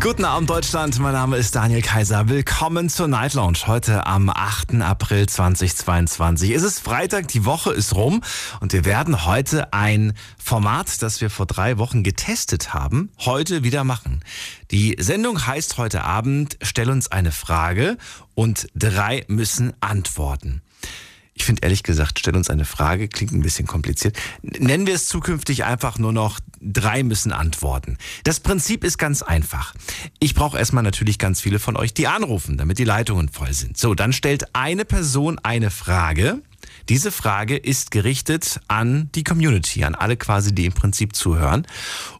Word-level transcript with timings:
Guten 0.00 0.24
Abend 0.24 0.50
Deutschland, 0.50 0.98
mein 0.98 1.12
Name 1.12 1.36
ist 1.36 1.54
Daniel 1.54 1.80
Kaiser. 1.80 2.28
Willkommen 2.28 2.88
zur 2.88 3.06
Night 3.06 3.34
Lounge 3.34 3.58
heute 3.66 4.04
am 4.04 4.28
8. 4.28 4.82
April 4.82 5.26
2022. 5.26 6.50
Es 6.50 6.64
ist 6.64 6.80
Freitag, 6.80 7.28
die 7.28 7.44
Woche 7.44 7.72
ist 7.72 7.94
rum 7.94 8.20
und 8.60 8.72
wir 8.72 8.84
werden 8.84 9.24
heute 9.24 9.72
ein 9.72 10.12
Format, 10.42 11.02
das 11.02 11.20
wir 11.20 11.30
vor 11.30 11.46
drei 11.46 11.78
Wochen 11.78 12.02
getestet 12.02 12.74
haben, 12.74 13.10
heute 13.20 13.62
wieder 13.62 13.84
machen. 13.84 14.24
Die 14.72 14.96
Sendung 14.98 15.46
heißt 15.46 15.78
heute 15.78 16.02
Abend 16.02 16.58
Stell 16.62 16.90
uns 16.90 17.10
eine 17.12 17.30
Frage 17.30 17.96
und 18.34 18.66
drei 18.74 19.24
müssen 19.28 19.72
antworten. 19.80 20.62
Ich 21.36 21.44
finde 21.44 21.62
ehrlich 21.62 21.82
gesagt, 21.82 22.18
stell 22.18 22.34
uns 22.34 22.48
eine 22.48 22.64
Frage, 22.64 23.08
klingt 23.08 23.32
ein 23.32 23.42
bisschen 23.42 23.66
kompliziert. 23.66 24.16
Nennen 24.42 24.86
wir 24.86 24.94
es 24.94 25.06
zukünftig 25.06 25.64
einfach 25.64 25.98
nur 25.98 26.12
noch, 26.12 26.40
drei 26.62 27.02
müssen 27.02 27.30
antworten. 27.30 27.98
Das 28.24 28.40
Prinzip 28.40 28.82
ist 28.82 28.96
ganz 28.96 29.20
einfach. 29.20 29.74
Ich 30.18 30.34
brauche 30.34 30.58
erstmal 30.58 30.82
natürlich 30.82 31.18
ganz 31.18 31.42
viele 31.42 31.58
von 31.58 31.76
euch, 31.76 31.92
die 31.92 32.06
anrufen, 32.06 32.56
damit 32.56 32.78
die 32.78 32.84
Leitungen 32.84 33.28
voll 33.28 33.52
sind. 33.52 33.76
So, 33.76 33.94
dann 33.94 34.14
stellt 34.14 34.54
eine 34.54 34.86
Person 34.86 35.38
eine 35.42 35.70
Frage. 35.70 36.40
Diese 36.88 37.12
Frage 37.12 37.56
ist 37.56 37.90
gerichtet 37.90 38.60
an 38.68 39.10
die 39.14 39.24
Community, 39.24 39.84
an 39.84 39.94
alle 39.94 40.16
quasi, 40.16 40.54
die 40.54 40.66
im 40.66 40.72
Prinzip 40.72 41.14
zuhören. 41.14 41.66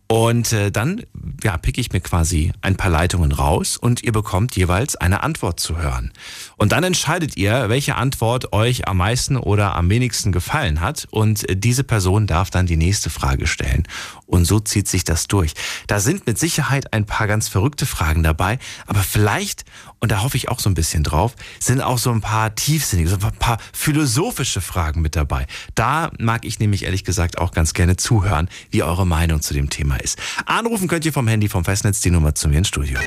Und 0.09 0.53
äh, 0.53 0.71
dann 0.71 1.03
ja, 1.43 1.57
pick 1.57 1.79
ich 1.79 1.93
mir 1.93 2.01
quasi 2.01 2.53
ein 2.61 2.77
paar 2.77 2.91
Leitungen 2.91 3.33
raus 3.33 3.77
und 3.77 4.05
ihr 4.05 4.13
bekommt 4.13 4.55
jeweils 4.55 4.95
eine 4.95 5.23
Antwort 5.23 5.59
zu 5.59 5.79
hören. 5.79 6.13
Und 6.59 6.73
dann 6.73 6.85
entscheidet 6.85 7.37
ihr, 7.37 7.69
welche 7.69 7.97
Antwort 7.97 8.53
euch 8.55 8.89
am 8.89 8.97
meisten 8.97 9.37
oder 9.37 9.75
am 9.75 9.91
wenigsten 9.91 10.33
gefallen 10.33 10.81
hat. 10.81 11.07
Und 11.11 11.45
diese 11.51 11.85
Person 11.85 12.27
darf 12.27 12.51
dann 12.51 12.67
die 12.67 12.79
nächste 12.79 13.11
Frage 13.11 13.47
stellen. 13.47 13.87
Und 14.25 14.47
so 14.47 14.59
zieht 14.59 14.89
sich 14.89 15.05
das 15.05 15.29
durch. 15.29 15.53
Da 15.87 16.01
sind 16.01 16.27
mit 16.27 16.39
Sicherheit 16.39 16.93
ein 16.95 17.05
paar 17.05 17.27
ganz 17.27 17.49
verrückte 17.49 17.85
Fragen 17.85 18.23
dabei, 18.23 18.59
aber 18.87 19.01
vielleicht, 19.01 19.65
und 20.01 20.11
da 20.11 20.23
hoffe 20.23 20.37
ich 20.37 20.49
auch 20.49 20.59
so 20.59 20.71
ein 20.71 20.75
bisschen 20.75 21.03
drauf, 21.03 21.37
sind 21.61 21.81
auch 21.81 21.99
so 21.99 22.11
ein 22.11 22.23
paar 22.23 22.55
tiefsinnige, 22.55 23.09
so 23.09 23.17
ein 23.17 23.39
paar 23.39 23.59
philosophische 23.73 24.61
Fragen 24.61 25.03
mit 25.03 25.15
dabei. 25.15 25.47
Da 25.75 26.11
mag 26.19 26.45
ich 26.45 26.59
nämlich 26.59 26.85
ehrlich 26.85 27.05
gesagt 27.05 27.39
auch 27.39 27.53
ganz 27.53 27.75
gerne 27.75 27.97
zuhören, 27.97 28.49
wie 28.71 28.83
eure 28.83 29.07
Meinung 29.07 29.43
zu 29.43 29.55
dem 29.55 29.71
Thema 29.71 29.97
ist. 29.97 30.19
Anrufen 30.47 30.89
könnt 30.89 31.05
ihr 31.05 31.13
vom 31.13 31.29
Handy 31.29 31.49
vom 31.49 31.65
Festnetz 31.65 32.01
die 32.01 32.11
Nummer 32.11 32.35
zu 32.35 32.49
mir 32.49 32.59
ins 32.59 32.69
Studio. 32.69 32.99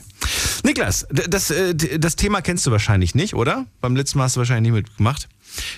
Niklas, 0.63 1.07
das, 1.09 1.49
äh, 1.49 1.73
das 1.75 2.15
Thema 2.15 2.41
kennst 2.41 2.65
du 2.65 2.71
wahrscheinlich 2.71 3.15
nicht, 3.15 3.33
oder? 3.33 3.65
Beim 3.81 3.95
letzten 3.95 4.17
Mal 4.17 4.25
hast 4.25 4.35
du 4.35 4.39
wahrscheinlich 4.39 4.71
nicht 4.71 4.87
mitgemacht. 4.87 5.27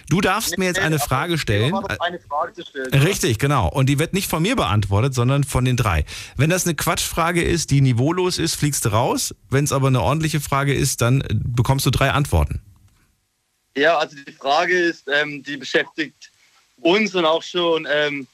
Du 0.09 0.21
darfst 0.21 0.57
mir 0.57 0.65
jetzt 0.65 0.79
eine 0.79 0.99
Frage 0.99 1.37
stellen. 1.37 1.73
Eine 1.99 2.19
Frage 2.19 2.63
stellen. 2.63 2.93
Richtig, 2.93 3.39
genau. 3.39 3.67
Und 3.69 3.87
die 3.87 3.97
wird 3.97 4.13
nicht 4.13 4.29
von 4.29 4.43
mir 4.43 4.55
beantwortet, 4.55 5.15
sondern 5.15 5.43
von 5.43 5.65
den 5.65 5.77
drei. 5.77 6.05
Wenn 6.35 6.49
das 6.49 6.65
eine 6.65 6.75
Quatschfrage 6.75 7.41
ist, 7.41 7.71
die 7.71 7.81
niveaulos 7.81 8.37
ist, 8.37 8.55
fliegst 8.55 8.85
du 8.85 8.89
raus. 8.89 9.33
Wenn 9.49 9.63
es 9.63 9.71
aber 9.71 9.87
eine 9.87 10.01
ordentliche 10.01 10.41
Frage 10.41 10.73
ist, 10.73 11.01
dann 11.01 11.21
äh, 11.21 11.27
bekommst 11.31 11.85
du 11.85 11.89
drei 11.89 12.11
Antworten. 12.11 12.61
Ja, 13.75 13.97
also 13.97 14.15
die 14.15 14.31
Frage 14.31 14.77
ist, 14.77 15.07
ähm, 15.07 15.41
die 15.43 15.57
beschäftigt 15.57 16.31
uns 16.77 17.15
und 17.15 17.25
auch 17.25 17.41
schon 17.41 17.87
ähm, 17.89 18.27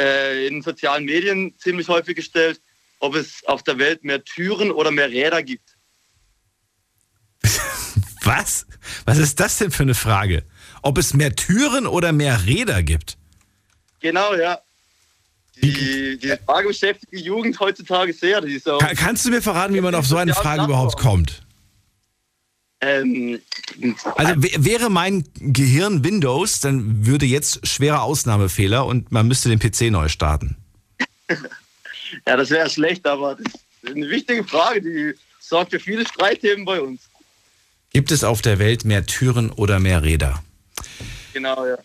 äh, 0.00 0.46
in 0.48 0.62
sozialen 0.62 1.04
Medien 1.04 1.54
ziemlich 1.58 1.88
häufig 1.88 2.16
gestellt, 2.16 2.60
ob 2.98 3.14
es 3.14 3.44
auf 3.46 3.62
der 3.62 3.78
Welt 3.78 4.02
mehr 4.02 4.24
Türen 4.24 4.70
oder 4.72 4.90
mehr 4.90 5.08
Räder 5.10 5.42
gibt. 5.42 5.76
Was? 8.24 8.66
Was 9.04 9.18
ist 9.18 9.38
das 9.40 9.58
denn 9.58 9.70
für 9.70 9.84
eine 9.84 9.94
Frage? 9.94 10.44
Ob 10.82 10.98
es 10.98 11.14
mehr 11.14 11.34
Türen 11.34 11.86
oder 11.86 12.12
mehr 12.12 12.44
Räder 12.46 12.82
gibt? 12.82 13.16
Genau, 14.00 14.34
ja. 14.34 14.58
Die, 15.60 16.18
die 16.18 16.36
Frage 16.46 16.68
beschäftigt 16.68 17.12
die 17.12 17.20
Jugend 17.20 17.58
heutzutage 17.58 18.12
sehr. 18.12 18.40
Die 18.40 18.54
ist 18.54 18.68
auch, 18.68 18.78
Ka- 18.78 18.94
kannst 18.94 19.24
du 19.24 19.30
mir 19.30 19.42
verraten, 19.42 19.74
wie 19.74 19.80
man 19.80 19.94
auf 19.94 20.06
so 20.06 20.16
eine 20.16 20.34
Frage 20.34 20.64
überhaupt 20.64 20.96
kommt? 20.96 21.42
Ähm, 22.80 23.40
Also 24.16 24.34
wäre 24.36 24.90
mein 24.90 25.24
Gehirn 25.34 26.04
Windows, 26.04 26.60
dann 26.60 27.06
würde 27.06 27.26
jetzt 27.26 27.66
schwerer 27.66 28.02
Ausnahmefehler 28.02 28.86
und 28.86 29.10
man 29.10 29.26
müsste 29.26 29.48
den 29.48 29.58
PC 29.58 29.90
neu 29.90 30.08
starten. 30.08 30.56
ja, 32.26 32.36
das 32.36 32.50
wäre 32.50 32.70
schlecht, 32.70 33.06
aber 33.06 33.34
das 33.34 33.54
ist 33.82 33.96
eine 33.96 34.08
wichtige 34.08 34.44
Frage, 34.44 34.80
die 34.82 35.14
sorgt 35.40 35.72
für 35.72 35.80
viele 35.80 36.06
Streitthemen 36.06 36.64
bei 36.64 36.80
uns. 36.80 37.02
Gibt 37.92 38.10
es 38.10 38.22
auf 38.22 38.42
der 38.42 38.58
Welt 38.58 38.84
mehr 38.84 39.06
Türen 39.06 39.50
oder 39.50 39.80
mehr 39.80 40.02
Räder? 40.02 40.42
Genau, 41.32 41.66
ja. 41.66 41.78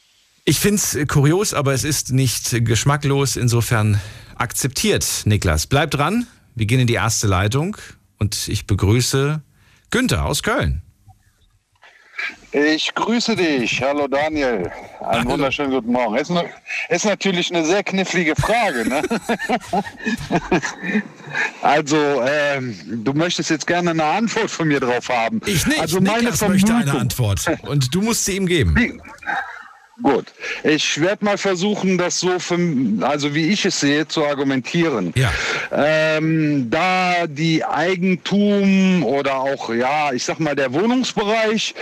Ich 0.45 0.59
find's 0.59 0.95
äh, 0.95 1.05
kurios, 1.05 1.53
aber 1.53 1.73
es 1.73 1.83
ist 1.83 2.11
nicht 2.11 2.65
geschmacklos. 2.65 3.35
Insofern 3.37 3.99
akzeptiert, 4.35 5.23
Niklas. 5.25 5.67
Bleib 5.67 5.91
dran. 5.91 6.27
Wir 6.55 6.65
gehen 6.65 6.79
in 6.79 6.87
die 6.87 6.93
erste 6.93 7.27
Leitung 7.27 7.77
und 8.19 8.47
ich 8.47 8.67
begrüße 8.67 9.41
Günther 9.89 10.25
aus 10.25 10.43
Köln. 10.43 10.82
Ich 12.53 12.93
grüße 12.93 13.35
dich. 13.35 13.81
Hallo 13.81 14.07
Daniel. 14.07 14.71
Einen 14.99 15.27
wunderschönen 15.27 15.71
guten 15.71 15.91
Morgen. 15.91 16.15
Ist, 16.17 16.29
ne, 16.29 16.45
ist 16.89 17.03
natürlich 17.03 17.51
eine 17.53 17.65
sehr 17.65 17.83
knifflige 17.83 18.35
Frage. 18.35 18.87
Ne? 18.87 19.01
also, 21.63 21.97
ähm, 22.23 22.79
du 23.03 23.13
möchtest 23.13 23.49
jetzt 23.49 23.65
gerne 23.65 23.89
eine 23.91 24.03
Antwort 24.03 24.51
von 24.51 24.67
mir 24.67 24.79
drauf 24.79 25.09
haben. 25.09 25.41
Ich 25.47 25.65
nicht. 25.65 25.79
Also 25.79 25.99
Niklas 25.99 26.41
meine 26.41 26.53
möchte 26.53 26.73
eine 26.73 26.83
Vermutung- 26.83 27.01
Antwort. 27.01 27.45
Und 27.63 27.93
du 27.95 28.01
musst 28.01 28.25
sie 28.25 28.35
ihm 28.37 28.45
geben. 28.45 29.01
Gut. 30.03 30.25
Ich 30.65 30.99
werde 30.99 31.23
mal 31.23 31.37
versuchen, 31.37 31.97
das 31.97 32.19
so, 32.19 32.37
für, 32.37 32.59
also 33.01 33.33
wie 33.33 33.47
ich 33.47 33.63
es 33.63 33.79
sehe, 33.79 34.05
zu 34.05 34.25
argumentieren. 34.25 35.13
Ja. 35.15 35.31
Ähm, 35.71 36.69
da 36.69 37.25
die 37.25 37.63
Eigentum 37.63 39.05
oder 39.05 39.37
auch, 39.37 39.73
ja, 39.73 40.11
ich 40.11 40.25
sag 40.25 40.41
mal, 40.41 40.55
der 40.55 40.73
Wohnungsbereich, 40.73 41.73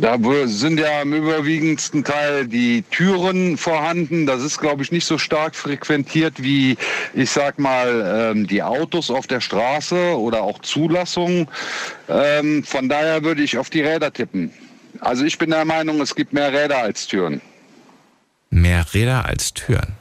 da 0.00 0.16
sind 0.46 0.80
ja 0.80 1.02
im 1.02 1.12
überwiegendsten 1.12 2.02
Teil 2.02 2.46
die 2.46 2.82
Türen 2.90 3.58
vorhanden. 3.58 4.24
Das 4.24 4.42
ist, 4.42 4.58
glaube 4.58 4.82
ich, 4.82 4.90
nicht 4.90 5.04
so 5.04 5.18
stark 5.18 5.54
frequentiert 5.54 6.42
wie, 6.42 6.78
ich 7.12 7.30
sag 7.30 7.58
mal, 7.58 8.32
ähm, 8.32 8.46
die 8.46 8.62
Autos 8.62 9.10
auf 9.10 9.26
der 9.26 9.42
Straße 9.42 10.18
oder 10.18 10.42
auch 10.42 10.60
Zulassungen. 10.60 11.46
Ähm, 12.08 12.64
von 12.64 12.88
daher 12.88 13.22
würde 13.22 13.42
ich 13.42 13.58
auf 13.58 13.68
die 13.68 13.82
Räder 13.82 14.10
tippen. 14.10 14.50
Also 15.00 15.24
ich 15.24 15.38
bin 15.38 15.50
der 15.50 15.64
Meinung, 15.64 16.00
es 16.00 16.14
gibt 16.14 16.32
mehr 16.32 16.52
Räder 16.52 16.78
als 16.78 17.06
Türen. 17.06 17.40
Mehr 18.50 18.84
Räder 18.94 19.24
als 19.24 19.54
Türen. 19.54 19.94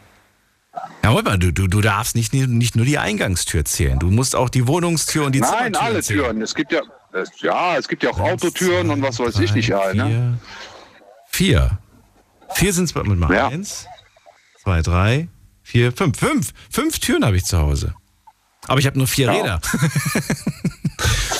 Ja, 1.03 1.11
mal, 1.11 1.37
du, 1.37 1.51
du, 1.51 1.67
du 1.67 1.81
darfst 1.81 2.15
nicht, 2.15 2.33
nicht 2.33 2.75
nur 2.75 2.85
die 2.85 2.97
Eingangstür 2.97 3.65
zählen. 3.65 3.97
Du 3.99 4.11
musst 4.11 4.35
auch 4.35 4.49
die 4.49 4.67
Wohnungstür 4.67 5.25
und 5.25 5.33
die 5.33 5.39
Nein, 5.39 5.49
Zimmertüren 5.49 5.75
alle 5.75 6.03
zählen. 6.03 6.19
Türen. 6.21 6.41
Es 6.41 6.53
gibt 6.55 6.71
ja, 6.71 6.81
es, 7.13 7.31
ja, 7.41 7.77
es 7.77 7.87
gibt 7.87 8.03
ja 8.03 8.11
auch 8.11 8.19
Autotüren 8.19 8.89
und 8.89 9.01
was 9.01 9.19
weiß 9.19 9.39
ich 9.39 9.53
nicht 9.53 9.73
all. 9.73 9.95
Ne? 9.95 10.37
Vier. 11.29 11.79
Vier 12.53 12.73
sind 12.73 12.85
es 12.85 12.95
mit 12.95 13.05
mal. 13.05 13.33
Ja. 13.33 13.47
Eins, 13.47 13.87
zwei, 14.61 14.81
drei, 14.81 15.27
vier, 15.63 15.91
fünf. 15.91 16.17
Fünf. 16.17 16.53
Fünf 16.69 16.99
Türen 16.99 17.25
habe 17.25 17.37
ich 17.37 17.45
zu 17.45 17.57
Hause. 17.57 17.93
Aber 18.67 18.79
ich 18.79 18.85
habe 18.85 18.97
nur 18.97 19.07
vier 19.07 19.27
Ja. 19.27 19.33
Räder. 19.33 19.61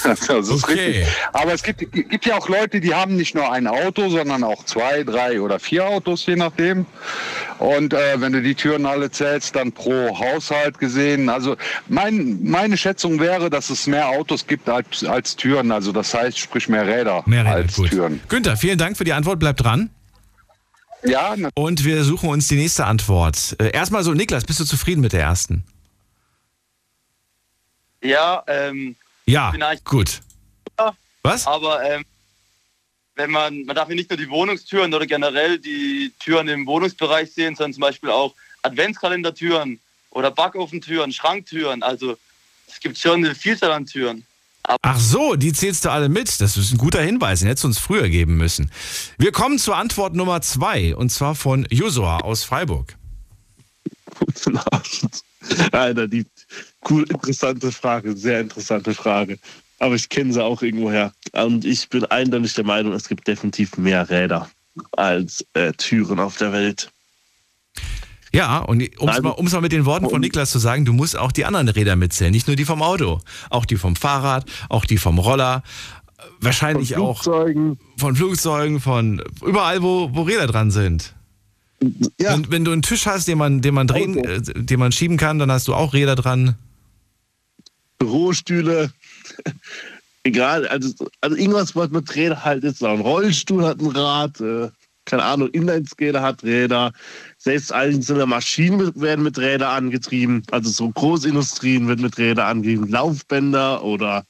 Das 0.03 0.21
ist 0.21 0.51
Okay. 0.63 0.73
richtig. 0.73 1.07
Aber 1.33 1.53
es 1.53 1.63
gibt, 1.63 1.79
gibt 1.91 2.25
ja 2.25 2.37
auch 2.37 2.47
Leute, 2.47 2.79
die 2.79 2.93
haben 2.93 3.15
nicht 3.15 3.35
nur 3.35 3.51
ein 3.51 3.67
Auto, 3.67 4.09
sondern 4.09 4.43
auch 4.43 4.63
zwei, 4.63 5.03
drei 5.03 5.41
oder 5.41 5.59
vier 5.59 5.85
Autos, 5.85 6.25
je 6.27 6.35
nachdem. 6.35 6.85
Und 7.59 7.93
äh, 7.93 8.21
wenn 8.21 8.31
du 8.31 8.41
die 8.41 8.55
Türen 8.55 8.85
alle 8.85 9.09
zählst, 9.11 9.55
dann 9.55 9.71
pro 9.71 10.17
Haushalt 10.17 10.77
gesehen. 10.79 11.27
Also 11.27 11.57
mein, 11.89 12.39
meine 12.43 12.77
Schätzung 12.77 13.19
wäre, 13.19 13.49
dass 13.49 13.69
es 13.69 13.87
mehr 13.87 14.07
Autos 14.07 14.45
gibt 14.45 14.69
als, 14.69 15.03
als 15.03 15.35
Türen. 15.35 15.71
Also 15.71 15.91
das 15.91 16.13
heißt, 16.13 16.37
sprich 16.37 16.69
mehr 16.69 16.85
Räder 16.87 17.23
Mehr 17.25 17.43
Räder, 17.43 17.55
als 17.55 17.75
gut. 17.75 17.89
Türen. 17.89 18.21
Günther, 18.29 18.55
vielen 18.55 18.77
Dank 18.77 18.95
für 18.95 19.03
die 19.03 19.13
Antwort. 19.13 19.39
Bleib 19.39 19.57
dran. 19.57 19.89
Ja, 21.03 21.35
Und 21.55 21.83
wir 21.83 22.03
suchen 22.03 22.29
uns 22.29 22.47
die 22.47 22.55
nächste 22.55 22.85
Antwort. 22.85 23.55
Äh, 23.59 23.71
erstmal 23.71 24.03
so, 24.03 24.13
Niklas, 24.13 24.45
bist 24.45 24.59
du 24.59 24.65
zufrieden 24.65 25.01
mit 25.01 25.13
der 25.13 25.21
ersten? 25.21 25.63
Ja, 28.01 28.43
ähm, 28.47 28.95
Ja, 29.25 29.51
Vielleicht. 29.51 29.85
gut. 29.85 30.21
Ja. 30.79 30.93
Was? 31.23 31.45
aber 31.47 31.83
ähm, 31.83 32.05
wenn 33.15 33.31
man, 33.31 33.63
man 33.65 33.75
darf 33.75 33.89
ja 33.89 33.95
nicht 33.95 34.09
nur 34.09 34.17
die 34.17 34.29
Wohnungstüren 34.29 34.93
oder 34.93 35.05
generell 35.07 35.57
die 35.59 36.13
Türen 36.19 36.47
im 36.47 36.65
Wohnungsbereich 36.67 37.31
sehen, 37.33 37.55
sondern 37.55 37.73
zum 37.73 37.81
Beispiel 37.81 38.09
auch 38.11 38.33
Adventskalendertüren 38.61 39.79
oder 40.11 40.31
Backofentüren, 40.31 41.11
Schranktüren. 41.11 41.81
Also 41.83 42.17
es 42.67 42.79
gibt 42.79 42.97
schon 42.97 43.25
eine 43.25 43.33
Vielzahl 43.35 43.71
an 43.71 43.85
Türen. 43.85 44.23
Ach 44.81 44.99
so, 44.99 45.35
die 45.35 45.53
zählst 45.53 45.85
du 45.85 45.89
alle 45.91 46.09
mit. 46.09 46.41
Das 46.41 46.57
ist 46.57 46.71
ein 46.73 46.77
guter 46.77 47.01
Hinweis. 47.01 47.39
Den 47.39 47.47
hättest 47.47 47.63
du 47.63 47.69
uns 47.69 47.79
früher 47.79 48.09
geben 48.09 48.35
müssen. 48.35 48.69
Wir 49.17 49.31
kommen 49.31 49.57
zur 49.59 49.77
Antwort 49.77 50.13
Nummer 50.13 50.41
zwei. 50.41 50.93
Und 50.95 51.09
zwar 51.09 51.35
von 51.35 51.65
Josua 51.71 52.17
aus 52.19 52.43
Freiburg. 52.43 52.95
Guten 54.19 54.57
Abend. 54.71 55.23
Alter, 55.71 56.07
die 56.07 56.25
cool, 56.89 57.03
interessante 57.09 57.71
Frage, 57.71 58.15
sehr 58.15 58.41
interessante 58.41 58.93
Frage. 58.93 59.37
Aber 59.79 59.95
ich 59.95 60.09
kenne 60.09 60.33
sie 60.33 60.43
auch 60.43 60.61
irgendwoher. 60.61 61.13
Und 61.33 61.65
ich 61.65 61.87
bin 61.89 62.05
eindeutig 62.05 62.55
der 62.55 62.65
Meinung, 62.65 62.93
es 62.93 63.07
gibt 63.07 63.27
definitiv 63.27 63.77
mehr 63.77 64.09
Räder 64.09 64.49
als 64.93 65.45
äh, 65.53 65.71
Türen 65.73 66.19
auf 66.19 66.37
der 66.37 66.51
Welt. 66.51 66.89
Ja, 68.33 68.59
und 68.59 68.83
um 68.99 69.09
es 69.09 69.21
mal, 69.21 69.29
um's 69.31 69.53
mal 69.53 69.61
mit 69.61 69.71
den 69.71 69.85
Worten 69.85 70.09
von 70.09 70.21
Niklas 70.21 70.51
zu 70.51 70.59
sagen, 70.59 70.85
du 70.85 70.93
musst 70.93 71.17
auch 71.17 71.31
die 71.31 71.45
anderen 71.45 71.69
Räder 71.69 71.95
mitzählen. 71.95 72.31
Nicht 72.31 72.47
nur 72.47 72.55
die 72.55 72.65
vom 72.65 72.81
Auto. 72.81 73.21
Auch 73.49 73.65
die 73.65 73.77
vom 73.77 73.95
Fahrrad, 73.95 74.45
auch 74.69 74.85
die 74.85 74.97
vom 74.97 75.17
Roller. 75.17 75.63
Wahrscheinlich 76.39 76.97
auch 76.97 77.23
Flugzeugen. 77.23 77.79
von 77.97 78.15
Flugzeugen, 78.15 78.79
von 78.79 79.23
überall, 79.45 79.81
wo, 79.81 80.09
wo 80.13 80.23
Räder 80.23 80.47
dran 80.47 80.71
sind. 80.71 81.15
Ja, 82.19 82.33
Wenn, 82.33 82.51
wenn 82.51 82.65
du 82.65 82.71
einen 82.71 82.81
Tisch 82.81 83.05
hast, 83.05 83.27
den 83.27 83.37
man, 83.37 83.61
den 83.61 83.73
man 83.73 83.87
drehen, 83.87 84.17
äh, 84.17 84.41
den 84.41 84.79
man 84.79 84.91
schieben 84.91 85.17
kann, 85.17 85.37
dann 85.39 85.51
hast 85.51 85.67
du 85.67 85.75
auch 85.75 85.93
Räder 85.93 86.15
dran. 86.15 86.55
Bürostühle. 87.99 88.91
Egal, 90.23 90.67
also, 90.67 90.93
also 91.21 91.37
irgendwas, 91.37 91.75
was 91.75 91.89
mit 91.91 92.13
Rädern 92.15 92.43
halt 92.43 92.63
ist. 92.63 92.83
Ein 92.83 92.99
Rollstuhl 92.99 93.65
hat 93.65 93.79
ein 93.79 93.87
Rad, 93.87 94.41
äh, 94.41 94.69
keine 95.05 95.23
Ahnung, 95.23 95.49
Inlineskater 95.49 96.21
hat 96.21 96.43
Räder. 96.43 96.91
Selbst 97.37 97.71
einzelne 97.71 98.25
Maschinen 98.25 98.91
werden 98.99 99.23
mit 99.23 99.37
Rädern 99.37 99.69
angetrieben. 99.69 100.43
Also 100.51 100.69
so 100.69 100.89
Großindustrien 100.89 101.87
wird 101.87 102.01
mit 102.01 102.17
Rädern 102.17 102.45
angetrieben. 102.45 102.89
Laufbänder 102.89 103.83
oder 103.83 104.25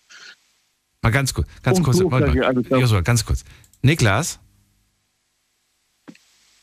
Mal 1.01 1.11
ganz 1.11 1.33
kurz, 1.33 1.47
ganz 1.63 1.77
Und 1.77 1.83
kurz, 1.83 1.99
mal. 2.01 2.65
Joshua, 2.69 3.01
ganz 3.01 3.23
kurz. 3.23 3.43
Niklas, 3.81 4.39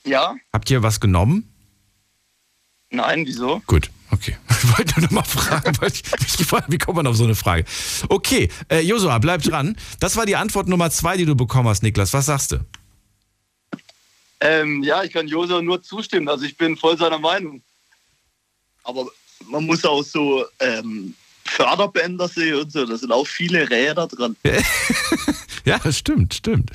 Ja? 0.06 0.37
habt 0.53 0.71
ihr 0.71 0.83
was 0.83 1.01
genommen? 1.01 1.51
Nein, 2.91 3.27
wieso? 3.27 3.62
Gut, 3.67 3.91
okay. 4.11 4.37
Ich 4.65 4.79
wollte 4.79 5.01
nur 5.01 5.12
mal 5.12 5.23
fragen, 5.25 5.77
weil 5.81 5.93
ich 5.93 6.03
mich 6.21 6.39
gefragt 6.39 6.65
habe, 6.65 6.73
wie 6.73 6.79
kommt 6.79 6.97
man 6.97 7.06
auf 7.06 7.17
so 7.17 7.25
eine 7.25 7.35
Frage? 7.35 7.65
Okay, 8.09 8.49
äh, 8.71 8.81
Josua, 8.81 9.19
bleib 9.19 9.43
dran. 9.43 9.77
Das 10.01 10.17
war 10.17 10.25
die 10.25 10.37
Antwort 10.37 10.69
Nummer 10.69 10.91
zwei, 10.91 11.19
die 11.19 11.27
du 11.27 11.35
bekommen 11.35 11.69
hast, 11.69 11.83
Niklas. 11.83 12.15
Was 12.15 12.27
sagst 12.27 12.53
du? 12.53 12.61
Ähm, 14.41 14.83
ja, 14.83 15.03
ich 15.05 15.12
kann 15.12 15.29
Josua 15.29 15.61
nur 15.61 15.83
zustimmen. 15.83 16.29
Also 16.29 16.45
ich 16.47 16.57
bin 16.57 16.77
voll 16.77 16.97
seiner 16.97 17.19
Meinung. 17.19 17.62
Aber 18.85 19.07
man 19.47 19.65
muss 19.65 19.85
auch 19.85 20.03
so 20.03 20.45
ähm, 20.61 21.15
Förderbänder 21.45 22.29
sehen 22.29 22.57
und 22.61 22.73
so. 22.73 22.85
Da 22.87 22.97
sind 22.97 23.12
auch 23.12 23.27
viele 23.27 23.69
Räder 23.69 24.07
dran. 24.07 24.37
Ja, 25.64 25.78
das 25.78 25.99
stimmt, 25.99 26.34
stimmt. 26.34 26.70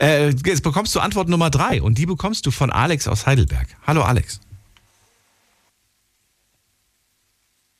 Äh, 0.00 0.30
jetzt 0.30 0.62
bekommst 0.62 0.94
du 0.94 1.00
Antwort 1.00 1.28
Nummer 1.28 1.50
drei 1.50 1.82
und 1.82 1.98
die 1.98 2.06
bekommst 2.06 2.46
du 2.46 2.50
von 2.50 2.70
Alex 2.70 3.08
aus 3.08 3.26
Heidelberg. 3.26 3.68
Hallo 3.86 4.02
Alex. 4.02 4.40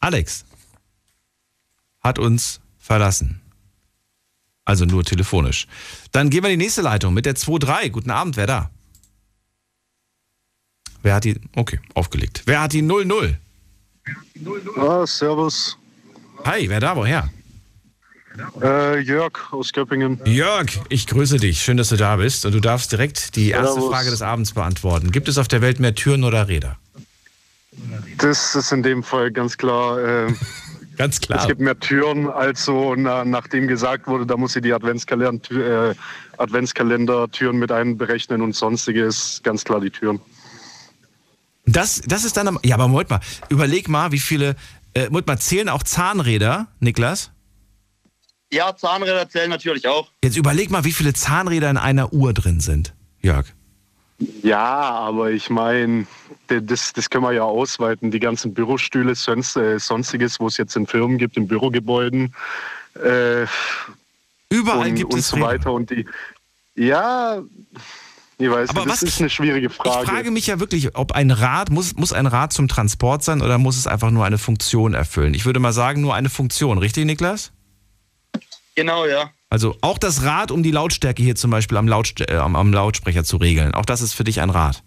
Alex 0.01 0.45
hat 2.01 2.19
uns 2.19 2.61
verlassen. 2.79 3.41
Also 4.65 4.85
nur 4.85 5.05
telefonisch. 5.05 5.67
Dann 6.13 6.29
gehen 6.29 6.43
wir 6.43 6.51
in 6.51 6.59
die 6.59 6.65
nächste 6.65 6.83
Leitung 6.83 7.15
mit 7.15 7.25
der 7.25 7.37
2-3. 7.37 7.91
Guten 7.91 8.11
Abend, 8.11 8.37
wer 8.37 8.47
da? 8.47 8.71
Wer 11.03 11.15
hat 11.15 11.25
die. 11.25 11.41
Okay, 11.55 11.81
aufgelegt. 11.95 12.43
Wer 12.45 12.61
hat 12.61 12.73
die 12.73 12.83
0-0? 12.83 13.37
Ah, 14.77 15.07
servus. 15.07 15.79
Hi, 16.45 16.69
wer 16.69 16.81
da? 16.81 16.97
Woher? 16.97 17.31
Äh, 18.63 19.01
Jörg 19.01 19.53
aus 19.53 19.73
Göppingen. 19.73 20.21
Jörg, 20.25 20.67
ich 20.89 21.07
grüße 21.07 21.39
dich. 21.39 21.61
Schön, 21.63 21.77
dass 21.77 21.89
du 21.89 21.97
da 21.97 22.17
bist. 22.17 22.45
Und 22.47 22.53
du 22.53 22.61
darfst 22.61 22.93
direkt 22.93 23.37
die 23.37 23.51
erste 23.51 23.75
Servus. 23.75 23.91
Frage 23.91 24.11
des 24.11 24.23
Abends 24.23 24.53
beantworten. 24.53 25.11
Gibt 25.13 25.29
es 25.29 25.39
auf 25.39 25.49
der 25.49 25.61
Welt 25.63 25.81
mehr 25.81 25.95
Türen 25.95 26.25
oder 26.25 26.49
Räder? 26.49 26.77
Das 28.19 28.55
ist 28.55 28.73
in 28.73 28.83
dem 28.83 29.03
Fall 29.03 29.31
ganz 29.31 29.57
klar. 29.57 29.99
Äh, 29.99 30.33
Ganz 30.99 31.15
Es 31.15 31.21
klar. 31.21 31.47
gibt 31.47 31.61
mehr 31.61 31.79
Türen, 31.79 32.29
also 32.29 32.97
na, 32.97 33.25
nachdem 33.25 33.69
gesagt 33.69 34.09
wurde, 34.09 34.27
da 34.27 34.37
muss 34.37 34.55
sie 34.55 34.61
die 34.61 34.73
Adventskalender, 34.73 35.91
äh, 35.91 35.95
Adventskalender-Türen 36.39 37.57
mit 37.57 37.71
einberechnen 37.71 38.43
und 38.43 38.57
sonstiges. 38.57 39.41
Ganz 39.45 39.63
klar 39.63 39.81
die 39.81 39.91
Türen. 39.91 40.21
Das, 41.67 42.01
das 42.05 42.25
ist 42.25 42.37
dann 42.37 42.49
am. 42.49 42.59
Ja, 42.65 42.75
aber 42.75 42.89
Moment 42.89 43.11
mal. 43.11 43.21
Überleg 43.49 43.89
mal, 43.89 44.11
wie 44.11 44.19
viele. 44.19 44.57
Äh, 44.95 45.05
Moment 45.05 45.29
mal, 45.29 45.39
zählen 45.39 45.69
auch 45.69 45.85
Zahnräder, 45.85 46.67
Niklas? 46.81 47.31
Ja, 48.51 48.75
Zahnräder 48.75 49.29
zählen 49.29 49.51
natürlich 49.51 49.87
auch. 49.87 50.09
Jetzt 50.25 50.37
überleg 50.37 50.71
mal, 50.71 50.85
wie 50.85 50.93
viele 50.93 51.13
Zahnräder 51.13 51.69
in 51.71 51.77
einer 51.77 52.13
Uhr 52.13 52.33
drin 52.33 52.61
sind, 52.61 52.95
Jörg. 53.21 53.47
Ja, 54.43 54.65
aber 54.65 55.31
ich 55.31 55.49
meine, 55.51 56.07
das, 56.49 56.93
das 56.93 57.09
können 57.11 57.25
wir 57.25 57.33
ja 57.33 57.43
ausweiten. 57.45 58.11
Die 58.11 58.19
ganzen 58.19 58.53
Bürostühle, 58.55 59.15
sonst, 59.15 59.57
äh, 59.57 59.79
sonstiges, 59.79 60.41
wo 60.41 60.49
es 60.49 60.57
jetzt 60.57 60.75
in 60.77 60.87
Firmen 60.87 61.19
gibt, 61.19 61.37
in 61.37 61.47
Bürogebäuden 61.47 62.35
äh, 62.95 63.47
Überall 64.51 64.89
und, 64.89 64.95
gibt 64.97 65.13
und 65.13 65.21
es 65.21 65.29
so 65.29 65.37
Räder. 65.37 65.47
weiter. 65.47 65.73
Und 65.73 65.91
die, 65.91 66.07
ja, 66.75 67.43
ich 68.39 68.51
weiß 68.51 68.71
Aber 68.71 68.81
nicht, 68.81 68.89
was- 68.93 69.01
das 69.01 69.09
ist 69.11 69.21
eine 69.21 69.31
schwierige 69.31 69.69
Frage. 69.71 70.05
Ich 70.05 70.11
frage 70.11 70.31
mich 70.31 70.47
ja 70.49 70.59
wirklich, 70.59 70.97
ob 70.97 71.13
ein 71.13 71.31
Rad, 71.31 71.71
muss, 71.71 71.95
muss 71.97 72.13
ein 72.13 72.27
Rad 72.27 72.53
zum 72.53 72.67
Transport 72.67 73.23
sein 73.23 73.43
oder 73.43 73.59
muss 73.59 73.77
es 73.77 73.87
einfach 73.87 74.11
nur 74.11 74.25
eine 74.25 74.39
Funktion 74.39 74.95
erfüllen? 74.95 75.35
Ich 75.35 75.45
würde 75.45 75.61
mal 75.61 75.73
sagen, 75.75 76.01
nur 76.01 76.15
eine 76.15 76.31
Funktion, 76.31 76.79
richtig, 76.79 77.05
Niklas? 77.05 77.53
Genau, 78.79 79.07
ja. 79.07 79.33
Also 79.51 79.77
auch 79.81 79.99
das 79.99 80.23
Rad, 80.23 80.53
um 80.53 80.63
die 80.63 80.71
Lautstärke 80.71 81.21
hier 81.21 81.35
zum 81.35 81.51
Beispiel 81.51 81.77
am, 81.79 81.89
Lautst 81.89 82.21
äh, 82.21 82.37
am, 82.37 82.55
am 82.55 82.73
Lautsprecher 82.73 83.25
zu 83.25 83.39
regeln. 83.39 83.75
Auch 83.75 83.85
das 83.85 84.01
ist 84.03 84.13
für 84.15 84.23
dich 84.23 84.41
ein 84.41 84.51
Rad. 84.51 84.85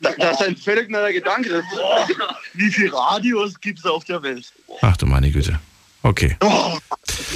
Da- 0.00 0.12
Das 0.18 0.38
ist 0.42 0.46
ein 0.46 0.56
völlig 0.58 0.90
neuer 0.90 1.10
Gedanke. 1.10 1.48
Das 1.48 1.64
Wie 2.52 2.70
viele 2.70 2.92
Radios 2.92 3.58
gibt 3.60 3.78
es 3.78 3.86
auf 3.86 4.04
der 4.04 4.22
Welt? 4.22 4.52
Ach 4.82 4.94
du 4.98 5.06
meine 5.06 5.30
Güte. 5.30 5.58
Okay. 6.02 6.36
Oh, 6.42 6.76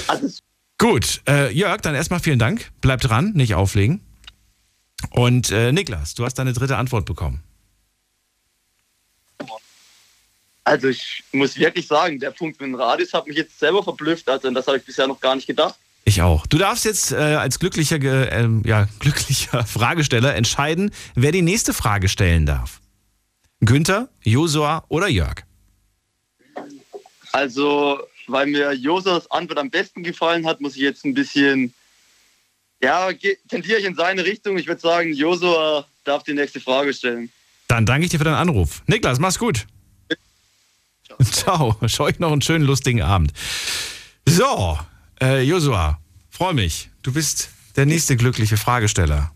alles 0.09 0.43
Gut, 0.77 1.23
äh, 1.27 1.50
Jörg, 1.53 1.81
dann 1.81 1.95
erstmal 1.95 2.21
vielen 2.21 2.38
Dank. 2.38 2.71
Bleib 2.83 3.00
dran, 3.00 3.33
nicht 3.33 3.55
auflegen. 3.55 4.03
Und 5.11 5.50
äh, 5.50 5.73
Niklas, 5.73 6.15
du 6.15 6.25
hast 6.27 6.35
deine 6.35 6.53
dritte 6.53 6.77
Antwort 6.77 7.07
bekommen. 7.07 7.43
Also 10.69 10.89
ich 10.89 11.25
muss 11.33 11.57
wirklich 11.57 11.87
sagen, 11.87 12.21
der 12.21 12.31
Punkt 12.31 12.61
mit 12.61 12.69
dem 12.69 12.75
Radius 12.75 13.15
hat 13.15 13.27
mich 13.27 13.39
jetzt 13.39 13.59
selber 13.59 13.83
verblüfft. 13.83 14.29
Also 14.29 14.51
das 14.51 14.67
habe 14.67 14.77
ich 14.77 14.85
bisher 14.85 15.07
noch 15.07 15.19
gar 15.19 15.35
nicht 15.35 15.47
gedacht. 15.47 15.77
Ich 16.05 16.21
auch. 16.21 16.47
Du 16.47 16.59
darfst 16.59 16.85
jetzt 16.85 17.11
äh, 17.11 17.17
als 17.17 17.59
glücklicher, 17.59 17.97
ähm, 18.31 18.63
ja, 18.67 18.87
glücklicher 18.99 19.65
Fragesteller 19.65 20.35
entscheiden, 20.35 20.91
wer 21.15 21.33
die 21.33 21.41
nächste 21.41 21.73
Frage 21.73 22.11
stellen 22.11 22.45
darf. 22.45 22.83
Günther, 23.61 24.11
Josua 24.23 24.85
oder 24.89 25.09
Jörg? 25.09 25.43
Also, 27.33 28.01
weil 28.27 28.49
mir 28.49 28.75
Josas 28.75 29.31
Antwort 29.31 29.59
am 29.59 29.71
besten 29.71 30.03
gefallen 30.03 30.47
hat, 30.47 30.61
muss 30.61 30.77
ich 30.77 30.83
jetzt 30.83 31.07
ein 31.07 31.15
bisschen, 31.15 31.73
ja, 32.83 33.09
tendiere 33.49 33.79
ich 33.79 33.87
in 33.87 33.95
seine 33.95 34.23
Richtung. 34.23 34.59
Ich 34.59 34.67
würde 34.67 34.83
sagen, 34.83 35.15
Josua 35.15 35.87
darf 36.05 36.25
die 36.25 36.35
nächste 36.35 36.61
Frage 36.61 36.93
stellen. 36.93 37.33
Dann 37.69 37.87
danke 37.87 38.05
ich 38.05 38.11
dir 38.11 38.19
für 38.19 38.25
deinen 38.25 38.35
Anruf. 38.35 38.83
Niklas, 38.87 39.19
mach's 39.19 39.39
gut. 39.39 39.67
Ciao. 41.33 41.77
Schau 41.87 42.05
euch 42.05 42.19
noch 42.19 42.33
einen 42.33 42.43
schönen, 42.43 42.65
lustigen 42.65 43.03
Abend. 43.03 43.33
So, 44.27 44.79
äh, 45.21 45.43
Josua, 45.43 45.99
freu 46.31 46.53
mich. 46.53 46.91
Du 47.03 47.13
bist 47.13 47.51
der 47.77 47.87
nächste 47.87 48.17
glückliche 48.17 48.57
Fragesteller. 48.57 49.31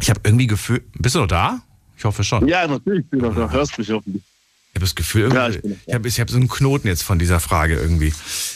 Ich 0.00 0.10
habe 0.10 0.20
irgendwie 0.24 0.46
Gefühl. 0.46 0.84
Bist 0.94 1.14
du 1.14 1.20
noch 1.20 1.26
da? 1.26 1.60
Ich 1.96 2.04
hoffe 2.04 2.22
schon. 2.24 2.46
Ja, 2.46 2.66
natürlich 2.66 3.06
bin 3.08 3.18
ich 3.20 3.26
noch 3.26 3.34
da. 3.34 3.50
Hörst 3.50 3.76
mich 3.78 3.90
hoffentlich. 3.90 4.22
Ich 4.70 4.76
habe 4.76 4.84
das 4.84 4.94
Gefühl, 4.94 5.32
Ja, 5.34 5.48
ich 5.48 5.60
bin- 5.60 5.80
ich 5.86 5.94
habe 5.94 6.08
hab 6.08 6.30
so 6.30 6.36
einen 6.36 6.48
Knoten 6.48 6.86
jetzt 6.86 7.02
von 7.02 7.18
dieser 7.18 7.40
Frage 7.40 7.74
irgendwie. 7.74 8.12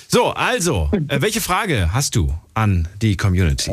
So, 0.09 0.31
also, 0.31 0.89
äh, 1.09 1.21
welche 1.21 1.41
Frage 1.41 1.93
hast 1.93 2.15
du 2.15 2.33
an 2.55 2.87
die 3.01 3.17
Community? 3.17 3.73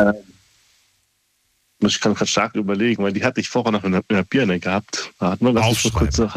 Ich 1.82 2.02
kann 2.02 2.14
gerade 2.14 2.30
stark 2.30 2.56
überlegen, 2.56 3.04
weil 3.04 3.14
die 3.14 3.24
hatte 3.24 3.40
ich 3.40 3.50
vorher 3.50 3.72
noch 3.72 3.84
in 3.84 3.94
der, 3.94 4.04
in 4.10 4.16
der 4.18 4.24
Birne 4.24 4.60
gehabt. 4.60 5.12
Hat 5.20 5.42
man 5.42 5.56
das 5.56 5.68
nicht 5.68 5.82
vor 5.82 5.92
kurzem. 5.92 6.30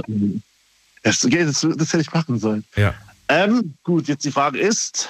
Das, 1.02 1.20
das, 1.20 1.66
das 1.76 1.92
hätte 1.92 2.00
ich 2.00 2.12
machen 2.12 2.38
sollen. 2.38 2.64
Ja. 2.76 2.94
Ähm, 3.28 3.74
gut, 3.82 4.08
jetzt 4.08 4.24
die 4.24 4.30
Frage 4.30 4.58
ist, 4.60 5.08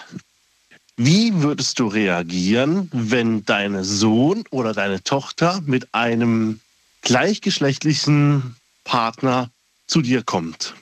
wie 0.97 1.43
würdest 1.43 1.79
du 1.79 1.87
reagieren, 1.87 2.89
wenn 2.93 3.45
dein 3.45 3.83
Sohn 3.85 4.45
oder 4.51 4.73
deine 4.73 5.03
Tochter 5.03 5.61
mit 5.67 5.93
einem 5.95 6.61
gleichgeschlechtlichen 7.03 8.57
Partner 8.85 9.51
zu 9.87 10.01
dir 10.01 10.23
kommt? 10.23 10.75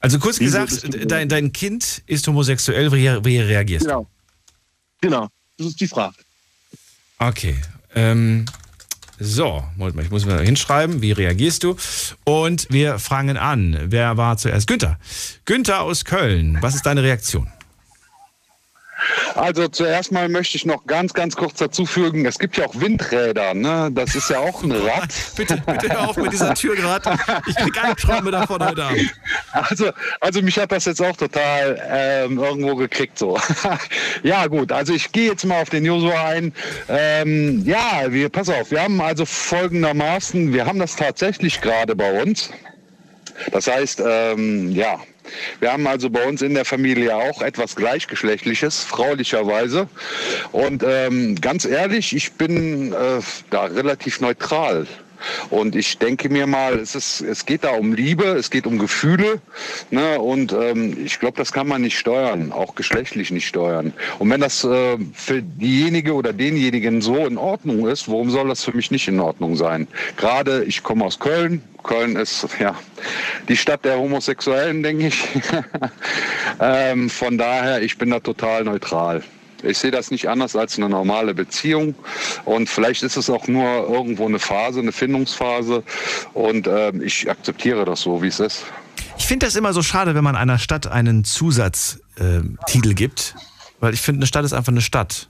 Also 0.00 0.18
kurz 0.18 0.40
Wie 0.40 0.44
gesagt, 0.44 0.88
dein, 1.10 1.28
dein 1.28 1.52
Kind 1.52 2.02
ist 2.06 2.26
homosexuell, 2.26 2.90
wie, 2.92 3.24
wie 3.24 3.38
reagierst 3.38 3.86
du? 3.86 3.88
Genau. 3.88 4.06
Genau, 5.00 5.28
das 5.56 5.68
ist 5.68 5.80
die 5.80 5.88
Frage. 5.88 6.16
Okay. 7.20 7.54
Ähm, 7.94 8.46
so, 9.18 9.62
Moment 9.76 9.96
mal, 9.96 10.04
ich 10.04 10.10
muss 10.10 10.24
mal 10.24 10.42
hinschreiben, 10.42 11.02
wie 11.02 11.12
reagierst 11.12 11.62
du? 11.62 11.76
Und 12.24 12.66
wir 12.70 12.98
fangen 12.98 13.36
an. 13.36 13.78
Wer 13.84 14.16
war 14.16 14.38
zuerst? 14.38 14.66
Günther. 14.66 14.98
Günther 15.44 15.82
aus 15.82 16.06
Köln, 16.06 16.56
was 16.62 16.74
ist 16.74 16.86
deine 16.86 17.02
Reaktion? 17.02 17.48
Also 19.34 19.68
zuerst 19.68 20.12
mal 20.12 20.28
möchte 20.28 20.56
ich 20.56 20.66
noch 20.66 20.86
ganz, 20.86 21.12
ganz 21.14 21.36
kurz 21.36 21.58
dazu 21.58 21.86
fügen, 21.86 22.26
es 22.26 22.38
gibt 22.38 22.56
ja 22.56 22.66
auch 22.66 22.80
Windräder, 22.80 23.54
ne? 23.54 23.90
Das 23.92 24.14
ist 24.14 24.30
ja 24.30 24.38
auch 24.40 24.62
ein 24.62 24.72
Rad. 24.72 25.12
Bitte, 25.36 25.62
bitte 25.66 25.90
hör 25.90 26.10
auf 26.10 26.16
mit 26.16 26.32
dieser 26.32 26.54
Tür 26.54 26.76
gerade. 26.76 27.16
Ich 27.46 27.56
krieg 27.56 27.82
Albträume 27.82 28.30
davon 28.30 28.64
heute 28.64 28.84
Abend. 28.84 29.10
Also, 29.52 29.90
also 30.20 30.42
mich 30.42 30.58
hat 30.58 30.72
das 30.72 30.84
jetzt 30.84 31.02
auch 31.02 31.16
total 31.16 31.80
ähm, 31.90 32.38
irgendwo 32.38 32.76
gekriegt 32.76 33.18
so. 33.18 33.38
ja 34.22 34.46
gut, 34.46 34.72
also 34.72 34.92
ich 34.92 35.12
gehe 35.12 35.30
jetzt 35.30 35.44
mal 35.44 35.62
auf 35.62 35.70
den 35.70 35.84
Josua 35.84 36.28
ein. 36.28 36.52
Ähm, 36.88 37.62
ja, 37.64 38.04
wir, 38.08 38.28
pass 38.28 38.48
auf, 38.48 38.70
wir 38.70 38.82
haben 38.82 39.00
also 39.00 39.24
folgendermaßen, 39.24 40.52
wir 40.52 40.66
haben 40.66 40.78
das 40.78 40.96
tatsächlich 40.96 41.60
gerade 41.60 41.94
bei 41.96 42.22
uns. 42.22 42.50
Das 43.52 43.66
heißt, 43.66 44.02
ähm, 44.04 44.70
ja, 44.72 44.98
wir 45.60 45.72
haben 45.72 45.86
also 45.86 46.10
bei 46.10 46.26
uns 46.26 46.42
in 46.42 46.54
der 46.54 46.64
Familie 46.64 47.14
auch 47.14 47.42
etwas 47.42 47.76
Gleichgeschlechtliches, 47.76 48.82
fraulicherweise. 48.82 49.88
Und 50.52 50.82
ähm, 50.86 51.36
ganz 51.40 51.64
ehrlich, 51.64 52.14
ich 52.14 52.32
bin 52.32 52.92
äh, 52.92 53.20
da 53.50 53.64
relativ 53.64 54.20
neutral. 54.20 54.86
Und 55.50 55.76
ich 55.76 55.98
denke 55.98 56.28
mir 56.28 56.46
mal, 56.46 56.78
es, 56.78 56.94
ist, 56.94 57.20
es 57.20 57.46
geht 57.46 57.64
da 57.64 57.70
um 57.70 57.92
Liebe, 57.92 58.24
es 58.24 58.50
geht 58.50 58.66
um 58.66 58.78
Gefühle. 58.78 59.40
Ne? 59.90 60.18
Und 60.20 60.52
ähm, 60.52 60.96
ich 61.04 61.18
glaube, 61.18 61.36
das 61.36 61.52
kann 61.52 61.68
man 61.68 61.82
nicht 61.82 61.98
steuern, 61.98 62.52
auch 62.52 62.74
geschlechtlich 62.74 63.30
nicht 63.30 63.46
steuern. 63.46 63.92
Und 64.18 64.30
wenn 64.30 64.40
das 64.40 64.64
äh, 64.64 64.98
für 65.14 65.42
diejenige 65.42 66.14
oder 66.14 66.32
denjenigen 66.32 67.00
so 67.02 67.26
in 67.26 67.38
Ordnung 67.38 67.86
ist, 67.88 68.08
warum 68.08 68.30
soll 68.30 68.48
das 68.48 68.64
für 68.64 68.72
mich 68.72 68.90
nicht 68.90 69.08
in 69.08 69.20
Ordnung 69.20 69.56
sein? 69.56 69.86
Gerade 70.16 70.64
ich 70.64 70.82
komme 70.82 71.04
aus 71.04 71.18
Köln. 71.18 71.62
Köln 71.82 72.16
ist 72.16 72.46
ja 72.58 72.74
die 73.48 73.56
Stadt 73.56 73.84
der 73.84 73.98
Homosexuellen, 73.98 74.82
denke 74.82 75.06
ich. 75.08 75.28
ähm, 76.60 77.08
von 77.08 77.38
daher, 77.38 77.82
ich 77.82 77.96
bin 77.96 78.10
da 78.10 78.20
total 78.20 78.64
neutral. 78.64 79.22
Ich 79.62 79.78
sehe 79.78 79.90
das 79.90 80.10
nicht 80.10 80.28
anders 80.28 80.56
als 80.56 80.76
eine 80.76 80.88
normale 80.88 81.34
Beziehung. 81.34 81.94
Und 82.44 82.68
vielleicht 82.68 83.02
ist 83.02 83.16
es 83.16 83.30
auch 83.30 83.46
nur 83.48 83.88
irgendwo 83.88 84.26
eine 84.26 84.38
Phase, 84.38 84.80
eine 84.80 84.92
Findungsphase. 84.92 85.82
Und 86.34 86.66
ähm, 86.66 87.02
ich 87.02 87.30
akzeptiere 87.30 87.84
das 87.84 88.00
so, 88.00 88.22
wie 88.22 88.28
es 88.28 88.40
ist. 88.40 88.64
Ich 89.18 89.26
finde 89.26 89.46
das 89.46 89.56
immer 89.56 89.72
so 89.72 89.82
schade, 89.82 90.14
wenn 90.14 90.24
man 90.24 90.36
einer 90.36 90.58
Stadt 90.58 90.86
einen 90.86 91.24
Zusatztitel 91.24 92.94
gibt, 92.94 93.34
weil 93.78 93.94
ich 93.94 94.00
finde, 94.00 94.20
eine 94.20 94.26
Stadt 94.26 94.44
ist 94.44 94.52
einfach 94.52 94.72
eine 94.72 94.80
Stadt. 94.80 95.28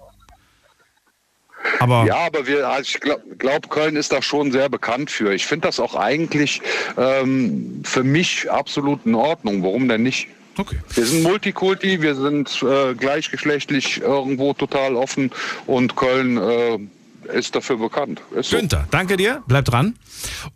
Aber 1.78 2.04
Ja, 2.06 2.26
aber 2.26 2.46
wir, 2.46 2.68
also 2.68 2.82
ich 2.82 3.00
glaube, 3.00 3.22
glaub, 3.38 3.70
Köln 3.70 3.96
ist 3.96 4.12
da 4.12 4.22
schon 4.22 4.52
sehr 4.52 4.68
bekannt 4.68 5.10
für. 5.10 5.32
Ich 5.34 5.46
finde 5.46 5.68
das 5.68 5.80
auch 5.80 5.94
eigentlich 5.94 6.62
ähm, 6.96 7.82
für 7.84 8.04
mich 8.04 8.50
absolut 8.50 9.04
in 9.06 9.14
Ordnung. 9.14 9.62
Warum 9.62 9.88
denn 9.88 10.02
nicht? 10.02 10.28
Okay. 10.60 10.76
Wir 10.94 11.06
sind 11.06 11.22
Multikulti, 11.22 12.02
wir 12.02 12.14
sind 12.14 12.62
äh, 12.62 12.94
gleichgeschlechtlich 12.94 14.02
irgendwo 14.02 14.52
total 14.52 14.94
offen 14.94 15.30
und 15.66 15.96
Köln 15.96 16.36
äh, 16.36 16.78
ist 17.32 17.54
dafür 17.54 17.78
bekannt. 17.78 18.20
Ist 18.34 18.50
so. 18.50 18.58
Günther, 18.58 18.86
danke 18.90 19.16
dir, 19.16 19.42
bleib 19.46 19.64
dran. 19.64 19.96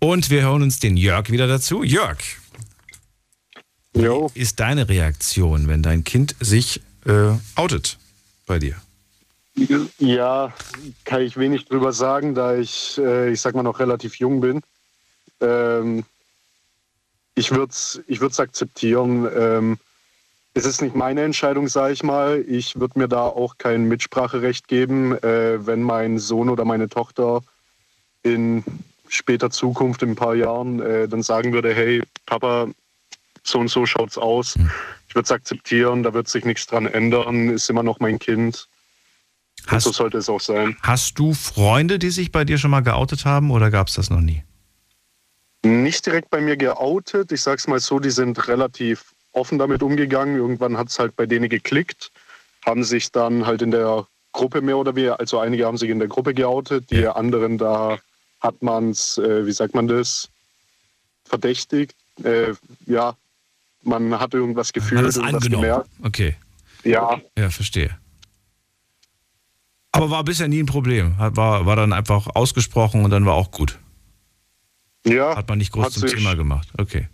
Und 0.00 0.28
wir 0.28 0.42
hören 0.42 0.62
uns 0.62 0.78
den 0.78 0.98
Jörg 0.98 1.30
wieder 1.30 1.46
dazu. 1.46 1.82
Jörg, 1.82 2.18
Jo. 3.96 4.30
wie 4.34 4.40
ist 4.40 4.60
deine 4.60 4.90
Reaktion, 4.90 5.68
wenn 5.68 5.82
dein 5.82 6.04
Kind 6.04 6.36
sich 6.38 6.82
äh, 7.06 7.30
outet 7.54 7.96
bei 8.46 8.58
dir? 8.58 8.76
Ja, 9.98 10.52
kann 11.06 11.22
ich 11.22 11.38
wenig 11.38 11.64
drüber 11.64 11.94
sagen, 11.94 12.34
da 12.34 12.54
ich, 12.56 12.98
äh, 12.98 13.32
ich 13.32 13.40
sag 13.40 13.54
mal, 13.54 13.62
noch 13.62 13.78
relativ 13.78 14.16
jung 14.16 14.42
bin. 14.42 14.60
Ähm, 15.40 16.04
ich 17.34 17.52
würde 17.52 17.70
es 17.70 18.02
ich 18.06 18.20
würd's 18.20 18.38
akzeptieren. 18.38 19.26
Ähm, 19.34 19.78
es 20.54 20.64
ist 20.64 20.80
nicht 20.80 20.94
meine 20.94 21.22
Entscheidung, 21.22 21.66
sage 21.68 21.92
ich 21.92 22.02
mal. 22.02 22.44
Ich 22.46 22.78
würde 22.78 22.98
mir 22.98 23.08
da 23.08 23.22
auch 23.22 23.58
kein 23.58 23.84
Mitspracherecht 23.84 24.68
geben, 24.68 25.12
äh, 25.22 25.66
wenn 25.66 25.82
mein 25.82 26.18
Sohn 26.18 26.48
oder 26.48 26.64
meine 26.64 26.88
Tochter 26.88 27.42
in 28.22 28.64
später 29.08 29.50
Zukunft, 29.50 30.02
in 30.02 30.10
ein 30.10 30.16
paar 30.16 30.34
Jahren, 30.34 30.80
äh, 30.80 31.08
dann 31.08 31.22
sagen 31.22 31.52
würde, 31.52 31.74
hey, 31.74 32.02
Papa, 32.24 32.68
so 33.42 33.58
und 33.58 33.68
so 33.68 33.84
schaut's 33.84 34.16
aus. 34.16 34.56
Ich 35.08 35.14
würde 35.14 35.24
es 35.24 35.32
akzeptieren, 35.32 36.02
da 36.02 36.14
wird 36.14 36.28
sich 36.28 36.44
nichts 36.44 36.66
dran 36.66 36.86
ändern, 36.86 37.50
ist 37.50 37.68
immer 37.68 37.82
noch 37.82 38.00
mein 38.00 38.18
Kind. 38.18 38.68
Und 39.64 39.72
Hast, 39.72 39.84
so 39.84 39.92
sollte 39.92 40.18
es 40.18 40.28
auch 40.28 40.40
sein. 40.40 40.76
hast 40.82 41.18
du 41.18 41.34
Freunde, 41.34 41.98
die 41.98 42.10
sich 42.10 42.32
bei 42.32 42.44
dir 42.44 42.58
schon 42.58 42.70
mal 42.70 42.80
geoutet 42.80 43.24
haben 43.24 43.50
oder 43.50 43.70
gab 43.70 43.88
es 43.88 43.94
das 43.94 44.08
noch 44.10 44.20
nie? 44.20 44.42
Nicht 45.64 46.04
direkt 46.06 46.30
bei 46.30 46.40
mir 46.40 46.56
geoutet. 46.56 47.32
Ich 47.32 47.40
sag's 47.42 47.66
mal 47.66 47.80
so, 47.80 47.98
die 47.98 48.10
sind 48.10 48.48
relativ 48.48 49.13
offen 49.34 49.58
damit 49.58 49.82
umgegangen. 49.82 50.36
Irgendwann 50.36 50.76
hat's 50.78 50.98
halt 50.98 51.14
bei 51.16 51.26
denen 51.26 51.48
geklickt, 51.48 52.10
haben 52.64 52.84
sich 52.84 53.12
dann 53.12 53.46
halt 53.46 53.62
in 53.62 53.70
der 53.70 54.06
Gruppe 54.32 54.62
mehr 54.62 54.78
oder 54.78 54.94
weniger, 54.96 55.20
also 55.20 55.38
einige 55.38 55.66
haben 55.66 55.76
sich 55.76 55.90
in 55.90 55.98
der 55.98 56.08
Gruppe 56.08 56.34
geoutet, 56.34 56.90
die 56.90 57.06
anderen 57.06 57.58
da 57.58 57.98
hat 58.40 58.62
man's, 58.62 59.16
äh, 59.18 59.46
wie 59.46 59.52
sagt 59.52 59.74
man 59.74 59.86
das, 59.88 60.28
verdächtigt. 61.24 61.94
Äh, 62.22 62.54
ja, 62.86 63.16
man 63.82 64.18
hat 64.18 64.34
irgendwas 64.34 64.68
Hat 64.68 64.74
gefühlt, 64.74 65.00
irgendwas 65.02 65.18
angenommen? 65.18 65.62
gemerkt. 65.62 65.88
Okay, 66.02 66.36
Ja, 66.84 67.20
ja, 67.38 67.50
verstehe. 67.50 67.96
Aber 69.92 70.10
war 70.10 70.24
bisher 70.24 70.48
nie 70.48 70.60
ein 70.62 70.66
Problem. 70.66 71.16
Hat- 71.18 71.36
War, 71.36 71.66
war 71.66 71.76
dann 71.76 71.92
einfach 71.92 72.26
ausgesprochen 72.34 73.04
und 73.04 73.10
dann 73.10 73.24
war 73.26 73.34
auch 73.34 73.50
gut. 73.52 73.78
ja. 75.04 75.36
Hat 75.36 75.48
man 75.48 75.58
nicht 75.58 75.72
groß 75.72 75.86
Hat 75.86 75.92
zum 75.92 76.02
sich- 76.02 76.14
Thema 76.14 76.34
gemacht. 76.34 76.68
Okay. 76.78 77.08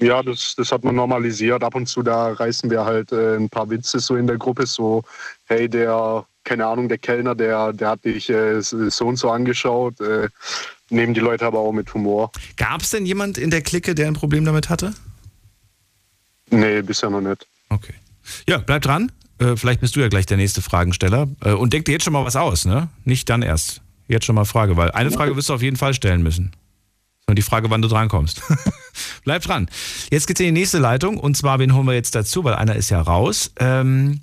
Ja, 0.00 0.22
das, 0.22 0.54
das 0.56 0.70
hat 0.70 0.84
man 0.84 0.94
normalisiert. 0.94 1.64
Ab 1.64 1.74
und 1.74 1.86
zu 1.86 2.02
da 2.02 2.32
reißen 2.32 2.70
wir 2.70 2.84
halt 2.84 3.10
äh, 3.12 3.36
ein 3.36 3.48
paar 3.48 3.68
Witze 3.68 3.98
so 3.98 4.16
in 4.16 4.26
der 4.26 4.38
Gruppe, 4.38 4.66
so, 4.66 5.02
hey, 5.46 5.68
der, 5.68 6.24
keine 6.44 6.66
Ahnung, 6.66 6.88
der 6.88 6.98
Kellner, 6.98 7.34
der, 7.34 7.72
der 7.72 7.90
hat 7.90 8.04
dich 8.04 8.30
äh, 8.30 8.60
so 8.60 9.06
und 9.06 9.16
so 9.16 9.30
angeschaut. 9.30 10.00
Äh, 10.00 10.28
nehmen 10.90 11.14
die 11.14 11.20
Leute 11.20 11.44
aber 11.46 11.58
auch 11.58 11.72
mit 11.72 11.92
Humor. 11.94 12.30
Gab 12.56 12.82
es 12.82 12.90
denn 12.90 13.06
jemand 13.06 13.38
in 13.38 13.50
der 13.50 13.62
Clique, 13.62 13.94
der 13.94 14.06
ein 14.06 14.14
Problem 14.14 14.44
damit 14.44 14.68
hatte? 14.68 14.94
Nee, 16.50 16.80
bisher 16.82 17.10
noch 17.10 17.20
nicht. 17.20 17.46
Okay. 17.68 17.94
Ja, 18.48 18.58
bleib 18.58 18.82
dran. 18.82 19.12
Äh, 19.38 19.56
vielleicht 19.56 19.80
bist 19.80 19.96
du 19.96 20.00
ja 20.00 20.08
gleich 20.08 20.26
der 20.26 20.36
nächste 20.36 20.62
Fragensteller. 20.62 21.28
Äh, 21.44 21.52
und 21.52 21.72
denk 21.72 21.84
dir 21.84 21.92
jetzt 21.92 22.04
schon 22.04 22.12
mal 22.12 22.24
was 22.24 22.36
aus, 22.36 22.64
ne? 22.64 22.88
Nicht 23.04 23.28
dann 23.28 23.42
erst. 23.42 23.82
Jetzt 24.06 24.24
schon 24.24 24.34
mal 24.34 24.44
Frage, 24.44 24.76
weil 24.76 24.90
eine 24.92 25.10
Frage 25.10 25.36
wirst 25.36 25.50
du 25.50 25.54
auf 25.54 25.62
jeden 25.62 25.76
Fall 25.76 25.92
stellen 25.92 26.22
müssen. 26.22 26.52
Und 27.28 27.36
die 27.36 27.42
Frage, 27.42 27.68
wann 27.68 27.82
du 27.82 27.88
drankommst. 27.88 28.40
Bleib 29.24 29.42
dran. 29.42 29.68
Jetzt 30.10 30.26
geht's 30.26 30.40
in 30.40 30.46
die 30.46 30.60
nächste 30.60 30.78
Leitung 30.78 31.18
und 31.18 31.36
zwar, 31.36 31.58
wen 31.58 31.74
holen 31.74 31.86
wir 31.86 31.92
jetzt 31.92 32.14
dazu, 32.14 32.42
weil 32.42 32.54
einer 32.54 32.74
ist 32.74 32.88
ja 32.88 33.02
raus. 33.02 33.52
Ähm, 33.60 34.22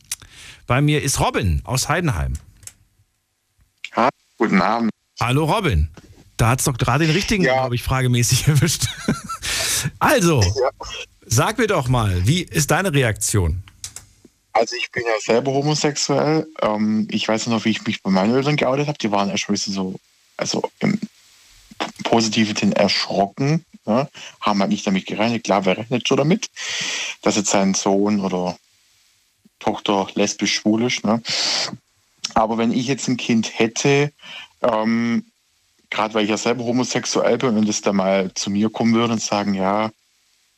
bei 0.65 0.81
mir 0.81 1.03
ist 1.03 1.19
Robin 1.19 1.61
aus 1.65 1.87
Heidenheim. 1.87 2.33
Ja, 3.95 4.09
guten 4.39 4.59
Abend. 4.59 4.89
Hallo 5.19 5.45
Robin. 5.45 5.89
Da 6.37 6.49
hat's 6.49 6.63
doch 6.63 6.75
gerade 6.79 7.05
den 7.05 7.15
richtigen, 7.15 7.43
glaube 7.43 7.75
ich, 7.75 7.83
fragemäßig 7.83 8.47
erwischt. 8.47 8.87
also, 9.99 10.43
sag 11.27 11.59
mir 11.59 11.67
doch 11.67 11.87
mal, 11.87 12.25
wie 12.25 12.41
ist 12.41 12.71
deine 12.71 12.91
Reaktion? 12.91 13.61
Also 14.51 14.75
ich 14.77 14.91
bin 14.91 15.03
ja 15.05 15.13
selber 15.23 15.51
homosexuell. 15.51 16.47
Ähm, 16.59 17.07
ich 17.11 17.27
weiß 17.27 17.45
noch, 17.47 17.65
wie 17.65 17.69
ich 17.69 17.85
mich 17.85 18.01
bei 18.01 18.09
meinen 18.09 18.33
Eltern 18.33 18.55
geoutet 18.55 18.87
habe. 18.87 18.97
Die 18.97 19.11
waren 19.11 19.29
erst 19.29 19.47
ein 19.47 19.53
bisschen 19.53 19.73
so, 19.73 19.95
also 20.37 20.71
im 20.79 20.99
Positiven 22.03 22.55
Sinn 22.55 22.71
erschrocken. 22.71 23.65
Ne? 23.85 24.09
Haben 24.41 24.59
halt 24.59 24.71
nicht 24.71 24.87
damit 24.87 25.05
gerechnet. 25.05 25.43
Klar, 25.43 25.65
wer 25.65 25.77
rechnet 25.77 26.07
schon 26.07 26.17
damit, 26.17 26.49
dass 27.21 27.35
jetzt 27.35 27.49
sein 27.49 27.73
Sohn 27.73 28.19
oder 28.19 28.57
Tochter 29.59 30.07
lesbisch 30.15 30.55
schwul 30.55 30.83
ist. 30.83 31.03
Ne? 31.03 31.21
Aber 32.33 32.57
wenn 32.57 32.71
ich 32.71 32.87
jetzt 32.87 33.07
ein 33.07 33.17
Kind 33.17 33.57
hätte, 33.57 34.11
ähm, 34.61 35.25
gerade 35.89 36.13
weil 36.13 36.23
ich 36.23 36.29
ja 36.29 36.37
selber 36.37 36.65
homosexuell 36.65 37.37
bin 37.37 37.57
und 37.57 37.69
es 37.69 37.81
da 37.81 37.93
mal 37.93 38.33
zu 38.33 38.49
mir 38.49 38.69
kommen 38.69 38.93
würde 38.93 39.13
und 39.13 39.21
sagen, 39.21 39.53
ja, 39.53 39.91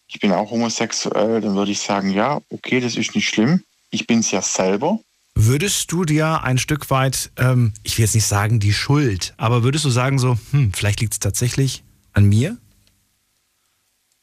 ich 0.07 0.19
bin 0.19 0.31
auch 0.31 0.51
homosexuell, 0.51 1.41
dann 1.41 1.55
würde 1.55 1.71
ich 1.71 1.79
sagen, 1.79 2.09
ja, 2.09 2.39
okay, 2.49 2.79
das 2.79 2.95
ist 2.95 3.13
nicht 3.13 3.27
schlimm. 3.27 3.63
Ich 3.89 4.07
bin 4.07 4.19
es 4.19 4.31
ja 4.31 4.41
selber. 4.41 4.99
Würdest 5.39 5.91
du 5.91 6.03
dir 6.03 6.43
ein 6.43 6.57
Stück 6.57 6.89
weit, 6.89 7.29
ähm, 7.37 7.71
ich 7.83 7.95
will 7.97 8.05
jetzt 8.05 8.15
nicht 8.15 8.25
sagen 8.25 8.59
die 8.59 8.73
Schuld, 8.73 9.35
aber 9.37 9.61
würdest 9.61 9.85
du 9.85 9.91
sagen 9.91 10.17
so, 10.17 10.35
hm, 10.49 10.73
vielleicht 10.73 10.99
liegt 10.99 11.13
es 11.13 11.19
tatsächlich 11.19 11.83
an 12.13 12.25
mir? 12.25 12.57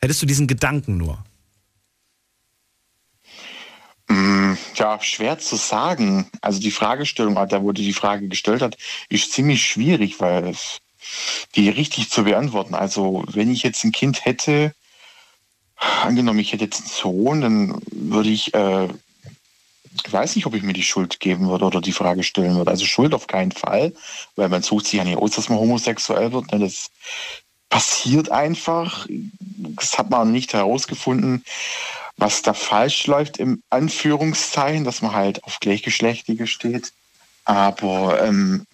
Hättest 0.01 0.21
du 0.23 0.27
diesen 0.27 0.49
Gedanken 0.49 0.97
nur? 0.97 1.25
Mm, 4.09 4.55
Ja, 4.75 5.01
schwer 5.01 5.39
zu 5.39 5.55
sagen. 5.55 6.29
Also 6.41 6.59
die 6.61 6.73
Fragestellung, 6.73 7.37
da 7.49 7.63
wurde 7.63 7.83
die 7.83 7.93
Frage 7.93 8.27
gestellt 8.27 8.61
hat, 8.61 8.77
ist 9.09 9.31
ziemlich 9.31 9.63
schwierig, 9.63 10.19
weil 10.19 10.49
es, 10.49 10.81
die 11.55 11.69
richtig 11.69 12.11
zu 12.11 12.25
beantworten. 12.25 12.75
Also 12.75 13.25
wenn 13.29 13.53
ich 13.53 13.63
jetzt 13.63 13.85
ein 13.85 13.93
Kind 13.93 14.25
hätte, 14.25 14.75
angenommen, 16.03 16.41
ich 16.41 16.53
hätte 16.53 16.65
jetzt 16.65 16.81
einen 16.81 16.89
Sohn, 16.89 17.41
dann 17.41 17.81
würde 17.93 18.31
ich, 18.31 18.53
äh, 18.53 18.89
ich 20.03 20.13
weiß 20.13 20.37
nicht, 20.37 20.47
ob 20.47 20.55
ich 20.55 20.63
mir 20.63 20.73
die 20.73 20.83
Schuld 20.83 21.21
geben 21.21 21.49
würde 21.49 21.65
oder 21.67 21.81
die 21.81 21.93
Frage 21.93 22.23
stellen 22.23 22.57
würde. 22.57 22.71
Also 22.71 22.85
Schuld 22.85 23.15
auf 23.15 23.27
keinen 23.27 23.53
Fall, 23.53 23.93
weil 24.37 24.49
man 24.49 24.63
sucht 24.63 24.87
sich 24.87 24.95
ja 24.95 25.05
nicht 25.05 25.19
aus, 25.19 25.33
dass 25.33 25.49
man 25.49 25.59
homosexuell 25.59 26.33
wird. 26.33 26.53
Ne? 26.53 26.59
Das 26.59 26.91
passiert 27.69 28.31
einfach. 28.31 29.07
Das 29.09 29.99
hat 29.99 30.11
man 30.11 30.33
nicht 30.33 30.53
herausgefunden, 30.53 31.45
was 32.17 32.43
da 32.43 32.55
falsch 32.55 33.07
läuft 33.07 33.39
im 33.39 33.63
Anführungszeichen, 33.71 34.85
dass 34.85 35.03
man 35.03 35.13
halt 35.13 35.43
auf 35.45 35.61
Gleichgeschlechtige 35.61 36.47
steht. 36.47 36.93
Aber 37.45 38.23
ähm, 38.23 38.67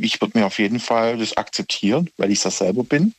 ich 0.00 0.20
würde 0.20 0.38
mir 0.38 0.46
auf 0.46 0.58
jeden 0.58 0.80
Fall 0.80 1.18
das 1.18 1.36
akzeptieren, 1.36 2.10
weil 2.16 2.30
ich 2.30 2.40
das 2.40 2.58
selber 2.58 2.84
bin. 2.84 3.14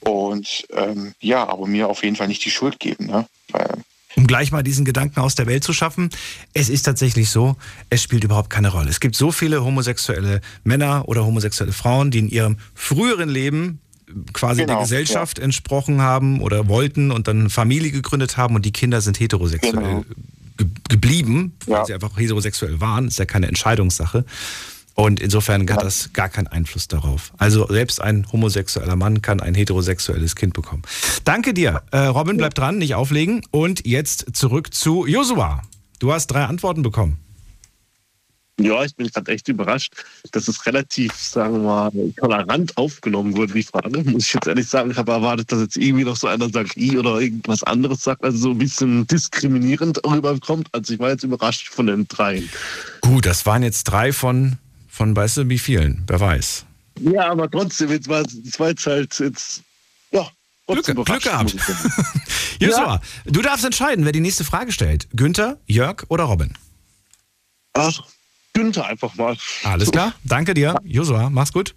Und 0.00 0.66
ähm, 0.72 1.14
ja, 1.20 1.48
aber 1.48 1.66
mir 1.66 1.88
auf 1.88 2.04
jeden 2.04 2.16
Fall 2.16 2.28
nicht 2.28 2.44
die 2.44 2.50
Schuld 2.50 2.78
geben. 2.78 3.06
Ne? 3.06 3.26
Weil, 3.48 3.78
Um 4.16 4.26
gleich 4.26 4.52
mal 4.52 4.62
diesen 4.62 4.84
Gedanken 4.84 5.20
aus 5.20 5.34
der 5.34 5.46
Welt 5.46 5.64
zu 5.64 5.72
schaffen, 5.72 6.10
es 6.52 6.68
ist 6.68 6.82
tatsächlich 6.84 7.30
so, 7.30 7.56
es 7.90 8.02
spielt 8.02 8.22
überhaupt 8.24 8.48
keine 8.50 8.68
Rolle. 8.68 8.88
Es 8.88 9.00
gibt 9.00 9.16
so 9.16 9.32
viele 9.32 9.64
homosexuelle 9.64 10.40
Männer 10.62 11.08
oder 11.08 11.24
homosexuelle 11.24 11.72
Frauen, 11.72 12.10
die 12.10 12.20
in 12.20 12.28
ihrem 12.28 12.56
früheren 12.74 13.28
Leben 13.28 13.80
quasi 14.32 14.60
Genau, 14.62 14.74
der 14.74 14.82
Gesellschaft 14.82 15.38
entsprochen 15.38 16.00
haben 16.00 16.40
oder 16.40 16.68
wollten 16.68 17.10
und 17.10 17.26
dann 17.26 17.50
Familie 17.50 17.90
gegründet 17.90 18.36
haben 18.36 18.54
und 18.54 18.64
die 18.64 18.72
Kinder 18.72 19.00
sind 19.00 19.18
heterosexuell 19.18 19.72
Genau. 19.82 20.04
ge 20.58 20.66
geblieben, 20.88 21.54
weil 21.66 21.78
Ja. 21.78 21.84
sie 21.84 21.94
einfach 21.94 22.16
heterosexuell 22.16 22.80
waren. 22.80 23.08
Ist 23.08 23.18
ja 23.18 23.24
keine 23.24 23.48
Entscheidungssache. 23.48 24.24
Und 24.94 25.20
insofern 25.20 25.68
hat 25.70 25.82
das 25.82 26.12
gar 26.12 26.28
keinen 26.28 26.46
Einfluss 26.46 26.86
darauf. 26.86 27.32
Also 27.36 27.66
selbst 27.66 28.00
ein 28.00 28.30
homosexueller 28.30 28.96
Mann 28.96 29.22
kann 29.22 29.40
ein 29.40 29.54
heterosexuelles 29.54 30.36
Kind 30.36 30.54
bekommen. 30.54 30.82
Danke 31.24 31.52
dir. 31.52 31.82
Äh, 31.90 31.98
Robin, 31.98 32.36
bleib 32.36 32.54
dran, 32.54 32.78
nicht 32.78 32.94
auflegen. 32.94 33.42
Und 33.50 33.86
jetzt 33.86 34.36
zurück 34.36 34.72
zu 34.72 35.06
Josua. 35.06 35.62
Du 35.98 36.12
hast 36.12 36.28
drei 36.28 36.44
Antworten 36.44 36.82
bekommen. 36.82 37.18
Ja, 38.60 38.84
ich 38.84 38.94
bin 38.94 39.08
gerade 39.08 39.32
echt 39.32 39.48
überrascht, 39.48 39.94
dass 40.30 40.46
es 40.46 40.64
relativ, 40.64 41.12
sagen 41.14 41.54
wir 41.54 41.90
mal, 41.90 41.90
tolerant 42.16 42.76
aufgenommen 42.76 43.36
wurde, 43.36 43.52
die 43.52 43.64
Frage. 43.64 44.04
Muss 44.04 44.26
ich 44.26 44.34
jetzt 44.34 44.46
ehrlich 44.46 44.68
sagen, 44.68 44.92
ich 44.92 44.96
habe 44.96 45.10
erwartet, 45.10 45.50
dass 45.50 45.60
jetzt 45.60 45.76
irgendwie 45.76 46.04
noch 46.04 46.14
so 46.14 46.28
einer 46.28 46.48
sagt, 46.48 46.76
i 46.76 46.96
oder 46.96 47.20
irgendwas 47.20 47.64
anderes 47.64 48.04
sagt, 48.04 48.22
also 48.22 48.38
so 48.38 48.50
ein 48.50 48.58
bisschen 48.58 49.08
diskriminierend 49.08 49.98
rüberkommt. 50.06 50.68
Also 50.70 50.94
ich 50.94 51.00
war 51.00 51.10
jetzt 51.10 51.24
überrascht 51.24 51.68
von 51.68 51.88
den 51.88 52.06
dreien. 52.06 52.48
Gut, 53.00 53.26
das 53.26 53.44
waren 53.44 53.64
jetzt 53.64 53.84
drei 53.84 54.12
von, 54.12 54.56
von 54.94 55.14
weißt 55.16 55.38
du, 55.38 55.48
wie 55.48 55.58
vielen? 55.58 56.04
Wer 56.06 56.20
weiß. 56.20 56.64
Ja, 57.00 57.30
aber 57.32 57.50
trotzdem, 57.50 57.90
jetzt 57.90 58.08
war 58.08 58.22
es 58.22 58.86
halt 58.86 59.18
jetzt, 59.18 59.62
ja, 60.12 60.28
Glück- 60.68 60.84
Glück 60.84 61.22
gehabt. 61.22 61.50
sagen. 61.50 61.50
Josua, 62.60 63.00
du 63.26 63.42
darfst 63.42 63.64
entscheiden, 63.64 64.04
wer 64.04 64.12
die 64.12 64.20
nächste 64.20 64.44
Frage 64.44 64.70
stellt. 64.70 65.08
Günther, 65.12 65.58
Jörg 65.66 66.04
oder 66.08 66.24
Robin? 66.24 66.54
Ach, 67.72 68.00
Günther 68.52 68.86
einfach 68.86 69.14
mal. 69.16 69.36
Alles 69.64 69.90
klar, 69.90 70.14
danke 70.22 70.54
dir. 70.54 70.76
Josua, 70.84 71.28
mach's 71.30 71.52
gut. 71.52 71.74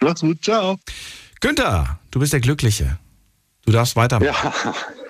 Mach's 0.00 0.20
gut, 0.22 0.42
ciao. 0.44 0.76
Günther, 1.40 2.00
du 2.10 2.18
bist 2.18 2.32
der 2.32 2.40
Glückliche. 2.40 2.98
Du 3.64 3.70
darfst 3.72 3.94
weitermachen. 3.94 4.52
Ja, 4.64 4.74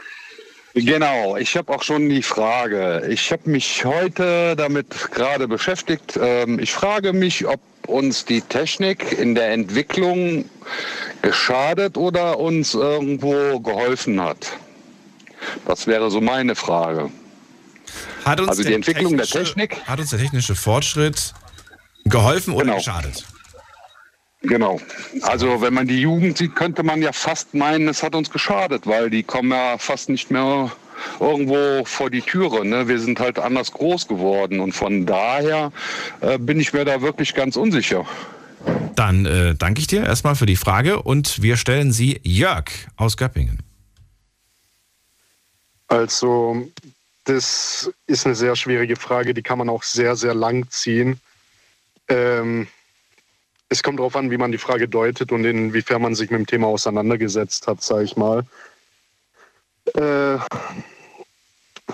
genau. 0.75 1.37
Ich 1.37 1.57
habe 1.57 1.73
auch 1.73 1.83
schon 1.83 2.09
die 2.09 2.23
Frage. 2.23 3.07
Ich 3.09 3.31
habe 3.33 3.49
mich 3.51 3.85
heute 3.85 4.55
damit 4.57 5.11
gerade 5.13 5.49
beschäftigt. 5.49 6.19
Ähm, 6.21 6.59
Ich 6.59 6.73
frage 6.73 7.13
mich, 7.13 7.47
ob 7.47 7.61
uns 7.87 8.25
die 8.25 8.41
Technik 8.41 9.13
in 9.19 9.35
der 9.35 9.53
Entwicklung 9.53 10.45
geschadet 11.23 11.97
oder 11.97 12.39
uns 12.39 12.75
irgendwo 12.75 13.61
geholfen 13.61 14.21
hat. 14.21 14.53
Das 15.67 15.87
wäre 15.87 16.11
so 16.11 16.21
meine 16.21 16.55
Frage. 16.55 17.11
Hat 18.25 18.41
uns 18.41 18.49
Also 18.49 18.63
die 18.63 18.73
Entwicklung 18.73 19.17
der 19.17 19.27
Technik? 19.27 19.77
Hat 19.87 20.01
uns 20.01 20.11
der 20.11 20.19
technische 20.19 20.55
Fortschritt 20.55 21.35
geholfen 22.07 22.55
oder 22.55 22.65
Genau. 22.65 22.77
geschadet? 22.77 23.25
Genau. 24.45 24.79
Also 25.23 25.63
wenn 25.63 25.73
man 25.73 25.87
die 25.87 26.01
Jugend 26.01 26.37
sieht, 26.37 26.55
könnte 26.55 26.83
man 26.83 27.01
ja 27.01 27.13
fast 27.13 27.55
meinen, 27.55 27.89
es 27.89 28.03
hat 28.03 28.15
uns 28.15 28.31
geschadet, 28.31 28.87
weil 28.87 29.11
die 29.11 29.23
kommen 29.23 29.51
ja 29.51 29.79
fast 29.79 30.09
nicht 30.09 30.31
mehr 30.31 30.71
irgendwo 31.19 31.85
vor 31.85 32.11
die 32.11 32.21
Türe. 32.21 32.65
Ne? 32.65 32.87
Wir 32.87 32.99
sind 32.99 33.21
halt 33.21 33.39
anders 33.39 33.73
groß 33.73 34.07
geworden 34.07 34.61
und 34.61 34.73
von 34.73 35.07
daher 35.07 35.73
äh, 36.21 36.39
bin 36.39 36.61
ich 36.61 36.73
mir 36.73 36.85
da 36.85 37.01
wirklich 37.01 37.35
ganz 37.35 37.57
unsicher. 37.57 38.07
Dann 38.95 39.27
äh, 39.27 39.55
danke 39.55 39.81
ich 39.81 39.87
dir 39.87 40.05
erstmal 40.05 40.37
für 40.37 40.47
die 40.47 40.57
Frage 40.57 41.03
und 41.03 41.43
wir 41.43 41.57
stellen 41.57 41.93
sie 41.93 42.21
Jörg 42.23 42.71
aus 42.97 43.17
Göppingen. 43.17 43.59
Also, 45.89 46.69
das 47.25 47.91
ist 48.07 48.27
eine 48.27 48.35
sehr 48.35 48.57
schwierige 48.57 48.97
Frage, 48.97 49.35
die 49.35 49.43
kann 49.43 49.59
man 49.59 49.69
auch 49.69 49.83
sehr, 49.83 50.17
sehr 50.17 50.35
lang 50.35 50.69
ziehen. 50.71 51.21
Ähm, 52.09 52.69
es 53.75 53.83
kommt 53.83 53.99
darauf 53.99 54.15
an, 54.15 54.31
wie 54.31 54.39
man 54.39 54.53
die 54.53 54.59
Frage 54.59 54.89
deutet 54.89 55.33
und 55.33 55.45
inwiefern 55.45 56.01
man 56.01 56.15
sich 56.15 56.31
mit 56.31 56.39
dem 56.39 56.47
Thema 56.47 56.69
auseinandergesetzt 56.69 57.67
hat, 57.67 57.83
sage 57.83 58.05
ich 58.05 58.17
mal. 58.17 58.45
Äh, 59.95 60.39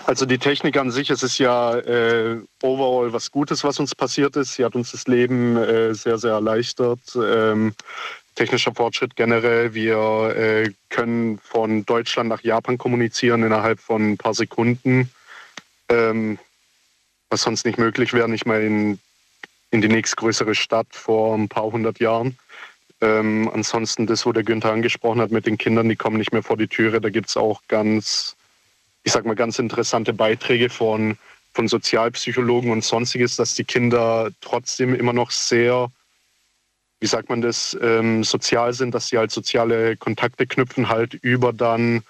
also 0.05 0.27
die 0.27 0.38
Technik 0.38 0.77
an 0.77 0.90
sich, 0.90 1.09
es 1.11 1.23
ist 1.23 1.38
ja 1.38 1.77
äh, 1.79 2.38
overall 2.62 3.12
was 3.12 3.31
Gutes, 3.31 3.64
was 3.64 3.81
uns 3.81 3.95
passiert 3.95 4.37
ist. 4.37 4.55
Sie 4.55 4.64
hat 4.64 4.75
uns 4.75 4.93
das 4.93 5.07
Leben 5.09 5.57
äh, 5.57 5.95
sehr, 5.95 6.19
sehr 6.19 6.33
erleichtert. 6.33 7.01
Ähm, 7.16 7.75
technischer 8.35 8.75
Fortschritt 8.75 9.16
generell. 9.16 9.73
Wir 9.73 9.97
äh, 10.37 10.71
können 10.90 11.38
von 11.38 11.87
Deutschland 11.87 12.29
nach 12.29 12.43
Japan 12.43 12.77
kommunizieren 12.77 13.43
innerhalb 13.43 13.81
von 13.81 14.12
ein 14.12 14.19
paar 14.19 14.35
Sekunden, 14.35 15.11
ähm, 15.88 16.38
was 17.31 17.43
sonst 17.43 17.64
nicht 17.64 17.79
möglich 17.79 18.12
wäre, 18.12 18.29
nicht 18.29 18.47
mal 18.47 18.62
in, 18.62 18.99
in 19.70 19.80
die 19.80 19.88
nächstgrößere 19.88 20.54
Stadt 20.54 20.88
vor 20.90 21.37
ein 21.37 21.48
paar 21.48 21.70
hundert 21.70 22.00
Jahren. 22.00 22.37
Ähm, 23.00 23.50
ansonsten 23.52 24.06
das, 24.06 24.26
wo 24.26 24.33
der 24.33 24.42
Günther 24.42 24.72
angesprochen 24.72 25.20
hat 25.20 25.30
mit 25.30 25.46
den 25.46 25.59
Kindern, 25.59 25.88
die 25.88 25.96
kommen 25.96 26.18
nicht 26.18 26.33
mehr 26.33 26.42
vor 26.42 26.56
die 26.56 26.68
Türe. 26.68 27.00
Da 27.00 27.09
gibt 27.09 27.28
es 27.28 27.37
auch 27.37 27.62
ganz, 27.68 28.37
ich 29.04 29.12
sag 29.12 29.24
mal, 29.24 29.37
ganz 29.37 29.59
interessante 29.59 30.12
Beiträge 30.12 30.68
von, 30.68 31.16
von 31.54 31.68
Sozialpsychologen 31.68 32.70
und 32.70 32.85
sonstiges, 32.85 33.37
dass 33.37 33.54
die 33.54 33.64
Kinder 33.64 34.30
trotzdem 34.40 34.94
immer 34.94 35.12
noch 35.12 35.30
sehr 35.30 35.90
wie 37.00 37.06
sagt 37.06 37.30
man 37.30 37.40
das, 37.40 37.76
ähm, 37.80 38.22
sozial 38.22 38.74
sind, 38.74 38.94
dass 38.94 39.09
sie 39.09 39.16
halt 39.16 39.30
soziale 39.30 39.96
Kontakte 39.96 40.46
knüpfen, 40.46 40.88
halt 40.88 41.14
über 41.14 41.52
dann 41.52 42.02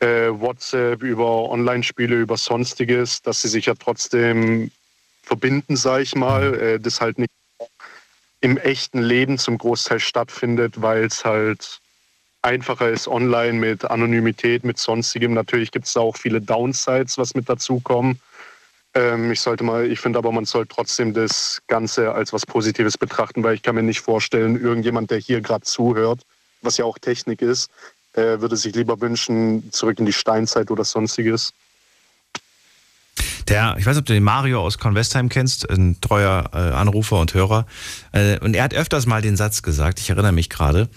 äh, 0.00 0.28
WhatsApp, 0.28 1.02
über 1.02 1.48
Online-Spiele, 1.50 2.16
über 2.16 2.36
sonstiges, 2.36 3.22
dass 3.22 3.42
sie 3.42 3.48
sich 3.48 3.66
ja 3.66 3.74
trotzdem 3.74 4.70
verbinden, 5.30 5.76
sage 5.76 6.02
ich 6.02 6.16
mal, 6.16 6.54
äh, 6.54 6.80
das 6.80 7.00
halt 7.00 7.18
nicht 7.18 7.30
im 8.40 8.56
echten 8.56 9.00
Leben 9.00 9.38
zum 9.38 9.58
Großteil 9.58 10.00
stattfindet, 10.00 10.82
weil 10.82 11.04
es 11.04 11.24
halt 11.24 11.78
einfacher 12.42 12.90
ist 12.90 13.06
online 13.06 13.52
mit 13.52 13.84
Anonymität, 13.84 14.64
mit 14.64 14.78
sonstigem. 14.78 15.32
Natürlich 15.32 15.70
gibt 15.70 15.86
es 15.86 15.92
da 15.92 16.00
auch 16.00 16.16
viele 16.16 16.40
Downsides, 16.40 17.16
was 17.16 17.34
mit 17.34 17.48
dazukommen. 17.48 18.18
Ähm, 18.94 19.30
ich 19.30 19.40
sollte 19.40 19.62
mal, 19.62 19.86
ich 19.86 20.00
finde 20.00 20.18
aber, 20.18 20.32
man 20.32 20.46
sollte 20.46 20.74
trotzdem 20.74 21.14
das 21.14 21.62
Ganze 21.68 22.12
als 22.12 22.32
was 22.32 22.44
Positives 22.44 22.98
betrachten, 22.98 23.44
weil 23.44 23.54
ich 23.54 23.62
kann 23.62 23.76
mir 23.76 23.84
nicht 23.84 24.00
vorstellen, 24.00 24.60
irgendjemand, 24.60 25.12
der 25.12 25.18
hier 25.18 25.40
gerade 25.42 25.64
zuhört, 25.64 26.22
was 26.62 26.76
ja 26.76 26.84
auch 26.84 26.98
Technik 26.98 27.40
ist, 27.40 27.70
äh, 28.14 28.40
würde 28.40 28.56
sich 28.56 28.74
lieber 28.74 29.00
wünschen, 29.00 29.70
zurück 29.70 30.00
in 30.00 30.06
die 30.06 30.12
Steinzeit 30.12 30.72
oder 30.72 30.84
sonstiges. 30.84 31.52
Der, 33.50 33.74
ich 33.78 33.84
weiß 33.84 33.96
nicht, 33.96 34.02
ob 34.02 34.06
du 34.06 34.12
den 34.12 34.22
Mario 34.22 34.62
aus 34.62 34.78
Convestheim 34.78 35.28
kennst, 35.28 35.68
ein 35.68 36.00
treuer 36.00 36.48
äh, 36.52 36.56
Anrufer 36.56 37.18
und 37.18 37.34
Hörer. 37.34 37.66
Äh, 38.12 38.38
und 38.38 38.54
er 38.54 38.62
hat 38.62 38.74
öfters 38.74 39.06
mal 39.06 39.22
den 39.22 39.36
Satz 39.36 39.62
gesagt, 39.62 39.98
ich 39.98 40.08
erinnere 40.08 40.30
mich 40.30 40.48
gerade, 40.48 40.88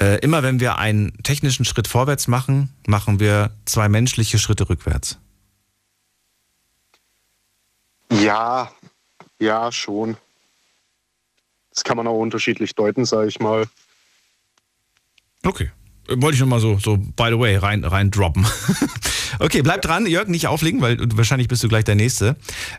äh, 0.00 0.18
immer 0.18 0.42
wenn 0.42 0.58
wir 0.58 0.76
einen 0.78 1.16
technischen 1.22 1.64
Schritt 1.64 1.86
vorwärts 1.86 2.26
machen, 2.26 2.70
machen 2.88 3.20
wir 3.20 3.52
zwei 3.64 3.88
menschliche 3.88 4.40
Schritte 4.40 4.68
rückwärts. 4.68 5.18
Ja, 8.10 8.72
ja, 9.38 9.70
schon. 9.70 10.16
Das 11.70 11.84
kann 11.84 11.96
man 11.96 12.08
auch 12.08 12.18
unterschiedlich 12.18 12.74
deuten, 12.74 13.04
sage 13.04 13.28
ich 13.28 13.38
mal. 13.38 13.66
Okay. 15.44 15.70
Wollte 16.08 16.34
ich 16.34 16.40
nur 16.40 16.48
mal 16.48 16.60
so, 16.60 16.78
so 16.78 16.96
by 16.96 17.28
the 17.30 17.38
way, 17.38 17.56
rein, 17.56 17.84
rein 17.84 18.10
droppen. 18.10 18.46
okay, 19.38 19.62
bleib 19.62 19.82
dran, 19.82 20.06
Jörg, 20.06 20.28
nicht 20.28 20.46
auflegen, 20.46 20.80
weil 20.80 20.98
wahrscheinlich 21.16 21.48
bist 21.48 21.62
du 21.62 21.68
gleich 21.68 21.84
der 21.84 21.94
nächste 21.94 22.36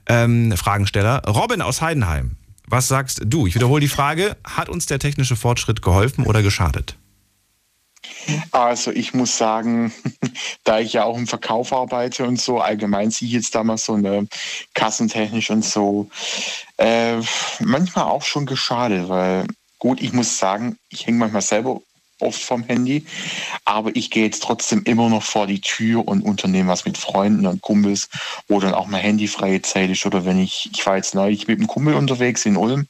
ähm, 0.07 0.55
Fragensteller. 0.55 1.23
Robin 1.27 1.61
aus 1.61 1.81
Heidenheim, 1.81 2.31
was 2.67 2.87
sagst 2.87 3.21
du? 3.25 3.47
Ich 3.47 3.55
wiederhole 3.55 3.81
die 3.81 3.87
Frage, 3.87 4.37
hat 4.43 4.69
uns 4.69 4.85
der 4.85 4.99
technische 4.99 5.35
Fortschritt 5.35 5.81
geholfen 5.81 6.25
oder 6.25 6.41
geschadet? 6.41 6.95
Also 8.51 8.91
ich 8.91 9.13
muss 9.13 9.37
sagen, 9.37 9.91
da 10.63 10.79
ich 10.79 10.93
ja 10.93 11.03
auch 11.03 11.17
im 11.17 11.27
Verkauf 11.27 11.73
arbeite 11.73 12.25
und 12.25 12.39
so, 12.39 12.59
allgemein 12.59 13.11
sehe 13.11 13.27
ich 13.27 13.33
jetzt 13.33 13.55
damals 13.55 13.85
so 13.85 13.93
eine 13.93 14.27
kassentechnisch 14.73 15.49
und 15.49 15.63
so, 15.63 16.09
äh, 16.77 17.17
manchmal 17.59 18.05
auch 18.05 18.23
schon 18.23 18.45
geschadet, 18.45 19.09
weil 19.09 19.45
gut, 19.79 20.01
ich 20.01 20.13
muss 20.13 20.37
sagen, 20.37 20.77
ich 20.89 21.05
hänge 21.05 21.19
manchmal 21.19 21.41
selber 21.41 21.81
oft 22.19 22.41
vom 22.41 22.63
Handy. 22.63 23.06
Aber 23.65 23.95
ich 23.95 24.10
gehe 24.10 24.25
jetzt 24.25 24.43
trotzdem 24.43 24.84
immer 24.84 25.10
noch 25.10 25.23
vor 25.23 25.47
die 25.47 25.62
Tür 25.62 26.08
und 26.08 26.21
unternehme 26.21 26.69
was 26.69 26.86
mit 26.86 26.97
Freunden 26.97 27.45
und 27.45 27.62
Kumpels, 27.62 28.10
wo 28.47 28.60
dann 28.60 28.73
auch 28.73 28.88
mal 28.88 28.99
handyfreie 28.99 29.62
Zeit 29.62 29.89
ist. 29.89 30.06
Oder 30.06 30.25
wenn 30.25 30.39
ich, 30.39 30.69
ich 30.73 30.86
war 30.86 30.95
jetzt 30.97 31.15
neulich 31.15 31.47
mit 31.47 31.60
einem 31.60 31.67
Kumpel 31.67 31.95
unterwegs 31.95 32.45
in 32.45 32.58
Ulm 32.58 32.88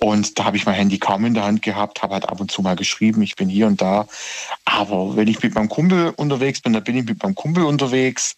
und 0.00 0.38
da 0.38 0.44
habe 0.44 0.56
ich 0.56 0.66
mein 0.66 0.74
Handy 0.74 0.98
kaum 0.98 1.24
in 1.24 1.34
der 1.34 1.44
Hand 1.44 1.62
gehabt, 1.62 2.02
habe 2.02 2.14
halt 2.14 2.28
ab 2.28 2.40
und 2.40 2.50
zu 2.50 2.62
mal 2.62 2.76
geschrieben, 2.76 3.22
ich 3.22 3.36
bin 3.36 3.48
hier 3.48 3.66
und 3.66 3.80
da. 3.80 4.06
Aber 4.64 5.16
wenn 5.16 5.28
ich 5.28 5.42
mit 5.42 5.54
meinem 5.54 5.68
Kumpel 5.68 6.12
unterwegs 6.16 6.60
bin, 6.60 6.72
dann 6.72 6.84
bin 6.84 6.96
ich 6.96 7.04
mit 7.04 7.22
meinem 7.22 7.34
Kumpel 7.34 7.64
unterwegs. 7.64 8.36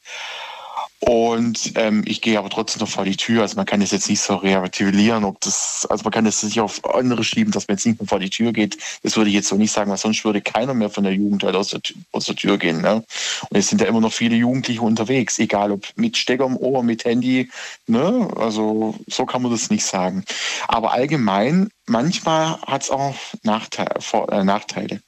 Und 1.09 1.73
ähm, 1.77 2.03
ich 2.05 2.21
gehe 2.21 2.37
aber 2.37 2.51
trotzdem 2.51 2.81
noch 2.81 2.89
vor 2.89 3.05
die 3.05 3.17
Tür. 3.17 3.43
Also 3.43 3.55
man 3.55 3.65
kann 3.65 3.79
das 3.79 3.93
jetzt 3.93 4.09
nicht 4.09 4.21
so 4.21 4.35
relativieren, 4.35 5.23
ob 5.23 5.41
das, 5.41 5.87
also 5.89 6.03
man 6.03 6.13
kann 6.13 6.25
das 6.25 6.43
nicht 6.43 6.61
auf 6.61 6.85
andere 6.85 7.23
schieben, 7.23 7.53
dass 7.53 7.69
man 7.69 7.77
jetzt 7.77 7.87
nicht 7.87 8.01
mehr 8.01 8.09
vor 8.09 8.19
die 8.19 8.29
Tür 8.29 8.53
geht. 8.53 8.77
Das 9.05 9.17
würde 9.17 9.31
ich 9.31 9.37
jetzt 9.37 9.47
so 9.47 9.55
nicht 9.55 9.71
sagen, 9.71 9.89
weil 9.89 9.99
sonst 9.99 10.25
würde 10.25 10.41
keiner 10.41 10.75
mehr 10.75 10.91
von 10.91 11.05
der 11.05 11.13
Jugend 11.13 11.45
halt 11.45 11.55
aus 11.55 11.69
der, 11.69 11.81
aus 12.11 12.27
der 12.27 12.35
Tür 12.35 12.59
gehen. 12.59 12.81
Ne? 12.81 13.05
Und 13.49 13.57
es 13.57 13.69
sind 13.69 13.81
ja 13.81 13.87
immer 13.87 14.01
noch 14.01 14.13
viele 14.13 14.35
Jugendliche 14.35 14.83
unterwegs, 14.83 15.39
egal 15.39 15.71
ob 15.71 15.87
mit 15.95 16.17
Stecker 16.17 16.47
im 16.47 16.57
Ohr, 16.57 16.83
mit 16.83 17.05
Handy. 17.05 17.51
Ne? 17.87 18.29
Also 18.35 18.97
so 19.07 19.27
kann 19.27 19.43
man 19.43 19.53
das 19.53 19.71
nicht 19.71 19.85
sagen. 19.85 20.25
Aber 20.67 20.93
allgemein, 20.93 21.69
manchmal 21.87 22.61
hat 22.63 22.83
es 22.83 22.91
auch 22.91 23.15
Nachteile, 23.43 24.01
äh, 24.31 24.45
Nachteile. 24.45 25.01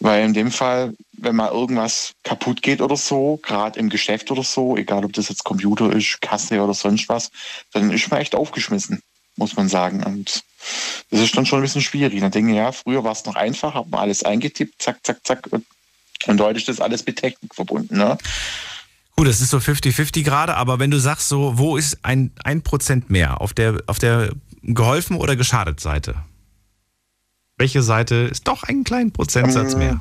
Weil 0.00 0.24
in 0.24 0.34
dem 0.34 0.50
Fall, 0.50 0.94
wenn 1.12 1.36
mal 1.36 1.50
irgendwas 1.50 2.12
kaputt 2.24 2.62
geht 2.62 2.80
oder 2.80 2.96
so, 2.96 3.38
gerade 3.42 3.78
im 3.78 3.88
Geschäft 3.88 4.30
oder 4.30 4.42
so, 4.42 4.76
egal 4.76 5.04
ob 5.04 5.12
das 5.12 5.28
jetzt 5.28 5.44
Computer 5.44 5.92
ist, 5.92 6.20
Kasse 6.20 6.60
oder 6.60 6.74
sonst 6.74 7.08
was, 7.08 7.30
dann 7.72 7.90
ist 7.90 8.10
man 8.10 8.20
echt 8.20 8.34
aufgeschmissen, 8.34 9.00
muss 9.36 9.56
man 9.56 9.68
sagen. 9.68 10.02
Und 10.02 10.42
das 11.10 11.20
ist 11.20 11.36
dann 11.36 11.46
schon 11.46 11.60
ein 11.60 11.62
bisschen 11.62 11.82
schwierig. 11.82 12.20
Dann 12.20 12.30
denke 12.30 12.52
ich, 12.52 12.56
ja, 12.56 12.72
früher 12.72 13.04
war 13.04 13.12
es 13.12 13.24
noch 13.24 13.36
einfach, 13.36 13.74
hat 13.74 13.88
man 13.88 14.00
alles 14.00 14.22
eingetippt, 14.24 14.82
zack, 14.82 14.98
zack, 15.04 15.20
zack. 15.24 15.48
Und, 16.26 16.40
heute 16.40 16.58
ist 16.58 16.68
das 16.68 16.80
alles 16.80 17.04
mit 17.06 17.16
Technik 17.16 17.54
verbunden. 17.54 17.98
Ne? 17.98 18.16
Gut, 19.16 19.28
es 19.28 19.40
ist 19.40 19.50
so 19.50 19.58
50-50 19.58 20.22
gerade, 20.22 20.56
aber 20.56 20.78
wenn 20.78 20.90
du 20.90 20.98
sagst, 20.98 21.28
so, 21.28 21.56
wo 21.58 21.76
ist 21.76 21.98
ein, 22.02 22.32
ein 22.42 22.62
Prozent 22.62 23.10
mehr? 23.10 23.40
Auf 23.40 23.52
der, 23.52 23.82
auf 23.86 23.98
der 23.98 24.32
geholfen 24.66 25.16
oder 25.16 25.36
geschadet 25.36 25.80
Seite? 25.80 26.16
Welche 27.56 27.82
Seite 27.82 28.14
ist 28.14 28.48
doch 28.48 28.64
einen 28.64 28.84
kleinen 28.84 29.12
Prozentsatz 29.12 29.76
mehr? 29.76 30.00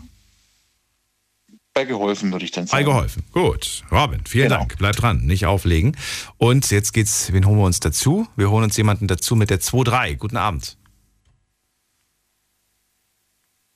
Bei 1.73 1.85
geholfen, 1.85 2.31
würde 2.31 2.45
ich 2.45 2.51
dann 2.51 2.67
sagen. 2.67 2.85
Bei 2.85 2.91
geholfen. 2.91 3.23
Gut. 3.31 3.83
Robin, 3.91 4.21
vielen 4.27 4.49
genau. 4.49 4.59
Dank. 4.59 4.77
Bleib 4.77 4.95
dran, 4.95 5.25
nicht 5.25 5.47
auflegen. 5.47 5.97
Und 6.37 6.69
jetzt 6.69 6.93
geht's, 6.93 7.33
wen 7.33 7.45
holen 7.45 7.57
wir 7.57 7.65
uns 7.65 7.79
dazu? 7.79 8.27
Wir 8.35 8.51
holen 8.51 8.63
uns 8.63 8.77
jemanden 8.77 9.07
dazu 9.07 9.35
mit 9.35 9.49
der 9.49 9.59
2-3. 9.59 10.15
Guten 10.17 10.37
Abend. 10.37 10.77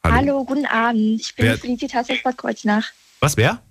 Hallo, 0.03 0.15
Hallo 0.15 0.45
guten 0.45 0.65
Abend. 0.67 1.21
Ich 1.21 1.35
bin 1.35 1.45
wer? 1.45 1.55
die 1.55 1.59
Felicitas 1.59 2.09
aus 2.09 2.17
Bad 2.23 2.37
Kreuznach. 2.37 2.85
Was, 3.19 3.35
wer? 3.35 3.61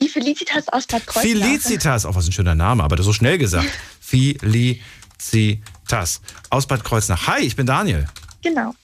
Die 0.00 0.08
Felicitas 0.08 0.68
aus 0.68 0.86
Bad 0.86 1.06
Kreuznach. 1.06 1.22
Felicitas, 1.22 2.04
auch 2.04 2.10
oh, 2.10 2.14
was 2.16 2.28
ein 2.28 2.32
schöner 2.32 2.54
Name, 2.54 2.84
aber 2.84 2.96
das 2.96 3.04
ist 3.04 3.08
so 3.08 3.12
schnell 3.14 3.38
gesagt. 3.38 3.66
Felicitas 4.00 5.75
aus 5.92 6.66
Bad 6.66 6.84
Kreuznach. 6.84 7.26
Hi, 7.26 7.40
ich 7.40 7.56
bin 7.56 7.66
Daniel. 7.66 8.06
Genau. 8.42 8.74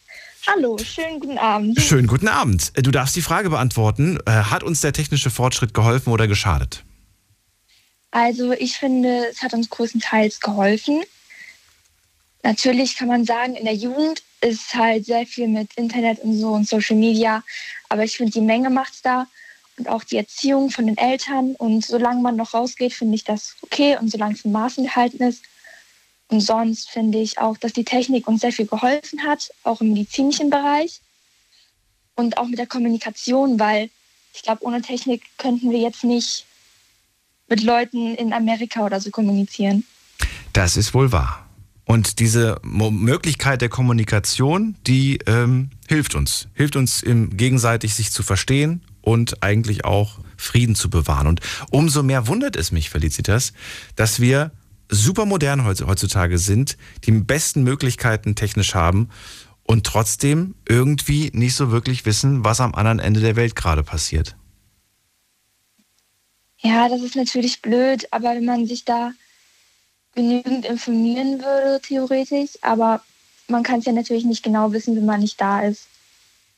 Hallo, 0.47 0.77
schönen 0.79 1.21
guten 1.21 1.39
Abend. 1.39 1.81
Schönen 1.81 2.09
guten 2.09 2.27
Abend. 2.27 2.73
Du 2.75 2.91
darfst 2.91 3.15
die 3.15 3.23
Frage 3.23 3.51
beantworten. 3.51 4.19
Äh, 4.27 4.31
hat 4.31 4.65
uns 4.65 4.81
der 4.81 4.93
technische 4.93 5.31
Fortschritt 5.31 5.73
geholfen 5.73 6.13
oder 6.13 6.27
geschadet? 6.27 6.83
Also 8.11 8.53
ich 8.53 8.77
finde, 8.77 9.27
es 9.31 9.41
hat 9.43 9.55
uns 9.55 9.71
größtenteils 9.71 10.41
geholfen. 10.41 11.03
Natürlich 12.43 12.97
kann 12.97 13.07
man 13.09 13.25
sagen, 13.25 13.55
in 13.55 13.65
der 13.65 13.75
Jugend 13.75 14.23
ist 14.41 14.75
halt 14.75 15.07
sehr 15.07 15.27
viel 15.27 15.47
mit 15.47 15.73
Internet 15.75 16.19
und 16.21 16.37
so 16.37 16.49
und 16.49 16.69
Social 16.69 16.97
Media. 16.97 17.45
Aber 17.89 18.03
ich 18.03 18.17
finde, 18.17 18.33
die 18.33 18.41
Menge 18.41 18.69
macht 18.69 18.95
es 18.95 19.03
da 19.03 19.29
und 19.79 19.89
auch 19.89 20.03
die 20.03 20.17
Erziehung 20.17 20.71
von 20.71 20.87
den 20.87 20.99
Eltern. 20.99 21.55
Und 21.55 21.87
solange 21.87 22.21
man 22.21 22.35
noch 22.35 22.53
rausgeht, 22.53 22.93
finde 22.93 23.15
ich 23.15 23.23
das 23.23 23.55
okay. 23.63 23.97
Und 23.97 24.11
solange 24.11 24.35
es 24.35 24.45
in 24.45 24.51
Maßen 24.51 24.85
gehalten 24.85 25.23
ist, 25.23 25.45
und 26.33 26.41
sonst 26.41 26.89
finde 26.89 27.19
ich 27.19 27.39
auch, 27.39 27.59
dass 27.59 27.73
die 27.75 27.85
Technik 27.85 28.27
uns 28.27 28.41
sehr 28.41 28.53
viel 28.53 28.67
geholfen 28.67 29.23
hat, 29.23 29.51
auch 29.65 29.81
im 29.83 29.93
medizinischen 29.93 30.49
Bereich 30.49 31.01
und 32.15 32.39
auch 32.39 32.47
mit 32.47 32.59
der 32.59 32.67
Kommunikation, 32.67 33.61
weil 33.61 33.91
ich 34.35 34.43
glaube, 34.43 34.65
ohne 34.65 34.81
Technik 34.81 35.23
könnten 35.37 35.71
wir 35.71 35.79
jetzt 35.79 36.05
nicht 36.05 36.47
mit 37.49 37.63
Leuten 37.63 38.15
in 38.15 38.33
Amerika 38.33 38.85
oder 38.87 38.99
so 38.99 39.11
kommunizieren. 39.11 39.85
Das 40.55 40.79
ist 40.79 40.95
wohl 40.95 41.13
wahr. 41.13 41.47
Und 41.85 42.19
diese 42.19 42.59
Möglichkeit 42.63 43.61
der 43.61 43.69
Kommunikation, 43.69 44.77
die 44.87 45.19
ähm, 45.27 45.71
hilft 45.89 46.15
uns, 46.15 46.49
hilft 46.55 46.77
uns 46.77 47.03
im 47.03 47.37
gegenseitig 47.37 47.95
sich 47.95 48.11
zu 48.11 48.23
verstehen 48.23 48.83
und 49.03 49.43
eigentlich 49.43 49.85
auch 49.85 50.19
Frieden 50.39 50.77
zu 50.77 50.89
bewahren. 50.89 51.27
Und 51.27 51.41
umso 51.71 52.03
mehr 52.03 52.27
wundert 52.29 52.57
es 52.57 52.73
mich, 52.73 52.89
Felicitas, 52.89 53.53
dass 53.97 54.21
wir 54.21 54.53
super 54.93 55.25
modern 55.25 55.65
heutzutage 55.65 56.39
sind, 56.39 56.77
die 57.05 57.13
besten 57.13 57.63
Möglichkeiten 57.63 58.35
technisch 58.35 58.75
haben 58.75 59.09
und 59.65 59.85
trotzdem 59.85 60.55
irgendwie 60.69 61.31
nicht 61.33 61.55
so 61.55 61.71
wirklich 61.71 62.05
wissen, 62.05 62.45
was 62.45 62.61
am 62.61 62.75
anderen 62.75 62.99
Ende 62.99 63.21
der 63.21 63.37
Welt 63.37 63.57
gerade 63.57 63.83
passiert. 63.83 64.37
Ja, 66.59 66.89
das 66.89 67.01
ist 67.03 67.17
natürlich 67.17 67.63
blöd, 67.63 68.07
aber 68.11 68.35
wenn 68.35 68.45
man 68.45 68.67
sich 68.67 68.85
da 68.85 69.13
genügend 70.15 70.67
informieren 70.67 71.41
würde, 71.41 71.81
theoretisch, 71.83 72.51
aber 72.61 73.03
man 73.49 73.63
kann 73.63 73.81
es 73.81 73.87
ja 73.87 73.93
natürlich 73.93 74.25
nicht 74.25 74.43
genau 74.43 74.73
wissen, 74.73 74.95
wenn 74.95 75.07
man 75.07 75.21
nicht 75.21 75.41
da 75.41 75.63
ist. 75.63 75.87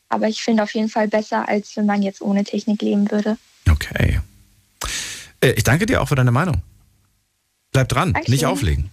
Aber 0.09 0.29
ich 0.29 0.42
finde 0.42 0.62
auf 0.62 0.75
jeden 0.75 0.88
Fall 0.88 1.09
besser, 1.09 1.49
als 1.49 1.77
wenn 1.77 1.87
man 1.87 2.03
jetzt 2.03 2.20
ohne 2.20 2.44
Technik 2.44 2.83
leben 2.83 3.11
würde. 3.11 3.38
Okay. 3.70 4.20
Äh, 5.40 5.53
ich 5.53 5.64
danke 5.64 5.87
dir 5.87 6.03
auch 6.03 6.09
für 6.09 6.14
deine 6.14 6.31
Meinung. 6.31 6.62
Bleib 7.74 7.88
dran, 7.88 8.12
Dankeschön. 8.14 8.32
nicht 8.32 8.46
auflegen. 8.46 8.90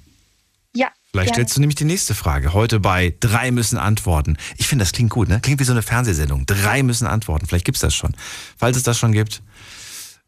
Ja. 0.76 0.88
Vielleicht 1.12 1.28
gerne. 1.28 1.34
stellst 1.36 1.56
du 1.56 1.60
nämlich 1.62 1.76
die 1.76 1.86
nächste 1.86 2.16
Frage. 2.16 2.54
Heute 2.54 2.80
bei 2.80 3.14
Drei 3.20 3.52
müssen 3.52 3.78
antworten. 3.78 4.38
Ich 4.58 4.68
finde, 4.68 4.84
das 4.84 4.92
klingt 4.92 5.12
gut, 5.12 5.30
ne? 5.30 5.40
Klingt 5.40 5.60
wie 5.60 5.66
so 5.66 5.72
eine 5.72 5.84
Fernsehsendung. 5.84 6.46
Drei 6.48 6.82
müssen 6.82 7.06
antworten. 7.06 7.46
Vielleicht 7.46 7.66
gibt 7.66 7.76
es 7.76 7.82
das 7.82 7.94
schon. 7.94 8.16
Falls 8.58 8.78
es 8.78 8.84
das 8.84 8.98
schon 8.98 9.12
gibt, 9.12 9.44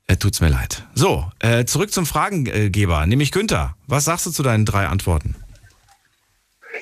äh, 0.06 0.18
tut's 0.18 0.40
mir 0.40 0.50
leid. 0.50 0.86
So, 0.94 1.32
äh, 1.40 1.66
zurück 1.66 1.92
zum 1.92 2.06
Fragengeber, 2.06 3.06
nämlich 3.08 3.32
Günther. 3.32 3.76
Was 3.88 4.06
sagst 4.06 4.28
du 4.28 4.32
zu 4.32 4.44
deinen 4.44 4.66
drei 4.66 4.88
Antworten? 4.88 5.36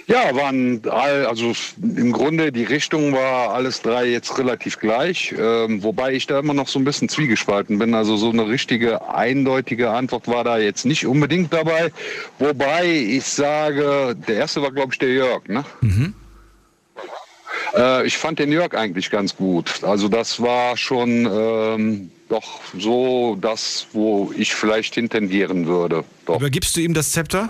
Ja, 0.08 0.36
waren 0.36 0.82
all, 0.90 1.26
also 1.26 1.54
im 1.82 2.12
Grunde 2.12 2.52
die 2.52 2.64
Richtung 2.64 3.14
war 3.14 3.54
alles 3.54 3.82
drei 3.82 4.06
jetzt 4.06 4.38
relativ 4.38 4.80
gleich, 4.80 5.34
ähm, 5.38 5.84
wobei 5.84 6.14
ich 6.14 6.28
da 6.28 6.40
immer 6.40 6.54
noch 6.54 6.68
so 6.68 6.80
ein 6.80 6.84
bisschen 6.84 7.10
zwiegespalten 7.10 7.78
bin. 7.80 7.94
Also 7.94 8.18
so 8.18 8.30
eine 8.30 8.48
richtige 8.48 9.08
eindeutige 9.10 9.92
Antwort 9.92 10.28
war 10.28 10.44
da 10.44 10.58
jetzt 10.58 10.86
nicht 10.86 11.06
unbedingt 11.06 11.54
dabei. 11.54 11.92
Wobei 12.40 12.86
ich 12.86 13.26
sage, 13.26 14.16
der 14.28 14.36
erste 14.36 14.62
war 14.62 14.72
glaube 14.72 14.94
ich 14.94 15.00
der 15.00 15.10
Jörg, 15.10 15.48
ne? 15.48 15.64
Mhm. 15.82 16.14
Äh, 17.76 18.06
ich 18.06 18.18
fand 18.18 18.40
den 18.40 18.52
Jörg 18.52 18.74
eigentlich 18.76 19.10
ganz 19.12 19.36
gut. 19.36 19.84
Also 19.84 20.08
das 20.08 20.42
war 20.42 20.78
schon 20.78 21.28
ähm, 21.32 22.12
doch 22.30 22.62
so 22.78 23.38
das, 23.40 23.88
wo 23.94 24.32
ich 24.36 24.54
vielleicht 24.54 24.96
hintendieren 24.96 25.68
würde. 25.68 26.04
Doch. 26.26 26.38
Übergibst 26.38 26.76
du 26.76 26.82
ihm 26.82 26.94
das 26.94 27.12
Zepter? 27.12 27.50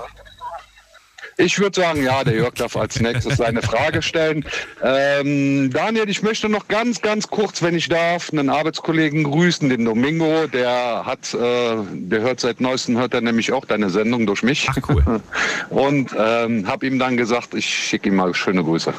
Ich 1.37 1.59
würde 1.59 1.81
sagen, 1.81 2.03
ja, 2.03 2.23
der 2.23 2.35
Jörg 2.35 2.53
darf 2.55 2.75
als 2.75 2.99
nächstes 2.99 3.37
seine 3.37 3.61
Frage 3.61 4.01
stellen. 4.01 4.45
Ähm, 4.83 5.71
Daniel, 5.71 6.09
ich 6.09 6.21
möchte 6.21 6.49
noch 6.49 6.67
ganz, 6.67 7.01
ganz 7.01 7.27
kurz, 7.27 7.61
wenn 7.61 7.75
ich 7.75 7.89
darf, 7.89 8.31
einen 8.31 8.49
Arbeitskollegen 8.49 9.23
grüßen, 9.23 9.69
den 9.69 9.85
Domingo. 9.85 10.47
Der 10.47 11.05
hat, 11.05 11.33
äh, 11.33 11.77
der 11.93 12.21
hört 12.21 12.39
seit 12.39 12.61
neuestem, 12.61 12.97
hört 12.97 13.13
er 13.13 13.21
nämlich 13.21 13.51
auch 13.51 13.65
deine 13.65 13.89
Sendung 13.89 14.25
durch 14.25 14.43
mich. 14.43 14.67
Ach, 14.69 14.77
cool. 14.89 15.21
Und 15.69 16.15
ähm, 16.17 16.67
habe 16.67 16.87
ihm 16.87 16.99
dann 16.99 17.17
gesagt, 17.17 17.53
ich 17.53 17.65
schicke 17.65 18.09
ihm 18.09 18.15
mal 18.15 18.33
schöne 18.33 18.63
Grüße. 18.63 18.93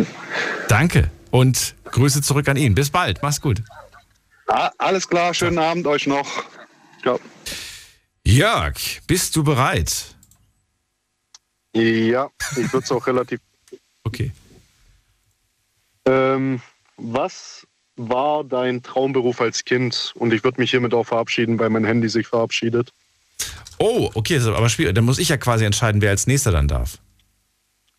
Danke 0.68 1.10
und 1.32 1.74
Grüße 1.90 2.22
zurück 2.22 2.48
an 2.48 2.56
ihn. 2.56 2.74
Bis 2.74 2.90
bald, 2.90 3.20
mach's 3.22 3.40
gut. 3.40 3.62
Ah, 4.46 4.70
alles 4.78 5.08
klar, 5.08 5.34
schönen. 5.34 5.58
Abend 5.58 5.86
euch 5.86 6.06
noch. 6.06 6.44
Ciao. 7.02 7.18
Jörg, 8.24 8.74
bist 9.06 9.34
du 9.34 9.42
bereit? 9.42 10.11
Ja, 11.74 12.28
ich 12.52 12.72
würde 12.72 12.84
es 12.84 12.92
auch 12.92 13.06
relativ. 13.06 13.40
Okay. 14.04 14.32
Ähm, 16.04 16.60
was 16.96 17.66
war 17.96 18.44
dein 18.44 18.82
Traumberuf 18.82 19.40
als 19.40 19.64
Kind? 19.64 20.12
Und 20.16 20.32
ich 20.32 20.44
würde 20.44 20.60
mich 20.60 20.70
hiermit 20.70 20.94
auch 20.94 21.04
verabschieden, 21.04 21.58
weil 21.58 21.70
mein 21.70 21.84
Handy 21.84 22.08
sich 22.08 22.26
verabschiedet. 22.26 22.92
Oh, 23.78 24.10
okay, 24.14 24.36
ist 24.36 24.46
aber 24.46 24.68
schwierig. 24.68 24.94
Dann 24.94 25.04
muss 25.04 25.18
ich 25.18 25.28
ja 25.28 25.36
quasi 25.36 25.64
entscheiden, 25.64 26.00
wer 26.00 26.10
als 26.10 26.26
nächster 26.26 26.52
dann 26.52 26.68
darf. 26.68 26.98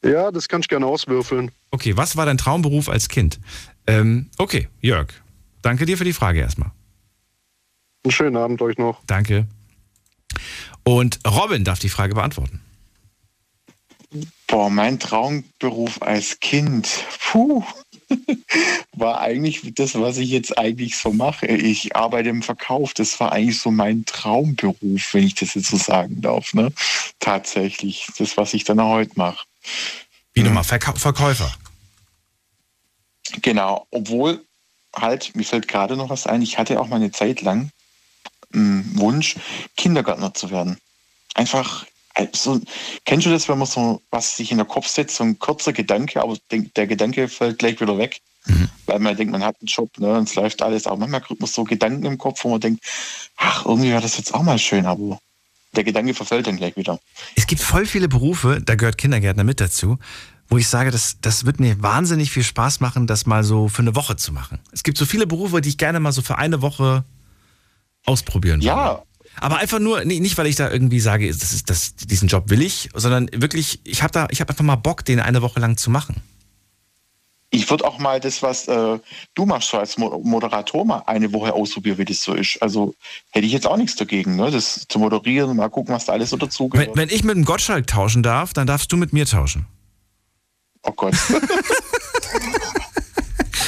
Ja, 0.04 0.32
das 0.32 0.48
kann 0.48 0.62
ich 0.62 0.68
gerne 0.68 0.86
auswürfeln. 0.86 1.52
Okay, 1.72 1.96
was 1.96 2.18
war 2.18 2.26
dein 2.26 2.38
Traumberuf 2.38 2.90
als 2.90 3.08
Kind? 3.08 3.40
Ähm, 3.88 4.30
okay, 4.38 4.68
Jörg, 4.82 5.08
danke 5.62 5.86
dir 5.86 5.98
für 5.98 6.04
die 6.04 6.14
Frage 6.14 6.40
erstmal. 6.40 6.72
Einen 8.04 8.12
schönen 8.12 8.38
Abend 8.38 8.62
euch 8.62 8.78
noch. 8.78 9.02
Danke. 9.08 9.48
Und 10.84 11.20
Robin 11.26 11.64
darf 11.64 11.80
die 11.80 11.90
Frage 11.90 12.16
beantworten. 12.16 12.63
Boah, 14.54 14.70
mein 14.70 15.00
Traumberuf 15.00 16.00
als 16.04 16.40
Kind, 16.40 16.88
puh, 17.20 17.64
war 18.92 19.20
eigentlich 19.20 19.74
das, 19.74 19.96
was 19.96 20.18
ich 20.18 20.30
jetzt 20.30 20.60
eigentlich 20.60 20.96
so 20.96 21.12
mache. 21.12 21.48
Ich 21.48 21.96
arbeite 21.96 22.30
im 22.30 22.44
Verkauf. 22.44 22.94
Das 22.94 23.20
war 23.20 23.32
eigentlich 23.32 23.58
so 23.58 23.72
mein 23.72 24.06
Traumberuf, 24.06 25.12
wenn 25.12 25.24
ich 25.24 25.34
das 25.34 25.56
jetzt 25.56 25.70
so 25.70 25.78
sagen 25.78 26.22
darf. 26.22 26.54
Ne? 26.54 26.72
Tatsächlich, 27.20 28.06
das, 28.20 28.38
was 28.38 28.54
ich 28.54 28.64
dann 28.64 28.80
heute 28.80 29.14
mache. 29.16 29.44
Wie 30.36 30.44
nochmal, 30.44 30.64
Verka 30.64 30.94
Verkäufer. 30.94 31.52
Genau, 33.42 33.88
obwohl 33.90 34.46
halt, 34.96 35.36
mir 35.36 35.46
fällt 35.46 35.68
gerade 35.68 35.98
noch 35.98 36.12
was 36.12 36.28
ein, 36.28 36.44
ich 36.44 36.60
hatte 36.60 36.80
auch 36.80 36.90
mal 36.90 36.98
eine 36.98 37.12
Zeit 37.12 37.42
lang 37.42 37.72
einen 38.54 39.00
Wunsch, 39.00 39.36
Kindergärtner 39.78 40.36
zu 40.36 40.52
werden. 40.52 40.78
Einfach 41.34 41.88
so, 42.34 42.60
kennst 43.06 43.26
du 43.26 43.32
das, 43.32 43.50
wenn 43.50 43.58
man 43.58 43.68
so 43.68 44.02
was 44.12 44.38
sich 44.38 44.52
in 44.52 44.58
den 44.58 44.68
Kopf 44.68 44.88
setzt, 44.88 45.16
so 45.16 45.24
ein 45.24 45.40
kurzer 45.40 45.74
Gedanke, 45.74 46.22
aber 46.22 46.38
der 46.52 46.88
Gedanke 46.88 47.28
fällt 47.28 47.60
gleich 47.60 47.80
wieder 47.82 47.98
weg, 47.98 48.22
mhm. 48.46 48.70
weil 48.86 49.00
man 49.00 49.18
denkt, 49.18 49.32
man 49.32 49.44
hat 49.44 49.56
einen 49.60 49.68
Job 49.68 49.98
ne, 49.98 50.14
und 50.18 50.30
es 50.30 50.36
läuft 50.36 50.62
alles. 50.62 50.86
Aber 50.86 50.98
manchmal 50.98 51.22
kriegt 51.22 51.42
man 51.42 51.50
so 51.50 51.64
Gedanken 51.64 52.06
im 52.06 52.18
Kopf, 52.18 52.44
wo 52.44 52.50
man 52.50 52.60
denkt, 52.60 52.84
ach, 53.38 53.66
irgendwie 53.66 53.90
wäre 53.90 54.02
das 54.02 54.18
jetzt 54.18 54.34
auch 54.34 54.44
mal 54.44 54.60
schön, 54.60 54.86
aber 54.86 55.20
der 55.76 55.84
Gedanke 55.84 56.14
verfällt 56.14 56.48
dann 56.48 56.58
gleich 56.58 56.78
wieder. 56.78 57.00
Es 57.36 57.48
gibt 57.48 57.62
voll 57.62 57.86
viele 57.86 58.08
Berufe, 58.08 58.62
da 58.64 58.76
gehört 58.76 58.98
Kindergärtner 58.98 59.44
mit 59.44 59.60
dazu, 59.60 59.98
wo 60.50 60.58
ich 60.58 60.68
sage, 60.68 60.92
das, 60.92 61.18
das 61.22 61.46
wird 61.46 61.60
mir 61.60 61.82
wahnsinnig 61.82 62.32
viel 62.32 62.44
Spaß 62.44 62.80
machen, 62.80 63.08
das 63.08 63.26
mal 63.26 63.44
so 63.44 63.70
für 63.70 63.82
eine 63.82 63.96
Woche 63.96 64.18
zu 64.18 64.32
machen. 64.32 64.60
Es 64.72 64.84
gibt 64.84 64.98
so 64.98 65.06
viele 65.06 65.26
Berufe, 65.26 65.62
die 65.62 65.70
ich 65.70 65.78
gerne 65.78 66.00
mal 66.00 66.12
so 66.12 66.22
für 66.22 66.38
eine 66.38 66.62
Woche 66.62 67.06
ausprobieren 68.06 68.60
würde. 68.60 68.68
Ja, 68.68 69.04
aber 69.40 69.58
einfach 69.58 69.80
nur, 69.80 70.04
nicht 70.06 70.38
weil 70.38 70.48
ich 70.48 70.56
da 70.56 70.70
irgendwie 70.70 71.00
sage, 71.00 71.28
das 71.28 71.54
ist, 71.54 71.70
das, 71.70 71.96
diesen 71.96 72.28
Job 72.28 72.50
will 72.50 72.62
ich, 72.62 72.90
sondern 72.94 73.30
wirklich, 73.34 73.80
ich 73.84 74.04
habe 74.04 74.12
da, 74.12 74.28
ich 74.30 74.42
habe 74.42 74.50
einfach 74.50 74.64
mal 74.64 74.76
Bock, 74.76 75.06
den 75.06 75.20
eine 75.20 75.42
Woche 75.42 75.60
lang 75.60 75.78
zu 75.78 75.90
machen. 75.90 76.16
Ich 77.50 77.70
würde 77.70 77.86
auch 77.86 78.00
mal 78.00 78.20
das, 78.20 78.42
was 78.42 78.68
äh, 78.68 78.98
du 79.36 79.46
machst, 79.46 79.70
so 79.70 79.78
als 79.78 79.98
Moderator 79.98 80.86
mal 80.86 81.04
eine 81.06 81.32
Woche 81.34 81.54
ausprobieren, 81.54 82.00
wie 82.00 82.06
das 82.06 82.24
so 82.24 82.34
ist. 82.34 82.60
Also 82.64 82.96
hätte 83.30 83.46
ich 83.46 83.52
jetzt 83.52 83.68
auch 83.68 83.78
nichts 83.78 83.96
dagegen, 83.96 84.36
ne? 84.38 84.50
das 84.50 84.88
zu 84.88 84.98
moderieren, 84.98 85.56
mal 85.56 85.70
gucken, 85.70 85.94
was 85.94 86.06
da 86.06 86.14
alles 86.14 86.32
so 86.32 86.38
dazugehört. 86.38 86.90
Wenn, 86.90 86.98
wenn 86.98 87.16
ich 87.16 87.24
mit 87.24 87.36
dem 87.36 87.46
Gottschalk 87.46 87.86
tauschen 87.86 88.24
darf, 88.24 88.54
dann 88.54 88.66
darfst 88.66 88.92
du 88.92 88.98
mit 88.98 89.14
mir 89.14 89.28
tauschen. 89.28 89.68
Oh 90.82 90.94
Gott. 90.94 91.14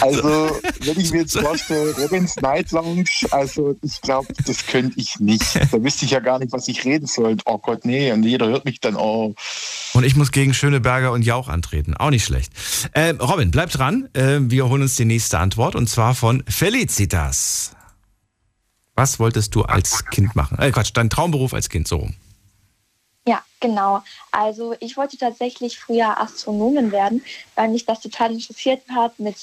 Also, 0.06 0.52
wenn 0.82 1.00
ich 1.00 1.12
mir 1.12 1.22
jetzt 1.22 1.38
vorstelle, 1.38 1.96
Robins 1.98 2.36
Night 2.36 2.72
Lounge, 2.72 3.10
also 3.32 3.76
ich 3.82 4.00
glaube, 4.02 4.28
das 4.46 4.68
könnte 4.68 5.00
ich 5.00 5.20
nicht. 5.20 5.56
Da 5.56 5.84
wüsste 5.84 6.06
ich 6.06 6.12
ja 6.12 6.20
gar 6.20 6.38
nicht, 6.38 6.52
was 6.52 6.68
ich 6.68 6.86
reden 6.86 7.08
soll. 7.08 7.38
Oh 7.46 7.58
Gott, 7.58 7.86
nee. 7.86 8.12
Und 8.12 8.22
jeder 8.22 8.48
hört 8.48 8.66
mich 8.66 8.80
dann, 8.80 8.96
oh. 8.96 9.34
Und 9.94 10.04
ich 10.04 10.16
muss 10.16 10.32
gegen 10.32 10.54
Schöneberger 10.54 11.12
und 11.12 11.24
Jauch 11.24 11.48
antreten. 11.48 11.98
Auch 11.98 12.12
nicht 12.12 12.24
schlecht. 12.24 12.52
Äh, 12.92 13.16
Robin, 13.20 13.50
bleib 13.50 13.72
dran. 13.72 14.08
Äh, 14.14 14.42
wir 14.42 14.70
holen 14.70 14.84
uns 14.84 14.96
die 14.96 15.06
nächste 15.06 15.40
Antwort 15.40 15.76
und 15.76 15.90
zwar 15.90 16.14
von 16.14 16.44
Felicitas. 16.48 17.72
Was 18.94 19.20
wolltest 19.20 19.56
du 19.56 19.64
als 19.64 20.06
Kind 20.06 20.36
machen? 20.36 20.60
Äh, 20.60 20.72
Quatsch, 20.72 20.92
dein 20.94 21.10
Traumberuf 21.10 21.56
als 21.56 21.70
Kind, 21.70 21.88
so 21.88 21.98
rum. 21.98 22.14
Ja, 23.28 23.42
genau. 23.60 24.04
Also 24.32 24.76
ich 24.80 24.98
wollte 24.98 25.18
tatsächlich 25.18 25.80
früher 25.80 26.22
Astronomin 26.22 26.92
werden, 26.92 27.24
weil 27.56 27.70
mich 27.70 27.86
das 27.86 28.02
total 28.02 28.32
interessiert 28.34 28.84
hat 28.94 29.20
mit 29.20 29.36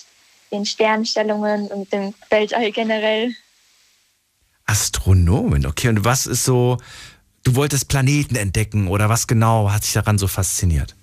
den 0.52 0.66
Sternstellungen 0.66 1.68
und 1.68 1.92
dem 1.92 2.14
Weltall 2.30 2.70
generell. 2.70 3.34
Astronomin, 4.66 5.66
okay. 5.66 5.88
Und 5.88 6.04
was 6.04 6.26
ist 6.26 6.44
so, 6.44 6.78
du 7.42 7.56
wolltest 7.56 7.88
Planeten 7.88 8.36
entdecken 8.36 8.88
oder 8.88 9.08
was 9.08 9.26
genau 9.26 9.70
hat 9.70 9.82
dich 9.82 9.92
daran 9.92 10.18
so 10.18 10.28
fasziniert? 10.28 10.94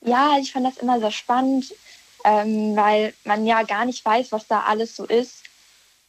Ja, 0.00 0.36
ich 0.40 0.52
fand 0.52 0.66
das 0.66 0.76
immer 0.78 1.00
sehr 1.00 1.10
spannend, 1.10 1.72
ähm, 2.24 2.76
weil 2.76 3.14
man 3.24 3.46
ja 3.46 3.62
gar 3.62 3.84
nicht 3.84 4.04
weiß, 4.04 4.32
was 4.32 4.46
da 4.46 4.60
alles 4.64 4.94
so 4.94 5.04
ist. 5.04 5.44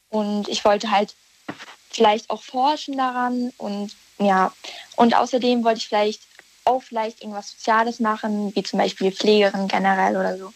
Und 0.09 0.47
ich 0.47 0.65
wollte 0.65 0.91
halt 0.91 1.15
vielleicht 1.89 2.29
auch 2.29 2.43
forschen 2.43 2.97
daran 2.97 3.51
und 3.57 3.95
ja, 4.19 4.51
und 4.95 5.15
außerdem 5.15 5.63
wollte 5.63 5.79
ich 5.79 5.87
vielleicht 5.87 6.21
auch 6.65 6.83
vielleicht 6.83 7.21
irgendwas 7.21 7.51
Soziales 7.51 7.99
machen, 7.99 8.53
wie 8.55 8.63
zum 8.63 8.79
Beispiel 8.79 9.11
Pflegerin 9.11 9.67
generell 9.67 10.17
oder 10.17 10.37
so. 10.37 10.53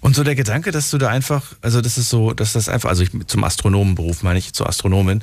Und 0.00 0.16
so 0.16 0.24
der 0.24 0.34
Gedanke, 0.34 0.70
dass 0.70 0.90
du 0.90 0.98
da 0.98 1.08
einfach, 1.08 1.54
also 1.60 1.80
das 1.80 1.98
ist 1.98 2.08
so, 2.08 2.32
dass 2.32 2.54
das 2.54 2.68
einfach, 2.68 2.88
also 2.88 3.02
ich 3.02 3.10
zum 3.26 3.44
Astronomenberuf 3.44 4.22
meine 4.22 4.38
ich, 4.38 4.54
zur 4.54 4.68
Astronomin, 4.68 5.22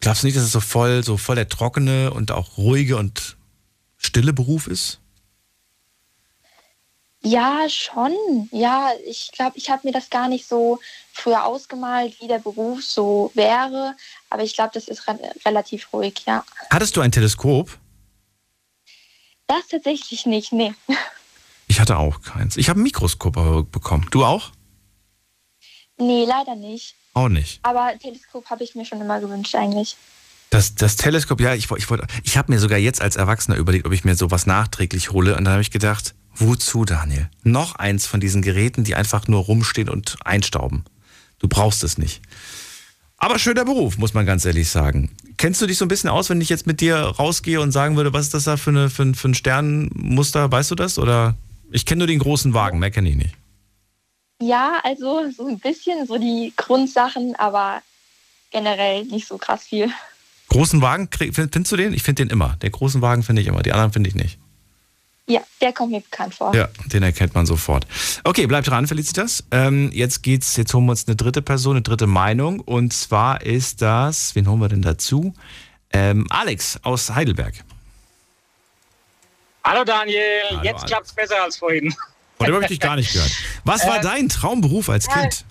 glaubst 0.00 0.22
du 0.22 0.26
nicht, 0.26 0.36
dass 0.36 0.44
es 0.44 0.52
so 0.52 0.60
voll, 0.60 1.04
so 1.04 1.16
voll 1.16 1.36
der 1.36 1.48
trockene 1.48 2.12
und 2.12 2.32
auch 2.32 2.58
ruhige 2.58 2.96
und 2.96 3.36
stille 3.96 4.32
Beruf 4.32 4.66
ist? 4.66 5.00
Ja, 7.22 7.68
schon. 7.68 8.14
Ja, 8.52 8.90
ich 9.04 9.32
glaube, 9.32 9.58
ich 9.58 9.70
habe 9.70 9.82
mir 9.84 9.92
das 9.92 10.10
gar 10.10 10.28
nicht 10.28 10.46
so 10.46 10.78
früher 11.12 11.44
ausgemalt, 11.44 12.20
wie 12.20 12.28
der 12.28 12.38
Beruf 12.38 12.84
so 12.84 13.32
wäre. 13.34 13.96
Aber 14.30 14.44
ich 14.44 14.54
glaube, 14.54 14.70
das 14.74 14.86
ist 14.86 15.08
re 15.08 15.18
relativ 15.44 15.92
ruhig, 15.92 16.22
ja. 16.26 16.44
Hattest 16.70 16.96
du 16.96 17.00
ein 17.00 17.10
Teleskop? 17.10 17.78
Das 19.48 19.66
tatsächlich 19.68 20.26
nicht, 20.26 20.52
nee. 20.52 20.74
Ich 21.66 21.80
hatte 21.80 21.98
auch 21.98 22.22
keins. 22.22 22.56
Ich 22.56 22.68
habe 22.68 22.80
ein 22.80 22.82
Mikroskop 22.82 23.70
bekommen. 23.70 24.06
Du 24.10 24.24
auch? 24.24 24.52
Nee, 25.98 26.24
leider 26.26 26.54
nicht. 26.56 26.94
Auch 27.14 27.28
nicht. 27.28 27.60
Aber 27.62 27.92
Teleskop 27.98 28.50
habe 28.50 28.62
ich 28.62 28.74
mir 28.74 28.84
schon 28.84 29.00
immer 29.00 29.20
gewünscht 29.20 29.54
eigentlich. 29.54 29.96
Das, 30.50 30.74
das 30.74 30.96
Teleskop, 30.96 31.40
ja, 31.40 31.54
ich, 31.54 31.70
ich, 31.70 31.86
ich 32.22 32.36
habe 32.36 32.52
mir 32.52 32.58
sogar 32.58 32.78
jetzt 32.78 33.00
als 33.00 33.16
Erwachsener 33.16 33.56
überlegt, 33.56 33.86
ob 33.86 33.92
ich 33.92 34.04
mir 34.04 34.14
sowas 34.14 34.46
nachträglich 34.46 35.10
hole. 35.10 35.36
Und 35.36 35.44
dann 35.44 35.52
habe 35.52 35.62
ich 35.62 35.70
gedacht, 35.70 36.14
wozu, 36.34 36.84
Daniel? 36.84 37.30
Noch 37.42 37.74
eins 37.76 38.06
von 38.06 38.20
diesen 38.20 38.42
Geräten, 38.42 38.84
die 38.84 38.94
einfach 38.94 39.26
nur 39.28 39.44
rumstehen 39.44 39.88
und 39.88 40.16
einstauben. 40.24 40.84
Du 41.38 41.48
brauchst 41.48 41.82
es 41.82 41.98
nicht. 41.98 42.22
Aber 43.18 43.38
schöner 43.38 43.64
Beruf, 43.64 43.96
muss 43.96 44.14
man 44.14 44.26
ganz 44.26 44.44
ehrlich 44.44 44.68
sagen. 44.68 45.16
Kennst 45.38 45.60
du 45.62 45.66
dich 45.66 45.78
so 45.78 45.84
ein 45.86 45.88
bisschen 45.88 46.10
aus, 46.10 46.28
wenn 46.28 46.40
ich 46.40 46.50
jetzt 46.50 46.66
mit 46.66 46.80
dir 46.80 46.96
rausgehe 46.96 47.60
und 47.60 47.72
sagen 47.72 47.96
würde, 47.96 48.12
was 48.12 48.26
ist 48.26 48.34
das 48.34 48.44
da 48.44 48.56
für, 48.56 48.70
eine, 48.70 48.90
für, 48.90 49.14
für 49.14 49.28
ein 49.28 49.34
Sternmuster? 49.34 50.52
Weißt 50.52 50.70
du 50.70 50.74
das? 50.74 50.98
Oder 50.98 51.34
ich 51.70 51.86
kenne 51.86 52.00
nur 52.00 52.06
den 52.06 52.18
großen 52.18 52.54
Wagen, 52.54 52.78
mehr 52.78 52.90
kenne 52.90 53.08
ich 53.08 53.16
nicht. 53.16 53.34
Ja, 54.40 54.80
also 54.84 55.30
so 55.30 55.46
ein 55.46 55.58
bisschen, 55.58 56.06
so 56.06 56.18
die 56.18 56.52
Grundsachen, 56.56 57.34
aber 57.36 57.82
generell 58.50 59.04
nicht 59.04 59.26
so 59.26 59.38
krass 59.38 59.64
viel. 59.64 59.90
Großen 60.48 60.80
Wagen, 60.82 61.08
findest 61.10 61.72
du 61.72 61.76
den? 61.76 61.92
Ich 61.92 62.02
finde 62.02 62.24
den 62.24 62.30
immer. 62.30 62.56
Den 62.56 62.70
großen 62.70 63.02
Wagen 63.02 63.22
finde 63.22 63.42
ich 63.42 63.48
immer, 63.48 63.62
die 63.62 63.72
anderen 63.72 63.92
finde 63.92 64.08
ich 64.08 64.14
nicht. 64.14 64.38
Ja, 65.28 65.40
der 65.60 65.72
kommt 65.72 65.90
mir 65.90 66.00
bekannt 66.00 66.34
vor. 66.34 66.54
Ja, 66.54 66.68
den 66.86 67.02
erkennt 67.02 67.34
man 67.34 67.46
sofort. 67.46 67.86
Okay, 68.22 68.46
bleib 68.46 68.64
dran, 68.64 68.86
Felicitas. 68.86 69.42
Ähm, 69.50 69.90
jetzt 69.92 70.22
geht's, 70.22 70.56
jetzt 70.56 70.72
holen 70.72 70.86
wir 70.86 70.92
uns 70.92 71.08
eine 71.08 71.16
dritte 71.16 71.42
Person, 71.42 71.76
eine 71.76 71.82
dritte 71.82 72.06
Meinung. 72.06 72.60
Und 72.60 72.92
zwar 72.92 73.42
ist 73.42 73.82
das, 73.82 74.36
wen 74.36 74.48
holen 74.48 74.60
wir 74.60 74.68
denn 74.68 74.82
dazu? 74.82 75.34
Ähm, 75.92 76.26
Alex 76.30 76.78
aus 76.84 77.12
Heidelberg. 77.12 77.54
Hallo 79.66 79.82
Daniel, 79.82 80.22
Hallo 80.48 80.62
jetzt 80.62 80.76
Alex. 80.76 80.86
klappt's 80.86 81.12
besser 81.12 81.42
als 81.42 81.56
vorhin. 81.56 81.92
Von 82.36 82.46
dem 82.46 82.54
habe 82.54 82.64
ich 82.64 82.68
dich 82.68 82.80
gar 82.80 82.94
nicht 82.94 83.12
gehört. 83.12 83.32
Was 83.64 83.84
war 83.84 83.98
äh, 83.98 84.00
dein 84.00 84.28
Traumberuf 84.28 84.88
als 84.88 85.08
Kind? 85.08 85.44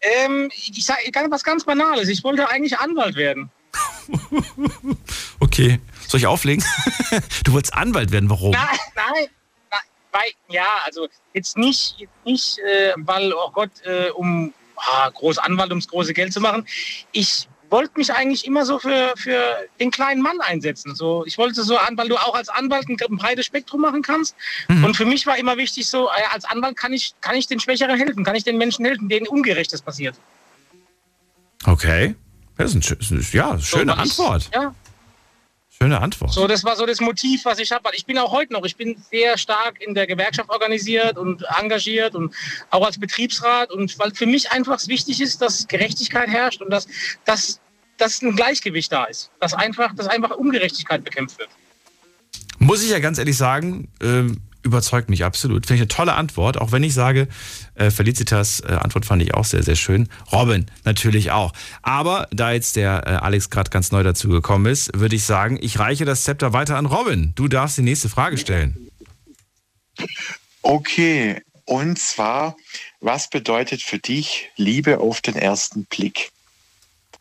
Ähm, 0.00 0.48
ich 0.54 0.86
sage 0.86 1.02
was 1.28 1.42
ganz 1.42 1.64
Banales. 1.64 2.08
Ich 2.08 2.22
wollte 2.22 2.48
eigentlich 2.48 2.78
Anwalt 2.78 3.16
werden. 3.16 3.50
okay. 5.40 5.80
Soll 6.06 6.20
ich 6.20 6.26
auflegen? 6.28 6.64
du 7.44 7.52
wolltest 7.52 7.74
Anwalt 7.74 8.12
werden, 8.12 8.30
warum? 8.30 8.52
Nein, 8.52 8.78
nein, 8.94 9.26
nein 9.70 9.80
weil, 10.12 10.30
ja, 10.48 10.68
also 10.84 11.08
jetzt 11.34 11.56
nicht, 11.56 11.96
jetzt 11.98 12.24
nicht 12.24 12.58
äh, 12.60 12.92
weil, 12.96 13.32
oh 13.32 13.50
Gott, 13.50 13.70
äh, 13.84 14.10
um 14.10 14.54
ah, 14.76 15.10
groß 15.10 15.38
Anwalt, 15.38 15.70
ums 15.70 15.88
große 15.88 16.14
Geld 16.14 16.32
zu 16.32 16.40
machen. 16.40 16.64
Ich 17.10 17.48
wollte 17.70 17.92
mich 17.96 18.12
eigentlich 18.12 18.46
immer 18.46 18.64
so 18.64 18.78
für, 18.78 19.12
für 19.16 19.56
den 19.80 19.90
kleinen 19.90 20.22
Mann 20.22 20.40
einsetzen. 20.40 20.94
So, 20.94 21.24
ich 21.26 21.38
wollte 21.38 21.62
so 21.62 21.76
an, 21.76 21.96
weil 21.96 22.08
du 22.08 22.16
auch 22.16 22.34
als 22.34 22.48
Anwalt 22.48 22.88
ein, 22.88 22.96
ein 23.00 23.16
breites 23.16 23.46
Spektrum 23.46 23.80
machen 23.80 24.02
kannst. 24.02 24.34
Mhm. 24.68 24.84
Und 24.84 24.96
für 24.96 25.04
mich 25.04 25.26
war 25.26 25.38
immer 25.38 25.56
wichtig, 25.56 25.88
so 25.88 26.06
äh, 26.06 26.10
als 26.32 26.44
Anwalt 26.44 26.76
kann 26.76 26.92
ich, 26.92 27.14
kann 27.20 27.36
ich 27.36 27.46
den 27.46 27.60
Schwächeren 27.60 27.96
helfen, 27.98 28.24
kann 28.24 28.36
ich 28.36 28.44
den 28.44 28.58
Menschen 28.58 28.84
helfen, 28.84 29.08
denen 29.08 29.26
Ungerechtes 29.26 29.82
passiert. 29.82 30.14
Okay. 31.64 32.14
Das 32.56 32.74
ist 32.74 33.10
ein, 33.10 33.26
ja, 33.32 33.58
schöne 33.58 33.92
so, 33.92 33.98
Antwort. 33.98 34.48
Ich, 34.50 34.54
ja. 34.54 34.74
Schöne 35.80 36.00
Antwort. 36.00 36.32
So, 36.32 36.48
das 36.48 36.64
war 36.64 36.74
so 36.74 36.86
das 36.86 37.00
Motiv, 37.00 37.44
was 37.44 37.60
ich 37.60 37.70
habe. 37.70 37.90
Ich 37.92 38.04
bin 38.04 38.18
auch 38.18 38.32
heute 38.32 38.52
noch, 38.52 38.64
ich 38.64 38.74
bin 38.74 38.96
sehr 39.10 39.38
stark 39.38 39.80
in 39.80 39.94
der 39.94 40.08
Gewerkschaft 40.08 40.50
organisiert 40.50 41.16
und 41.16 41.44
engagiert 41.56 42.16
und 42.16 42.34
auch 42.70 42.84
als 42.84 42.98
Betriebsrat. 42.98 43.70
Und 43.70 43.96
weil 44.00 44.12
für 44.12 44.26
mich 44.26 44.50
einfach 44.50 44.84
wichtig 44.88 45.20
ist, 45.20 45.40
dass 45.40 45.68
Gerechtigkeit 45.68 46.28
herrscht 46.28 46.62
und 46.62 46.70
dass, 46.70 46.88
dass, 47.24 47.60
dass 47.96 48.22
ein 48.22 48.34
Gleichgewicht 48.34 48.90
da 48.90 49.04
ist. 49.04 49.30
Dass 49.38 49.54
einfach, 49.54 49.94
dass 49.94 50.08
einfach 50.08 50.30
Ungerechtigkeit 50.32 51.04
bekämpft 51.04 51.38
wird. 51.38 51.50
Muss 52.58 52.82
ich 52.82 52.90
ja 52.90 52.98
ganz 52.98 53.18
ehrlich 53.18 53.36
sagen, 53.36 53.86
ähm, 54.02 54.40
überzeugt 54.68 55.10
mich 55.10 55.24
absolut. 55.24 55.66
Finde 55.66 55.76
ich 55.76 55.80
eine 55.82 55.88
tolle 55.88 56.14
Antwort, 56.14 56.58
auch 56.58 56.72
wenn 56.72 56.82
ich 56.82 56.94
sage, 56.94 57.28
äh, 57.74 57.90
Felicitas 57.90 58.60
äh, 58.60 58.72
Antwort 58.72 59.04
fand 59.04 59.22
ich 59.22 59.34
auch 59.34 59.44
sehr, 59.44 59.62
sehr 59.62 59.76
schön. 59.76 60.08
Robin 60.30 60.66
natürlich 60.84 61.30
auch. 61.30 61.52
Aber 61.82 62.28
da 62.30 62.52
jetzt 62.52 62.76
der 62.76 63.06
äh, 63.06 63.10
Alex 63.10 63.50
gerade 63.50 63.70
ganz 63.70 63.90
neu 63.90 64.02
dazu 64.02 64.28
gekommen 64.28 64.66
ist, 64.66 64.90
würde 64.94 65.16
ich 65.16 65.24
sagen, 65.24 65.58
ich 65.60 65.78
reiche 65.78 66.04
das 66.04 66.24
Zepter 66.24 66.52
weiter 66.52 66.76
an 66.76 66.86
Robin. 66.86 67.32
Du 67.34 67.48
darfst 67.48 67.78
die 67.78 67.82
nächste 67.82 68.08
Frage 68.08 68.38
stellen. 68.38 68.90
Okay, 70.62 71.42
und 71.64 71.98
zwar, 71.98 72.56
was 73.00 73.28
bedeutet 73.28 73.82
für 73.82 73.98
dich 73.98 74.50
Liebe 74.56 75.00
auf 75.00 75.20
den 75.20 75.36
ersten 75.36 75.84
Blick? 75.84 76.30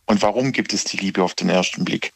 Und 0.05 0.21
warum 0.21 0.51
gibt 0.51 0.73
es 0.73 0.83
die 0.86 0.97
Liebe 0.97 1.23
auf 1.23 1.33
den 1.33 1.49
ersten 1.49 1.83
Blick? 1.83 2.13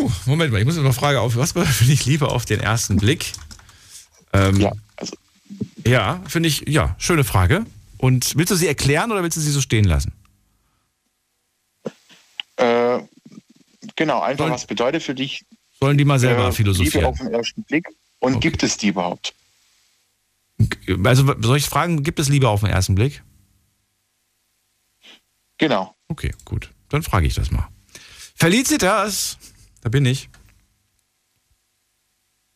Uh, 0.00 0.10
Moment 0.26 0.52
mal, 0.52 0.58
ich 0.58 0.64
muss 0.64 0.78
eine 0.78 0.92
Frage 0.92 1.20
auf. 1.20 1.36
Was 1.36 1.52
bedeutet 1.52 1.74
für 1.74 1.84
dich 1.84 2.04
Liebe 2.06 2.28
auf 2.28 2.44
den 2.44 2.60
ersten 2.60 2.96
Blick? 2.96 3.32
Ähm, 4.32 4.60
ja, 4.60 4.72
also. 4.96 5.16
ja 5.86 6.22
finde 6.26 6.48
ich, 6.48 6.68
ja, 6.68 6.94
schöne 6.98 7.24
Frage. 7.24 7.64
Und 7.98 8.36
willst 8.36 8.50
du 8.50 8.56
sie 8.56 8.66
erklären 8.66 9.12
oder 9.12 9.22
willst 9.22 9.36
du 9.36 9.40
sie 9.40 9.50
so 9.50 9.60
stehen 9.60 9.84
lassen? 9.84 10.12
Äh, 12.56 13.00
genau, 13.96 14.20
einfach, 14.20 14.50
was 14.50 14.66
bedeutet 14.66 15.02
für 15.02 15.14
dich 15.14 15.44
Sollen 15.80 15.98
die 15.98 16.04
mal 16.04 16.18
selber 16.18 16.48
äh, 16.48 16.52
philosophieren? 16.52 16.94
Liebe 16.94 17.08
auf 17.08 17.18
den 17.18 17.32
ersten 17.32 17.62
Blick? 17.64 17.86
Und 18.20 18.40
gibt 18.40 18.62
es 18.62 18.76
die 18.78 18.88
überhaupt? 18.88 19.34
Also 21.04 21.34
soll 21.40 21.58
ich 21.58 21.66
fragen, 21.66 22.02
gibt 22.02 22.18
es 22.18 22.28
Liebe 22.28 22.48
auf 22.48 22.60
den 22.60 22.70
ersten 22.70 22.94
Blick? 22.94 23.22
Genau. 25.58 25.94
Okay, 26.08 26.32
gut. 26.44 26.70
Dann 26.88 27.02
frage 27.02 27.26
ich 27.26 27.34
das 27.34 27.50
mal. 27.50 27.68
Felicitas, 28.34 29.36
da 29.84 29.90
bin 29.90 30.06
ich. 30.06 30.28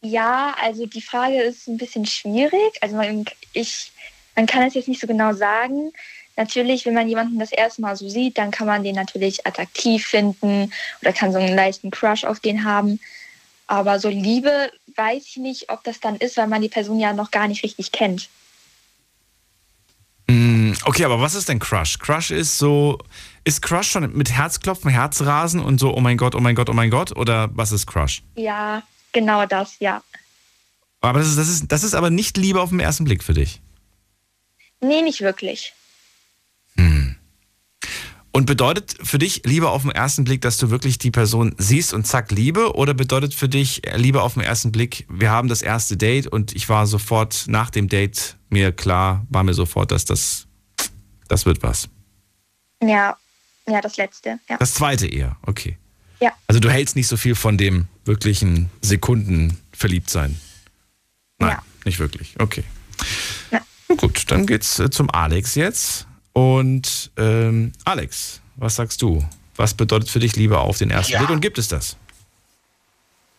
Ja, 0.01 0.57
also 0.61 0.87
die 0.87 1.03
Frage 1.03 1.41
ist 1.43 1.69
ein 1.69 1.77
bisschen 1.77 2.07
schwierig. 2.07 2.79
Also 2.81 2.97
man, 2.97 3.27
ich, 3.53 3.93
man 4.35 4.47
kann 4.47 4.63
es 4.63 4.75
jetzt 4.75 4.89
nicht 4.89 5.01
so 5.01 5.07
genau 5.07 5.33
sagen. 5.33 5.93
Natürlich, 6.37 6.87
wenn 6.87 6.95
man 6.95 7.09
jemanden 7.09 7.39
das 7.39 7.53
erste 7.53 7.83
Mal 7.83 7.97
so 7.97 8.09
sieht, 8.09 8.39
dann 8.39 8.51
kann 8.51 8.67
man 8.67 8.85
den 8.85 8.95
natürlich 8.95 9.47
attraktiv 9.47 10.07
finden 10.07 10.73
oder 11.03 11.13
kann 11.13 11.33
so 11.33 11.39
einen 11.39 11.55
leichten 11.55 11.91
Crush 11.91 12.25
auf 12.25 12.41
den 12.41 12.65
haben. 12.65 13.01
Aber 13.67 13.99
so 13.99 14.09
Liebe 14.09 14.71
weiß 14.95 15.25
ich 15.27 15.37
nicht, 15.37 15.71
ob 15.71 15.85
das 15.85 16.01
dann 16.01 16.17
ist, 16.17 16.37
weil 16.37 16.47
man 16.47 16.63
die 16.63 16.69
Person 16.69 17.01
ja 17.01 17.13
noch 17.13 17.31
gar 17.31 17.49
nicht 17.49 17.65
richtig 17.65 17.93
kennt. 17.93 18.29
Mm, 20.31 20.73
Okay, 20.85 21.05
aber 21.05 21.21
was 21.21 21.35
ist 21.35 21.49
denn 21.49 21.59
Crush? 21.59 21.99
Crush 21.99 22.31
ist 22.31 22.59
so, 22.59 22.99
ist 23.45 23.63
Crush 23.63 23.89
schon 23.91 24.13
mit 24.17 24.31
Herzklopfen, 24.31 24.91
Herzrasen 24.91 25.61
und 25.61 25.79
so, 25.81 25.95
oh 25.95 26.01
mein 26.01 26.17
Gott, 26.17 26.35
oh 26.35 26.41
mein 26.41 26.55
Gott, 26.55 26.69
oh 26.69 26.75
mein 26.75 26.91
Gott? 26.91 27.17
Oder 27.17 27.49
was 27.55 27.73
ist 27.73 27.87
Crush? 27.87 28.23
Ja, 28.37 28.83
genau 29.13 29.47
das, 29.47 29.77
ja. 29.81 30.03
Aber 31.01 31.21
das 31.21 31.29
ist, 31.29 31.39
das 31.39 31.49
ist, 31.49 31.73
das 31.73 31.85
ist 31.85 31.95
aber 31.95 32.11
nicht 32.11 32.37
Liebe 32.37 32.61
auf 32.61 32.71
den 32.71 32.81
ersten 32.81 33.05
Blick 33.05 33.23
für 33.23 33.35
dich. 33.35 33.61
Nee, 34.81 35.03
nicht 35.03 35.21
wirklich. 35.21 35.73
Und 38.39 38.47
bedeutet 38.47 38.95
für 39.03 39.19
dich 39.19 39.43
Liebe 39.45 39.69
auf 39.69 39.83
den 39.83 39.91
ersten 39.91 40.23
Blick, 40.23 40.43
dass 40.43 40.59
du 40.59 40.71
wirklich 40.71 40.97
die 40.97 41.11
Person 41.11 41.57
siehst 41.59 41.93
und 41.93 42.07
zack 42.07 42.31
Liebe? 42.31 42.77
Oder 42.77 42.95
bedeutet 42.95 43.35
für 43.35 43.49
dich 43.49 43.85
äh, 43.85 43.97
Liebe 43.97 44.23
auf 44.23 44.35
den 44.35 44.45
ersten 44.45 44.71
Blick, 44.71 45.07
wir 45.11 45.33
haben 45.33 45.49
das 45.49 45.61
erste 45.61 45.97
Date 45.97 46.29
und 46.29 46.55
ich 46.55 46.69
war 46.69 46.87
sofort 46.87 47.47
nach 47.49 47.71
dem 47.71 47.89
Date 47.89 48.37
mir 48.49 48.71
klar, 48.71 49.27
war 49.29 49.43
mir 49.43 49.55
sofort, 49.55 49.91
dass 49.91 50.05
das, 50.05 50.47
das 51.27 51.47
wird 51.47 51.65
was. 51.65 51.89
Ja, 52.81 53.17
ja, 53.67 53.81
das 53.81 53.97
letzte, 53.97 54.39
ja. 54.49 54.57
Das 54.59 54.75
zweite 54.75 55.09
eher, 55.09 55.37
okay. 55.45 55.77
Ja. 56.21 56.31
Also 56.47 56.61
du 56.61 56.71
hältst 56.71 56.95
nicht 56.95 57.09
so 57.09 57.17
viel 57.17 57.35
von 57.35 57.59
dem 57.59 57.89
wirklichen 58.05 58.71
Sekunden 58.83 59.59
verliebt 59.73 60.11
sein. 60.11 60.39
Nein, 61.39 61.59
nicht 61.85 61.99
wirklich. 61.99 62.37
Okay. 62.39 62.63
Na 63.51 63.61
gut, 63.97 64.31
dann 64.31 64.47
geht's 64.47 64.79
äh, 64.79 64.91
zum 64.91 65.11
Alex 65.11 65.57
jetzt. 65.57 66.08
Und 66.39 67.11
ähm, 67.17 67.73
Alex, 67.85 68.41
was 68.55 68.77
sagst 68.77 69.03
du? 69.03 69.25
Was 69.57 69.75
bedeutet 69.75 70.09
für 70.09 70.21
dich 70.21 70.37
Liebe 70.37 70.57
auf 70.61 70.79
den 70.79 70.89
ersten 70.89 71.15
Ja. 71.15 71.19
Blick 71.19 71.31
und 71.31 71.41
gibt 71.41 71.59
es 71.59 71.67
das? 71.67 71.97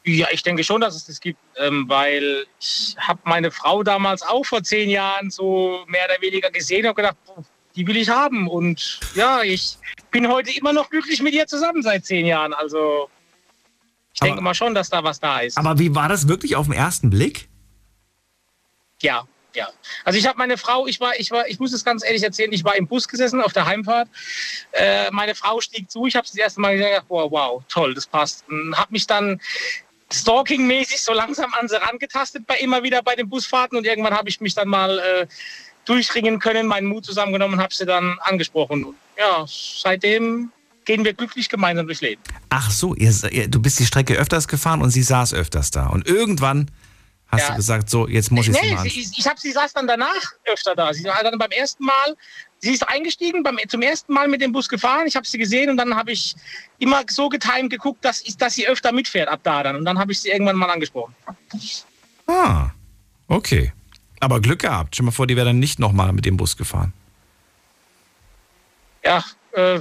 Ja, 0.04 0.28
ich 0.32 0.44
denke 0.44 0.66
schon, 0.66 0.82
dass 0.82 0.98
es 0.98 1.06
das 1.06 1.22
gibt, 1.22 1.40
ähm, 1.56 1.86
weil 1.88 2.46
ich 2.60 2.98
habe 3.00 3.22
meine 3.24 3.52
Frau 3.52 3.84
damals 3.84 4.22
auch 4.22 4.44
vor 4.46 4.64
zehn 4.64 4.90
Jahren 4.90 5.32
so 5.32 5.86
mehr 5.88 6.02
oder 6.12 6.22
weniger 6.22 6.52
gesehen 6.52 6.86
und 6.88 6.96
gedacht, 6.96 7.16
die 7.78 7.88
will 7.88 7.96
ich 7.96 8.10
haben. 8.10 8.50
Und 8.50 9.00
ja, 9.16 9.44
ich 9.44 9.78
bin 10.12 10.28
heute 10.28 10.52
immer 10.52 10.74
noch 10.74 10.90
glücklich 10.90 11.22
mit 11.22 11.34
ihr 11.34 11.48
zusammen 11.48 11.82
seit 11.82 12.06
zehn 12.06 12.26
Jahren. 12.26 12.54
Also 12.54 13.10
ich 14.14 14.20
denke 14.20 14.42
mal 14.42 14.56
schon, 14.56 14.76
dass 14.76 14.90
da 14.90 15.02
was 15.06 15.22
da 15.22 15.40
ist. 15.40 15.58
Aber 15.58 15.80
wie 15.80 15.96
war 15.96 16.10
das 16.10 16.28
wirklich 16.28 16.58
auf 16.58 16.66
den 16.66 16.74
ersten 16.76 17.10
Blick? 17.10 17.48
Ja, 19.02 19.26
ja. 19.56 19.68
Also 20.06 20.20
ich 20.20 20.28
habe 20.28 20.38
meine 20.38 20.58
Frau, 20.58 20.88
ich 20.88 21.00
war, 21.00 21.20
ich 21.20 21.32
war, 21.32 21.48
ich 21.48 21.60
muss 21.60 21.74
es 21.74 21.84
ganz 21.84 22.04
ehrlich 22.04 22.24
erzählen, 22.24 22.52
ich 22.54 22.64
war 22.64 22.76
im 22.76 22.88
Bus 22.88 23.08
gesessen 23.08 23.42
auf 23.42 23.54
der 23.54 23.66
Heimfahrt. 23.66 24.08
Äh, 24.72 25.10
meine 25.12 25.36
Frau 25.36 25.60
stieg 25.62 25.90
zu, 25.90 26.06
ich 26.06 26.16
habe 26.16 26.28
das 26.28 26.36
erste 26.36 26.62
Mal 26.62 26.78
gesagt, 26.78 27.06
wow, 27.10 27.32
wow, 27.32 27.64
toll, 27.68 27.94
das 27.94 28.08
passt. 28.08 28.46
Und 28.50 28.78
habe 28.78 28.92
mich 28.92 29.08
dann 29.08 29.42
stalking-mäßig 30.12 31.02
so 31.02 31.14
langsam 31.14 31.54
an 31.54 31.68
sie 31.68 31.82
rangetastet, 31.82 32.48
bei 32.48 32.58
immer 32.58 32.84
wieder 32.84 33.02
bei 33.02 33.16
den 33.16 33.30
Busfahrten 33.30 33.78
und 33.78 33.86
irgendwann 33.86 34.14
habe 34.14 34.30
ich 34.30 34.42
mich 34.42 34.56
dann 34.56 34.68
mal 34.68 35.00
äh, 35.00 35.28
durchringen 35.86 36.40
können, 36.40 36.68
meinen 36.68 36.88
Mut 36.88 37.06
zusammengenommen 37.06 37.56
und 37.56 37.64
habe 37.64 37.74
sie 37.74 37.86
dann 37.86 38.18
angesprochen. 38.22 38.84
Und 38.86 38.96
ja, 39.18 39.46
seitdem 39.48 40.52
gehen 40.86 41.06
wir 41.06 41.14
glücklich 41.14 41.50
gemeinsam 41.50 41.86
durchs 41.86 42.02
Leben. 42.02 42.22
Ach 42.50 42.72
so, 42.72 42.96
ihr, 42.96 43.14
ihr, 43.32 43.48
du 43.48 43.62
bist 43.62 43.80
die 43.80 43.86
Strecke 43.86 44.16
öfters 44.16 44.48
gefahren 44.48 44.82
und 44.82 44.90
sie 44.90 45.04
saß 45.04 45.34
öfters 45.34 45.72
da. 45.72 45.88
Und 45.88 46.08
irgendwann 46.08 46.72
hast 47.32 47.42
Ja. 47.42 47.50
du 47.50 47.56
gesagt, 47.56 47.90
so, 47.90 48.08
jetzt 48.08 48.32
muss 48.32 48.48
ich 48.48 48.56
es 48.56 48.62
nee, 48.62 48.74
mal 48.74 48.90
sie, 48.90 49.08
ich 49.18 49.28
habe 49.28 49.40
sie 49.40 49.52
saß 49.52 49.74
dann 49.74 49.88
danach 49.88 50.34
öfter 50.46 50.76
da. 50.76 50.94
Sie 50.94 51.04
war 51.06 51.24
dann 51.24 51.38
beim 51.38 51.52
ersten 51.52 51.86
Mal, 51.86 52.16
sie 52.60 52.74
ist 52.74 52.88
eingestiegen, 52.88 53.44
beim, 53.44 53.58
zum 53.68 53.82
ersten 53.82 54.12
Mal 54.14 54.28
mit 54.28 54.42
dem 54.42 54.52
Bus 54.52 54.68
gefahren. 54.68 55.06
Ich 55.08 55.16
habe 55.16 55.28
sie 55.28 55.38
gesehen 55.38 55.70
und 55.70 55.78
dann 55.78 55.96
habe 55.96 56.12
ich 56.12 56.36
immer 56.80 57.04
so 57.10 57.30
getimt 57.30 57.70
geguckt, 57.70 58.04
dass, 58.04 58.22
ich- 58.22 58.36
dass 58.38 58.56
sie 58.56 58.68
öfter 58.68 58.92
mitfährt 58.92 59.30
ab 59.30 59.42
da 59.44 59.62
dann. 59.64 59.76
Und 59.76 59.86
dann 59.86 60.00
habe 60.00 60.12
ich 60.12 60.20
sie 60.22 60.30
irgendwann 60.30 60.56
mal 60.56 60.70
angesprochen. 60.70 61.16
Ah, 62.28 62.72
okay. 63.28 63.74
Aber 64.20 64.42
Glück 64.42 64.60
gehabt. 64.60 64.96
Stell 64.96 65.06
mal 65.06 65.12
vor, 65.12 65.28
die 65.28 65.36
wäre 65.36 65.46
dann 65.48 65.60
nicht 65.60 65.80
nochmal 65.80 66.12
mit 66.14 66.26
dem 66.26 66.36
Bus 66.36 66.58
gefahren. 66.58 66.94
Ja, 69.04 69.24
äh, 69.54 69.80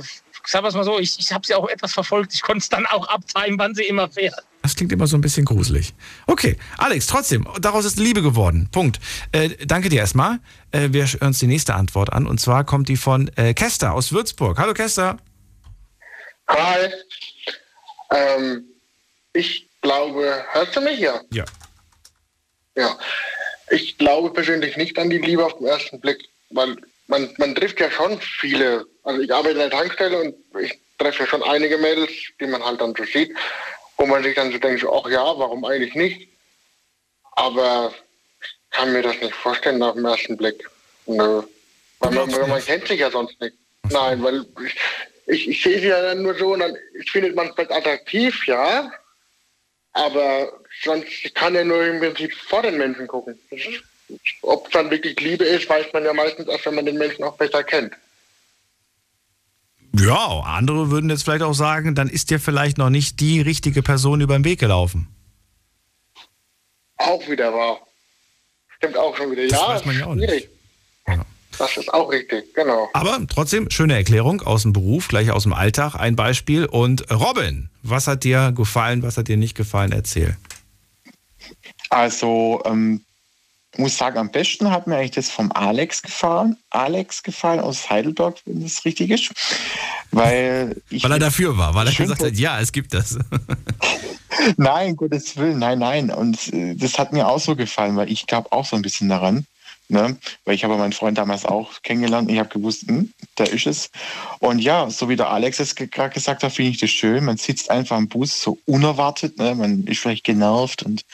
sagen 0.48 0.64
wir 0.64 0.68
es 0.68 0.74
mal 0.74 0.84
so, 0.84 0.98
ich, 0.98 1.18
ich 1.18 1.30
habe 1.32 1.46
sie 1.46 1.54
auch 1.54 1.68
etwas 1.68 1.92
verfolgt. 1.92 2.32
Ich 2.32 2.42
konnte 2.42 2.58
es 2.58 2.68
dann 2.68 2.86
auch 2.86 3.06
abtimen, 3.08 3.58
wann 3.58 3.74
sie 3.74 3.84
immer 3.84 4.08
fährt. 4.08 4.34
Das 4.62 4.74
klingt 4.74 4.92
immer 4.92 5.06
so 5.06 5.16
ein 5.16 5.20
bisschen 5.20 5.44
gruselig. 5.44 5.94
Okay, 6.26 6.56
Alex, 6.78 7.06
trotzdem, 7.06 7.46
daraus 7.60 7.84
ist 7.84 7.98
Liebe 7.98 8.22
geworden. 8.22 8.68
Punkt. 8.72 8.98
Äh, 9.32 9.50
danke 9.66 9.88
dir 9.88 10.00
erstmal. 10.00 10.40
Äh, 10.72 10.88
wir 10.90 11.06
hören 11.06 11.28
uns 11.28 11.38
die 11.38 11.46
nächste 11.46 11.74
Antwort 11.74 12.12
an. 12.12 12.26
Und 12.26 12.40
zwar 12.40 12.64
kommt 12.64 12.88
die 12.88 12.96
von 12.96 13.30
äh, 13.36 13.54
Kester 13.54 13.92
aus 13.92 14.12
Würzburg. 14.12 14.58
Hallo 14.58 14.72
Kester. 14.72 15.18
Hi. 16.48 16.92
Ähm, 18.14 18.64
ich 19.34 19.68
glaube, 19.82 20.44
hörst 20.52 20.76
du 20.76 20.80
mich 20.80 20.98
ja? 20.98 21.20
Ja. 21.30 21.44
Ja. 22.74 22.98
Ich 23.70 23.98
glaube 23.98 24.30
persönlich 24.30 24.76
nicht 24.78 24.98
an 24.98 25.10
die 25.10 25.18
Liebe 25.18 25.44
auf 25.44 25.58
den 25.58 25.66
ersten 25.66 26.00
Blick, 26.00 26.26
weil 26.50 26.78
man, 27.08 27.28
man 27.38 27.54
trifft 27.54 27.80
ja 27.80 27.90
schon 27.90 28.20
viele. 28.20 28.86
Also 29.02 29.20
ich 29.20 29.32
arbeite 29.32 29.54
in 29.54 29.58
der 29.58 29.70
Tankstelle 29.70 30.20
und 30.20 30.34
ich 30.60 30.78
treffe 30.98 31.24
ja 31.24 31.26
schon 31.26 31.42
einige 31.42 31.78
Mädels, 31.78 32.12
die 32.40 32.46
man 32.46 32.64
halt 32.64 32.80
dann 32.80 32.94
so 32.94 33.04
sieht, 33.04 33.34
wo 33.96 34.06
man 34.06 34.22
sich 34.22 34.34
dann 34.34 34.52
so 34.52 34.58
denkt, 34.58 34.84
ach 34.84 35.08
ja, 35.08 35.22
warum 35.22 35.64
eigentlich 35.64 35.94
nicht? 35.94 36.28
Aber 37.32 37.92
ich 38.40 38.48
kann 38.70 38.92
mir 38.92 39.02
das 39.02 39.20
nicht 39.20 39.34
vorstellen 39.34 39.82
auf 39.82 39.94
den 39.94 40.04
ersten 40.04 40.36
Blick. 40.36 40.68
Nö. 41.06 41.42
Weil 42.00 42.10
man, 42.12 42.32
weil 42.32 42.46
man 42.46 42.64
kennt 42.64 42.86
sich 42.86 43.00
ja 43.00 43.10
sonst 43.10 43.40
nicht. 43.40 43.56
Nein, 43.90 44.22
weil 44.22 44.44
ich, 44.64 44.76
ich, 45.26 45.48
ich 45.48 45.62
sehe 45.62 45.80
sie 45.80 45.88
ja 45.88 46.00
dann 46.02 46.22
nur 46.22 46.34
so 46.34 46.52
und 46.52 46.60
dann 46.60 46.76
ich 47.00 47.10
finde 47.10 47.32
man 47.32 47.52
vielleicht 47.54 47.72
attraktiv, 47.72 48.46
ja. 48.46 48.92
Aber 49.92 50.52
sonst 50.82 51.08
ich 51.24 51.34
kann 51.34 51.54
ja 51.54 51.64
nur 51.64 51.82
im 51.84 51.98
Prinzip 51.98 52.32
vor 52.34 52.62
den 52.62 52.76
Menschen 52.76 53.06
gucken. 53.06 53.38
Das 53.50 53.60
ist, 53.60 53.82
ob 54.42 54.66
es 54.66 54.72
dann 54.72 54.90
wirklich 54.90 55.18
Liebe 55.20 55.44
ist, 55.44 55.68
weiß 55.68 55.86
man 55.92 56.04
ja 56.04 56.12
meistens 56.12 56.48
erst, 56.48 56.66
wenn 56.66 56.74
man 56.74 56.86
den 56.86 56.98
Menschen 56.98 57.24
auch 57.24 57.36
besser 57.36 57.62
kennt. 57.62 57.92
Ja, 59.94 60.42
andere 60.44 60.90
würden 60.90 61.10
jetzt 61.10 61.24
vielleicht 61.24 61.42
auch 61.42 61.54
sagen, 61.54 61.94
dann 61.94 62.08
ist 62.08 62.30
dir 62.30 62.38
vielleicht 62.38 62.78
noch 62.78 62.90
nicht 62.90 63.20
die 63.20 63.40
richtige 63.40 63.82
Person 63.82 64.20
über 64.20 64.38
den 64.38 64.44
Weg 64.44 64.60
gelaufen. 64.60 65.08
Auch 66.98 67.26
wieder 67.28 67.52
wahr. 67.52 67.80
Stimmt 68.76 68.96
auch 68.96 69.16
schon 69.16 69.30
wieder. 69.30 69.48
Das 69.48 69.52
ja, 69.52 69.68
weiß 69.68 69.84
man 69.86 69.98
ja 69.98 70.06
auch 70.06 70.14
nicht. 70.14 70.28
schwierig. 70.28 70.48
Das 71.58 71.76
ist 71.76 71.92
auch 71.92 72.10
richtig, 72.10 72.54
genau. 72.54 72.88
Aber 72.92 73.18
trotzdem, 73.28 73.68
schöne 73.68 73.94
Erklärung 73.94 74.42
aus 74.42 74.62
dem 74.62 74.72
Beruf, 74.72 75.08
gleich 75.08 75.32
aus 75.32 75.42
dem 75.42 75.52
Alltag, 75.52 75.96
ein 75.96 76.14
Beispiel. 76.14 76.66
Und 76.66 77.10
Robin, 77.10 77.68
was 77.82 78.06
hat 78.06 78.22
dir 78.22 78.52
gefallen, 78.52 79.02
was 79.02 79.16
hat 79.16 79.26
dir 79.26 79.36
nicht 79.36 79.56
gefallen? 79.56 79.90
Erzähl. 79.90 80.36
Also, 81.90 82.62
ähm, 82.64 83.04
muss 83.78 83.96
sagen, 83.96 84.18
am 84.18 84.30
besten 84.30 84.70
hat 84.70 84.86
mir 84.86 84.96
eigentlich 84.96 85.12
das 85.12 85.30
vom 85.30 85.50
Alex 85.52 86.02
gefallen. 86.02 86.56
Alex 86.70 87.22
gefallen 87.22 87.60
aus 87.60 87.88
Heidelberg, 87.88 88.36
wenn 88.44 88.62
das 88.62 88.84
richtig 88.84 89.10
ist. 89.10 89.30
Weil, 90.10 90.76
ich 90.90 91.04
weil 91.04 91.12
er 91.12 91.18
dafür 91.18 91.56
war, 91.56 91.74
weil 91.74 91.86
er 91.86 91.92
gesagt 91.92 92.22
hat, 92.22 92.34
ja, 92.34 92.60
es 92.60 92.72
gibt 92.72 92.92
das. 92.94 93.18
Nein, 94.56 94.96
Gottes 94.96 95.36
Willen, 95.36 95.58
nein, 95.58 95.78
nein. 95.80 96.10
Und 96.10 96.52
äh, 96.52 96.74
das 96.74 96.98
hat 96.98 97.12
mir 97.12 97.26
auch 97.28 97.40
so 97.40 97.56
gefallen, 97.56 97.96
weil 97.96 98.10
ich 98.10 98.26
glaube 98.26 98.52
auch 98.52 98.64
so 98.64 98.76
ein 98.76 98.82
bisschen 98.82 99.08
daran. 99.08 99.46
Ne? 99.88 100.18
Weil 100.44 100.54
ich 100.54 100.64
habe 100.64 100.76
meinen 100.76 100.92
Freund 100.92 101.16
damals 101.16 101.46
auch 101.46 101.82
kennengelernt 101.82 102.30
ich 102.30 102.38
habe 102.38 102.50
gewusst, 102.50 102.86
hm, 102.86 103.10
der 103.38 103.50
ist 103.50 103.66
es. 103.66 103.90
Und 104.38 104.58
ja, 104.58 104.90
so 104.90 105.08
wie 105.08 105.16
der 105.16 105.30
Alex 105.30 105.60
es 105.60 105.74
ge- 105.74 105.86
gerade 105.86 106.12
gesagt 106.12 106.42
hat, 106.42 106.52
finde 106.52 106.72
ich 106.72 106.78
das 106.78 106.90
schön. 106.90 107.24
Man 107.24 107.38
sitzt 107.38 107.70
einfach 107.70 107.96
im 107.96 108.06
Bus 108.08 108.40
so 108.42 108.58
unerwartet. 108.66 109.38
Ne? 109.38 109.54
Man 109.54 109.84
ist 109.84 110.00
vielleicht 110.00 110.24
genervt 110.24 110.82
und 110.82 111.04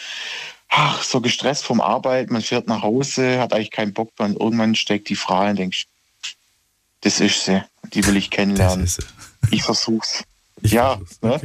ach, 0.74 1.02
so 1.02 1.20
gestresst 1.20 1.64
vom 1.64 1.80
Arbeit. 1.80 2.30
Man 2.30 2.42
fährt 2.42 2.66
nach 2.66 2.82
Hause, 2.82 3.38
hat 3.38 3.52
eigentlich 3.52 3.70
keinen 3.70 3.92
Bock 3.92 4.10
mehr 4.18 4.28
und 4.28 4.40
irgendwann 4.40 4.74
steckt 4.74 5.08
die 5.08 5.16
Frau 5.16 5.48
und 5.48 5.56
denkst, 5.56 5.86
das 7.02 7.20
ist 7.20 7.44
sie. 7.44 7.62
Die 7.92 8.04
will 8.06 8.16
ich 8.16 8.30
kennenlernen. 8.30 8.90
Ich 9.50 9.62
versuch's. 9.62 10.24
ja, 10.62 10.98
ne? 11.20 11.40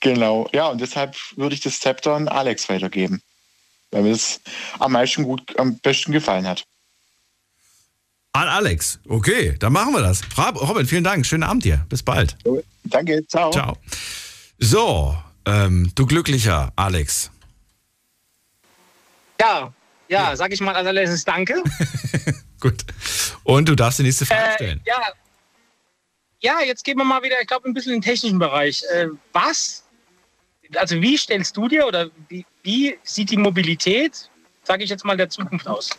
Genau. 0.00 0.48
Ja, 0.52 0.68
und 0.68 0.80
deshalb 0.80 1.16
würde 1.36 1.54
ich 1.54 1.60
das 1.60 1.80
Zepter 1.80 2.14
an 2.14 2.28
Alex 2.28 2.68
weitergeben. 2.68 3.20
Weil 3.90 4.02
mir 4.02 4.12
das 4.12 4.40
am 4.78 4.92
meisten 4.92 5.24
gut, 5.24 5.58
am 5.58 5.78
besten 5.78 6.12
gefallen 6.12 6.46
hat. 6.46 6.64
An 8.32 8.48
Alex. 8.48 8.98
Okay, 9.06 9.56
dann 9.58 9.74
machen 9.74 9.92
wir 9.92 10.00
das. 10.00 10.22
Robin, 10.38 10.86
vielen 10.86 11.04
Dank. 11.04 11.26
Schönen 11.26 11.42
Abend 11.42 11.64
dir. 11.64 11.84
Bis 11.90 12.02
bald. 12.02 12.36
Danke, 12.84 13.26
ciao. 13.28 13.50
Ciao. 13.50 13.76
So, 14.58 15.14
ähm, 15.44 15.92
du 15.94 16.06
glücklicher 16.06 16.72
Alex. 16.76 17.30
Ja, 19.42 19.72
ja, 20.08 20.36
sag 20.36 20.52
ich 20.52 20.60
mal 20.60 20.74
als 20.74 20.86
allererstes 20.86 21.24
Danke. 21.24 21.62
Gut. 22.60 22.84
Und 23.44 23.68
du 23.68 23.74
darfst 23.74 23.98
die 23.98 24.04
nächste 24.04 24.24
Frage 24.26 24.50
Äh, 24.50 24.54
stellen. 24.54 24.80
ja. 24.86 25.00
ja, 26.40 26.60
jetzt 26.64 26.84
gehen 26.84 26.96
wir 26.98 27.04
mal 27.04 27.22
wieder, 27.22 27.40
ich 27.40 27.46
glaube, 27.48 27.68
ein 27.68 27.74
bisschen 27.74 27.94
in 27.94 28.00
den 28.00 28.04
technischen 28.04 28.38
Bereich. 28.38 28.82
Äh, 28.92 29.08
was, 29.32 29.82
also 30.76 31.00
wie 31.00 31.16
stellst 31.16 31.56
du 31.56 31.66
dir 31.68 31.86
oder 31.86 32.08
wie, 32.28 32.44
wie 32.62 32.98
sieht 33.02 33.30
die 33.30 33.36
Mobilität, 33.36 34.30
sage 34.62 34.84
ich 34.84 34.90
jetzt 34.90 35.04
mal, 35.04 35.16
der 35.16 35.28
Zukunft 35.28 35.66
aus? 35.66 35.90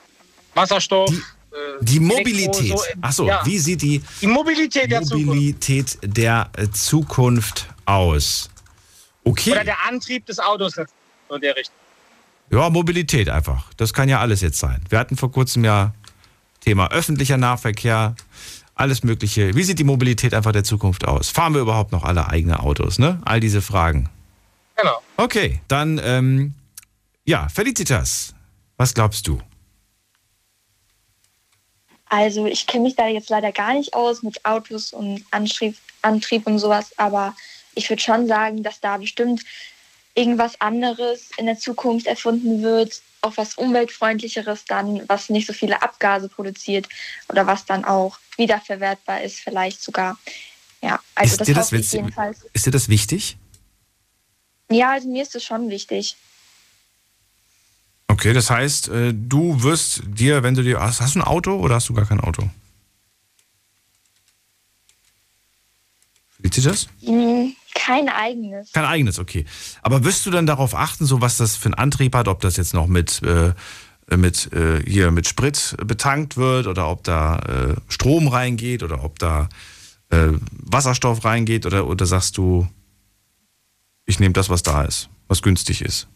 Wasserstoff, 0.54 1.10
äh, 1.10 1.56
Die 1.82 1.98
Elektro, 1.98 2.18
Mobilität. 2.20 2.78
so, 2.78 2.84
äh, 2.86 2.94
Achso, 3.02 3.28
ja. 3.28 3.42
wie 3.46 3.58
sieht 3.60 3.82
die 3.82 4.02
Die 4.22 4.28
Mobilität 4.28 4.90
der 4.92 5.02
Zukunft. 5.02 5.26
Mobilität 5.26 5.98
der 6.04 6.50
äh, 6.58 6.70
Zukunft 6.70 7.68
aus? 7.86 8.50
Okay. 9.26 9.52
Oder 9.52 9.64
der 9.66 9.78
Antrieb 9.88 10.26
des 10.28 10.40
Autos, 10.40 10.76
so 10.76 11.36
in 11.36 11.42
der 11.42 11.56
Richtung. 11.56 11.76
Ja, 12.52 12.70
Mobilität 12.70 13.30
einfach. 13.30 13.74
Das 13.78 13.94
kann 13.94 14.10
ja 14.10 14.20
alles 14.20 14.42
jetzt 14.42 14.60
sein. 14.60 14.84
Wir 14.90 15.00
hatten 15.00 15.18
vor 15.18 15.32
kurzem 15.32 15.64
ja 15.64 15.94
Thema 16.60 16.92
öffentlicher 16.92 17.38
Nahverkehr, 17.38 18.16
alles 18.76 19.04
Mögliche. 19.04 19.56
Wie 19.56 19.64
sieht 19.64 19.80
die 19.80 19.84
Mobilität 19.84 20.34
einfach 20.34 20.52
der 20.52 20.64
Zukunft 20.64 21.08
aus? 21.08 21.30
Fahren 21.30 21.54
wir 21.54 21.62
überhaupt 21.62 21.92
noch 21.92 22.04
alle 22.04 22.28
eigene 22.28 22.60
Autos? 22.60 23.00
Ne? 23.00 23.22
All 23.26 23.40
diese 23.40 23.62
Fragen. 23.62 24.10
Genau. 24.76 25.02
Okay, 25.18 25.62
dann, 25.68 26.00
ähm, 26.04 26.54
ja, 27.26 27.48
Felicitas, 27.50 28.34
was 28.78 28.94
glaubst 28.94 29.28
du? 29.28 29.40
Also 32.06 32.46
ich 32.46 32.68
kenne 32.68 32.84
mich 32.84 32.96
da 32.96 33.08
jetzt 33.08 33.30
leider 33.30 33.52
gar 33.52 33.74
nicht 33.74 33.94
aus 33.94 34.22
mit 34.22 34.46
Autos 34.46 34.94
und 34.94 35.24
Antrieb, 35.32 35.76
Antrieb 36.04 36.46
und 36.46 36.60
sowas, 36.60 36.92
aber 36.98 37.36
ich 37.76 37.90
würde 37.90 38.02
schon 38.02 38.28
sagen, 38.28 38.62
dass 38.62 38.80
da 38.80 38.98
bestimmt 38.98 39.42
irgendwas 40.16 40.60
anderes 40.62 41.30
in 41.38 41.46
der 41.46 41.58
Zukunft 41.58 42.06
erfunden 42.08 42.62
wird, 42.62 43.02
auch 43.22 43.36
was 43.38 43.56
umweltfreundlicheres 43.56 44.66
dann, 44.66 45.08
was 45.08 45.30
nicht 45.30 45.48
so 45.48 45.54
viele 45.54 45.82
Abgase 45.82 46.30
produziert 46.30 46.88
oder 47.30 47.48
was 47.48 47.66
dann 47.66 47.86
auch 47.86 48.20
wiederverwertbar 48.38 49.22
ist, 49.22 49.40
vielleicht 49.40 49.82
sogar. 49.82 50.18
Ja, 50.82 51.00
also 51.16 51.34
ist, 51.34 51.40
das 51.40 51.46
dir 51.48 51.56
das, 51.56 51.66
hoffe 51.68 51.78
ich 51.78 51.86
witz- 51.88 51.94
jedenfalls. 51.94 52.40
ist 52.54 52.66
dir 52.66 52.72
das 52.72 52.90
wichtig? 52.90 53.38
Ja, 54.70 54.92
also 54.92 55.08
mir 55.08 55.24
ist 55.24 55.36
es 55.36 55.44
schon 55.44 55.70
wichtig. 55.70 56.16
Okay, 58.08 58.34
das 58.34 58.50
heißt, 58.50 58.90
äh, 58.90 59.14
du 59.14 59.64
wirst 59.64 60.02
dir, 60.06 60.44
wenn 60.44 60.54
du 60.54 60.62
dir. 60.62 60.80
Hast, 60.80 61.02
hast 61.02 61.16
du 61.16 61.20
ein 61.20 61.24
Auto 61.24 61.56
oder 61.60 61.76
hast 61.76 61.90
du 61.90 61.94
gar 61.94 62.06
kein 62.06 62.20
Auto? 62.20 62.50
Felicitas? 66.38 66.88
Hm, 67.02 67.56
Kein 67.74 68.08
eigenes. 68.10 68.72
Kein 68.72 68.86
eigenes, 68.86 69.20
okay. 69.20 69.46
Aber 69.82 70.04
wirst 70.04 70.26
du 70.26 70.32
dann 70.32 70.46
darauf 70.46 70.76
achten, 70.76 71.06
so 71.06 71.22
was 71.22 71.38
das 71.38 71.56
für 71.56 71.66
einen 71.66 71.74
Antrieb 71.76 72.16
hat, 72.16 72.28
ob 72.28 72.40
das 72.42 72.56
jetzt 72.58 72.74
noch 72.74 72.88
mit, 72.88 73.22
äh, 73.24 73.54
mit, 74.16 74.52
äh, 74.54 74.82
hier 74.86 75.12
mit 75.12 75.28
Sprit 75.28 75.76
betankt 75.84 76.38
wird 76.38 76.68
oder 76.68 76.90
ob 76.90 77.04
da 77.04 77.40
äh, 77.40 77.76
Strom 77.90 78.28
reingeht 78.28 78.84
oder 78.84 79.04
ob 79.04 79.18
da 79.20 79.50
äh, 80.10 80.30
Wasserstoff 80.52 81.26
reingeht 81.26 81.66
oder, 81.66 81.88
oder 81.88 82.06
sagst 82.06 82.38
du, 82.38 82.68
ich 84.06 84.20
nehme 84.20 84.34
das, 84.34 84.50
was 84.50 84.62
da 84.64 84.84
ist, 84.84 85.10
was 85.28 85.42
günstig 85.42 85.82
ist? 85.82 86.08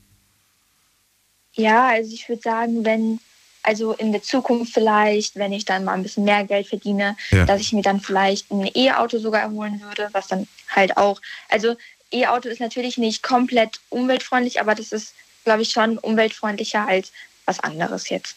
Ja, 1.53 1.87
also 1.87 2.13
ich 2.13 2.29
würde 2.29 2.41
sagen, 2.43 2.85
wenn, 2.85 3.19
also 3.63 3.93
in 3.93 4.11
der 4.11 4.21
Zukunft 4.21 4.73
vielleicht, 4.73 5.35
wenn 5.37 5.51
ich 5.53 5.65
dann 5.65 5.85
mal 5.85 5.93
ein 5.93 6.03
bisschen 6.03 6.23
mehr 6.23 6.43
Geld 6.45 6.67
verdiene, 6.67 7.17
Ja. 7.31 7.45
dass 7.45 7.61
ich 7.61 7.73
mir 7.73 7.81
dann 7.81 7.99
vielleicht 7.99 8.51
ein 8.51 8.69
E-Auto 8.75 9.17
sogar 9.17 9.49
holen 9.49 9.81
würde, 9.81 10.09
was 10.11 10.27
dann 10.27 10.47
halt 10.69 10.97
auch, 10.97 11.21
also 11.49 11.75
E-Auto 12.11 12.49
ist 12.49 12.59
natürlich 12.59 12.97
nicht 12.97 13.23
komplett 13.23 13.79
umweltfreundlich, 13.89 14.61
aber 14.61 14.75
das 14.75 14.91
ist, 14.91 15.13
glaube 15.43 15.61
ich, 15.61 15.71
schon 15.71 15.97
umweltfreundlicher 15.97 16.87
als 16.87 17.11
was 17.45 17.59
anderes 17.59 18.09
jetzt. 18.09 18.35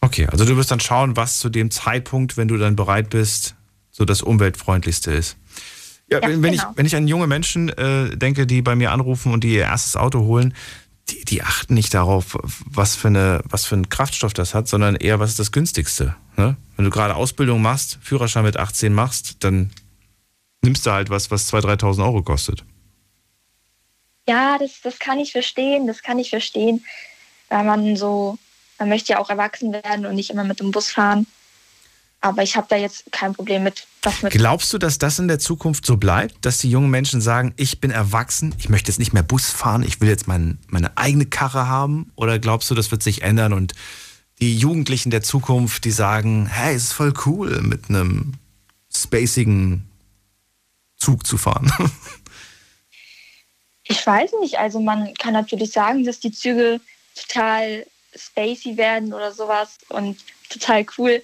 Okay, 0.00 0.26
also 0.30 0.44
du 0.44 0.56
wirst 0.56 0.70
dann 0.70 0.80
schauen, 0.80 1.16
was 1.16 1.38
zu 1.38 1.48
dem 1.48 1.70
Zeitpunkt, 1.70 2.36
wenn 2.36 2.48
du 2.48 2.58
dann 2.58 2.76
bereit 2.76 3.10
bist, 3.10 3.54
so 3.90 4.04
das 4.04 4.22
umweltfreundlichste 4.22 5.10
ist. 5.12 5.36
Ja, 6.10 6.20
Ja, 6.20 6.28
wenn, 6.28 6.42
genau. 6.42 6.54
ich, 6.54 6.76
wenn 6.76 6.86
ich 6.86 6.96
an 6.96 7.08
junge 7.08 7.26
Menschen 7.26 7.70
äh, 7.70 8.14
denke, 8.16 8.46
die 8.46 8.60
bei 8.60 8.76
mir 8.76 8.92
anrufen 8.92 9.32
und 9.32 9.44
die 9.44 9.54
ihr 9.54 9.62
erstes 9.62 9.96
Auto 9.96 10.20
holen, 10.20 10.54
die, 11.08 11.24
die 11.24 11.42
achten 11.42 11.74
nicht 11.74 11.94
darauf, 11.94 12.36
was 12.66 12.96
für, 12.96 13.08
eine, 13.08 13.40
was 13.44 13.64
für 13.64 13.76
einen 13.76 13.88
Kraftstoff 13.88 14.34
das 14.34 14.54
hat, 14.54 14.68
sondern 14.68 14.96
eher, 14.96 15.20
was 15.20 15.30
ist 15.30 15.38
das 15.38 15.52
günstigste. 15.52 16.14
Ne? 16.36 16.56
Wenn 16.76 16.84
du 16.84 16.90
gerade 16.90 17.14
Ausbildung 17.14 17.62
machst, 17.62 17.98
Führerschein 18.02 18.44
mit 18.44 18.58
18 18.58 18.92
machst, 18.92 19.36
dann 19.40 19.70
nimmst 20.64 20.84
du 20.86 20.90
halt 20.90 21.10
was, 21.10 21.30
was 21.30 21.52
2.000, 21.52 21.80
3.000 21.80 22.04
Euro 22.04 22.22
kostet. 22.22 22.64
Ja, 24.26 24.58
das, 24.58 24.80
das 24.82 24.98
kann 24.98 25.18
ich 25.18 25.32
verstehen, 25.32 25.86
das 25.86 26.02
kann 26.02 26.18
ich 26.18 26.30
verstehen, 26.30 26.84
weil 27.50 27.64
man 27.64 27.96
so, 27.96 28.38
man 28.78 28.88
möchte 28.88 29.12
ja 29.12 29.18
auch 29.18 29.30
erwachsen 29.30 29.72
werden 29.72 30.06
und 30.06 30.14
nicht 30.14 30.30
immer 30.30 30.44
mit 30.44 30.60
dem 30.60 30.70
Bus 30.70 30.90
fahren. 30.90 31.26
Aber 32.22 32.42
ich 32.42 32.56
habe 32.56 32.66
da 32.70 32.76
jetzt 32.76 33.12
kein 33.12 33.34
Problem 33.34 33.64
mit, 33.64 33.86
was 34.02 34.22
mit 34.22 34.32
Glaubst 34.32 34.72
du, 34.72 34.78
dass 34.78 34.96
das 34.96 35.18
in 35.18 35.28
der 35.28 35.38
Zukunft 35.38 35.84
so 35.84 35.98
bleibt, 35.98 36.46
dass 36.46 36.56
die 36.56 36.70
jungen 36.70 36.88
Menschen 36.88 37.20
sagen, 37.20 37.52
ich 37.58 37.80
bin 37.80 37.90
erwachsen, 37.90 38.54
ich 38.56 38.70
möchte 38.70 38.90
jetzt 38.90 38.98
nicht 38.98 39.12
mehr 39.12 39.22
Bus 39.22 39.50
fahren, 39.50 39.82
ich 39.82 40.00
will 40.00 40.08
jetzt 40.08 40.26
mein, 40.26 40.58
meine 40.68 40.96
eigene 40.96 41.26
Karre 41.26 41.68
haben? 41.68 42.10
Oder 42.16 42.38
glaubst 42.38 42.70
du, 42.70 42.74
das 42.74 42.90
wird 42.90 43.02
sich 43.02 43.20
ändern 43.20 43.52
und 43.52 43.74
die 44.40 44.56
Jugendlichen 44.56 45.10
der 45.10 45.22
Zukunft, 45.22 45.84
die 45.84 45.90
sagen, 45.90 46.46
hey, 46.46 46.74
es 46.74 46.84
ist 46.84 46.92
voll 46.92 47.12
cool, 47.26 47.60
mit 47.60 47.90
einem 47.90 48.32
spacigen 48.90 49.84
Zug 51.04 51.26
zu 51.26 51.38
fahren? 51.38 51.72
Ich 53.86 54.06
weiß 54.06 54.30
nicht, 54.40 54.58
also 54.58 54.80
man 54.80 55.12
kann 55.14 55.34
natürlich 55.34 55.72
sagen, 55.72 56.04
dass 56.04 56.18
die 56.18 56.32
Züge 56.32 56.80
total 57.14 57.86
spacey 58.16 58.76
werden 58.76 59.12
oder 59.12 59.32
sowas 59.32 59.76
und 59.90 60.16
total 60.48 60.86
cool. 60.96 61.22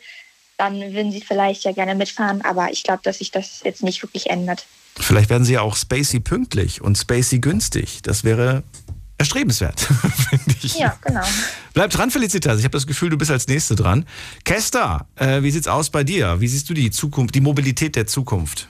Dann 0.59 0.79
würden 0.93 1.11
sie 1.11 1.23
vielleicht 1.23 1.65
ja 1.65 1.73
gerne 1.73 1.95
mitfahren, 1.95 2.43
aber 2.43 2.71
ich 2.71 2.83
glaube, 2.83 3.01
dass 3.03 3.19
sich 3.19 3.31
das 3.31 3.63
jetzt 3.65 3.83
nicht 3.83 4.03
wirklich 4.03 4.29
ändert. 4.29 4.67
Vielleicht 4.99 5.31
werden 5.31 5.45
sie 5.45 5.55
ja 5.55 5.63
auch 5.63 5.75
spacey 5.75 6.21
pünktlich 6.21 6.83
und 6.83 6.99
spacey 6.99 7.39
günstig. 7.39 8.03
Das 8.03 8.25
wäre 8.25 8.63
erstrebenswert, 9.17 9.81
finde 10.31 10.57
ich. 10.63 10.77
Ja, 10.77 10.99
genau. 11.03 11.25
Bleib 11.73 11.91
dran, 11.91 12.11
Felicitas. 12.11 12.59
Ich 12.59 12.65
habe 12.65 12.73
das 12.73 12.87
Gefühl, 12.87 13.09
du 13.09 13.17
bist 13.17 13.31
als 13.31 13.47
Nächste 13.47 13.75
dran. 13.75 14.05
Kester, 14.45 15.07
äh, 15.17 15.43
wie 15.43 15.51
sieht's 15.51 15.69
aus 15.69 15.89
bei 15.89 16.05
dir? 16.05 16.41
Wie 16.41 16.49
siehst 16.49 16.69
du 16.69 16.75
die 16.75 16.91
Zukunft, 16.91 17.35
die 17.35 17.41
Mobilität 17.41 17.97
der 17.97 18.07
Zukunft? 18.07 18.69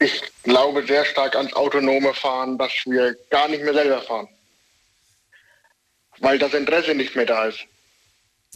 Ich 0.00 0.22
glaube 0.44 0.86
sehr 0.86 1.04
stark 1.04 1.34
ans 1.36 1.52
autonome 1.54 2.14
Fahren, 2.14 2.56
dass 2.56 2.72
wir 2.86 3.16
gar 3.30 3.48
nicht 3.48 3.62
mehr 3.64 3.74
selber 3.74 4.00
fahren. 4.02 4.28
Weil 6.20 6.38
das 6.38 6.54
Interesse 6.54 6.94
nicht 6.94 7.14
mehr 7.16 7.26
da 7.26 7.46
ist. 7.46 7.60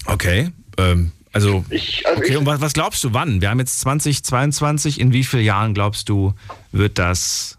Okay, 0.07 0.51
ähm, 0.79 1.13
also, 1.33 1.65
also 2.05 2.21
okay, 2.21 2.31
ich- 2.31 2.37
und 2.37 2.47
was, 2.47 2.61
was 2.61 2.73
glaubst 2.73 3.03
du, 3.05 3.13
wann? 3.13 3.41
Wir 3.41 3.51
haben 3.51 3.59
jetzt 3.61 3.81
2022. 3.81 5.01
In 5.01 5.13
wie 5.13 5.25
vielen 5.25 5.45
Jahren 5.45 5.75
glaubst 5.75 6.09
du, 6.09 6.35
wird 6.71 6.99
das 6.99 7.59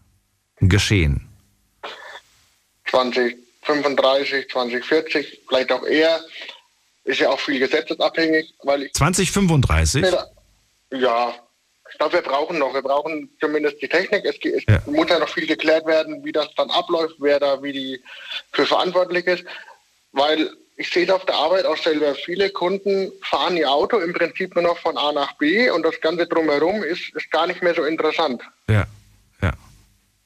geschehen? 0.59 1.27
2035, 2.89 4.49
2040, 4.49 5.41
vielleicht 5.47 5.71
auch 5.71 5.83
eher. 5.85 6.21
ist 7.05 7.19
ja 7.19 7.29
auch 7.29 7.39
viel 7.39 7.59
gesetzesabhängig, 7.59 8.53
weil 8.63 8.83
ich 8.83 8.93
2035? 8.93 10.05
ja, 10.91 11.35
ich 11.93 11.99
glaube, 11.99 12.13
wir 12.13 12.21
brauchen 12.23 12.57
noch, 12.57 12.73
wir 12.73 12.81
brauchen 12.81 13.29
zumindest 13.39 13.81
die 13.81 13.87
Technik. 13.87 14.25
Es, 14.25 14.35
es 14.43 14.63
Ja. 14.67 14.81
muss 14.87 15.09
ja 15.09 15.19
noch 15.19 15.29
viel 15.29 15.45
geklärt 15.45 15.85
werden, 15.85 16.23
wie 16.25 16.31
das 16.31 16.47
dann 16.55 16.69
abläuft, 16.71 17.15
wer 17.19 17.39
da 17.39 17.61
wie 17.61 17.71
die 17.71 18.03
für 18.51 18.65
verantwortlich 18.65 19.25
ist. 19.27 19.43
Weil 20.11 20.49
ich 20.75 20.89
sehe 20.89 21.05
es 21.05 21.11
auf 21.11 21.23
der 21.25 21.35
Arbeit 21.35 21.65
auch 21.65 21.77
selber, 21.77 22.15
viele 22.15 22.49
Kunden 22.49 23.11
fahren 23.21 23.55
ihr 23.57 23.69
Auto 23.71 23.99
im 23.99 24.11
Prinzip 24.13 24.55
nur 24.55 24.63
noch 24.63 24.79
von 24.79 24.97
A 24.97 25.11
nach 25.11 25.33
B 25.37 25.69
und 25.69 25.83
das 25.83 26.01
Ganze 26.01 26.25
drumherum 26.25 26.83
ist, 26.83 27.15
ist 27.15 27.29
gar 27.29 27.45
nicht 27.45 27.61
mehr 27.61 27.75
so 27.75 27.83
interessant. 27.83 28.41
Ja. 28.67 28.87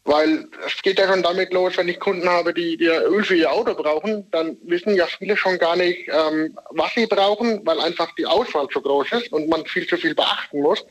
Weil 0.05 0.47
es 0.65 0.81
geht 0.83 0.99
ja 0.99 1.07
schon 1.07 1.21
damit 1.21 1.51
los, 1.51 1.75
wenn 1.75 1.89
ich 1.89 1.99
Kunden 1.99 2.29
habe, 2.29 2.53
die, 2.53 2.77
die 2.77 2.85
Öl 2.85 3.25
für 3.25 3.35
ihr 3.35 3.51
Auto 3.51 3.75
brauchen, 3.75 4.25
dann 4.31 4.55
wissen 4.63 4.95
ja 4.95 5.05
viele 5.05 5.35
schon 5.35 5.57
gar 5.57 5.75
nicht, 5.75 6.07
ähm, 6.07 6.57
was 6.69 6.93
sie 6.95 7.07
brauchen, 7.07 7.59
weil 7.65 7.81
einfach 7.81 8.15
die 8.15 8.25
Auswahl 8.25 8.69
zu 8.69 8.79
groß 8.81 9.11
ist 9.11 9.33
und 9.33 9.49
man 9.49 9.65
viel 9.65 9.85
zu 9.85 9.97
viel 9.97 10.15
beachten 10.15 10.61
muss. 10.61 10.85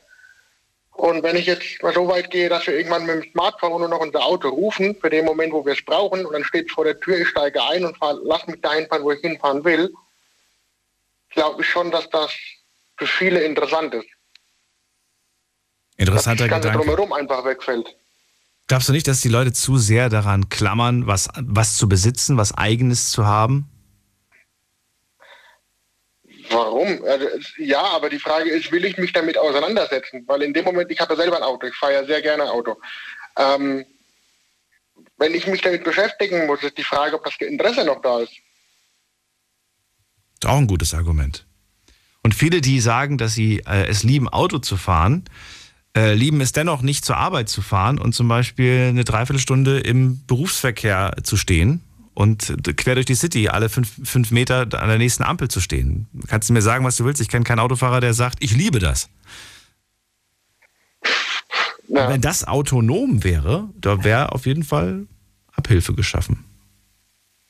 Und 0.97 1.23
wenn 1.23 1.37
ich 1.37 1.45
jetzt 1.45 1.83
mal 1.83 1.93
so 1.93 2.09
weit 2.09 2.31
gehe, 2.31 2.49
dass 2.49 2.67
wir 2.67 2.75
irgendwann 2.75 3.05
mit 3.05 3.23
dem 3.23 3.31
Smartphone 3.31 3.81
nur 3.81 3.89
noch 3.89 4.01
unser 4.01 4.25
Auto 4.25 4.49
rufen, 4.49 4.97
für 4.99 5.11
den 5.11 5.27
Moment, 5.27 5.53
wo 5.53 5.65
wir 5.65 5.75
es 5.75 5.85
brauchen, 5.85 6.25
und 6.25 6.33
dann 6.33 6.43
steht 6.43 6.69
es 6.69 6.73
vor 6.73 6.85
der 6.85 6.99
Tür, 6.99 7.19
ich 7.19 7.29
steige 7.29 7.63
ein 7.63 7.85
und 7.85 7.99
fahr, 7.99 8.19
lass 8.25 8.47
mich 8.47 8.61
dahin 8.63 8.87
fahren, 8.89 9.03
wo 9.03 9.13
ich 9.13 9.21
hinfahren 9.21 9.63
will, 9.65 9.93
glaube 11.31 11.61
ich 11.61 11.69
schon, 11.69 11.91
dass 11.91 12.09
das 12.09 12.31
für 12.97 13.07
viele 13.07 13.41
interessant 13.41 13.93
ist. 13.93 14.07
Interessanter 15.99 16.45
das 16.45 16.51
Ganze 16.51 16.69
Gedanke. 16.69 16.87
drumherum 16.87 17.13
einfach 17.13 17.45
wegfällt. 17.45 17.95
Glaubst 18.67 18.89
du 18.89 18.93
nicht, 18.93 19.07
dass 19.07 19.21
die 19.21 19.29
Leute 19.29 19.53
zu 19.53 19.77
sehr 19.77 20.09
daran 20.09 20.49
klammern, 20.49 21.07
was, 21.07 21.29
was 21.37 21.77
zu 21.77 21.89
besitzen, 21.89 22.39
was 22.39 22.57
eigenes 22.57 23.11
zu 23.11 23.27
haben? 23.27 23.71
Warum? 26.51 27.05
Also, 27.05 27.27
ja, 27.59 27.83
aber 27.83 28.09
die 28.09 28.19
Frage 28.19 28.51
ist, 28.51 28.71
will 28.73 28.85
ich 28.85 28.97
mich 28.99 29.13
damit 29.13 29.39
auseinandersetzen? 29.39 30.25
Weil 30.27 30.43
in 30.43 30.53
dem 30.53 30.65
Moment, 30.65 30.91
ich 30.91 31.01
habe 31.01 31.15
ja 31.15 31.21
selber 31.21 31.37
ein 31.37 31.43
Auto, 31.43 31.67
ich 31.67 31.75
fahre 31.75 31.95
ja 31.95 32.05
sehr 32.05 32.23
gerne 32.23 32.51
Auto. 32.51 32.77
Ähm, 33.39 33.85
wenn 35.19 35.35
ich 35.35 35.47
mich 35.47 35.63
damit 35.63 35.85
beschäftigen 35.85 36.47
muss, 36.47 36.63
ist 36.63 36.79
die 36.79 36.85
Frage, 36.85 37.17
ob 37.17 37.25
das 37.25 37.35
Interesse 37.41 37.85
noch 37.85 38.03
da 38.03 38.21
ist. 38.21 38.33
Ist 40.35 40.47
auch 40.47 40.59
ein 40.59 40.67
gutes 40.67 40.95
Argument. 40.95 41.47
Und 42.23 42.35
viele, 42.35 42.61
die 42.61 42.81
sagen, 42.81 43.19
dass 43.19 43.35
sie 43.35 43.63
äh, 43.67 43.87
es 43.87 44.03
lieben, 44.03 44.29
Auto 44.29 44.59
zu 44.59 44.77
fahren, 44.77 45.25
äh, 45.97 46.13
lieben 46.13 46.41
es 46.41 46.53
dennoch 46.53 46.83
nicht 46.83 47.05
zur 47.05 47.17
Arbeit 47.17 47.49
zu 47.49 47.63
fahren 47.63 47.99
und 47.99 48.15
zum 48.15 48.29
Beispiel 48.29 48.89
eine 48.89 49.05
Dreiviertelstunde 49.05 49.81
im 49.81 50.27
Berufsverkehr 50.27 51.17
zu 51.23 51.37
stehen 51.37 51.86
und 52.17 52.57
quer 52.79 52.95
durch 52.95 53.05
die 53.05 53.15
City 53.15 53.49
alle 53.49 53.69
fünf, 53.69 53.93
fünf 54.03 54.31
Meter 54.31 54.61
an 54.61 54.89
der 54.89 54.97
nächsten 54.97 55.23
Ampel 55.23 55.49
zu 55.49 55.61
stehen. 55.61 56.09
Kannst 56.29 56.49
du 56.49 56.55
mir 56.55 56.63
sagen, 56.63 56.83
was 56.85 56.97
du 56.97 57.05
willst? 57.05 57.21
Ich 57.21 57.29
kenne 57.29 57.45
keinen 57.45 57.59
Autofahrer, 57.59 58.01
der 58.01 58.15
sagt, 58.15 58.39
ich 58.43 58.57
liebe 58.57 58.79
das. 58.79 59.11
Und 61.89 61.97
Wenn 61.97 62.23
das 62.23 62.49
autonom 62.49 63.23
wäre, 63.23 63.69
da 63.79 64.03
wäre 64.03 64.33
auf 64.33 64.47
jeden 64.47 64.65
Fall 64.65 65.07
Abhilfe 65.55 65.93
geschaffen. 65.93 66.43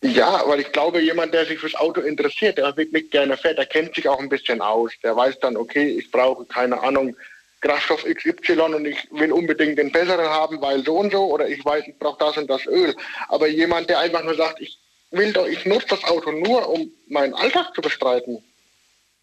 Ja, 0.02 0.42
weil 0.46 0.60
ich 0.60 0.72
glaube, 0.72 1.00
jemand, 1.00 1.32
der 1.32 1.46
sich 1.46 1.60
fürs 1.60 1.76
Auto 1.76 2.00
interessiert, 2.00 2.58
der 2.58 2.76
wirklich 2.76 3.10
gerne 3.10 3.36
fährt, 3.36 3.58
der 3.58 3.66
kennt 3.66 3.94
sich 3.94 4.08
auch 4.08 4.18
ein 4.18 4.28
bisschen 4.28 4.60
aus. 4.60 4.92
Der 5.02 5.16
weiß 5.16 5.38
dann, 5.40 5.56
okay, 5.56 5.86
ich 5.86 6.10
brauche 6.10 6.44
keine 6.44 6.82
Ahnung, 6.82 7.16
Kraftstoff 7.60 8.04
XY 8.04 8.60
und 8.60 8.84
ich 8.86 9.08
will 9.10 9.32
unbedingt 9.32 9.78
den 9.78 9.90
besseren 9.90 10.26
haben, 10.26 10.60
weil 10.60 10.84
so 10.84 10.98
und 10.98 11.12
so, 11.12 11.32
oder 11.32 11.48
ich 11.48 11.64
weiß, 11.64 11.84
ich 11.86 11.98
brauche 11.98 12.18
das 12.18 12.36
und 12.36 12.48
das 12.48 12.66
Öl. 12.66 12.94
Aber 13.28 13.48
jemand, 13.48 13.88
der 13.88 14.00
einfach 14.00 14.22
nur 14.22 14.34
sagt, 14.34 14.60
ich 14.60 14.78
will 15.10 15.32
doch, 15.32 15.46
ich 15.46 15.64
nutze 15.64 15.86
das 15.88 16.04
Auto 16.04 16.32
nur, 16.32 16.68
um 16.68 16.90
meinen 17.08 17.34
Alltag 17.34 17.74
zu 17.74 17.80
bestreiten, 17.80 18.42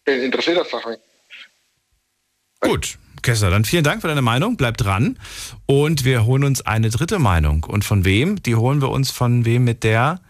den 0.06 0.22
interessiert 0.22 0.58
das 0.58 0.70
doch 0.70 0.86
nicht. 0.86 1.00
Gut, 2.60 2.98
Kessler, 3.22 3.50
dann 3.50 3.64
vielen 3.64 3.84
Dank 3.84 4.00
für 4.00 4.08
deine 4.08 4.22
Meinung. 4.22 4.56
Bleib 4.56 4.76
dran. 4.76 5.18
Und 5.66 6.04
wir 6.04 6.26
holen 6.26 6.44
uns 6.44 6.64
eine 6.64 6.90
dritte 6.90 7.18
Meinung. 7.18 7.64
Und 7.64 7.84
von 7.84 8.04
wem? 8.04 8.42
Die 8.42 8.54
holen 8.54 8.80
wir 8.80 8.90
uns 8.90 9.10
von 9.10 9.44
wem 9.44 9.64
mit 9.64 9.84
der 9.84 10.20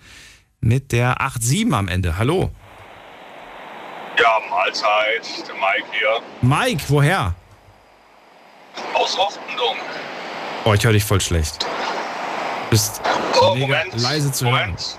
mit 0.60 0.92
der 0.92 1.16
87 1.20 1.72
am 1.74 1.88
Ende. 1.88 2.16
Hallo. 2.16 2.50
Ja, 4.18 4.40
Mahlzeit, 4.48 5.46
der 5.46 5.54
Mike 5.54 5.86
hier. 5.92 6.22
Mike, 6.40 6.84
woher? 6.88 7.34
Aus 8.94 9.18
Offendung. 9.18 9.76
Oh, 10.64 10.72
ich 10.74 10.84
höre 10.84 10.92
dich 10.92 11.04
voll 11.04 11.20
schlecht. 11.20 11.62
Du 11.62 12.70
bist 12.70 13.00
Oh, 13.40 13.54
mega 13.54 13.66
Moment, 13.84 14.00
leise 14.00 14.32
zu 14.32 14.44
Moment. 14.44 14.80
hören. 14.80 14.98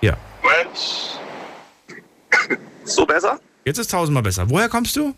Ja. 0.00 0.16
Moment. 0.42 1.18
So 2.84 3.06
besser? 3.06 3.40
Jetzt 3.64 3.78
ist 3.78 3.90
tausendmal 3.90 4.22
besser. 4.22 4.48
Woher 4.48 4.68
kommst 4.68 4.96
du? 4.96 5.14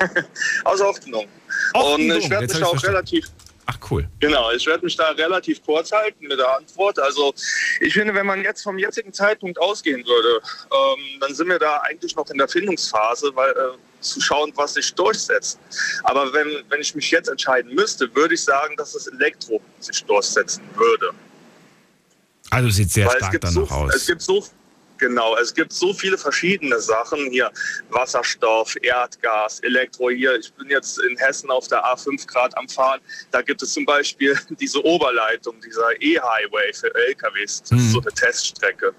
Aus. 0.64 0.80
Offendung, 0.80 1.26
Und 1.74 2.00
ich 2.00 2.28
werde 2.30 2.46
mich 2.46 2.62
auch 2.64 2.82
relativ 2.82 3.26
Ach 3.70 3.76
cool. 3.90 4.08
Genau, 4.20 4.50
ich 4.52 4.66
werde 4.66 4.82
mich 4.82 4.96
da 4.96 5.08
relativ 5.10 5.62
kurz 5.62 5.92
halten 5.92 6.26
mit 6.26 6.38
der 6.38 6.56
Antwort. 6.56 6.98
Also 6.98 7.34
ich 7.80 7.92
finde, 7.92 8.14
wenn 8.14 8.24
man 8.24 8.42
jetzt 8.42 8.62
vom 8.62 8.78
jetzigen 8.78 9.12
Zeitpunkt 9.12 9.60
ausgehen 9.60 10.02
würde, 10.06 10.40
ähm, 10.72 11.20
dann 11.20 11.34
sind 11.34 11.48
wir 11.48 11.58
da 11.58 11.76
eigentlich 11.82 12.16
noch 12.16 12.30
in 12.30 12.38
der 12.38 12.48
Findungsphase, 12.48 13.30
weil 13.34 13.50
äh, 13.50 13.54
zu 14.00 14.20
schauen, 14.20 14.52
was 14.56 14.74
sich 14.74 14.94
durchsetzt. 14.94 15.58
Aber 16.04 16.32
wenn, 16.32 16.64
wenn 16.68 16.80
ich 16.80 16.94
mich 16.94 17.10
jetzt 17.10 17.28
entscheiden 17.28 17.74
müsste, 17.74 18.14
würde 18.14 18.34
ich 18.34 18.42
sagen, 18.42 18.76
dass 18.76 18.92
das 18.92 19.06
Elektro 19.08 19.60
sich 19.80 20.04
durchsetzen 20.04 20.62
würde. 20.74 21.10
Also 22.50 22.70
sieht 22.70 22.90
sehr 22.90 23.06
Weil 23.06 23.18
stark 23.18 23.40
danach 23.40 23.52
so, 23.54 23.74
aus. 23.74 23.94
Es 23.94 24.06
gibt 24.06 24.22
so 24.22 24.44
Genau, 24.98 25.36
es 25.36 25.54
gibt 25.54 25.72
so 25.72 25.94
viele 25.94 26.18
verschiedene 26.18 26.80
Sachen 26.80 27.30
hier. 27.30 27.50
Wasserstoff, 27.90 28.74
Erdgas, 28.82 29.60
Elektro 29.60 30.10
hier. 30.10 30.36
Ich 30.36 30.52
bin 30.54 30.68
jetzt 30.68 30.98
in 30.98 31.16
Hessen 31.16 31.50
auf 31.50 31.68
der 31.68 31.84
A5 31.84 32.26
Grad 32.26 32.56
am 32.58 32.68
Fahren. 32.68 33.00
Da 33.30 33.40
gibt 33.40 33.62
es 33.62 33.72
zum 33.72 33.84
Beispiel 33.84 34.36
diese 34.60 34.84
Oberleitung, 34.84 35.54
dieser 35.60 35.90
E-Highway 36.02 36.72
für 36.72 36.92
LKWs. 36.94 37.62
Das 37.62 37.70
Mhm. 37.70 37.78
ist 37.78 37.92
so 37.92 38.00
eine 38.00 38.12
Teststrecke. 38.12 38.92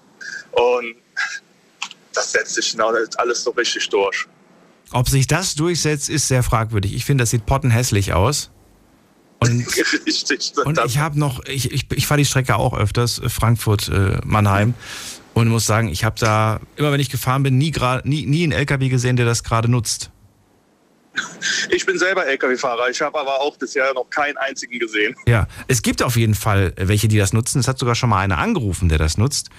Und 0.52 0.96
das 2.14 2.32
setzt 2.32 2.54
sich 2.54 2.72
genau 2.72 2.92
alles 3.16 3.44
so 3.44 3.50
richtig 3.50 3.88
durch. 3.90 4.26
Ob 4.92 5.08
sich 5.08 5.26
das 5.26 5.54
durchsetzt, 5.54 6.08
ist 6.08 6.28
sehr 6.28 6.42
fragwürdig. 6.42 6.94
Ich 6.94 7.04
finde, 7.04 7.22
das 7.22 7.30
sieht 7.30 7.46
pottenhässlich 7.46 8.12
aus. 8.12 8.50
Und, 9.38 9.66
und 10.64 10.80
ich 10.84 10.98
habe 10.98 11.18
noch, 11.18 11.44
ich, 11.46 11.72
ich, 11.72 11.86
ich 11.92 12.06
fahre 12.06 12.18
die 12.18 12.24
Strecke 12.24 12.56
auch 12.56 12.76
öfters, 12.76 13.18
äh, 13.18 13.28
Frankfurt, 13.28 13.88
äh, 13.88 14.18
Mannheim. 14.24 14.74
Und 15.32 15.48
muss 15.48 15.64
sagen, 15.64 15.88
ich 15.88 16.04
habe 16.04 16.16
da, 16.18 16.60
immer 16.76 16.92
wenn 16.92 17.00
ich 17.00 17.08
gefahren 17.08 17.42
bin, 17.42 17.56
nie, 17.56 17.72
nie, 18.04 18.26
nie 18.26 18.42
einen 18.42 18.52
LKW 18.52 18.88
gesehen, 18.88 19.16
der 19.16 19.26
das 19.26 19.42
gerade 19.42 19.68
nutzt. 19.68 20.10
Ich 21.70 21.86
bin 21.86 21.98
selber 21.98 22.26
LKW-Fahrer. 22.26 22.88
Ich 22.90 23.00
habe 23.00 23.18
aber 23.18 23.40
auch 23.40 23.56
bisher 23.56 23.92
noch 23.94 24.08
keinen 24.10 24.36
einzigen 24.36 24.78
gesehen. 24.78 25.14
Ja, 25.26 25.46
es 25.68 25.82
gibt 25.82 26.02
auf 26.02 26.16
jeden 26.16 26.34
Fall 26.34 26.72
welche, 26.76 27.08
die 27.08 27.18
das 27.18 27.32
nutzen. 27.32 27.58
Es 27.60 27.68
hat 27.68 27.78
sogar 27.78 27.94
schon 27.94 28.10
mal 28.10 28.20
einer 28.20 28.38
angerufen, 28.38 28.88
der 28.88 28.98
das 28.98 29.18
nutzt. 29.18 29.50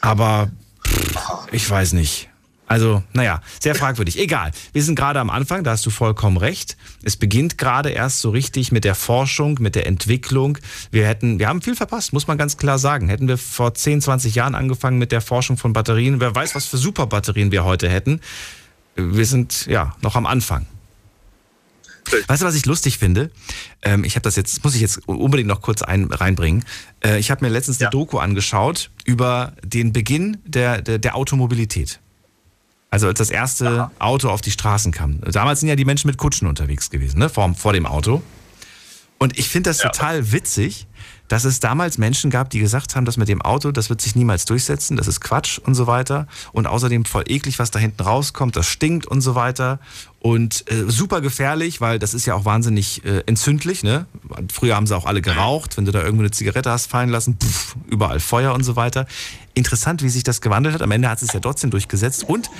Aber 0.00 0.50
pff, 0.86 1.52
ich 1.52 1.68
weiß 1.68 1.92
nicht. 1.92 2.27
Also, 2.68 3.02
naja, 3.14 3.40
sehr 3.60 3.74
fragwürdig. 3.74 4.18
Egal. 4.18 4.52
Wir 4.74 4.82
sind 4.82 4.94
gerade 4.94 5.18
am 5.20 5.30
Anfang, 5.30 5.64
da 5.64 5.70
hast 5.70 5.86
du 5.86 5.90
vollkommen 5.90 6.36
recht. 6.36 6.76
Es 7.02 7.16
beginnt 7.16 7.56
gerade 7.56 7.88
erst 7.88 8.20
so 8.20 8.28
richtig 8.28 8.72
mit 8.72 8.84
der 8.84 8.94
Forschung, 8.94 9.56
mit 9.60 9.74
der 9.74 9.86
Entwicklung. 9.86 10.58
Wir 10.90 11.06
hätten, 11.06 11.38
wir 11.38 11.48
haben 11.48 11.62
viel 11.62 11.74
verpasst, 11.74 12.12
muss 12.12 12.26
man 12.26 12.36
ganz 12.36 12.58
klar 12.58 12.78
sagen. 12.78 13.08
Hätten 13.08 13.26
wir 13.26 13.38
vor 13.38 13.72
10, 13.74 14.02
20 14.02 14.34
Jahren 14.34 14.54
angefangen 14.54 14.98
mit 14.98 15.12
der 15.12 15.22
Forschung 15.22 15.56
von 15.56 15.72
Batterien, 15.72 16.20
wer 16.20 16.34
weiß, 16.34 16.54
was 16.54 16.66
für 16.66 16.76
Superbatterien 16.76 17.50
wir 17.52 17.64
heute 17.64 17.88
hätten. 17.88 18.20
Wir 18.96 19.24
sind 19.24 19.64
ja 19.66 19.96
noch 20.02 20.14
am 20.14 20.26
Anfang. 20.26 20.66
Weißt 22.26 22.42
du, 22.42 22.46
was 22.46 22.54
ich 22.54 22.66
lustig 22.66 22.98
finde? 22.98 23.30
Ähm, 23.82 24.04
ich 24.04 24.14
habe 24.14 24.22
das 24.22 24.36
jetzt, 24.36 24.62
muss 24.64 24.74
ich 24.74 24.80
jetzt 24.80 25.08
unbedingt 25.08 25.48
noch 25.48 25.62
kurz 25.62 25.82
ein, 25.82 26.04
reinbringen. 26.04 26.64
Äh, 27.02 27.18
ich 27.18 27.30
habe 27.30 27.44
mir 27.44 27.50
letztens 27.50 27.80
eine 27.80 27.90
Doku 27.90 28.18
angeschaut 28.18 28.90
über 29.04 29.54
den 29.62 29.92
Beginn 29.92 30.38
der, 30.44 30.82
der, 30.82 30.98
der 30.98 31.16
Automobilität. 31.16 32.00
Also 32.90 33.06
als 33.06 33.18
das 33.18 33.30
erste 33.30 33.90
Auto 33.98 34.30
auf 34.30 34.40
die 34.40 34.50
Straßen 34.50 34.92
kam. 34.92 35.20
Damals 35.20 35.60
sind 35.60 35.68
ja 35.68 35.76
die 35.76 35.84
Menschen 35.84 36.08
mit 36.08 36.16
Kutschen 36.16 36.48
unterwegs 36.48 36.90
gewesen, 36.90 37.18
ne? 37.18 37.28
vor, 37.28 37.54
vor 37.54 37.72
dem 37.72 37.86
Auto. 37.86 38.22
Und 39.18 39.38
ich 39.38 39.48
finde 39.48 39.70
das 39.70 39.78
total 39.78 40.32
witzig, 40.32 40.86
dass 41.28 41.44
es 41.44 41.60
damals 41.60 41.98
Menschen 41.98 42.30
gab, 42.30 42.50
die 42.50 42.58
gesagt 42.58 42.96
haben, 42.96 43.04
das 43.04 43.16
mit 43.16 43.28
dem 43.28 43.42
Auto, 43.42 43.70
das 43.70 43.90
wird 43.90 44.00
sich 44.00 44.16
niemals 44.16 44.44
durchsetzen, 44.46 44.96
das 44.96 45.06
ist 45.06 45.20
Quatsch 45.20 45.58
und 45.58 45.74
so 45.74 45.86
weiter. 45.86 46.26
Und 46.52 46.66
außerdem 46.66 47.04
voll 47.04 47.24
eklig, 47.28 47.58
was 47.58 47.70
da 47.70 47.78
hinten 47.78 48.02
rauskommt, 48.02 48.56
das 48.56 48.66
stinkt 48.66 49.06
und 49.06 49.20
so 49.20 49.34
weiter. 49.34 49.78
Und 50.20 50.68
äh, 50.70 50.90
super 50.90 51.20
gefährlich, 51.20 51.80
weil 51.80 51.98
das 51.98 52.12
ist 52.12 52.26
ja 52.26 52.34
auch 52.34 52.44
wahnsinnig 52.44 53.04
äh, 53.04 53.22
entzündlich. 53.26 53.84
Ne? 53.84 54.06
Früher 54.52 54.74
haben 54.74 54.86
sie 54.86 54.96
auch 54.96 55.06
alle 55.06 55.22
geraucht, 55.22 55.76
wenn 55.76 55.84
du 55.84 55.92
da 55.92 56.02
irgendwo 56.02 56.22
eine 56.22 56.32
Zigarette 56.32 56.70
hast 56.70 56.86
fallen 56.86 57.08
lassen, 57.08 57.38
pff, 57.40 57.76
überall 57.86 58.18
Feuer 58.18 58.52
und 58.54 58.64
so 58.64 58.74
weiter. 58.74 59.06
Interessant, 59.54 60.02
wie 60.02 60.08
sich 60.08 60.24
das 60.24 60.40
gewandelt 60.40 60.74
hat. 60.74 60.82
Am 60.82 60.90
Ende 60.90 61.08
hat 61.08 61.22
es 61.22 61.32
ja 61.32 61.40
trotzdem 61.40 61.70
durchgesetzt. 61.70 62.24
Und 62.24 62.50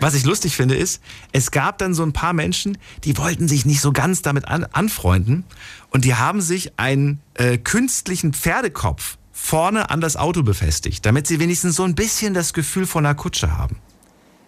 was 0.00 0.14
ich 0.14 0.24
lustig 0.24 0.56
finde, 0.56 0.76
ist, 0.76 1.02
es 1.32 1.50
gab 1.50 1.78
dann 1.78 1.94
so 1.94 2.02
ein 2.02 2.12
paar 2.12 2.32
Menschen, 2.32 2.78
die 3.04 3.16
wollten 3.18 3.48
sich 3.48 3.66
nicht 3.66 3.80
so 3.80 3.92
ganz 3.92 4.22
damit 4.22 4.46
an, 4.46 4.64
anfreunden 4.64 5.44
und 5.90 6.04
die 6.04 6.14
haben 6.14 6.40
sich 6.40 6.78
einen 6.78 7.20
äh, 7.34 7.58
künstlichen 7.58 8.32
Pferdekopf 8.32 9.18
vorne 9.32 9.90
an 9.90 10.00
das 10.00 10.16
Auto 10.16 10.42
befestigt, 10.42 11.06
damit 11.06 11.26
sie 11.26 11.40
wenigstens 11.40 11.76
so 11.76 11.84
ein 11.84 11.94
bisschen 11.94 12.34
das 12.34 12.52
Gefühl 12.52 12.86
von 12.86 13.06
einer 13.06 13.14
Kutsche 13.14 13.56
haben. 13.56 13.76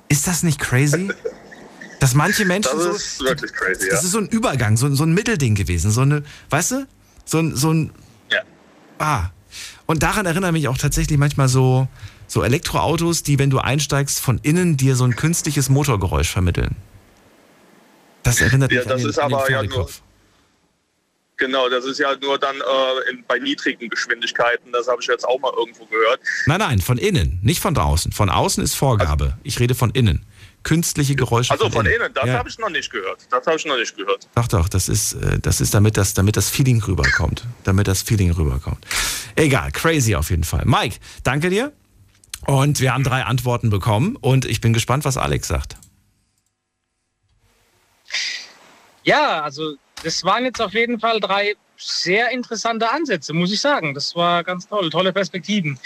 Ist 0.09 0.27
das 0.27 0.43
nicht 0.43 0.59
crazy? 0.59 1.09
Dass 2.01 2.15
manche 2.15 2.45
Menschen 2.45 2.73
Das 2.75 2.83
so. 2.85 2.91
ist 2.91 3.21
wirklich 3.21 3.53
crazy, 3.53 3.87
ja. 3.87 3.93
Das 3.93 4.05
ist 4.05 4.11
so 4.11 4.19
ein 4.19 4.27
Übergang, 4.27 4.77
so, 4.77 4.93
so 4.95 5.05
ein 5.05 5.13
Mittelding 5.13 5.55
gewesen. 5.55 5.91
So 5.91 6.01
eine, 6.01 6.25
weißt 6.49 6.73
du? 6.73 6.87
So 7.25 7.39
ein, 7.39 7.55
so 7.55 7.73
ein. 7.73 7.93
Ja. 8.31 8.41
Ah. 8.99 9.31
Und 9.87 10.03
daran 10.03 10.27
erinnern 10.27 10.53
mich 10.53 10.67
auch 10.69 10.79
tatsächlich 10.79 11.19
manchmal 11.19 11.49
so, 11.49 11.89
so 12.31 12.45
Elektroautos, 12.45 13.25
die, 13.25 13.41
wenn 13.41 13.51
du 13.51 13.59
einsteigst, 13.59 14.21
von 14.21 14.39
innen 14.45 14.77
dir 14.77 14.95
so 14.95 15.03
ein 15.05 15.17
künstliches 15.17 15.69
Motorgeräusch 15.69 16.31
vermitteln. 16.31 16.77
Das 18.23 18.41
erinnert 18.41 18.71
Ja, 18.71 18.79
mich 18.79 18.85
das 18.87 18.93
an 18.95 18.99
den, 19.01 19.09
ist 19.11 19.19
an 19.19 19.29
den 19.31 19.35
aber 19.35 19.51
ja 19.51 19.59
Pferdekopf. 19.59 20.03
Genau, 21.39 21.69
das 21.69 21.87
ist 21.87 21.99
ja 21.99 22.15
nur 22.21 22.39
dann 22.39 22.55
äh, 22.57 23.11
in, 23.11 23.25
bei 23.27 23.39
niedrigen 23.39 23.89
Geschwindigkeiten. 23.89 24.71
Das 24.73 24.87
habe 24.87 24.99
ich 25.01 25.09
jetzt 25.09 25.27
auch 25.27 25.41
mal 25.41 25.53
irgendwo 25.57 25.87
gehört. 25.87 26.21
Nein, 26.47 26.59
nein, 26.61 26.79
von 26.81 26.99
innen, 26.99 27.41
nicht 27.43 27.61
von 27.61 27.75
draußen. 27.75 28.13
Von 28.13 28.31
außen 28.31 28.63
ist 28.63 28.75
Vorgabe. 28.75 29.37
Ich 29.43 29.59
rede 29.59 29.75
von 29.75 29.91
innen. 29.91 30.25
Künstliche 30.63 31.17
Geräusche. 31.17 31.51
Also 31.53 31.69
von 31.71 31.87
innen, 31.87 32.13
das 32.15 32.27
Ja. 32.27 32.35
habe 32.35 32.49
ich 32.49 32.59
noch 32.59 32.69
nicht 32.69 32.93
gehört. 32.93 33.27
Das 33.31 33.45
habe 33.47 33.57
ich 33.57 33.65
noch 33.65 33.77
nicht 33.79 33.97
gehört. 33.97 34.29
Doch, 34.37 34.47
doch, 34.47 34.69
das 34.69 34.89
ist, 34.89 35.15
äh, 35.15 35.41
das 35.41 35.61
ist 35.61 35.73
damit, 35.75 35.97
das, 35.97 36.15
damit 36.15 36.37
das 36.37 36.49
Feeling 36.51 36.81
rüberkommt. 36.83 37.43
Damit 37.65 37.89
das 37.89 38.03
Feeling 38.03 38.31
rüberkommt. 38.33 38.87
Egal, 39.35 39.73
crazy 39.73 40.15
auf 40.15 40.31
jeden 40.31 40.45
Fall. 40.45 40.63
Mike, 40.67 40.97
danke 41.25 41.49
dir. 41.51 41.73
Und 42.47 42.81
wir 42.81 42.95
haben 42.95 43.05
drei 43.05 43.25
Antworten 43.25 43.71
bekommen 43.71 44.17
und 44.17 44.45
ich 44.45 44.61
bin 44.61 44.73
gespannt, 44.73 45.05
was 45.05 45.17
Alex 45.17 45.49
sagt. 45.49 45.77
Ja, 49.05 49.43
also 49.43 49.77
das 50.03 50.25
waren 50.25 50.45
jetzt 50.45 50.61
auf 50.61 50.73
jeden 50.73 51.01
Fall 51.01 51.21
drei 51.21 51.55
sehr 51.77 52.31
interessante 52.31 52.91
Ansätze, 52.91 53.33
muss 53.33 53.53
ich 53.53 53.61
sagen. 53.61 53.95
Das 53.95 54.15
war 54.15 54.45
ganz 54.45 54.69
toll, 54.69 54.91
tolle 54.91 55.13
Perspektiven. 55.13 55.79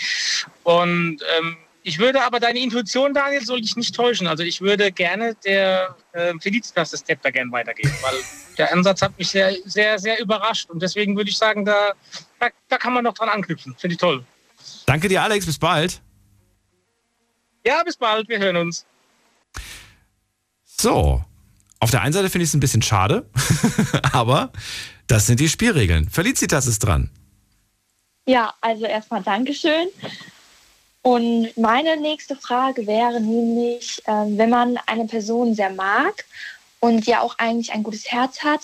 Und 0.65 1.19
ähm, 1.39 1.57
ich 1.83 1.99
würde 1.99 2.23
aber 2.23 2.41
deine 2.41 2.59
Intuition, 2.59 3.15
Daniel, 3.15 3.45
soll 3.45 3.61
ich 3.61 3.77
nicht 3.77 3.95
täuschen. 3.95 4.27
Also 4.27 4.43
ich 4.43 4.61
würde 4.61 4.91
gerne 4.91 5.37
der 5.45 5.95
äh, 6.13 6.33
Felicitas 6.41 6.91
das 6.91 7.01
Step 7.01 7.23
da 7.23 7.31
gerne 7.31 7.53
weitergeben, 7.53 7.95
weil 8.03 8.15
der 8.59 8.73
Ansatz 8.73 9.03
hat 9.03 9.17
mich 9.19 9.29
sehr, 9.29 9.55
sehr, 9.65 9.99
sehr 9.99 10.21
überrascht. 10.21 10.71
Und 10.71 10.83
deswegen 10.83 11.17
würde 11.17 11.31
ich 11.31 11.39
sagen, 11.39 11.65
da, 11.65 11.93
da, 12.41 12.49
da 12.69 12.79
kann 12.79 12.95
man 12.95 13.05
noch 13.05 13.15
dran 13.15 13.29
anknüpfen. 13.29 13.77
Finde 13.79 13.95
ich 13.95 14.01
toll. 14.01 14.25
Danke 14.87 15.09
dir, 15.09 15.23
Alex. 15.23 15.47
Bis 15.47 15.59
bald. 15.59 16.01
Ja, 17.65 17.83
bis 17.83 17.97
bald. 17.97 18.29
Wir 18.29 18.39
hören 18.39 18.57
uns. 18.57 18.85
So. 20.65 21.23
Auf 21.81 21.91
der 21.91 22.03
einen 22.03 22.13
Seite 22.13 22.31
finde 22.31 22.45
ich 22.45 22.51
es 22.51 22.55
ein 22.55 22.61
bisschen 22.61 22.83
schade, 22.83 23.29
aber 24.13 24.53
das 25.07 25.27
sind 25.27 25.39
die 25.39 25.51
Spielregeln. 25.51 26.09
Felicitas 26.09 26.67
ist 26.67 26.79
dran. 26.79 27.11
Ja, 28.27 28.55
also 28.63 28.87
erstmal 28.87 29.23
Dankeschön. 29.23 29.89
Und 31.03 31.55
meine 31.59 31.99
nächste 31.99 32.37
Frage 32.37 32.87
wäre 32.87 33.21
nämlich, 33.21 34.03
ähm, 34.07 34.39
wenn 34.39 34.49
man 34.49 34.79
eine 34.87 35.05
Person 35.05 35.55
sehr 35.55 35.69
mag 35.69 36.25
und 36.81 37.07
ja 37.07 37.21
auch 37.21 37.39
eigentlich 37.39 37.73
ein 37.73 37.83
gutes 37.83 38.11
Herz 38.11 38.43
hat, 38.43 38.61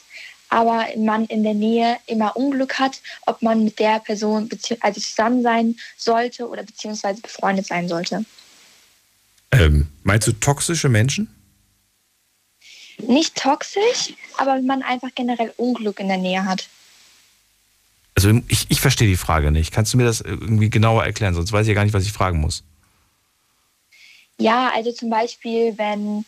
aber 0.49 0.87
man 0.97 1.27
in 1.27 1.43
der 1.43 1.53
Nähe 1.53 1.99
immer 2.07 2.37
Unglück 2.37 2.79
hat, 2.79 3.03
ob 3.27 3.43
man 3.43 3.65
mit 3.65 3.79
der 3.79 4.01
Person 4.01 4.49
also 4.81 5.01
zusammen 5.01 5.43
sein 5.43 5.77
sollte 5.99 6.49
oder 6.49 6.63
beziehungsweise 6.63 7.21
befreundet 7.21 7.67
sein 7.67 7.87
sollte. 7.89 8.25
Ähm, 9.53 9.89
meinst 10.03 10.27
du 10.29 10.33
toxische 10.33 10.89
Menschen? 10.89 11.29
Nicht 12.99 13.37
toxisch, 13.37 14.15
aber 14.37 14.57
wenn 14.57 14.67
man 14.67 14.83
einfach 14.83 15.11
generell 15.15 15.53
Unglück 15.57 16.01
in 16.01 16.09
der 16.09 16.19
Nähe 16.19 16.45
hat. 16.45 16.69
Also 18.15 18.31
ich, 18.49 18.67
ich 18.69 18.81
verstehe 18.81 19.09
die 19.09 19.17
Frage 19.17 19.51
nicht. 19.51 19.73
Kannst 19.73 19.93
du 19.93 19.97
mir 19.97 20.05
das 20.05 20.21
irgendwie 20.21 20.71
genauer 20.71 21.05
erklären? 21.05 21.35
Sonst 21.35 21.53
weiß 21.53 21.63
ich 21.63 21.69
ja 21.69 21.75
gar 21.75 21.85
nicht, 21.85 21.95
was 21.95 22.05
ich 22.05 22.13
fragen 22.13 22.41
muss. 22.41 22.63
Ja, 24.39 24.71
also 24.75 24.93
zum 24.93 25.11
Beispiel, 25.11 25.77
wenn 25.79 26.25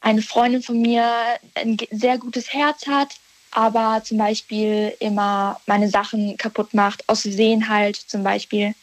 eine 0.00 0.22
Freundin 0.22 0.62
von 0.62 0.80
mir 0.80 1.38
ein 1.54 1.76
sehr 1.90 2.18
gutes 2.18 2.52
Herz 2.52 2.86
hat, 2.86 3.16
aber 3.50 4.02
zum 4.04 4.18
Beispiel 4.18 4.94
immer 5.00 5.60
meine 5.66 5.88
Sachen 5.88 6.36
kaputt 6.36 6.74
macht, 6.74 7.08
aus 7.08 7.22
Versehen 7.22 7.68
halt 7.68 7.96
zum 7.96 8.22
Beispiel, 8.22 8.74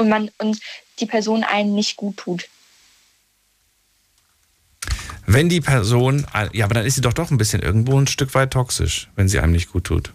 und 0.00 0.08
man 0.08 0.30
und 0.38 0.58
die 1.00 1.06
Person 1.06 1.44
einen 1.44 1.74
nicht 1.74 1.96
gut 1.96 2.16
tut. 2.16 2.48
Wenn 5.26 5.48
die 5.48 5.60
Person, 5.60 6.26
ja, 6.52 6.64
aber 6.64 6.74
dann 6.74 6.86
ist 6.86 6.96
sie 6.96 7.00
doch 7.00 7.12
doch 7.12 7.30
ein 7.30 7.38
bisschen 7.38 7.62
irgendwo 7.62 7.98
ein 7.98 8.06
Stück 8.06 8.34
weit 8.34 8.52
toxisch, 8.52 9.08
wenn 9.14 9.28
sie 9.28 9.38
einem 9.38 9.52
nicht 9.52 9.70
gut 9.70 9.84
tut. 9.84 10.12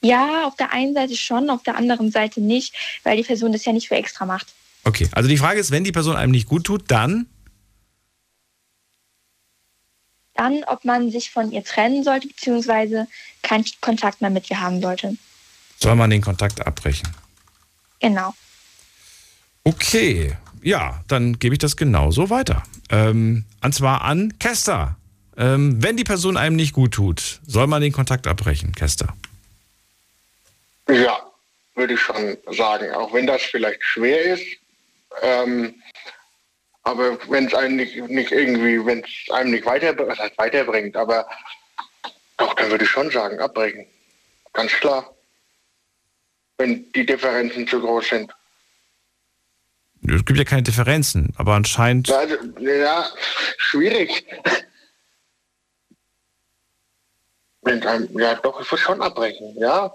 Ja, 0.00 0.46
auf 0.46 0.54
der 0.56 0.72
einen 0.72 0.94
Seite 0.94 1.16
schon, 1.16 1.50
auf 1.50 1.62
der 1.62 1.76
anderen 1.76 2.12
Seite 2.12 2.40
nicht, 2.40 2.74
weil 3.02 3.16
die 3.16 3.24
Person 3.24 3.52
das 3.52 3.64
ja 3.64 3.72
nicht 3.72 3.88
für 3.88 3.96
extra 3.96 4.26
macht. 4.26 4.54
Okay, 4.84 5.08
also 5.12 5.28
die 5.28 5.38
Frage 5.38 5.58
ist, 5.58 5.72
wenn 5.72 5.82
die 5.82 5.90
Person 5.90 6.14
einem 6.14 6.30
nicht 6.30 6.46
gut 6.46 6.64
tut, 6.64 6.84
dann 6.88 7.26
Dann, 10.34 10.64
ob 10.64 10.84
man 10.84 11.10
sich 11.10 11.30
von 11.30 11.50
ihr 11.50 11.64
trennen 11.64 12.04
sollte, 12.04 12.28
beziehungsweise 12.28 13.08
keinen 13.42 13.64
Kontakt 13.80 14.20
mehr 14.20 14.30
mit 14.30 14.50
ihr 14.50 14.60
haben 14.60 14.82
sollte. 14.82 15.16
soll 15.80 15.96
man 15.96 16.10
den 16.10 16.20
Kontakt 16.20 16.64
abbrechen. 16.64 17.08
Genau. 18.00 18.34
Okay, 19.66 20.36
ja, 20.62 21.02
dann 21.08 21.40
gebe 21.40 21.56
ich 21.56 21.58
das 21.58 21.76
genauso 21.76 22.30
weiter. 22.30 22.62
Ähm, 22.88 23.44
und 23.64 23.74
zwar 23.74 24.02
an 24.02 24.38
Kester. 24.38 24.94
Ähm, 25.36 25.82
wenn 25.82 25.96
die 25.96 26.04
Person 26.04 26.36
einem 26.36 26.54
nicht 26.54 26.72
gut 26.72 26.94
tut, 26.94 27.40
soll 27.44 27.66
man 27.66 27.82
den 27.82 27.90
Kontakt 27.90 28.28
abbrechen, 28.28 28.76
Kester. 28.76 29.12
Ja, 30.88 31.18
würde 31.74 31.94
ich 31.94 32.00
schon 32.00 32.36
sagen. 32.52 32.92
Auch 32.92 33.12
wenn 33.12 33.26
das 33.26 33.42
vielleicht 33.42 33.82
schwer 33.82 34.34
ist. 34.34 34.46
Ähm, 35.22 35.74
aber 36.84 37.18
wenn 37.28 37.46
es 37.46 37.54
einem 37.54 37.74
nicht, 37.74 37.96
nicht 38.08 38.30
irgendwie, 38.30 38.86
wenn 38.86 39.00
es 39.00 39.32
einem 39.34 39.50
nicht 39.50 39.66
weiter, 39.66 39.98
was 39.98 40.20
heißt 40.20 40.38
weiterbringt, 40.38 40.96
aber 40.96 41.26
doch, 42.36 42.54
dann 42.54 42.70
würde 42.70 42.84
ich 42.84 42.90
schon 42.90 43.10
sagen, 43.10 43.40
abbrechen. 43.40 43.84
Ganz 44.52 44.70
klar. 44.74 45.12
Wenn 46.56 46.92
die 46.92 47.04
Differenzen 47.04 47.66
zu 47.66 47.80
groß 47.80 48.08
sind. 48.10 48.32
Es 50.08 50.24
gibt 50.24 50.38
ja 50.38 50.44
keine 50.44 50.62
Differenzen, 50.62 51.32
aber 51.36 51.54
anscheinend. 51.54 52.08
Ja, 52.08 53.06
schwierig. 53.58 54.24
Ja, 58.14 58.34
doch, 58.36 58.60
ich 58.60 58.70
würde 58.70 58.82
schon 58.82 59.02
abbrechen, 59.02 59.56
ja. 59.58 59.92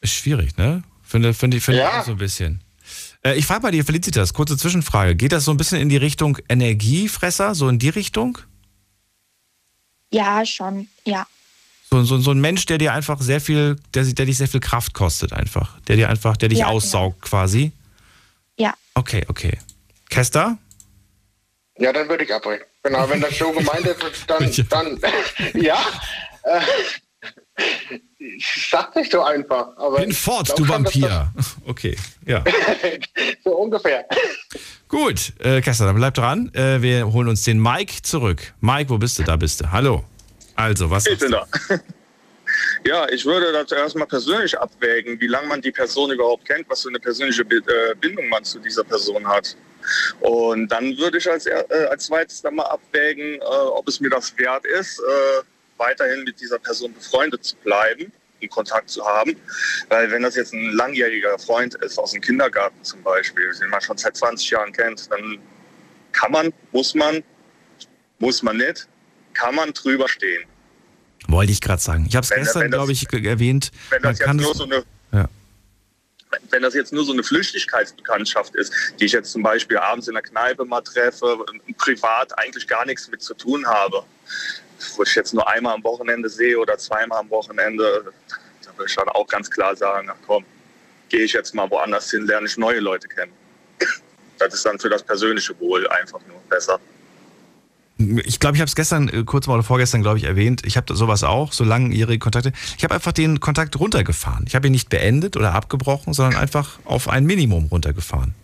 Ist 0.00 0.14
schwierig, 0.14 0.56
ne? 0.56 0.82
Finde, 1.02 1.34
finde, 1.34 1.58
ich- 1.58 1.62
finde 1.62 1.80
ich 1.80 1.84
Ja. 1.86 2.00
auch 2.00 2.04
so 2.04 2.12
ein 2.12 2.18
bisschen. 2.18 2.62
Äh, 3.22 3.34
ich 3.34 3.44
frage 3.46 3.60
bei 3.60 3.70
dir, 3.70 3.84
Felicitas, 3.84 4.32
kurze 4.32 4.56
Zwischenfrage. 4.56 5.14
Geht 5.16 5.32
das 5.32 5.44
so 5.44 5.50
ein 5.50 5.56
bisschen 5.58 5.80
in 5.80 5.90
die 5.90 5.98
Richtung 5.98 6.38
Energiefresser, 6.48 7.54
so 7.54 7.68
in 7.68 7.78
die 7.78 7.90
Richtung? 7.90 8.38
Ja, 10.10 10.44
schon, 10.46 10.88
ja. 11.04 11.26
So, 11.90 12.02
so, 12.04 12.18
so 12.18 12.30
ein 12.30 12.40
Mensch, 12.40 12.64
der 12.66 12.78
dir 12.78 12.94
einfach 12.94 13.20
sehr 13.20 13.40
viel, 13.40 13.76
der, 13.94 14.04
der 14.04 14.24
dich 14.26 14.38
sehr 14.38 14.48
viel 14.48 14.60
Kraft 14.60 14.94
kostet, 14.94 15.32
einfach. 15.32 15.78
Der 15.82 15.96
dir 15.96 16.08
einfach, 16.08 16.36
der 16.36 16.48
dich 16.48 16.60
Ja, 16.60 16.68
aussaugt 16.68 17.20
quasi. 17.22 17.72
Ja. 18.60 18.74
Okay, 18.94 19.24
okay. 19.28 19.58
Kester? 20.10 20.58
Ja, 21.78 21.94
dann 21.94 22.10
würde 22.10 22.24
ich 22.24 22.34
abbrechen. 22.34 22.66
Genau, 22.82 23.08
wenn 23.08 23.22
das 23.22 23.38
so 23.38 23.50
gemeint 23.58 23.86
ist, 23.86 23.98
dann, 24.26 24.52
dann 24.68 25.00
ja. 25.62 25.78
Äh, 26.42 26.60
ich 28.18 28.68
sag 28.70 28.94
nicht 28.96 29.12
so 29.12 29.22
einfach. 29.22 29.68
Aber 29.78 30.00
Bin 30.00 30.12
fort, 30.12 30.52
du 30.58 30.68
Vampir. 30.68 31.32
Okay, 31.66 31.96
ja. 32.26 32.44
so 33.44 33.52
ungefähr. 33.56 34.04
Gut, 34.88 35.32
äh, 35.38 35.62
Kester, 35.62 35.86
dann 35.86 35.96
bleib 35.96 36.12
dran. 36.14 36.52
Äh, 36.54 36.82
wir 36.82 37.10
holen 37.12 37.28
uns 37.28 37.44
den 37.44 37.62
Mike 37.62 38.02
zurück. 38.02 38.52
Mike, 38.60 38.90
wo 38.90 38.98
bist 38.98 39.18
du? 39.18 39.22
Da 39.22 39.36
bist 39.36 39.60
du. 39.62 39.70
Hallo. 39.72 40.04
Also, 40.54 40.90
was 40.90 41.06
Ich 41.06 41.18
sagst 41.18 41.30
bin 41.30 41.32
du? 41.32 41.76
da. 41.76 41.80
Ja, 42.84 43.08
ich 43.08 43.24
würde 43.24 43.52
das 43.52 43.70
erstmal 43.72 44.06
persönlich 44.06 44.58
abwägen, 44.58 45.20
wie 45.20 45.26
lange 45.26 45.48
man 45.48 45.60
die 45.60 45.72
Person 45.72 46.10
überhaupt 46.10 46.46
kennt, 46.46 46.68
was 46.68 46.82
für 46.82 46.88
eine 46.88 46.98
persönliche 46.98 47.42
äh, 47.42 47.94
Bindung 48.00 48.28
man 48.28 48.44
zu 48.44 48.58
dieser 48.58 48.84
Person 48.84 49.26
hat. 49.26 49.56
Und 50.20 50.68
dann 50.68 50.96
würde 50.98 51.18
ich 51.18 51.30
als, 51.30 51.46
äh, 51.46 51.64
als 51.90 52.06
zweites 52.06 52.42
dann 52.42 52.56
mal 52.56 52.64
abwägen, 52.64 53.40
äh, 53.40 53.44
ob 53.44 53.88
es 53.88 54.00
mir 54.00 54.10
das 54.10 54.36
wert 54.38 54.64
ist, 54.66 54.98
äh, 54.98 55.42
weiterhin 55.76 56.24
mit 56.24 56.40
dieser 56.40 56.58
Person 56.58 56.92
befreundet 56.92 57.44
zu 57.44 57.56
bleiben, 57.56 58.12
in 58.40 58.48
Kontakt 58.48 58.90
zu 58.90 59.04
haben. 59.04 59.36
Weil 59.88 60.10
wenn 60.10 60.22
das 60.22 60.36
jetzt 60.36 60.52
ein 60.52 60.72
langjähriger 60.72 61.38
Freund 61.38 61.74
ist, 61.76 61.98
aus 61.98 62.12
dem 62.12 62.20
Kindergarten 62.20 62.82
zum 62.84 63.02
Beispiel, 63.02 63.50
den 63.60 63.70
man 63.70 63.80
schon 63.80 63.96
seit 63.96 64.16
20 64.16 64.50
Jahren 64.50 64.72
kennt, 64.72 65.10
dann 65.10 65.38
kann 66.12 66.32
man, 66.32 66.52
muss 66.72 66.94
man, 66.94 67.22
muss 68.18 68.42
man 68.42 68.56
nicht, 68.56 68.88
kann 69.34 69.54
man 69.54 69.72
drüber 69.72 70.08
stehen. 70.08 70.44
Wollte 71.30 71.52
ich 71.52 71.60
gerade 71.60 71.80
sagen. 71.80 72.06
Ich 72.08 72.16
habe 72.16 72.24
es 72.24 72.30
gestern, 72.30 72.70
glaube 72.70 72.92
ich, 72.92 73.06
erwähnt. 73.12 73.70
Wenn 73.90 74.02
das, 74.02 74.18
jetzt 74.18 74.26
kann 74.26 74.36
nur 74.36 74.54
so 74.54 74.64
eine, 74.64 74.82
Ja. 75.12 75.28
wenn 76.50 76.62
das 76.62 76.74
jetzt 76.74 76.92
nur 76.92 77.04
so 77.04 77.12
eine 77.12 77.22
Flüchtigkeitsbekanntschaft 77.22 78.54
ist, 78.54 78.72
die 78.98 79.04
ich 79.06 79.12
jetzt 79.12 79.32
zum 79.32 79.42
Beispiel 79.42 79.78
abends 79.78 80.08
in 80.08 80.14
der 80.14 80.22
Kneipe 80.22 80.64
mal 80.64 80.80
treffe, 80.80 81.44
privat 81.78 82.36
eigentlich 82.38 82.66
gar 82.66 82.84
nichts 82.86 83.08
mit 83.08 83.22
zu 83.22 83.34
tun 83.34 83.66
habe, 83.66 84.02
wo 84.96 85.02
ich 85.02 85.14
jetzt 85.14 85.34
nur 85.34 85.48
einmal 85.48 85.74
am 85.74 85.84
Wochenende 85.84 86.28
sehe 86.28 86.58
oder 86.58 86.78
zweimal 86.78 87.18
am 87.20 87.30
Wochenende, 87.30 88.12
da 88.64 88.76
würde 88.76 88.88
ich 88.88 88.96
dann 88.96 89.08
auch 89.10 89.26
ganz 89.26 89.50
klar 89.50 89.76
sagen, 89.76 90.08
ach 90.10 90.16
komm, 90.26 90.44
gehe 91.08 91.24
ich 91.24 91.32
jetzt 91.32 91.54
mal 91.54 91.70
woanders 91.70 92.10
hin, 92.10 92.26
lerne 92.26 92.46
ich 92.46 92.56
neue 92.56 92.80
Leute 92.80 93.08
kennen. 93.08 93.32
Das 94.38 94.54
ist 94.54 94.64
dann 94.64 94.78
für 94.78 94.88
das 94.88 95.02
persönliche 95.02 95.58
Wohl 95.60 95.86
einfach 95.88 96.20
nur 96.26 96.40
besser. 96.48 96.80
Ich 98.24 98.40
glaube, 98.40 98.56
ich 98.56 98.60
habe 98.60 98.68
es 98.68 98.74
gestern, 98.74 99.08
äh, 99.08 99.24
kurz 99.24 99.46
mal 99.46 99.54
oder 99.54 99.62
vorgestern, 99.62 100.00
glaube 100.02 100.18
ich, 100.18 100.24
erwähnt. 100.24 100.62
Ich 100.64 100.76
habe 100.76 100.94
sowas 100.94 101.22
auch, 101.22 101.52
so 101.52 101.64
langjährige 101.64 102.18
Kontakte. 102.18 102.52
Ich 102.78 102.84
habe 102.84 102.94
einfach 102.94 103.12
den 103.12 103.40
Kontakt 103.40 103.78
runtergefahren. 103.78 104.44
Ich 104.46 104.54
habe 104.54 104.68
ihn 104.68 104.72
nicht 104.72 104.88
beendet 104.88 105.36
oder 105.36 105.54
abgebrochen, 105.54 106.14
sondern 106.14 106.40
einfach 106.40 106.78
auf 106.84 107.08
ein 107.08 107.26
Minimum 107.26 107.66
runtergefahren. 107.66 108.34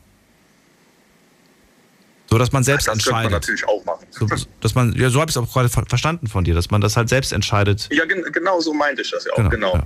So, 2.29 2.39
dass 2.39 2.53
man 2.53 2.65
selbst 2.65 2.89
das 2.89 2.95
könnte 2.95 3.11
man 3.11 3.25
entscheidet. 3.25 3.43
natürlich 3.43 3.69
auch 3.69 3.85
machen. 3.85 4.05
So, 4.11 4.27
dass 4.61 4.75
man, 4.75 4.93
ja, 4.95 5.11
so 5.11 5.21
habe 5.21 5.31
ich 5.31 5.37
es 5.37 5.43
auch 5.43 5.51
gerade 5.53 5.69
ver 5.69 5.85
verstanden 5.87 6.27
von 6.27 6.43
dir, 6.43 6.55
dass 6.55 6.71
man 6.71 6.81
das 6.81 6.97
halt 6.97 7.09
selbst 7.09 7.33
entscheidet. 7.33 7.89
Ja, 7.93 8.05
gen 8.05 8.25
genau 8.33 8.61
so 8.61 8.75
meinte 8.75 9.03
ich 9.03 9.11
das 9.11 9.25
ja 9.25 9.33
auch, 9.33 9.49
genau. 9.49 9.81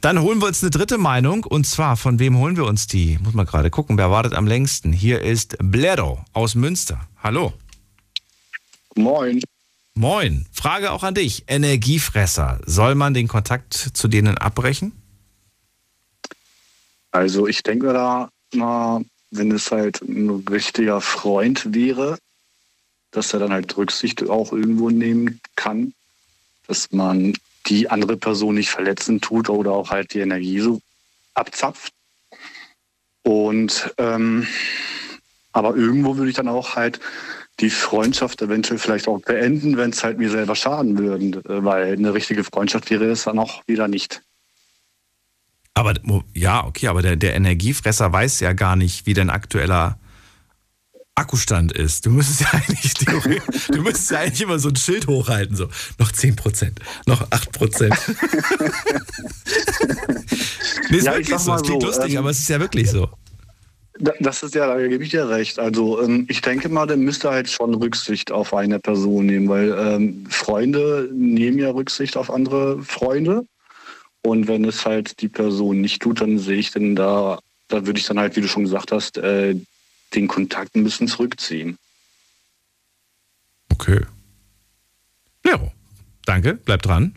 Dann 0.00 0.20
holen 0.20 0.40
wir 0.40 0.46
uns 0.46 0.62
eine 0.62 0.70
dritte 0.70 0.98
Meinung 0.98 1.44
und 1.44 1.66
zwar, 1.66 1.96
von 1.96 2.20
wem 2.20 2.38
holen 2.38 2.56
wir 2.56 2.64
uns 2.64 2.86
die? 2.86 3.18
Muss 3.22 3.34
man 3.34 3.44
gerade 3.46 3.70
gucken, 3.70 3.98
wer 3.98 4.10
wartet 4.10 4.34
am 4.34 4.46
längsten? 4.46 4.92
Hier 4.92 5.20
ist 5.22 5.56
Bledo 5.58 6.24
aus 6.32 6.54
Münster. 6.54 7.00
Hallo. 7.22 7.52
Moin. 8.94 9.42
Moin. 9.94 10.46
Frage 10.52 10.92
auch 10.92 11.02
an 11.02 11.14
dich. 11.14 11.44
Energiefresser. 11.46 12.60
Soll 12.66 12.94
man 12.94 13.14
den 13.14 13.28
Kontakt 13.28 13.74
zu 13.74 14.08
denen 14.08 14.38
abbrechen? 14.38 14.92
Also 17.10 17.46
ich 17.46 17.62
denke 17.62 17.92
da 17.92 18.28
mal, 18.54 19.04
wenn 19.30 19.50
es 19.52 19.70
halt 19.70 20.02
ein 20.02 20.30
richtiger 20.50 21.00
Freund 21.00 21.72
wäre, 21.74 22.18
dass 23.12 23.32
er 23.32 23.38
dann 23.38 23.52
halt 23.52 23.76
Rücksicht 23.76 24.28
auch 24.28 24.52
irgendwo 24.52 24.90
nehmen 24.90 25.40
kann, 25.54 25.94
dass 26.66 26.90
man 26.90 27.34
die 27.66 27.88
andere 27.88 28.16
Person 28.16 28.56
nicht 28.56 28.70
verletzen 28.70 29.20
tut 29.20 29.48
oder 29.48 29.72
auch 29.72 29.90
halt 29.90 30.12
die 30.14 30.20
Energie 30.20 30.60
so 30.60 30.80
abzapft. 31.34 31.92
Und 33.22 33.94
ähm, 33.98 34.46
aber 35.52 35.76
irgendwo 35.76 36.16
würde 36.16 36.30
ich 36.30 36.36
dann 36.36 36.48
auch 36.48 36.74
halt 36.74 37.00
die 37.60 37.70
Freundschaft 37.70 38.42
eventuell 38.42 38.78
vielleicht 38.78 39.06
auch 39.08 39.20
beenden, 39.20 39.76
wenn 39.76 39.90
es 39.90 40.02
halt 40.02 40.18
mir 40.18 40.30
selber 40.30 40.56
schaden 40.56 40.98
würde, 40.98 41.42
weil 41.44 41.92
eine 41.92 42.12
richtige 42.12 42.44
Freundschaft 42.44 42.90
wäre 42.90 43.06
es 43.06 43.24
dann 43.24 43.38
auch 43.38 43.62
wieder 43.66 43.88
nicht. 43.88 44.22
Aber 45.74 45.94
ja, 46.32 46.64
okay, 46.64 46.88
aber 46.88 47.02
der, 47.02 47.16
der 47.16 47.34
Energiefresser 47.34 48.12
weiß 48.12 48.40
ja 48.40 48.52
gar 48.52 48.76
nicht, 48.76 49.06
wie 49.06 49.14
dein 49.14 49.30
aktueller 49.30 49.98
Akkustand 51.16 51.70
ist. 51.72 52.06
Du 52.06 52.10
müsstest 52.10 52.40
ja 52.40 52.48
eigentlich, 52.52 52.94
du 52.94 53.82
müsstest 53.82 54.10
ja 54.10 54.20
eigentlich 54.20 54.42
immer 54.42 54.58
so 54.58 54.68
ein 54.68 54.76
Schild 54.76 55.06
hochhalten, 55.06 55.56
so 55.56 55.68
noch 55.98 56.10
10%, 56.10 56.72
noch 57.06 57.28
8%. 57.30 57.96
nee, 60.90 60.96
ist 60.96 61.04
Ja, 61.04 61.14
wirklich 61.14 61.38
so. 61.38 61.54
Es 61.54 61.62
klingt 61.62 61.82
so, 61.82 61.88
lustig, 61.88 62.12
ähm, 62.12 62.18
aber 62.18 62.30
es 62.30 62.38
ist 62.40 62.48
ja 62.48 62.58
wirklich 62.58 62.90
so. 62.90 63.08
Da- 63.98 64.14
Das 64.20 64.42
ist 64.42 64.54
ja, 64.54 64.66
da 64.66 64.86
gebe 64.86 65.04
ich 65.04 65.10
dir 65.10 65.28
recht. 65.28 65.58
Also 65.58 66.02
ähm, 66.02 66.26
ich 66.28 66.40
denke 66.40 66.68
mal, 66.68 66.86
der 66.86 66.96
müsste 66.96 67.30
halt 67.30 67.48
schon 67.48 67.74
Rücksicht 67.74 68.32
auf 68.32 68.52
eine 68.52 68.80
Person 68.80 69.26
nehmen, 69.26 69.48
weil 69.48 69.70
ähm, 69.78 70.26
Freunde 70.28 71.08
nehmen 71.12 71.58
ja 71.58 71.70
Rücksicht 71.70 72.16
auf 72.16 72.30
andere 72.30 72.82
Freunde. 72.82 73.46
Und 74.22 74.48
wenn 74.48 74.64
es 74.64 74.84
halt 74.86 75.20
die 75.20 75.28
Person 75.28 75.80
nicht 75.80 76.00
tut, 76.02 76.20
dann 76.22 76.38
sehe 76.38 76.56
ich 76.58 76.70
denn 76.72 76.96
da, 76.96 77.38
da 77.68 77.86
würde 77.86 77.98
ich 78.00 78.06
dann 78.06 78.18
halt, 78.18 78.34
wie 78.36 78.40
du 78.40 78.48
schon 78.48 78.64
gesagt 78.64 78.90
hast, 78.90 79.18
äh, 79.18 79.54
den 80.14 80.28
Kontakt 80.28 80.74
ein 80.74 80.82
bisschen 80.84 81.08
zurückziehen. 81.08 81.76
Okay. 83.70 84.00
Lero, 85.44 85.72
danke, 86.24 86.54
bleib 86.54 86.82
dran. 86.82 87.14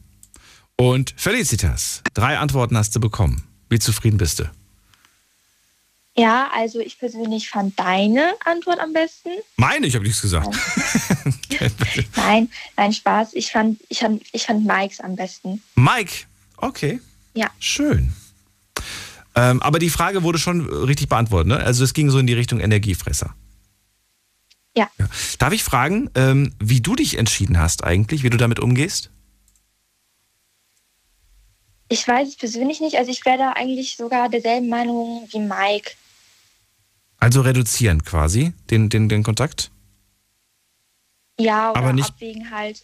Und 0.75 1.13
Felicitas, 1.17 2.03
drei 2.13 2.37
Antworten 2.37 2.77
hast 2.77 2.95
du 2.95 2.99
bekommen. 2.99 3.43
Wie 3.69 3.79
zufrieden 3.79 4.17
bist 4.17 4.39
du? 4.39 4.43
Ja, 6.19 6.49
also 6.51 6.79
ich 6.79 6.97
persönlich 6.97 7.49
fand 7.49 7.79
deine 7.79 8.33
Antwort 8.43 8.79
am 8.79 8.91
besten. 8.91 9.29
Meine, 9.55 9.85
ich 9.85 9.93
habe 9.93 10.03
nichts 10.03 10.21
gesagt. 10.21 10.47
Nein, 12.15 12.49
nein, 12.75 12.93
Spaß. 12.93 13.33
Ich 13.33 13.51
fand, 13.51 13.79
ich 13.89 13.99
fand, 13.99 14.23
ich 14.31 14.43
fand 14.43 14.65
Mikes 14.65 14.99
am 14.99 15.15
besten. 15.15 15.61
Mike, 15.75 16.25
okay. 16.57 16.99
Ja. 17.33 17.49
Schön. 17.59 18.13
Ähm, 19.35 19.61
aber 19.61 19.77
die 19.79 19.89
Frage 19.89 20.23
wurde 20.23 20.39
schon 20.39 20.67
richtig 20.67 21.09
beantwortet, 21.09 21.47
ne? 21.47 21.57
Also 21.57 21.83
es 21.83 21.93
ging 21.93 22.09
so 22.09 22.17
in 22.17 22.27
die 22.27 22.33
Richtung 22.33 22.59
Energiefresser. 22.59 23.35
Ja. 24.75 24.89
Darf 25.37 25.53
ich 25.53 25.63
fragen, 25.63 26.09
ähm, 26.15 26.53
wie 26.59 26.81
du 26.81 26.95
dich 26.95 27.17
entschieden 27.17 27.59
hast 27.59 27.83
eigentlich, 27.83 28.23
wie 28.23 28.29
du 28.29 28.37
damit 28.37 28.59
umgehst? 28.59 29.11
Ich 31.89 32.07
weiß 32.07 32.27
es 32.27 32.35
persönlich 32.35 32.81
nicht. 32.81 32.97
Also 32.97 33.11
ich 33.11 33.23
wäre 33.25 33.37
da 33.37 33.53
eigentlich 33.53 33.95
sogar 33.97 34.29
derselben 34.29 34.69
Meinung 34.69 35.27
wie 35.31 35.39
Mike. 35.39 35.91
Also 37.19 37.41
reduzieren 37.41 38.03
quasi 38.03 38.53
den, 38.69 38.89
den, 38.89 39.09
den 39.09 39.23
Kontakt? 39.23 39.71
Ja, 41.39 41.71
oder 41.71 41.79
Aber 41.79 41.93
nicht- 41.93 42.09
abwägen 42.09 42.51
halt, 42.51 42.83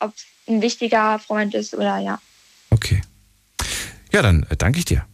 ob 0.00 0.14
es 0.16 0.24
ein 0.48 0.62
wichtiger 0.62 1.18
Freund 1.18 1.54
ist 1.54 1.74
oder 1.74 1.98
ja. 1.98 2.20
Okay. 2.70 3.02
Ja, 4.12 4.22
dann 4.22 4.44
äh, 4.50 4.56
danke 4.56 4.78
ich 4.78 4.84
dir. 4.84 5.06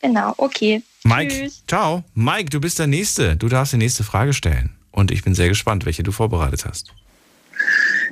Genau, 0.00 0.34
okay. 0.36 0.82
Mike, 1.04 1.32
Tschüss. 1.34 1.62
ciao. 1.66 2.04
Mike, 2.14 2.50
du 2.50 2.60
bist 2.60 2.78
der 2.78 2.86
Nächste. 2.86 3.36
Du 3.36 3.48
darfst 3.48 3.72
die 3.72 3.78
nächste 3.78 4.04
Frage 4.04 4.32
stellen. 4.34 4.76
Und 4.90 5.10
ich 5.10 5.24
bin 5.24 5.34
sehr 5.34 5.48
gespannt, 5.48 5.86
welche 5.86 6.02
du 6.02 6.12
vorbereitet 6.12 6.64
hast. 6.66 6.92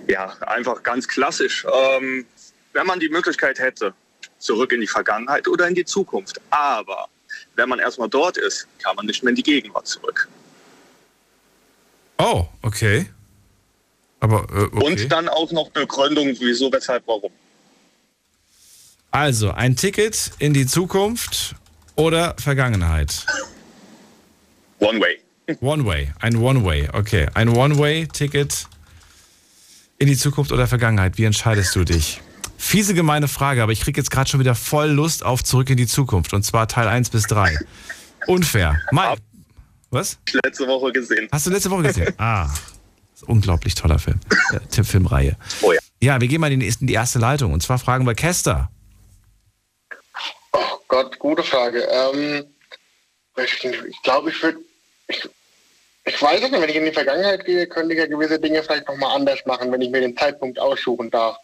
Ja, 0.09 0.33
einfach 0.47 0.83
ganz 0.83 1.07
klassisch. 1.07 1.65
Ähm, 1.73 2.27
wenn 2.73 2.87
man 2.87 2.99
die 2.99 3.09
Möglichkeit 3.09 3.59
hätte, 3.59 3.95
zurück 4.39 4.73
in 4.73 4.81
die 4.81 4.87
Vergangenheit 4.89 5.47
oder 5.47 5.69
in 5.69 5.75
die 5.75 5.85
Zukunft. 5.85 6.41
Aber 6.51 7.09
wenn 7.57 7.69
man 7.69 7.79
erstmal 7.79 8.09
dort 8.09 8.37
ist, 8.37 8.67
kann 8.83 8.97
man 8.97 9.07
nicht 9.07 9.23
mehr 9.23 9.31
in 9.31 9.37
die 9.37 9.43
Gegenwart 9.43 9.87
zurück. 9.87 10.29
Oh, 12.19 12.47
okay. 12.63 13.07
Aber, 14.21 14.47
äh, 14.53 14.77
okay. 14.77 14.87
Und 14.87 15.13
dann 15.13 15.29
auch 15.29 15.51
noch 15.53 15.71
Begründung, 15.71 16.37
wieso, 16.39 16.73
weshalb, 16.73 17.03
warum. 17.07 17.33
Also, 19.11 19.51
ein 19.51 19.77
Ticket 19.77 20.31
in 20.39 20.55
die 20.55 20.67
Zukunft 20.67 21.55
oder 21.97 22.35
Vergangenheit? 22.39 23.27
One 24.79 25.01
Way. 25.01 25.21
One 25.61 25.85
Way, 25.85 26.13
ein 26.21 26.37
One 26.37 26.65
Way, 26.65 26.89
okay. 26.93 27.29
Ein 27.35 27.49
One 27.49 27.79
Way-Ticket 27.79 28.67
in 29.99 30.07
die 30.07 30.17
Zukunft 30.17 30.53
oder 30.53 30.67
Vergangenheit. 30.67 31.19
Wie 31.19 31.25
entscheidest 31.25 31.75
du 31.77 31.85
dich? 31.85 32.21
Fiese, 32.63 32.95
gemeine 32.95 33.27
Frage, 33.27 33.61
aber 33.63 33.73
ich 33.73 33.81
kriege 33.81 34.01
jetzt 34.01 34.11
gerade 34.11 34.31
schon 34.31 34.39
wieder 34.39 34.55
voll 34.55 34.89
Lust 34.89 35.25
auf 35.25 35.43
Zurück 35.43 35.69
in 35.69 35.77
die 35.77 35.89
Zukunft. 35.89 36.33
Und 36.33 36.45
zwar 36.45 36.69
Teil 36.69 36.87
1 36.87 37.11
bis 37.11 37.25
3. 37.25 37.59
Unfair. 38.29 38.81
Mike, 38.93 39.21
was? 39.91 40.17
Letzte 40.45 40.69
Woche 40.69 40.93
gesehen. 40.93 41.29
Hast 41.33 41.45
du 41.45 41.51
letzte 41.51 41.71
Woche 41.71 41.83
gesehen? 41.83 42.15
Ah, 42.19 42.49
unglaublich 43.27 43.75
toller 43.75 43.99
Film. 43.99 44.21
Äh, 44.53 44.61
Tippfilmreihe. 44.71 45.37
Oh 45.61 45.73
ja. 45.73 45.81
Ja, 46.01 46.21
wir 46.21 46.29
gehen 46.29 46.41
mal 46.41 46.53
in 46.53 46.61
die, 46.61 46.93
erste 46.93 47.19
Leitung. 47.19 47.53
Und 47.53 47.63
zwar 47.63 47.79
fragen 47.79 48.07
wir 48.07 48.15
Kester. 48.15 48.71
Oh 50.53 50.79
Gott, 50.87 51.19
gute 51.19 51.43
Frage. 51.43 51.83
Ähm, 51.91 52.45
ich 53.37 53.65
ich 53.65 54.03
glaube, 54.03 54.31
ich 54.31 54.41
würde. 54.41 54.59
Ich, 55.09 55.29
ich 56.05 56.23
weiß 56.23 56.41
es 56.41 56.51
nicht, 56.51 56.61
wenn 56.61 56.71
ich 56.71 56.77
in 56.77 56.85
die 56.85 56.93
Vergangenheit 56.93 57.45
gehe, 57.45 57.67
könnte 57.67 57.93
ich 57.93 57.99
ja 57.99 58.07
gewisse 58.07 58.39
Dinge 58.39 58.63
vielleicht 58.63 58.87
nochmal 58.87 59.17
anders 59.17 59.41
machen, 59.47 59.71
wenn 59.73 59.83
ich 59.83 59.91
mir 59.91 60.01
den 60.01 60.17
Zeitpunkt 60.17 60.61
aussuchen 60.61 61.11
darf. 61.11 61.37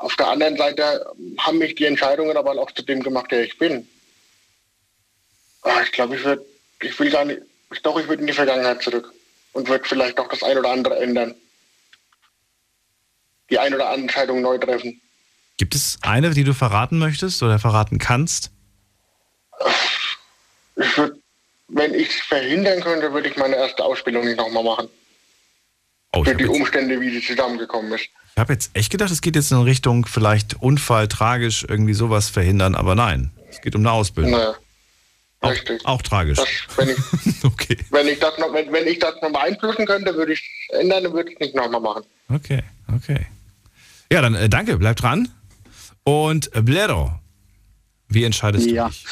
Auf 0.00 0.16
der 0.16 0.28
anderen 0.28 0.56
Seite 0.56 1.06
haben 1.38 1.58
mich 1.58 1.74
die 1.74 1.84
Entscheidungen 1.84 2.34
aber 2.36 2.52
auch 2.52 2.70
zu 2.70 2.82
dem 2.82 3.02
gemacht, 3.02 3.30
der 3.30 3.44
ich 3.44 3.58
bin. 3.58 3.86
Ah, 5.62 5.82
Ich 5.82 5.92
glaube, 5.92 6.16
ich 6.16 6.24
würde. 6.24 6.44
Ich 6.82 6.98
will 6.98 7.10
gar 7.10 7.26
nicht. 7.26 7.42
Ich 7.70 7.82
doch, 7.82 8.00
ich 8.00 8.08
würde 8.08 8.22
in 8.22 8.26
die 8.26 8.32
Vergangenheit 8.32 8.82
zurück 8.82 9.12
und 9.52 9.68
würde 9.68 9.84
vielleicht 9.86 10.18
auch 10.18 10.28
das 10.28 10.42
ein 10.42 10.56
oder 10.56 10.70
andere 10.70 10.98
ändern. 10.98 11.34
Die 13.50 13.58
ein 13.58 13.74
oder 13.74 13.88
andere 13.88 14.02
Entscheidung 14.04 14.40
neu 14.40 14.56
treffen. 14.56 15.00
Gibt 15.58 15.74
es 15.74 15.98
eine, 16.00 16.30
die 16.30 16.44
du 16.44 16.54
verraten 16.54 16.98
möchtest 16.98 17.42
oder 17.42 17.58
verraten 17.58 17.98
kannst? 17.98 18.50
Ich 20.76 20.96
würd, 20.96 21.20
wenn 21.68 21.92
ich 21.92 22.08
es 22.08 22.20
verhindern 22.22 22.80
könnte, 22.80 23.12
würde 23.12 23.28
ich 23.28 23.36
meine 23.36 23.56
erste 23.56 23.84
Ausbildung 23.84 24.24
nicht 24.24 24.38
nochmal 24.38 24.64
machen. 24.64 24.88
Oh, 26.14 26.24
Für 26.24 26.34
die 26.34 26.46
Umstände, 26.46 26.98
wie 27.00 27.10
sie 27.10 27.24
zusammengekommen 27.24 27.92
ist. 27.92 28.08
Ich 28.34 28.40
habe 28.40 28.52
jetzt 28.52 28.70
echt 28.74 28.90
gedacht, 28.90 29.10
es 29.10 29.20
geht 29.20 29.36
jetzt 29.36 29.50
in 29.52 29.58
Richtung 29.58 30.06
vielleicht 30.06 30.54
Unfall, 30.62 31.08
tragisch, 31.08 31.64
irgendwie 31.68 31.94
sowas 31.94 32.30
verhindern, 32.30 32.74
aber 32.74 32.94
nein. 32.94 33.30
Es 33.50 33.60
geht 33.60 33.74
um 33.74 33.82
eine 33.82 33.92
Ausbildung. 33.92 34.32
Naja, 34.32 34.54
Auch, 35.40 35.50
richtig. 35.50 35.84
auch 35.84 36.00
tragisch. 36.02 36.38
Das, 36.38 36.48
wenn, 36.78 36.88
ich, 36.90 37.44
okay. 37.44 37.76
wenn, 37.90 38.06
ich 38.08 38.18
das 38.18 38.38
noch, 38.38 38.52
wenn, 38.52 38.72
wenn 38.72 38.86
ich 38.86 38.98
das 38.98 39.14
noch 39.20 39.32
beeinflussen 39.32 39.84
könnte, 39.86 40.14
würde 40.14 40.32
ich 40.32 40.40
es 40.70 40.78
ändern 40.80 41.06
und 41.06 41.12
würde 41.14 41.30
ich 41.30 41.34
es 41.36 41.40
nicht 41.40 41.54
nochmal 41.56 41.80
machen. 41.80 42.04
Okay, 42.28 42.62
okay. 42.94 43.26
Ja, 44.12 44.22
dann 44.22 44.34
äh, 44.34 44.48
danke, 44.48 44.76
bleib 44.78 44.96
dran. 44.96 45.28
Und 46.04 46.54
äh, 46.54 46.62
Blero, 46.62 47.12
wie 48.08 48.24
entscheidest 48.24 48.66
Ja. 48.70 48.84
du 48.86 48.90
dich? 48.90 49.04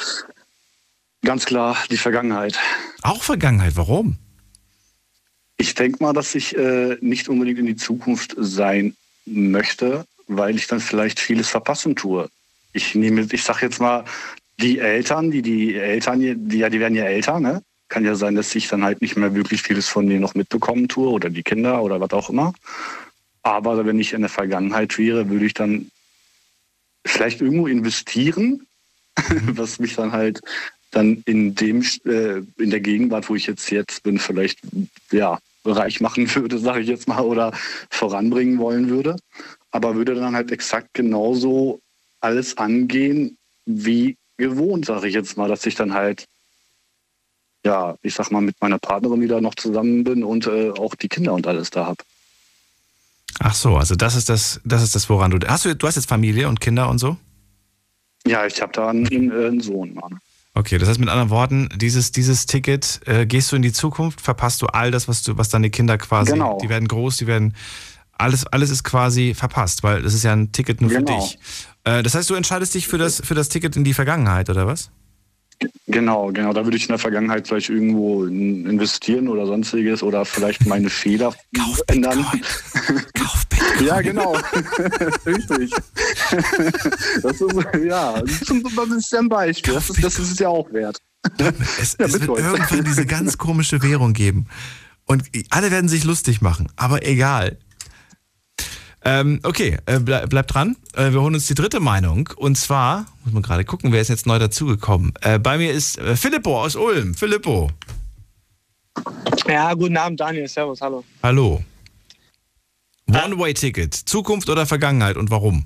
Ganz 1.24 1.44
klar 1.44 1.76
die 1.90 1.96
Vergangenheit. 1.96 2.58
Auch 3.02 3.22
Vergangenheit, 3.22 3.76
warum? 3.76 4.16
Ich 5.56 5.74
denke 5.74 6.02
mal, 6.02 6.12
dass 6.12 6.34
ich 6.36 6.56
äh, 6.56 6.96
nicht 7.00 7.28
unbedingt 7.28 7.58
in 7.58 7.66
die 7.66 7.76
Zukunft 7.76 8.34
sein 8.38 8.94
möchte, 9.32 10.04
weil 10.26 10.56
ich 10.56 10.66
dann 10.66 10.80
vielleicht 10.80 11.20
vieles 11.20 11.48
verpassen 11.48 11.96
tue. 11.96 12.28
Ich 12.72 12.94
nehme, 12.94 13.26
ich 13.30 13.42
sag 13.42 13.62
jetzt 13.62 13.80
mal, 13.80 14.04
die 14.60 14.78
Eltern, 14.78 15.30
die 15.30 15.42
die 15.42 15.74
Eltern, 15.76 16.20
die 16.20 16.58
ja, 16.58 16.68
die 16.68 16.80
werden 16.80 16.94
ja 16.94 17.04
älter, 17.04 17.40
ne? 17.40 17.62
kann 17.88 18.04
ja 18.04 18.14
sein, 18.14 18.34
dass 18.34 18.54
ich 18.54 18.68
dann 18.68 18.84
halt 18.84 19.00
nicht 19.00 19.16
mehr 19.16 19.34
wirklich 19.34 19.62
vieles 19.62 19.88
von 19.88 20.06
denen 20.06 20.20
noch 20.20 20.34
mitbekommen 20.34 20.88
tue 20.88 21.08
oder 21.08 21.30
die 21.30 21.42
Kinder 21.42 21.82
oder 21.82 22.00
was 22.00 22.10
auch 22.10 22.30
immer. 22.30 22.52
Aber 23.42 23.84
wenn 23.86 23.98
ich 23.98 24.12
in 24.12 24.20
der 24.20 24.30
Vergangenheit 24.30 24.98
wäre, 24.98 25.30
würde 25.30 25.46
ich 25.46 25.54
dann 25.54 25.90
vielleicht 27.06 27.40
irgendwo 27.40 27.66
investieren, 27.66 28.66
was 29.46 29.78
mich 29.78 29.94
dann 29.94 30.12
halt 30.12 30.40
dann 30.90 31.22
in 31.26 31.54
dem 31.54 31.82
äh, 32.04 32.42
in 32.58 32.70
der 32.70 32.80
Gegenwart, 32.80 33.28
wo 33.28 33.34
ich 33.34 33.46
jetzt 33.46 33.70
jetzt 33.70 34.02
bin, 34.02 34.18
vielleicht 34.18 34.58
ja 35.10 35.38
reich 35.72 36.00
machen 36.00 36.34
würde, 36.34 36.58
sage 36.58 36.80
ich 36.80 36.88
jetzt 36.88 37.08
mal, 37.08 37.20
oder 37.20 37.52
voranbringen 37.90 38.58
wollen 38.58 38.88
würde. 38.88 39.16
Aber 39.70 39.94
würde 39.94 40.14
dann 40.14 40.34
halt 40.34 40.50
exakt 40.50 40.94
genauso 40.94 41.80
alles 42.20 42.56
angehen 42.56 43.36
wie 43.66 44.16
gewohnt, 44.38 44.86
sage 44.86 45.08
ich 45.08 45.14
jetzt 45.14 45.36
mal, 45.36 45.48
dass 45.48 45.66
ich 45.66 45.74
dann 45.74 45.92
halt 45.92 46.26
ja, 47.64 47.96
ich 48.02 48.14
sag 48.14 48.30
mal, 48.30 48.40
mit 48.40 48.56
meiner 48.60 48.78
Partnerin 48.78 49.20
wieder 49.20 49.40
noch 49.40 49.54
zusammen 49.54 50.04
bin 50.04 50.24
und 50.24 50.46
äh, 50.46 50.70
auch 50.70 50.94
die 50.94 51.08
Kinder 51.08 51.34
und 51.34 51.46
alles 51.46 51.70
da 51.70 51.86
habe. 51.86 52.02
Ach 53.40 53.54
so, 53.54 53.76
also 53.76 53.94
das 53.94 54.16
ist 54.16 54.28
das, 54.28 54.60
das 54.64 54.82
ist 54.82 54.94
das, 54.94 55.08
woran 55.08 55.30
du. 55.30 55.46
Hast 55.46 55.64
du, 55.64 55.76
du 55.76 55.86
hast 55.86 55.96
jetzt 55.96 56.08
Familie 56.08 56.48
und 56.48 56.60
Kinder 56.60 56.88
und 56.88 56.98
so? 56.98 57.16
Ja, 58.26 58.46
ich 58.46 58.60
habe 58.60 58.72
da 58.72 58.88
einen, 58.88 59.06
einen 59.06 59.60
Sohn, 59.60 59.94
Mann. 59.94 60.18
Okay, 60.58 60.76
das 60.76 60.88
heißt 60.88 60.98
mit 60.98 61.08
anderen 61.08 61.30
Worten, 61.30 61.68
dieses, 61.76 62.10
dieses 62.10 62.46
Ticket, 62.46 63.00
äh, 63.06 63.26
gehst 63.26 63.52
du 63.52 63.56
in 63.56 63.62
die 63.62 63.72
Zukunft, 63.72 64.20
verpasst 64.20 64.60
du 64.60 64.66
all 64.66 64.90
das, 64.90 65.06
was 65.06 65.22
du, 65.22 65.38
was 65.38 65.50
deine 65.50 65.70
Kinder 65.70 65.96
quasi, 65.98 66.32
Genau. 66.32 66.58
die 66.60 66.68
werden 66.68 66.88
groß, 66.88 67.16
die 67.18 67.28
werden, 67.28 67.54
alles, 68.18 68.44
alles 68.44 68.70
ist 68.70 68.82
quasi 68.82 69.34
verpasst, 69.34 69.84
weil 69.84 70.02
das 70.02 70.14
ist 70.14 70.24
ja 70.24 70.32
ein 70.32 70.50
Ticket 70.50 70.80
nur 70.80 70.90
Genau. 70.90 71.20
für 71.20 71.28
dich. 71.28 71.38
Äh, 71.84 72.02
das 72.02 72.16
heißt, 72.16 72.28
du 72.28 72.34
entscheidest 72.34 72.74
dich 72.74 72.88
für 72.88 72.98
das, 72.98 73.22
für 73.24 73.36
das 73.36 73.48
Ticket 73.50 73.76
in 73.76 73.84
die 73.84 73.94
Vergangenheit, 73.94 74.50
oder 74.50 74.66
was? 74.66 74.90
Genau, 75.86 76.32
genau. 76.32 76.52
Da 76.52 76.64
würde 76.64 76.76
ich 76.76 76.84
in 76.84 76.88
der 76.88 76.98
Vergangenheit 76.98 77.46
vielleicht 77.48 77.68
irgendwo 77.68 78.24
in- 78.24 78.66
investieren 78.66 79.28
oder 79.28 79.46
sonstiges 79.46 80.02
oder 80.02 80.24
vielleicht 80.24 80.66
meine 80.66 80.90
Fehler 80.90 81.32
ändern. 81.86 82.24
Kauf 83.14 83.44
Ja, 83.80 84.00
genau. 84.02 84.36
Richtig. 85.26 85.72
Das 87.22 87.40
ist, 87.40 87.84
ja, 87.84 88.20
das 88.22 88.40
ist 88.40 89.12
ja 89.12 89.18
ein 89.18 89.28
Beispiel. 89.28 89.74
Das 89.74 89.90
ist, 89.90 90.02
das 90.02 90.18
ist 90.18 90.32
es 90.32 90.38
ja 90.38 90.48
auch 90.48 90.70
wert. 90.72 91.00
Es, 91.80 91.94
es 91.98 92.12
wird 92.12 92.38
irgendwann 92.38 92.84
diese 92.84 93.06
ganz 93.06 93.38
komische 93.38 93.82
Währung 93.82 94.12
geben. 94.12 94.46
Und 95.04 95.24
alle 95.50 95.70
werden 95.70 95.88
sich 95.88 96.04
lustig 96.04 96.42
machen, 96.42 96.70
aber 96.76 97.06
egal. 97.06 97.58
Ähm, 99.04 99.40
okay, 99.42 99.78
äh, 99.86 100.00
bleib, 100.00 100.28
bleib 100.28 100.48
dran. 100.48 100.76
Äh, 100.94 101.12
wir 101.12 101.22
holen 101.22 101.34
uns 101.34 101.46
die 101.46 101.54
dritte 101.54 101.80
Meinung. 101.80 102.28
Und 102.36 102.58
zwar, 102.58 103.06
muss 103.24 103.32
man 103.32 103.42
gerade 103.42 103.64
gucken, 103.64 103.92
wer 103.92 104.00
ist 104.00 104.08
jetzt 104.08 104.26
neu 104.26 104.38
dazugekommen. 104.38 105.14
Äh, 105.22 105.38
bei 105.38 105.56
mir 105.56 105.72
ist 105.72 105.98
äh, 105.98 106.16
Filippo 106.16 106.62
aus 106.62 106.76
Ulm. 106.76 107.14
Filippo, 107.14 107.70
Ja, 109.46 109.72
guten 109.74 109.96
Abend, 109.96 110.20
Daniel. 110.20 110.48
Servus, 110.48 110.80
hallo. 110.80 111.04
hallo. 111.22 111.62
One-Way-Ticket, 113.08 113.94
Zukunft 113.94 114.48
oder 114.50 114.66
Vergangenheit 114.66 115.16
und 115.16 115.30
warum? 115.30 115.64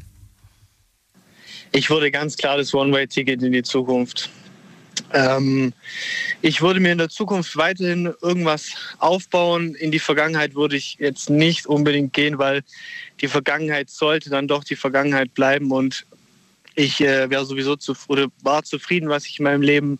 Ich 1.73 1.91
würde 1.91 2.11
ganz 2.11 2.37
klar 2.37 2.57
das 2.57 2.73
One-Way-Ticket 2.73 3.43
in 3.43 3.53
die 3.53 3.63
Zukunft. 3.63 4.31
Ähm, 5.13 5.73
ich 6.41 6.63
würde 6.63 6.81
mir 6.81 6.93
in 6.93 6.99
der 6.99 7.09
Zukunft 7.09 7.57
weiterhin 7.57 8.13
irgendwas 8.23 8.73
aufbauen. 8.99 9.75
In 9.75 9.91
die 9.91 9.99
Vergangenheit 9.99 10.55
würde 10.55 10.77
ich 10.77 10.97
jetzt 10.99 11.31
nicht 11.31 11.67
unbedingt 11.67 12.13
gehen, 12.13 12.39
weil 12.39 12.63
die 13.21 13.29
Vergangenheit 13.29 13.91
sollte 13.91 14.31
dann 14.31 14.49
doch 14.49 14.65
die 14.65 14.77
Vergangenheit 14.77 15.35
bleiben 15.35 15.71
und 15.71 16.07
ich 16.75 17.01
äh, 17.01 17.29
wäre 17.29 17.45
sowieso 17.45 17.77
zu, 17.77 17.95
oder 18.09 18.29
war 18.43 18.63
zufrieden, 18.63 19.09
was 19.09 19.27
ich 19.27 19.39
in 19.39 19.45
meinem 19.45 19.63
Leben 19.63 19.99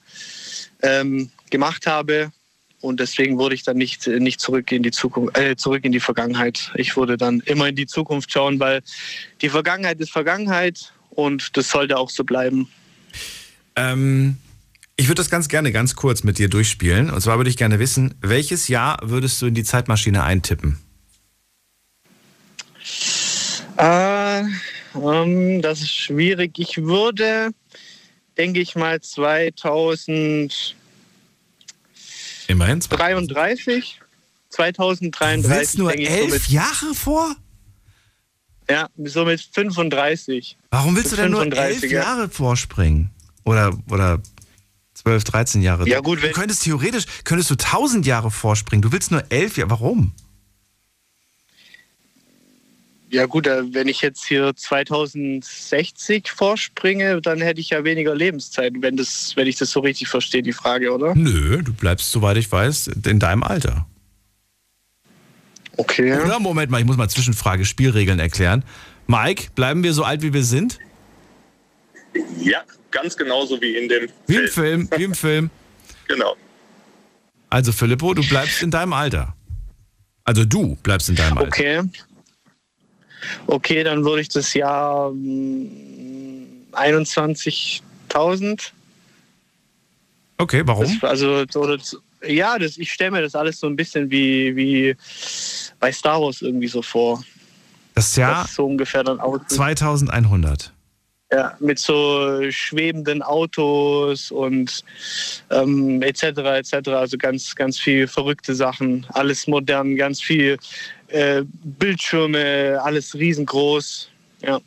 ähm, 0.83 1.31
gemacht 1.51 1.87
habe. 1.87 2.33
Und 2.83 2.99
deswegen 2.99 3.39
würde 3.39 3.55
ich 3.55 3.63
dann 3.63 3.77
nicht, 3.77 4.09
nicht 4.09 4.41
zurück 4.41 4.73
in 4.73 4.83
die 4.83 4.91
Zukunft, 4.91 5.39
äh, 5.39 5.57
zurück 5.57 5.85
in 5.85 5.93
die 5.93 6.01
Vergangenheit. 6.01 6.73
Ich 6.75 6.97
würde 6.97 7.17
dann 7.17 7.41
immer 7.47 7.69
in 7.69 7.77
die 7.77 7.87
Zukunft 7.87 8.31
schauen, 8.33 8.59
weil 8.59 8.83
die 9.41 9.49
Vergangenheit 9.49 10.01
ist 10.01 10.11
Vergangenheit 10.11 10.93
und 11.11 11.57
das 11.57 11.71
sollte 11.71 11.97
auch 11.97 12.11
so 12.11 12.25
bleiben. 12.25 12.69
Ähm, 13.77 14.37
ich 14.97 15.07
würde 15.07 15.21
das 15.21 15.31
ganz 15.31 15.49
gerne 15.49 15.71
ganz 15.71 15.95
kurz 15.95 16.25
mit 16.25 16.39
dir 16.39 16.49
durchspielen. 16.49 17.09
Und 17.11 17.21
zwar 17.21 17.37
würde 17.37 17.51
ich 17.51 17.57
gerne 17.57 17.79
wissen, 17.79 18.17
welches 18.21 18.67
Jahr 18.67 18.99
würdest 19.01 19.41
du 19.41 19.47
in 19.47 19.55
die 19.55 19.65
Zeitmaschine 19.65 20.25
eintippen? 20.25 20.79
Äh, 23.79 24.43
ähm, 24.95 25.63
das 25.63 25.83
ist 25.83 25.95
schwierig. 25.95 26.59
Ich 26.59 26.79
würde, 26.79 27.51
denke 28.37 28.61
ich 28.61 28.75
mal, 28.75 29.01
2033. 29.01 30.77
Immerhin. 32.53 32.81
2033. 32.81 34.01
2033. 34.51 35.43
Du 35.43 35.57
willst 35.57 35.79
nur 35.79 35.95
elf 35.95 36.49
Jahre 36.49 36.95
vor? 36.95 37.35
Ja, 38.69 38.89
so 39.03 39.25
mit 39.25 39.41
35. 39.41 40.57
Warum 40.71 40.95
willst 40.95 41.13
du 41.13 41.17
denn 41.17 41.31
nur 41.31 41.43
elf 41.43 41.55
35, 41.55 41.91
ja. 41.91 42.03
Jahre 42.03 42.29
vorspringen? 42.29 43.11
Oder, 43.45 43.77
oder 43.91 44.21
12, 44.95 45.25
13 45.25 45.63
Jahre? 45.63 45.89
Ja, 45.89 46.01
gut, 46.01 46.23
du 46.23 46.31
könntest 46.31 46.63
theoretisch, 46.63 47.05
könntest 47.25 47.51
du 47.51 47.55
1000 47.55 48.07
Jahre 48.07 48.31
vorspringen. 48.31 48.83
Du 48.83 48.93
willst 48.93 49.11
nur 49.11 49.25
elf 49.31 49.57
Jahre. 49.57 49.71
Warum? 49.71 50.13
Ja 53.13 53.27
gut, 53.27 53.47
äh, 53.47 53.75
wenn 53.75 53.89
ich 53.89 54.01
jetzt 54.01 54.25
hier 54.25 54.57
2060 54.57 56.31
vorspringe, 56.31 57.21
dann 57.21 57.43
hätte 57.43 57.61
ich 57.61 57.69
ja 57.69 57.85
weniger 57.85 58.15
Lebenszeit, 58.15 58.73
wenn, 58.81 58.97
das, 58.97 59.37
wenn 59.37 59.47
ich 59.47 59.57
das 59.57 59.71
so 59.71 59.81
richtig 59.81 60.09
verstehe, 60.09 60.43
die 60.43 60.55
Frage, 60.55 60.91
oder? 60.91 61.15
Nö, 61.15 61.63
du 61.63 61.75
bleibst, 61.75 62.11
soweit 62.11 62.39
ich 62.39 62.51
weiß, 62.51 62.87
in 63.05 63.19
deinem 63.19 63.43
Alter. 63.43 63.87
Okay. 65.77 66.15
Oder? 66.15 66.41
Moment 66.41 66.71
mal, 66.71 66.81
ich 66.81 66.87
muss 66.87 66.97
mal 66.97 67.11
Zwischenfrage, 67.11 67.67
Spielregeln 67.67 68.19
erklären. 68.19 68.65
Mike, 69.07 69.51
bleiben 69.55 69.83
wir 69.83 69.93
so 69.93 70.05
alt, 70.05 70.23
wie 70.23 70.33
wir 70.33 70.45
sind? 70.45 70.79
Ja, 72.41 72.63
ganz 72.91 73.15
genauso 73.15 73.61
wie 73.61 73.77
in 73.77 73.91
dem 73.91 74.09
Wie 74.27 74.37
im 74.37 74.49
Film, 74.49 74.89
wie 74.97 75.05
im 75.05 75.15
Film. 75.15 75.51
Genau. 76.09 76.37
Also 77.49 77.73
Filippo, 77.73 78.13
du 78.13 78.27
bleibst 78.29 78.61
in 78.61 78.71
deinem 78.71 78.93
Alter. 78.93 79.35
Also 80.25 80.45
du 80.45 80.77
bleibst 80.83 81.09
in 81.09 81.15
deinem 81.15 81.39
Alter. 81.39 81.49
Okay. 81.49 81.83
Okay, 83.47 83.85
dann 83.85 84.05
würde 84.05 84.23
ich 84.23 84.29
das 84.29 84.55
Jahr 84.55 85.11
mm, 85.11 86.73
21.000. 86.73 88.71
Okay, 90.39 90.63
warum? 90.65 90.99
Das, 91.01 91.11
also, 91.11 91.45
ja, 92.27 92.59
das, 92.59 92.79
ich 92.79 92.93
stelle 92.93 93.13
mir 93.13 93.23
das 93.23 93.35
alles 93.35 93.61
so 93.61 93.67
ein 93.67 93.77
bisschen 93.77 94.11
wie, 94.11 94.57
wie 94.57 94.97
bei 95.79 95.93
Star 95.93 96.21
Wars 96.21 96.43
irgendwie 96.43 96.69
so 96.69 96.83
vor. 96.83 97.23
Das 97.95 98.17
Jahr 98.17 98.43
Das 98.43 98.55
so 98.55 98.67
ungefähr 98.67 99.05
dann 99.05 99.21
aussieht. 99.21 99.51
2100. 99.51 100.73
Ja, 101.33 101.57
mit 101.61 101.79
so 101.79 102.51
schwebenden 102.51 103.23
Autos 103.23 104.31
und 104.31 104.85
ähm, 105.51 106.03
etc. 106.03 106.25
etc. 106.25 106.89
Also 106.89 107.17
ganz, 107.17 107.55
ganz 107.55 107.81
viel 107.81 108.07
verrückte 108.07 108.55
Sachen. 108.55 109.07
Alles 109.15 109.47
modern, 109.47 109.97
ganz 109.97 110.21
viel 110.21 110.59
äh, 111.09 111.43
Bildschirme, 111.65 112.79
alles 112.83 113.15
riesengroß. 113.15 114.11
Ja. 114.43 114.61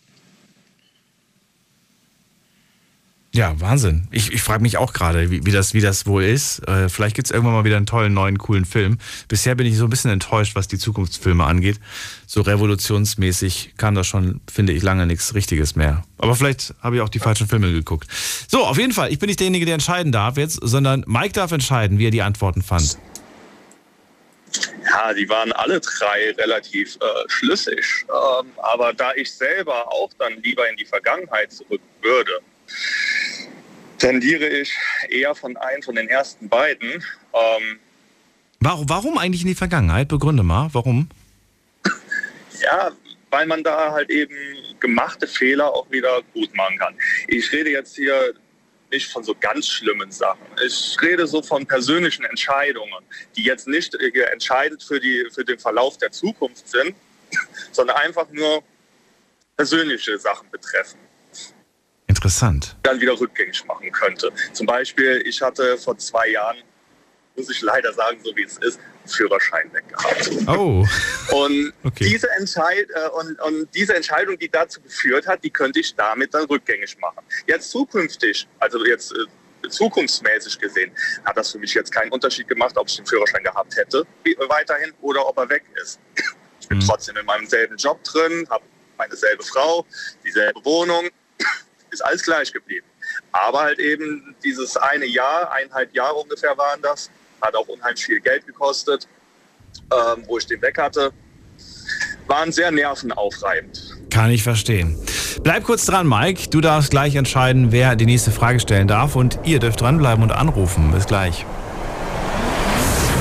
Ja, 3.35 3.59
Wahnsinn. 3.59 4.07
Ich, 4.11 4.31
ich 4.31 4.41
frage 4.41 4.61
mich 4.61 4.77
auch 4.77 4.93
gerade, 4.93 5.29
wie, 5.29 5.45
wie, 5.45 5.51
das, 5.51 5.73
wie 5.73 5.81
das 5.81 6.05
wohl 6.05 6.23
ist. 6.23 6.65
Äh, 6.69 6.87
vielleicht 6.87 7.17
gibt 7.17 7.27
es 7.27 7.31
irgendwann 7.31 7.53
mal 7.53 7.65
wieder 7.65 7.75
einen 7.75 7.85
tollen, 7.85 8.13
neuen, 8.13 8.37
coolen 8.37 8.63
Film. 8.63 8.97
Bisher 9.27 9.55
bin 9.55 9.67
ich 9.67 9.75
so 9.75 9.83
ein 9.83 9.89
bisschen 9.89 10.09
enttäuscht, 10.09 10.55
was 10.55 10.69
die 10.69 10.77
Zukunftsfilme 10.77 11.43
angeht. 11.43 11.81
So 12.27 12.39
revolutionsmäßig 12.39 13.73
kam 13.75 13.93
da 13.93 14.05
schon, 14.05 14.39
finde 14.49 14.71
ich, 14.71 14.81
lange 14.83 15.05
nichts 15.05 15.35
Richtiges 15.35 15.75
mehr. 15.75 16.05
Aber 16.17 16.37
vielleicht 16.37 16.75
habe 16.79 16.95
ich 16.95 17.01
auch 17.01 17.09
die 17.09 17.19
falschen 17.19 17.45
Filme 17.45 17.73
geguckt. 17.73 18.07
So, 18.47 18.63
auf 18.63 18.77
jeden 18.77 18.93
Fall, 18.93 19.11
ich 19.11 19.19
bin 19.19 19.27
nicht 19.27 19.41
derjenige, 19.41 19.65
der 19.65 19.73
entscheiden 19.73 20.13
darf 20.13 20.37
jetzt, 20.37 20.57
sondern 20.61 21.03
Mike 21.05 21.33
darf 21.33 21.51
entscheiden, 21.51 21.99
wie 21.99 22.07
er 22.07 22.11
die 22.11 22.21
Antworten 22.21 22.61
fand. 22.61 22.97
Ja, 24.89 25.13
die 25.13 25.27
waren 25.27 25.51
alle 25.51 25.81
drei 25.81 26.31
relativ 26.37 26.95
äh, 26.95 27.05
schlüssig. 27.27 28.05
Ähm, 28.07 28.47
aber 28.59 28.93
da 28.93 29.11
ich 29.13 29.33
selber 29.33 29.91
auch 29.91 30.11
dann 30.19 30.41
lieber 30.41 30.69
in 30.69 30.77
die 30.77 30.85
Vergangenheit 30.85 31.51
zurück 31.51 31.81
würde, 32.01 32.31
tendiere 34.05 34.47
ich 34.47 34.71
eher 35.09 35.33
von 35.33 35.57
einem 35.57 35.81
von 35.81 35.95
den 35.95 36.07
ersten 36.07 36.47
beiden. 36.47 37.03
Ähm, 37.33 37.79
Warum, 38.59 38.89
warum 38.89 39.17
eigentlich 39.17 39.41
in 39.41 39.47
die 39.47 39.55
Vergangenheit? 39.55 40.07
Begründe 40.07 40.41
mal, 40.41 40.69
warum? 40.73 41.09
ja, 42.61 42.91
weil 43.29 43.45
man 43.45 43.63
da 43.63 43.91
halt 43.91 44.09
eben 44.09 44.35
gemachte 44.79 45.27
Fehler 45.27 45.71
auch 45.73 45.89
wieder 45.91 46.21
gut 46.33 46.55
machen 46.55 46.77
kann. 46.77 46.95
Ich 47.27 47.51
rede 47.51 47.69
jetzt 47.69 47.95
hier 47.95 48.33
nicht 48.91 49.11
von 49.11 49.23
so 49.23 49.35
ganz 49.39 49.67
schlimmen 49.67 50.11
Sachen. 50.11 50.45
Ich 50.65 50.97
rede 51.01 51.27
so 51.27 51.41
von 51.43 51.65
persönlichen 51.65 52.25
Entscheidungen, 52.25 53.03
die 53.35 53.43
jetzt 53.43 53.67
nicht 53.67 53.93
äh, 53.95 54.21
entscheidend 54.31 54.81
für, 54.81 54.99
die, 54.99 55.27
für 55.31 55.43
den 55.43 55.59
Verlauf 55.59 55.97
der 55.97 56.11
Zukunft 56.11 56.67
sind, 56.67 56.95
sondern 57.71 57.97
einfach 57.97 58.29
nur 58.31 58.63
persönliche 59.57 60.17
Sachen 60.17 60.49
betreffen. 60.49 61.04
Interessant. 62.15 62.75
dann 62.83 62.99
wieder 62.99 63.19
rückgängig 63.19 63.63
machen 63.65 63.91
könnte. 63.91 64.31
Zum 64.53 64.65
Beispiel, 64.65 65.21
ich 65.25 65.41
hatte 65.41 65.77
vor 65.77 65.97
zwei 65.97 66.29
Jahren 66.29 66.57
muss 67.35 67.49
ich 67.49 67.61
leider 67.61 67.91
sagen, 67.93 68.17
so 68.23 68.35
wie 68.35 68.43
es 68.43 68.57
ist, 68.59 68.79
Führerschein 69.05 69.69
weggehabt. 69.73 70.31
Oh. 70.47 70.85
Und, 71.31 71.73
Okay. 71.83 72.05
diese 72.09 72.29
Entscheid 72.31 72.87
äh, 72.93 73.09
und, 73.09 73.39
und 73.41 73.75
diese 73.75 73.95
Entscheidung, 73.95 74.37
die 74.39 74.49
dazu 74.49 74.81
geführt 74.81 75.27
hat, 75.27 75.43
die 75.43 75.49
könnte 75.49 75.79
ich 75.79 75.93
damit 75.95 76.33
dann 76.33 76.45
rückgängig 76.45 76.97
machen. 76.99 77.19
Jetzt 77.45 77.69
zukünftig, 77.71 78.47
also 78.59 78.83
jetzt 78.85 79.13
äh, 79.13 79.69
zukunftsmäßig 79.69 80.57
gesehen, 80.59 80.91
hat 81.25 81.37
das 81.37 81.51
für 81.51 81.59
mich 81.59 81.73
jetzt 81.73 81.91
keinen 81.91 82.11
Unterschied 82.11 82.47
gemacht, 82.47 82.75
ob 82.77 82.87
ich 82.87 82.95
den 82.95 83.05
Führerschein 83.05 83.43
gehabt 83.43 83.75
hätte 83.75 84.05
weiterhin 84.47 84.93
oder 85.01 85.27
ob 85.27 85.37
er 85.37 85.49
weg 85.49 85.63
ist. 85.81 85.99
Ich 86.59 86.67
bin 86.67 86.79
trotzdem 86.79 87.17
in 87.17 87.25
meinem 87.25 87.45
selben 87.45 87.77
Job 87.77 88.03
drin, 88.03 88.47
habe 88.49 88.63
meine 88.97 89.15
selbe 89.15 89.43
Frau, 89.43 89.85
dieselbe 90.25 90.63
Wohnung, 90.65 91.09
ist 91.95 92.05
alles 92.05 92.23
gleich 92.23 92.51
geblieben. 92.51 92.85
Aber 93.31 93.61
halt 93.61 93.79
eben 93.79 94.35
dieses 94.43 94.77
eine 94.77 95.05
Jahr, 95.05 95.51
eineinhalb 95.51 95.93
Jahre 95.93 96.15
ungefähr 96.15 96.57
waren 96.57 96.81
das, 96.81 97.09
hat 97.41 97.55
auch 97.55 97.67
unheimlich 97.67 98.05
viel 98.05 98.19
Geld 98.19 98.45
gekostet, 98.45 99.07
ähm, 99.91 100.23
wo 100.27 100.37
ich 100.37 100.45
den 100.45 100.61
weg 100.61 100.77
hatte, 100.77 101.11
waren 102.27 102.51
sehr 102.51 102.71
nervenaufreibend. 102.71 103.95
Kann 104.09 104.31
ich 104.31 104.43
verstehen. 104.43 104.97
Bleib 105.43 105.63
kurz 105.63 105.85
dran, 105.85 106.07
Mike. 106.07 106.49
Du 106.49 106.61
darfst 106.61 106.89
gleich 106.89 107.15
entscheiden, 107.15 107.71
wer 107.71 107.95
die 107.95 108.05
nächste 108.05 108.31
Frage 108.31 108.59
stellen 108.59 108.87
darf. 108.87 109.15
Und 109.15 109.39
ihr 109.43 109.59
dürft 109.59 109.81
dranbleiben 109.81 110.23
und 110.23 110.31
anrufen. 110.31 110.91
Bis 110.91 111.05
gleich. 111.05 111.45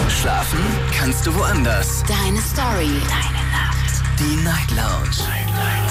Schlafen 0.08 0.60
kannst 0.96 1.26
du 1.26 1.34
woanders. 1.34 2.02
Deine 2.08 2.40
Story. 2.40 3.00
Deine 3.08 3.44
Nacht. 3.50 4.02
Die 4.18 4.36
Night 4.42 4.70
Lounge. 4.70 5.28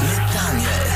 Mit 0.02 0.20
Daniel. 0.34 0.93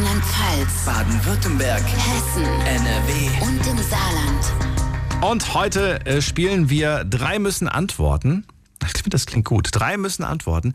Rheinland-Pfalz. 0.00 0.84
Baden-Württemberg. 0.86 1.82
Hessen. 1.82 2.44
NRW. 2.44 3.28
Und 3.42 3.66
im 3.66 3.76
Saarland. 3.76 5.22
Und 5.22 5.52
heute 5.52 6.06
äh, 6.06 6.22
spielen 6.22 6.70
wir 6.70 7.04
drei 7.04 7.38
müssen 7.38 7.68
antworten. 7.68 8.46
Ich 8.82 8.92
finde, 8.92 9.10
das 9.10 9.26
klingt 9.26 9.44
gut. 9.44 9.68
Drei 9.72 9.98
müssen 9.98 10.24
antworten. 10.24 10.72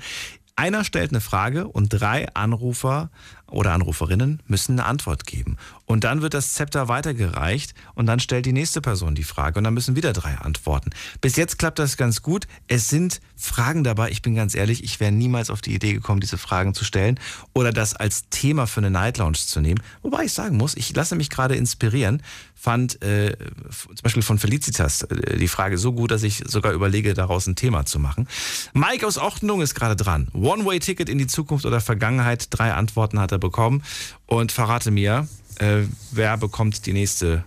Einer 0.55 0.83
stellt 0.83 1.09
eine 1.09 1.21
Frage 1.21 1.67
und 1.67 1.89
drei 1.89 2.27
Anrufer 2.35 3.09
oder 3.49 3.73
Anruferinnen 3.73 4.41
müssen 4.47 4.73
eine 4.73 4.85
Antwort 4.85 5.25
geben. 5.25 5.57
Und 5.85 6.03
dann 6.03 6.21
wird 6.21 6.33
das 6.33 6.53
Zepter 6.53 6.87
weitergereicht 6.87 7.73
und 7.93 8.07
dann 8.07 8.19
stellt 8.19 8.45
die 8.45 8.53
nächste 8.53 8.81
Person 8.81 9.15
die 9.15 9.23
Frage 9.23 9.59
und 9.59 9.63
dann 9.63 9.73
müssen 9.73 9.95
wieder 9.95 10.13
drei 10.13 10.35
antworten. 10.35 10.89
Bis 11.21 11.35
jetzt 11.35 11.59
klappt 11.59 11.79
das 11.79 11.97
ganz 11.97 12.21
gut. 12.21 12.47
Es 12.67 12.89
sind 12.89 13.21
Fragen 13.35 13.83
dabei. 13.83 14.09
Ich 14.09 14.21
bin 14.21 14.35
ganz 14.35 14.55
ehrlich, 14.55 14.83
ich 14.83 14.99
wäre 14.99 15.11
niemals 15.11 15.49
auf 15.49 15.61
die 15.61 15.75
Idee 15.75 15.93
gekommen, 15.93 16.21
diese 16.21 16.37
Fragen 16.37 16.73
zu 16.73 16.83
stellen 16.83 17.19
oder 17.53 17.71
das 17.71 17.95
als 17.95 18.29
Thema 18.29 18.65
für 18.65 18.79
eine 18.79 18.89
Night 18.89 19.17
Lounge 19.17 19.37
zu 19.37 19.61
nehmen. 19.61 19.81
Wobei 20.01 20.25
ich 20.25 20.33
sagen 20.33 20.57
muss, 20.57 20.75
ich 20.75 20.95
lasse 20.95 21.15
mich 21.15 21.29
gerade 21.29 21.55
inspirieren. 21.55 22.23
Fand 22.65 22.99
äh, 23.03 23.37
zum 23.69 24.01
Beispiel 24.01 24.23
von 24.23 24.39
Felicitas 24.39 25.03
äh, 25.03 25.37
die 25.37 25.47
Frage 25.47 25.77
so 25.77 25.93
gut, 25.93 26.09
dass 26.09 26.23
ich 26.23 26.41
sogar 26.47 26.73
überlege, 26.73 27.13
daraus 27.13 27.45
ein 27.45 27.55
Thema 27.55 27.85
zu 27.85 27.99
machen. 27.99 28.27
Mike 28.73 29.05
aus 29.05 29.19
Ordnung 29.19 29.61
ist 29.61 29.75
gerade 29.75 29.95
dran. 29.95 30.29
One-Way-Ticket 30.33 31.07
in 31.07 31.19
die 31.19 31.27
Zukunft 31.27 31.67
oder 31.67 31.79
Vergangenheit. 31.79 32.47
Drei 32.49 32.73
Antworten 32.73 33.19
hat 33.19 33.31
er 33.31 33.37
bekommen. 33.37 33.83
Und 34.25 34.51
verrate 34.51 34.89
mir, 34.89 35.27
äh, 35.59 35.83
wer 36.09 36.37
bekommt 36.37 36.87
die 36.87 36.93
nächste 36.93 37.43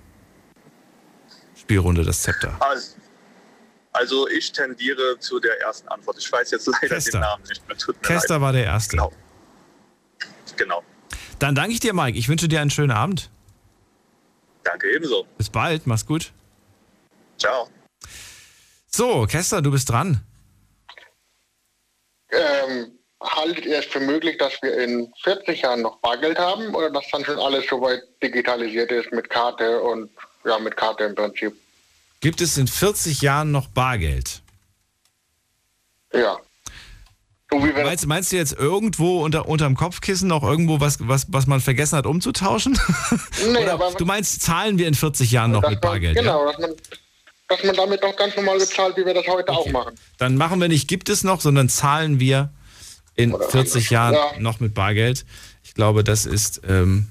Spielrunde, 1.61 2.05
das 2.05 2.23
Zepter? 2.23 2.57
Also, 2.61 2.93
also 3.93 4.29
ich 4.29 4.53
tendiere 4.53 5.19
zu 5.19 5.41
der 5.41 5.61
ersten 5.63 5.89
Antwort. 5.89 6.17
Ich 6.21 6.31
weiß 6.31 6.53
jetzt 6.53 6.69
leider 6.69 6.95
Kester. 6.95 7.11
den 7.11 7.21
Namen 7.23 7.43
nicht 7.49 7.67
mehr. 7.67 7.77
Tut 7.77 8.01
Kester 8.05 8.35
leid. 8.35 8.43
war 8.43 8.53
der 8.53 8.67
Erste. 8.67 8.97
Genau. 8.97 9.13
Genau. 10.57 10.85
Dann 11.41 11.57
danke 11.57 11.73
ich 11.73 11.81
dir, 11.81 11.93
Mike. 11.93 12.17
Ich 12.17 12.29
wünsche 12.29 12.47
dir 12.47 12.61
einen 12.61 12.71
schönen 12.71 12.93
Abend. 12.93 13.31
Danke 14.69 14.95
ebenso. 14.95 15.27
Bis 15.39 15.49
bald. 15.49 15.87
Mach's 15.87 16.05
gut. 16.05 16.31
Ciao. 17.39 17.69
So, 18.87 19.27
Kester, 19.27 19.63
du 19.63 19.71
bist 19.71 19.89
dran. 19.89 20.21
Ähm, 22.31 22.99
haltet 23.23 23.65
ihr 23.65 23.79
es 23.79 23.87
für 23.87 24.01
möglich, 24.01 24.37
dass 24.37 24.61
wir 24.61 24.77
in 24.77 25.11
40 25.23 25.63
Jahren 25.63 25.83
noch 25.83 25.97
Bargeld 25.99 26.39
haben 26.39 26.75
oder 26.75 26.91
dass 26.91 27.09
dann 27.11 27.25
schon 27.25 27.39
alles 27.39 27.67
soweit 27.67 28.03
digitalisiert 28.23 28.93
ist 28.93 29.11
mit 29.13 29.31
Karte 29.31 29.81
und 29.81 30.11
ja, 30.45 30.59
mit 30.59 30.77
Karte 30.77 31.05
im 31.05 31.15
Prinzip? 31.15 31.57
Gibt 32.21 32.43
es 32.43 32.59
in 32.59 32.67
40 32.67 33.23
Jahren 33.23 33.51
noch 33.51 33.69
Bargeld? 33.69 34.43
Ja. 36.13 36.39
Meinst, 37.51 38.07
meinst 38.07 38.31
du 38.31 38.37
jetzt 38.37 38.53
irgendwo 38.53 39.23
unter, 39.25 39.49
unterm 39.49 39.75
Kopfkissen 39.75 40.29
noch 40.29 40.43
irgendwo 40.43 40.81
was, 40.81 40.99
was, 41.01 41.27
was 41.31 41.47
man 41.47 41.61
vergessen 41.61 41.97
hat 41.97 42.05
umzutauschen? 42.07 42.79
Nee, 43.53 43.59
Oder 43.63 43.73
aber- 43.75 43.93
du 43.97 44.05
meinst, 44.05 44.43
zahlen 44.43 44.79
wir 44.79 44.87
in 44.87 44.95
40 44.95 45.31
Jahren 45.31 45.53
noch 45.53 45.63
mit 45.63 45.71
man, 45.73 45.81
Bargeld? 45.81 46.17
Genau, 46.17 46.45
Ja? 46.45 46.53
dass, 46.53 46.61
man, 46.61 46.71
dass 47.49 47.65
man 47.65 47.75
damit 47.77 48.03
noch 48.03 48.15
ganz 48.17 48.37
normal 48.37 48.59
bezahlt, 48.59 48.97
wie 48.99 49.07
wir 49.07 49.15
das 49.15 49.27
heute 49.27 49.51
auch 49.51 49.67
machen. 49.71 49.95
Dann 50.19 50.37
machen 50.37 50.61
wir 50.61 50.69
nicht 50.69 50.89
gibt 50.89 51.09
es 51.09 51.25
noch, 51.25 51.41
sondern 51.41 51.71
zahlen 51.71 52.21
wir 52.21 52.53
in 53.15 53.35
40 53.51 53.89
Jahren 53.91 54.15
Ja. 54.15 54.41
noch 54.41 54.61
mit 54.61 54.75
Bargeld. 54.75 55.25
Ich 55.65 55.73
glaube, 55.73 56.05
das 56.05 56.27
ist 56.27 56.61
ähm, 56.69 57.07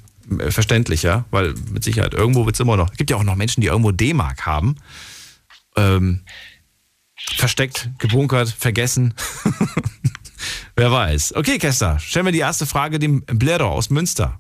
verständlicher, 0.50 1.26
weil 1.32 1.56
mit 1.72 1.84
Sicherheit 1.84 2.14
irgendwo 2.14 2.46
wird 2.46 2.56
es 2.56 2.60
immer 2.60 2.78
noch. 2.78 2.92
Es 2.92 2.98
gibt 2.98 3.10
ja 3.10 3.18
auch 3.18 3.24
noch 3.24 3.36
Menschen, 3.36 3.62
die 3.62 3.68
irgendwo 3.68 3.92
D-Mark 3.92 4.46
haben. 4.46 4.76
Ähm, 5.76 6.22
versteckt, 7.36 7.90
gebunkert, 7.98 8.50
vergessen. 8.50 9.16
Wer 10.76 10.92
weiß. 10.92 11.36
Okay, 11.36 11.58
Kester, 11.58 12.00
stellen 12.00 12.26
wir 12.26 12.32
die 12.32 12.40
erste 12.40 12.66
Frage 12.66 13.00
dem 13.00 13.24
Blero 13.26 13.70
aus 13.70 13.90
Münster. 13.90 14.40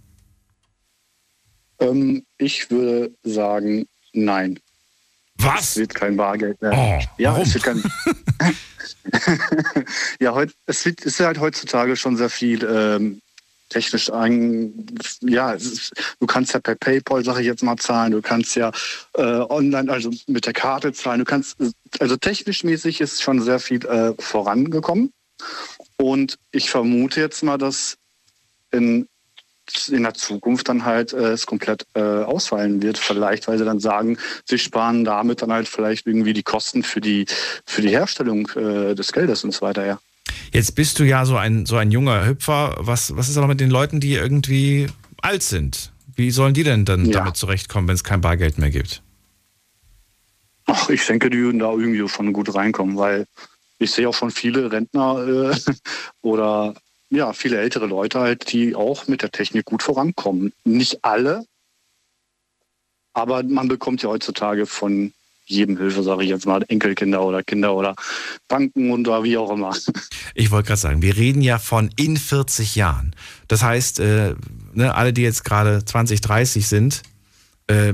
Ähm, 1.79 2.23
ich 2.37 2.69
würde 2.71 3.11
sagen, 3.23 3.87
nein. 4.13 4.59
Was? 5.37 5.71
Es 5.71 5.77
wird 5.77 5.93
kein 5.93 6.17
Bargeld 6.17 6.59
mehr. 6.61 6.73
Oh, 6.73 7.21
ja, 7.21 7.31
warum? 7.31 7.43
es 7.43 7.53
wird 7.53 7.63
kein. 7.63 7.79
ja, 10.19 10.33
heut, 10.33 10.53
es 10.65 10.83
wird, 10.85 11.01
ist 11.01 11.19
halt 11.19 11.39
heutzutage 11.39 11.95
schon 11.95 12.17
sehr 12.17 12.29
viel 12.29 12.63
ähm, 12.63 13.21
technisch 13.69 14.11
ein. 14.11 14.87
Ja, 15.21 15.53
es 15.53 15.65
ist, 15.65 15.91
du 16.19 16.25
kannst 16.25 16.53
ja 16.53 16.59
per 16.59 16.75
PayPal, 16.75 17.23
sage 17.23 17.41
ich 17.41 17.45
jetzt 17.45 17.63
mal, 17.63 17.77
zahlen. 17.77 18.13
Du 18.13 18.21
kannst 18.21 18.55
ja 18.55 18.71
äh, 19.13 19.21
online, 19.21 19.91
also 19.91 20.11
mit 20.27 20.45
der 20.45 20.53
Karte 20.53 20.93
zahlen. 20.93 21.19
Du 21.19 21.25
kannst, 21.25 21.57
also 21.99 22.17
technisch 22.17 22.63
mäßig 22.63 23.01
ist 23.01 23.21
schon 23.21 23.41
sehr 23.41 23.59
viel 23.59 23.85
äh, 23.85 24.13
vorangekommen. 24.19 25.11
Und 25.97 26.37
ich 26.51 26.69
vermute 26.69 27.19
jetzt 27.19 27.43
mal, 27.43 27.57
dass 27.57 27.97
in 28.71 29.07
in 29.89 30.03
der 30.03 30.13
Zukunft 30.13 30.69
dann 30.69 30.85
halt 30.85 31.13
äh, 31.13 31.31
es 31.31 31.45
komplett 31.45 31.85
äh, 31.93 31.99
ausfallen 31.99 32.81
wird. 32.81 32.97
Vielleicht, 32.97 33.47
weil 33.47 33.57
sie 33.57 33.65
dann 33.65 33.79
sagen, 33.79 34.17
sie 34.45 34.59
sparen 34.59 35.03
damit 35.03 35.41
dann 35.41 35.51
halt 35.51 35.67
vielleicht 35.67 36.07
irgendwie 36.07 36.33
die 36.33 36.43
Kosten 36.43 36.83
für 36.83 37.01
die, 37.01 37.25
für 37.65 37.81
die 37.81 37.89
Herstellung 37.89 38.47
äh, 38.55 38.95
des 38.95 39.11
Geldes 39.11 39.43
und 39.43 39.53
so 39.53 39.61
weiter, 39.61 39.85
ja. 39.85 39.99
Jetzt 40.51 40.75
bist 40.75 40.99
du 40.99 41.03
ja 41.03 41.25
so 41.25 41.35
ein, 41.35 41.65
so 41.65 41.75
ein 41.75 41.91
junger 41.91 42.25
Hüpfer. 42.25 42.75
Was, 42.79 43.15
was 43.15 43.29
ist 43.29 43.37
aber 43.37 43.47
mit 43.47 43.59
den 43.59 43.69
Leuten, 43.69 43.99
die 43.99 44.13
irgendwie 44.13 44.87
alt 45.21 45.43
sind? 45.43 45.91
Wie 46.15 46.31
sollen 46.31 46.53
die 46.53 46.63
denn 46.63 46.85
dann 46.85 47.11
damit 47.11 47.35
zurechtkommen, 47.35 47.87
wenn 47.87 47.95
es 47.95 48.03
kein 48.03 48.21
Bargeld 48.21 48.57
mehr 48.57 48.69
gibt? 48.69 49.03
Ach, 50.65 50.89
ich 50.89 51.05
denke, 51.05 51.29
die 51.29 51.37
würden 51.37 51.59
da 51.59 51.71
irgendwie 51.71 52.07
schon 52.09 52.33
gut 52.33 52.53
reinkommen, 52.53 52.97
weil 52.97 53.25
ich 53.79 53.91
sehe 53.91 54.07
auch 54.07 54.13
schon 54.13 54.31
viele 54.31 54.71
Rentner 54.71 55.51
äh, 55.51 55.73
oder 56.21 56.75
ja, 57.09 57.33
viele 57.33 57.59
ältere 57.59 57.85
Leute 57.85 58.19
halt, 58.19 58.51
die 58.51 58.75
auch 58.75 59.07
mit 59.07 59.21
der 59.21 59.31
Technik 59.31 59.65
gut 59.65 59.83
vorankommen. 59.83 60.51
Nicht 60.65 61.03
alle, 61.03 61.45
aber 63.13 63.41
man 63.43 63.67
bekommt 63.67 64.03
ja 64.03 64.09
heutzutage 64.09 64.65
von 64.65 65.13
jedem 65.45 65.77
Hilfe, 65.77 66.03
sage 66.03 66.23
ich 66.23 66.29
jetzt 66.29 66.45
mal, 66.45 66.63
Enkelkinder 66.67 67.23
oder 67.23 67.41
Kinder 67.41 67.73
oder 67.73 67.95
Banken 68.47 68.91
und 68.91 69.07
oder 69.07 69.23
wie 69.23 69.37
auch 69.37 69.51
immer. 69.51 69.75
Ich 70.35 70.51
wollte 70.51 70.67
gerade 70.67 70.79
sagen, 70.79 71.01
wir 71.01 71.17
reden 71.17 71.41
ja 71.41 71.57
von 71.57 71.89
in 71.97 72.15
40 72.15 72.75
Jahren. 72.75 73.15
Das 73.47 73.63
heißt, 73.63 73.99
äh, 74.01 74.35
ne, 74.73 74.93
alle, 74.93 75.11
die 75.11 75.23
jetzt 75.23 75.43
gerade 75.43 75.83
20, 75.83 76.21
30 76.21 76.67
sind, 76.67 77.01
äh, 77.65 77.91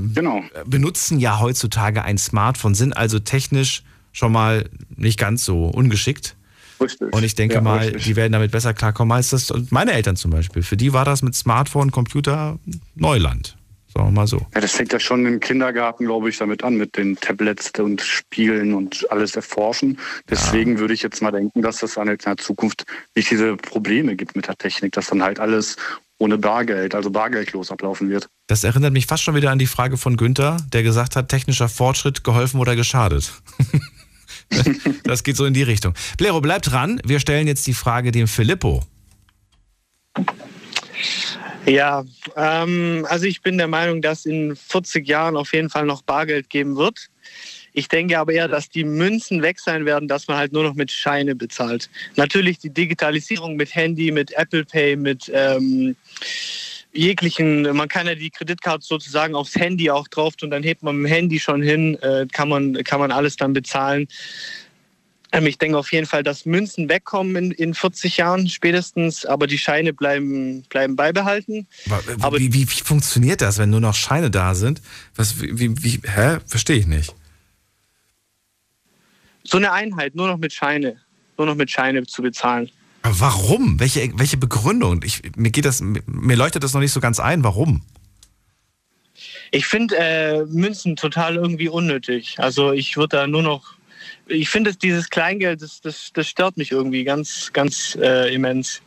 benutzen 0.66 1.20
ja 1.20 1.40
heutzutage 1.40 2.02
ein 2.02 2.18
Smartphone, 2.18 2.74
sind 2.74 2.94
also 2.94 3.18
technisch 3.18 3.82
schon 4.14 4.32
mal 4.32 4.70
nicht 4.96 5.18
ganz 5.18 5.44
so 5.44 5.66
ungeschickt. 5.66 6.36
Richtig. 6.80 7.12
Und 7.12 7.22
ich 7.22 7.34
denke 7.34 7.56
Ja, 7.56 7.60
mal, 7.60 7.80
richtig. 7.80 8.04
die 8.04 8.16
werden 8.16 8.32
damit 8.32 8.50
besser 8.50 8.72
klarkommen 8.72 9.12
als 9.12 9.30
das. 9.30 9.50
Und 9.50 9.70
meine 9.70 9.92
Eltern 9.92 10.16
zum 10.16 10.30
Beispiel. 10.30 10.62
Für 10.62 10.76
die 10.78 10.92
war 10.94 11.04
das 11.04 11.20
mit 11.22 11.34
Smartphone, 11.34 11.90
Computer 11.90 12.58
Neuland. 12.94 13.56
Sagen 13.92 14.08
wir 14.08 14.10
mal 14.10 14.26
so. 14.26 14.44
Ja, 14.54 14.60
das 14.60 14.72
fängt 14.72 14.92
ja 14.92 14.98
schon 14.98 15.24
im 15.24 15.38
Kindergarten, 15.38 16.06
glaube 16.06 16.28
ich, 16.28 16.38
damit 16.38 16.64
an, 16.64 16.74
mit 16.74 16.96
den 16.96 17.14
Tablets 17.14 17.70
und 17.78 18.00
Spielen 18.00 18.74
und 18.74 19.06
alles 19.12 19.36
erforschen. 19.36 19.98
Deswegen 20.28 20.80
würde 20.80 20.94
ich 20.94 21.02
jetzt 21.02 21.22
mal 21.22 21.30
denken, 21.30 21.62
dass 21.62 21.78
das 21.78 21.94
dann 21.94 22.08
halt 22.08 22.24
in 22.24 22.32
der 22.32 22.44
Zukunft 22.44 22.84
nicht 23.14 23.30
diese 23.30 23.56
Probleme 23.56 24.16
gibt 24.16 24.34
mit 24.34 24.48
der 24.48 24.56
Technik, 24.56 24.92
dass 24.94 25.06
dann 25.06 25.22
halt 25.22 25.38
alles 25.38 25.76
ohne 26.18 26.38
Bargeld, 26.38 26.94
also 26.96 27.10
bargeldlos 27.10 27.70
ablaufen 27.70 28.08
wird. 28.10 28.26
Das 28.48 28.64
erinnert 28.64 28.92
mich 28.92 29.06
fast 29.06 29.22
schon 29.22 29.36
wieder 29.36 29.52
an 29.52 29.58
die 29.60 29.66
Frage 29.66 29.96
von 29.96 30.16
Günther, 30.16 30.56
der 30.72 30.82
gesagt 30.82 31.14
hat, 31.14 31.28
technischer 31.28 31.68
Fortschritt 31.68 32.24
geholfen 32.24 32.58
oder 32.60 32.74
geschadet. 32.74 33.32
das 35.04 35.22
geht 35.22 35.36
so 35.36 35.44
in 35.44 35.54
die 35.54 35.62
Richtung. 35.62 35.94
Blero, 36.18 36.40
bleib 36.40 36.62
dran. 36.62 37.00
Wir 37.04 37.20
stellen 37.20 37.46
jetzt 37.46 37.66
die 37.66 37.74
Frage 37.74 38.12
dem 38.12 38.28
Filippo. 38.28 38.82
Ja, 41.66 42.04
ähm, 42.36 43.06
also 43.08 43.24
ich 43.24 43.40
bin 43.40 43.56
der 43.56 43.68
Meinung, 43.68 44.02
dass 44.02 44.26
in 44.26 44.54
40 44.54 45.08
Jahren 45.08 45.36
auf 45.36 45.52
jeden 45.54 45.70
Fall 45.70 45.86
noch 45.86 46.02
Bargeld 46.02 46.50
geben 46.50 46.76
wird. 46.76 47.08
Ich 47.72 47.88
denke 47.88 48.18
aber 48.18 48.32
eher, 48.32 48.48
dass 48.48 48.68
die 48.68 48.84
Münzen 48.84 49.42
weg 49.42 49.58
sein 49.58 49.84
werden, 49.84 50.06
dass 50.06 50.28
man 50.28 50.36
halt 50.36 50.52
nur 50.52 50.62
noch 50.62 50.74
mit 50.74 50.92
Scheine 50.92 51.34
bezahlt. 51.34 51.90
Natürlich 52.16 52.58
die 52.58 52.70
Digitalisierung 52.70 53.56
mit 53.56 53.74
Handy, 53.74 54.12
mit 54.12 54.30
Apple 54.32 54.64
Pay, 54.64 54.96
mit 54.96 55.30
ähm, 55.34 55.96
jeglichen, 56.94 57.62
man 57.76 57.88
kann 57.88 58.06
ja 58.06 58.14
die 58.14 58.30
Kreditkarte 58.30 58.84
sozusagen 58.84 59.34
aufs 59.34 59.56
Handy 59.56 59.90
auch 59.90 60.08
drauf 60.08 60.34
und 60.42 60.50
dann 60.50 60.62
hebt 60.62 60.82
man 60.82 60.96
mit 60.96 61.10
dem 61.10 61.14
Handy 61.14 61.40
schon 61.40 61.62
hin, 61.62 61.98
äh, 62.02 62.26
kann, 62.32 62.48
man, 62.48 62.74
kann 62.84 63.00
man 63.00 63.12
alles 63.12 63.36
dann 63.36 63.52
bezahlen. 63.52 64.06
Ähm, 65.32 65.46
ich 65.46 65.58
denke 65.58 65.76
auf 65.76 65.92
jeden 65.92 66.06
Fall, 66.06 66.22
dass 66.22 66.46
Münzen 66.46 66.88
wegkommen 66.88 67.36
in, 67.36 67.50
in 67.50 67.74
40 67.74 68.16
Jahren 68.16 68.48
spätestens, 68.48 69.26
aber 69.26 69.46
die 69.46 69.58
Scheine 69.58 69.92
bleiben, 69.92 70.62
bleiben 70.68 70.94
beibehalten. 70.94 71.66
Aber 72.20 72.38
wie, 72.38 72.52
wie, 72.52 72.70
wie 72.70 72.82
funktioniert 72.82 73.40
das, 73.40 73.58
wenn 73.58 73.70
nur 73.70 73.80
noch 73.80 73.94
Scheine 73.94 74.30
da 74.30 74.54
sind? 74.54 74.80
Was, 75.16 75.40
wie, 75.40 75.82
wie, 75.82 76.00
hä? 76.04 76.38
Verstehe 76.46 76.76
ich 76.76 76.86
nicht. 76.86 77.14
So 79.42 79.58
eine 79.58 79.72
Einheit, 79.72 80.14
nur 80.14 80.28
noch 80.28 80.38
mit 80.38 80.52
Scheine, 80.52 81.00
nur 81.36 81.46
noch 81.46 81.56
mit 81.56 81.70
Scheine 81.70 82.06
zu 82.06 82.22
bezahlen. 82.22 82.70
Warum? 83.06 83.78
Welche, 83.78 84.10
welche 84.18 84.38
Begründung? 84.38 85.02
Ich, 85.04 85.22
mir, 85.36 85.50
geht 85.50 85.66
das, 85.66 85.82
mir 85.82 86.36
leuchtet 86.36 86.64
das 86.64 86.72
noch 86.72 86.80
nicht 86.80 86.92
so 86.92 87.00
ganz 87.00 87.20
ein. 87.20 87.44
Warum? 87.44 87.82
Ich 89.50 89.66
finde 89.66 89.96
äh, 89.98 90.44
Münzen 90.46 90.96
total 90.96 91.36
irgendwie 91.36 91.68
unnötig. 91.68 92.36
Also 92.38 92.72
ich 92.72 92.96
würde 92.96 93.18
da 93.18 93.26
nur 93.26 93.42
noch. 93.42 93.74
Ich 94.26 94.48
finde 94.48 94.74
dieses 94.74 95.10
Kleingeld, 95.10 95.60
das, 95.60 95.82
das, 95.82 96.10
das 96.14 96.26
stört 96.26 96.56
mich 96.56 96.72
irgendwie 96.72 97.04
ganz, 97.04 97.50
ganz 97.52 97.96
äh, 98.00 98.34
immens. 98.34 98.80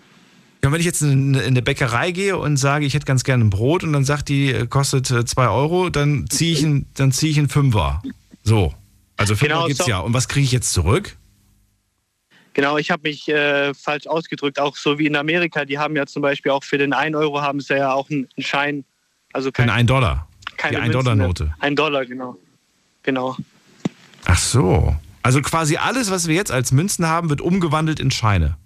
Ja, 0.63 0.71
wenn 0.71 0.79
ich 0.79 0.85
jetzt 0.85 1.03
in 1.03 1.37
eine 1.37 1.61
Bäckerei 1.61 2.11
gehe 2.11 2.37
und 2.37 2.57
sage, 2.57 2.87
ich 2.87 2.95
hätte 2.95 3.05
ganz 3.05 3.23
gerne 3.23 3.45
ein 3.45 3.51
Brot 3.51 3.83
und 3.83 3.93
dann 3.93 4.03
sagt 4.03 4.29
die, 4.29 4.51
äh, 4.51 4.65
kostet 4.65 5.07
2 5.07 5.47
Euro, 5.47 5.89
dann 5.89 6.25
ziehe 6.27 6.53
ich, 6.53 6.63
ein, 6.63 6.87
dann 6.95 7.11
zieh 7.11 7.29
ich 7.29 7.37
einen 7.37 7.49
Fünfer. 7.49 8.01
So. 8.43 8.73
Also 9.15 9.35
Fünfer 9.35 9.53
Genau, 9.53 9.67
gibt's 9.67 9.85
so. 9.85 9.89
ja. 9.89 9.99
Und 9.99 10.13
was 10.13 10.27
kriege 10.27 10.43
ich 10.43 10.51
jetzt 10.51 10.73
zurück? 10.73 11.16
Genau, 12.57 12.79
ich 12.79 12.89
habe 12.89 13.03
mich 13.07 13.27
äh, 13.29 13.71
falsch 13.75 14.07
ausgedrückt, 14.07 14.59
auch 14.59 14.75
so 14.75 14.97
wie 14.97 15.05
in 15.05 15.15
Amerika. 15.15 15.63
Die 15.63 15.77
haben 15.77 15.95
ja 15.95 16.07
zum 16.07 16.23
Beispiel 16.23 16.51
auch 16.51 16.63
für 16.63 16.79
den 16.79 16.91
1 16.91 17.15
Euro 17.15 17.39
haben 17.43 17.59
sie 17.61 17.75
ja 17.77 17.93
auch 17.93 18.09
einen 18.09 18.27
Schein. 18.39 18.83
Also 19.31 19.51
kein, 19.51 19.69
Ein 19.69 19.81
1 19.81 19.87
Dollar. 19.87 20.27
keine 20.57 20.77
Die 20.77 20.81
Münzen 20.81 20.97
1-Dollar-Note. 21.01 21.43
mehr. 21.43 21.55
Ein 21.59 21.75
Dollar, 21.75 22.03
genau. 22.07 22.35
Genau. 23.03 23.37
Ach 24.25 24.39
so. 24.39 24.95
Also 25.21 25.39
quasi 25.43 25.77
alles, 25.77 26.09
was 26.09 26.27
wir 26.27 26.33
jetzt 26.33 26.51
als 26.51 26.71
Münzen 26.71 27.05
haben, 27.05 27.29
wird 27.29 27.41
umgewandelt 27.41 27.99
in 27.99 28.09
Scheine. 28.09 28.57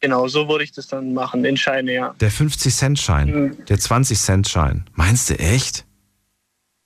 Genau, 0.00 0.26
so 0.26 0.48
würde 0.48 0.64
ich 0.64 0.72
das 0.72 0.88
dann 0.88 1.12
machen, 1.12 1.44
in 1.44 1.58
Scheine, 1.58 1.92
ja. 1.92 2.14
Der 2.20 2.32
50-Cent-Schein, 2.32 3.28
Mhm. 3.28 3.64
der 3.66 3.78
20-Cent-Schein. 3.78 4.88
Meinst 4.94 5.28
du 5.28 5.38
echt? 5.38 5.84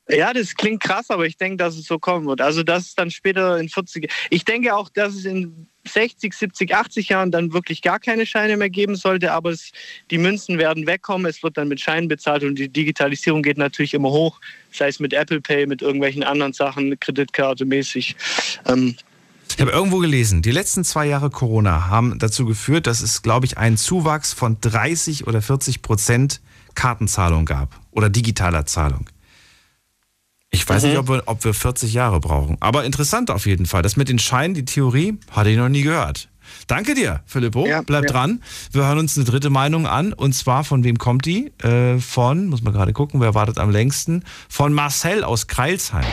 Ja, 0.09 0.33
das 0.33 0.55
klingt 0.57 0.83
krass, 0.83 1.11
aber 1.11 1.27
ich 1.27 1.37
denke, 1.37 1.59
dass 1.59 1.77
es 1.77 1.87
so 1.87 1.99
kommen 2.01 2.27
wird. 2.27 2.41
Also, 2.41 2.65
dass 2.65 2.87
es 2.87 2.95
dann 2.97 3.11
später 3.13 3.59
in 3.59 3.69
40. 3.69 4.11
Ich 4.31 4.45
denke 4.45 4.75
auch, 4.75 4.89
dass 4.89 5.15
es 5.15 5.25
in 5.25 5.69
60, 5.89 6.33
70, 6.33 6.75
80 6.75 7.09
Jahren 7.09 7.31
dann 7.31 7.53
wirklich 7.53 7.83
gar 7.83 7.99
keine 7.99 8.27
Scheine 8.27 8.57
mehr 8.57 8.71
geben 8.71 8.97
sollte, 8.97 9.33
aber 9.33 9.51
es, 9.51 9.73
die 10.11 10.19
Münzen 10.19 10.59
werden 10.59 10.87
wegkommen, 10.87 11.27
es 11.27 11.43
wird 11.43 11.57
dann 11.57 11.69
mit 11.69 11.81
Scheinen 11.81 12.09
bezahlt 12.09 12.45
und 12.45 12.59
die 12.59 12.69
Digitalisierung 12.69 13.43
geht 13.43 13.59
natürlich 13.59 13.95
immer 13.95 14.11
hoch, 14.11 14.41
sei 14.73 14.89
es 14.89 15.01
mit 15.01 15.13
Apple 15.13 15.41
Pay, 15.41 15.67
mit 15.67 15.83
irgendwelchen 15.83 16.23
anderen 16.23 16.53
Sachen, 16.53 16.99
Kreditkarte 16.99 17.65
mäßig. 17.65 18.17
Ähm, 18.67 18.97
Ich 19.55 19.61
habe 19.61 19.71
irgendwo 19.71 19.99
gelesen, 19.99 20.43
die 20.43 20.51
letzten 20.51 20.85
zwei 20.85 21.07
Jahre 21.07 21.31
Corona 21.31 21.89
haben 21.89 22.19
dazu 22.19 22.47
geführt, 22.47 22.87
dass 22.87 23.01
es, 23.01 23.23
glaube 23.23 23.47
ich, 23.47 23.59
einen 23.59 23.77
Zuwachs 23.77 24.33
von 24.33 24.59
30 24.61 25.27
oder 25.27 25.41
40 25.41 25.83
Prozent 25.83 26.41
Kartenzahlung 26.75 27.47
gab 27.47 27.81
oder 27.91 28.11
digitaler 28.11 28.67
Zahlung. 28.67 29.09
Ich 30.51 30.69
weiß 30.69 30.83
Mhm. 30.83 30.89
nicht, 30.91 30.99
ob 30.99 31.09
wir, 31.09 31.23
ob 31.27 31.45
wir 31.45 31.55
40 31.55 31.93
Jahre 31.93 32.21
brauchen. 32.21 32.57
Aber 32.61 32.85
interessant 32.85 33.31
auf 33.31 33.47
jeden 33.47 33.67
Fall. 33.67 33.83
Das 33.83 33.97
mit 33.97 34.09
den 34.09 34.19
Scheinen, 34.19 34.55
die 34.55 34.65
Theorie, 34.65 35.19
hatte 35.31 35.51
ich 35.51 35.57
noch 35.57 35.69
nie 35.69 35.83
gehört. 35.83 36.29
Danke 36.69 36.95
dir, 36.95 37.21
Filippo. 37.27 37.65
Bleib 37.87 38.05
ja. 38.05 38.11
dran. 38.13 38.43
Wir 38.71 38.87
hören 38.87 38.99
uns 38.99 39.17
eine 39.17 39.25
dritte 39.25 39.51
Meinung 39.51 39.87
an. 39.87 40.13
Und 40.13 40.33
zwar, 40.33 40.63
von 40.63 40.85
wem 40.85 40.97
kommt 40.99 41.25
die? 41.27 41.53
Äh, 41.63 41.99
von, 41.99 42.47
muss 42.47 42.63
man 42.63 42.73
gerade 42.73 42.93
gucken, 42.93 43.21
wer 43.21 43.35
wartet 43.35 43.59
am 43.59 43.71
längsten? 43.71 44.25
Von 44.49 44.73
Marcel 44.73 45.25
aus 45.25 45.49
Kreilsheim. 45.49 46.07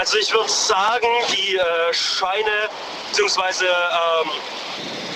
Also 0.00 0.16
ich 0.18 0.32
würde 0.32 0.48
sagen, 0.50 1.06
die 1.30 1.56
äh, 1.56 1.62
Scheine, 1.92 2.68
beziehungsweise 3.10 3.64
ähm, 3.66 4.30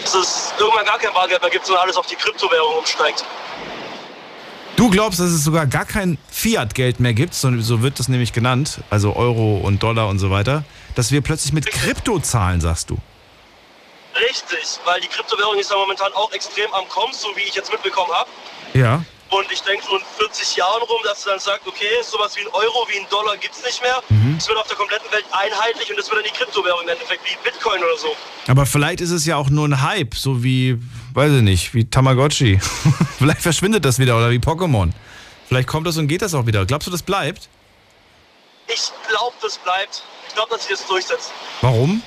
dass 0.04 0.14
es 0.14 0.54
irgendwann 0.60 0.84
gar 0.84 0.98
kein 0.98 1.12
Bargeld 1.12 1.40
mehr 1.40 1.50
gibt, 1.50 1.66
sondern 1.66 1.84
alles 1.84 1.96
auf 1.96 2.06
die 2.06 2.14
Kryptowährung 2.14 2.78
umsteigt. 2.78 3.24
Du 4.76 4.90
glaubst, 4.90 5.18
dass 5.20 5.30
es 5.30 5.42
sogar 5.42 5.66
gar 5.66 5.86
kein 5.86 6.18
Fiat-Geld 6.30 7.00
mehr 7.00 7.14
gibt, 7.14 7.32
so 7.32 7.50
so 7.60 7.80
wird 7.80 7.98
das 7.98 8.08
nämlich 8.08 8.34
genannt, 8.34 8.80
also 8.90 9.16
Euro 9.16 9.56
und 9.56 9.82
Dollar 9.82 10.08
und 10.08 10.18
so 10.18 10.30
weiter, 10.30 10.64
dass 10.94 11.12
wir 11.12 11.22
plötzlich 11.22 11.54
mit 11.54 11.66
Krypto 11.66 12.18
zahlen, 12.18 12.60
sagst 12.60 12.90
du. 12.90 12.98
Richtig, 14.20 14.78
weil 14.84 15.00
die 15.00 15.08
Kryptowährung 15.08 15.58
ist 15.58 15.70
ja 15.70 15.76
momentan 15.76 16.12
auch 16.12 16.30
extrem 16.32 16.72
am 16.74 16.86
Kommen, 16.88 17.12
so 17.14 17.28
wie 17.36 17.40
ich 17.40 17.54
jetzt 17.54 17.72
mitbekommen 17.72 18.12
habe. 18.12 18.28
Ja. 18.74 19.02
Und 19.30 19.50
ich 19.50 19.60
denke 19.62 19.84
so 19.84 19.96
in 19.96 20.02
40 20.18 20.56
Jahren 20.56 20.82
rum, 20.82 21.00
dass 21.04 21.24
du 21.24 21.30
dann 21.30 21.40
sagst, 21.40 21.66
okay, 21.66 21.88
sowas 22.02 22.36
wie 22.36 22.42
ein 22.42 22.52
Euro, 22.52 22.86
wie 22.88 22.98
ein 22.98 23.06
Dollar 23.10 23.36
gibt 23.36 23.56
es 23.56 23.64
nicht 23.64 23.82
mehr. 23.82 24.02
Mhm. 24.08 24.36
Es 24.38 24.46
wird 24.46 24.58
auf 24.58 24.68
der 24.68 24.76
kompletten 24.76 25.10
Welt 25.10 25.24
einheitlich 25.32 25.90
und 25.90 25.98
das 25.98 26.08
wird 26.10 26.18
dann 26.18 26.30
die 26.30 26.38
Kryptowährung 26.38 26.82
im 26.82 26.88
Endeffekt, 26.90 27.24
wie 27.24 27.36
Bitcoin 27.42 27.82
oder 27.82 27.96
so. 27.96 28.14
Aber 28.46 28.66
vielleicht 28.66 29.00
ist 29.00 29.10
es 29.10 29.26
ja 29.26 29.36
auch 29.36 29.50
nur 29.50 29.66
ein 29.66 29.82
Hype, 29.82 30.14
so 30.14 30.44
wie, 30.44 30.78
weiß 31.16 31.32
ich 31.32 31.42
nicht, 31.42 31.72
wie 31.72 31.88
Tamagotchi. 31.88 32.60
vielleicht 33.18 33.40
verschwindet 33.40 33.84
das 33.84 33.98
wieder 33.98 34.16
oder 34.16 34.30
wie 34.30 34.38
Pokémon. 34.38 34.90
Vielleicht 35.48 35.66
kommt 35.66 35.86
das 35.86 35.96
und 35.96 36.08
geht 36.08 36.20
das 36.20 36.34
auch 36.34 36.44
wieder. 36.44 36.66
Glaubst 36.66 36.86
du, 36.86 36.90
das 36.90 37.02
bleibt? 37.02 37.48
Ich 38.68 38.92
glaube, 39.08 39.34
das 39.40 39.56
bleibt. 39.58 40.02
Ich 40.28 40.34
glaube, 40.34 40.50
dass 40.50 40.66
sich 40.66 40.76
das 40.76 40.86
durchsetzt. 40.86 41.32
Warum? 41.62 42.02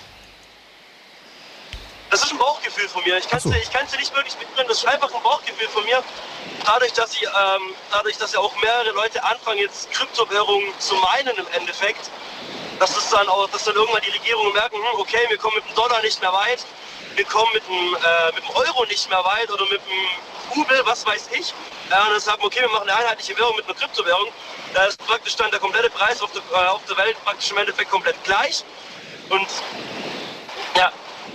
Das 2.11 2.23
ist 2.23 2.31
ein 2.31 2.37
Bauchgefühl 2.37 2.87
von 2.87 3.03
mir. 3.03 3.17
Ich 3.17 3.27
kann 3.27 3.37
es 3.37 3.71
kann's 3.71 3.91
dir 3.91 3.97
nicht 3.97 4.13
wirklich 4.15 4.35
begründen. 4.35 4.67
Das 4.67 4.79
ist 4.79 4.87
einfach 4.87 5.11
ein 5.11 5.23
Bauchgefühl 5.23 5.67
von 5.69 5.83
mir. 5.85 6.03
Dadurch, 6.65 6.93
dass, 6.93 7.13
ich, 7.13 7.23
ähm, 7.23 7.61
dadurch, 7.91 8.17
dass 8.17 8.33
ja 8.33 8.39
auch 8.39 8.53
mehrere 8.61 8.91
Leute 8.91 9.23
anfangen, 9.23 9.59
jetzt 9.59 9.89
Kryptowährungen 9.91 10.69
zu 10.77 10.95
meinen 10.95 11.35
im 11.37 11.47
Endeffekt, 11.53 12.11
dass 12.79 12.95
es 12.95 13.09
dann 13.09 13.27
auch, 13.27 13.49
dass 13.49 13.63
dann 13.63 13.75
irgendwann 13.75 14.01
die 14.05 14.11
Regierungen 14.11 14.53
merken, 14.53 14.75
hm, 14.75 14.99
okay, 14.99 15.25
wir 15.29 15.37
kommen 15.37 15.55
mit 15.55 15.67
dem 15.67 15.75
Dollar 15.75 16.01
nicht 16.01 16.21
mehr 16.21 16.33
weit, 16.33 16.65
wir 17.19 17.25
kommen 17.25 17.51
mit 17.53 17.63
dem, 17.67 17.75
äh, 17.75 18.33
mit 18.33 18.43
dem 18.43 18.55
Euro 18.55 18.85
nicht 18.85 19.09
mehr 19.09 19.19
weit 19.19 19.51
oder 19.51 19.63
mit 19.63 19.81
dem 19.83 20.55
Rubel, 20.55 20.79
was 20.85 21.05
weiß 21.05 21.29
ich. 21.37 21.53
Ja, 21.89 22.05
und 22.05 22.13
dann 22.13 22.19
sagen, 22.21 22.41
okay, 22.41 22.61
wir 22.61 22.69
machen 22.69 22.87
eine 22.89 22.97
einheitliche 22.97 23.37
Währung 23.37 23.57
mit 23.57 23.65
einer 23.65 23.75
Kryptowährung. 23.75 24.29
Da 24.73 24.85
ist 24.85 24.97
praktisch 25.05 25.35
dann 25.35 25.51
der 25.51 25.59
komplette 25.59 25.89
Preis 25.89 26.21
auf 26.21 26.31
der, 26.31 26.41
äh, 26.41 26.67
auf 26.67 26.85
der 26.85 26.97
Welt 26.97 27.17
praktisch 27.25 27.51
im 27.51 27.57
Endeffekt 27.57 27.91
komplett 27.91 28.15
gleich. 28.23 28.63
Und 29.29 29.47
ja, 30.77 30.91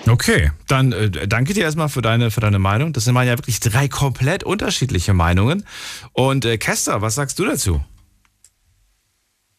Okay, 0.07 0.51
dann 0.68 0.93
äh, 0.93 1.28
danke 1.28 1.55
dir 1.55 1.64
erstmal 1.64 1.89
für 1.89 2.03
deine, 2.03 2.30
für 2.30 2.41
deine 2.41 2.59
Meinung. 2.59 2.93
Das 2.93 3.05
sind 3.05 3.14
mal 3.14 3.26
ja 3.26 3.39
wirklich 3.39 3.61
drei 3.61 3.89
komplett 3.89 4.43
unterschiedliche 4.43 5.14
Meinungen. 5.14 5.66
Und 6.12 6.45
äh, 6.45 6.59
Kester, 6.59 7.03
was 7.03 7.14
sagst 7.14 7.39
du 7.39 7.45
dazu? 7.45 7.82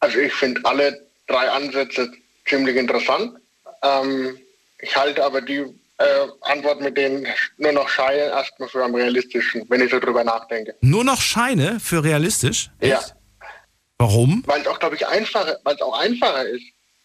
Also 0.00 0.18
ich 0.18 0.32
finde 0.32 0.60
alle 0.64 1.06
drei 1.26 1.50
Ansätze 1.50 2.12
ziemlich 2.46 2.76
interessant. 2.76 3.38
Ähm, 3.82 4.38
ich 4.78 4.96
halte 4.96 5.24
aber 5.24 5.40
die 5.40 5.64
äh, 5.98 6.26
Antwort 6.42 6.80
mit 6.80 6.96
den 6.96 7.26
nur 7.56 7.72
noch 7.72 7.88
Scheinen 7.88 8.30
erstmal 8.30 8.68
für 8.68 8.84
am 8.84 8.94
realistischen, 8.94 9.64
wenn 9.68 9.80
ich 9.80 9.90
so 9.90 9.98
drüber 9.98 10.24
nachdenke. 10.24 10.74
Nur 10.80 11.04
noch 11.04 11.20
Scheine 11.20 11.80
für 11.80 12.04
realistisch? 12.04 12.70
Ja. 12.80 13.00
Warum? 13.98 14.42
Weil 14.46 14.60
es 14.60 14.66
auch, 14.66 14.78
glaube 14.78 14.96
ich, 14.96 15.06
einfacher, 15.06 15.58
weil 15.64 15.74
es 15.74 15.80
auch 15.80 15.98
einfacher 15.98 16.44
ist. 16.46 16.64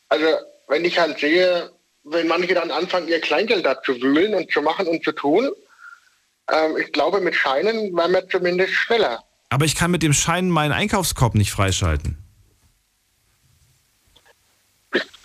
Also 0.09 0.25
wenn 0.67 0.84
ich 0.84 0.99
halt 0.99 1.19
sehe, 1.19 1.72
wenn 2.03 2.27
manche 2.27 2.53
dann 2.53 2.72
anfangen, 2.72 3.07
ihr 3.07 3.22
Kleingeld 3.22 3.65
da 3.65 3.81
zu 3.81 3.93
wühlen 4.01 4.34
und 4.35 4.51
zu 4.51 4.61
machen 4.61 4.88
und 4.88 5.03
zu 5.03 5.13
tun, 5.13 5.49
ähm, 6.51 6.77
ich 6.77 6.91
glaube, 6.91 7.22
mit 7.22 7.35
Scheinen 7.35 7.95
wären 7.95 8.11
wir 8.11 8.27
zumindest 8.27 8.73
schneller. 8.73 9.23
Aber 9.49 9.65
ich 9.65 9.76
kann 9.76 9.91
mit 9.91 10.03
dem 10.03 10.13
Schein 10.13 10.49
meinen 10.49 10.72
Einkaufskorb 10.72 11.35
nicht 11.35 11.51
freischalten. 11.51 12.18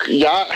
Ja, 0.07 0.47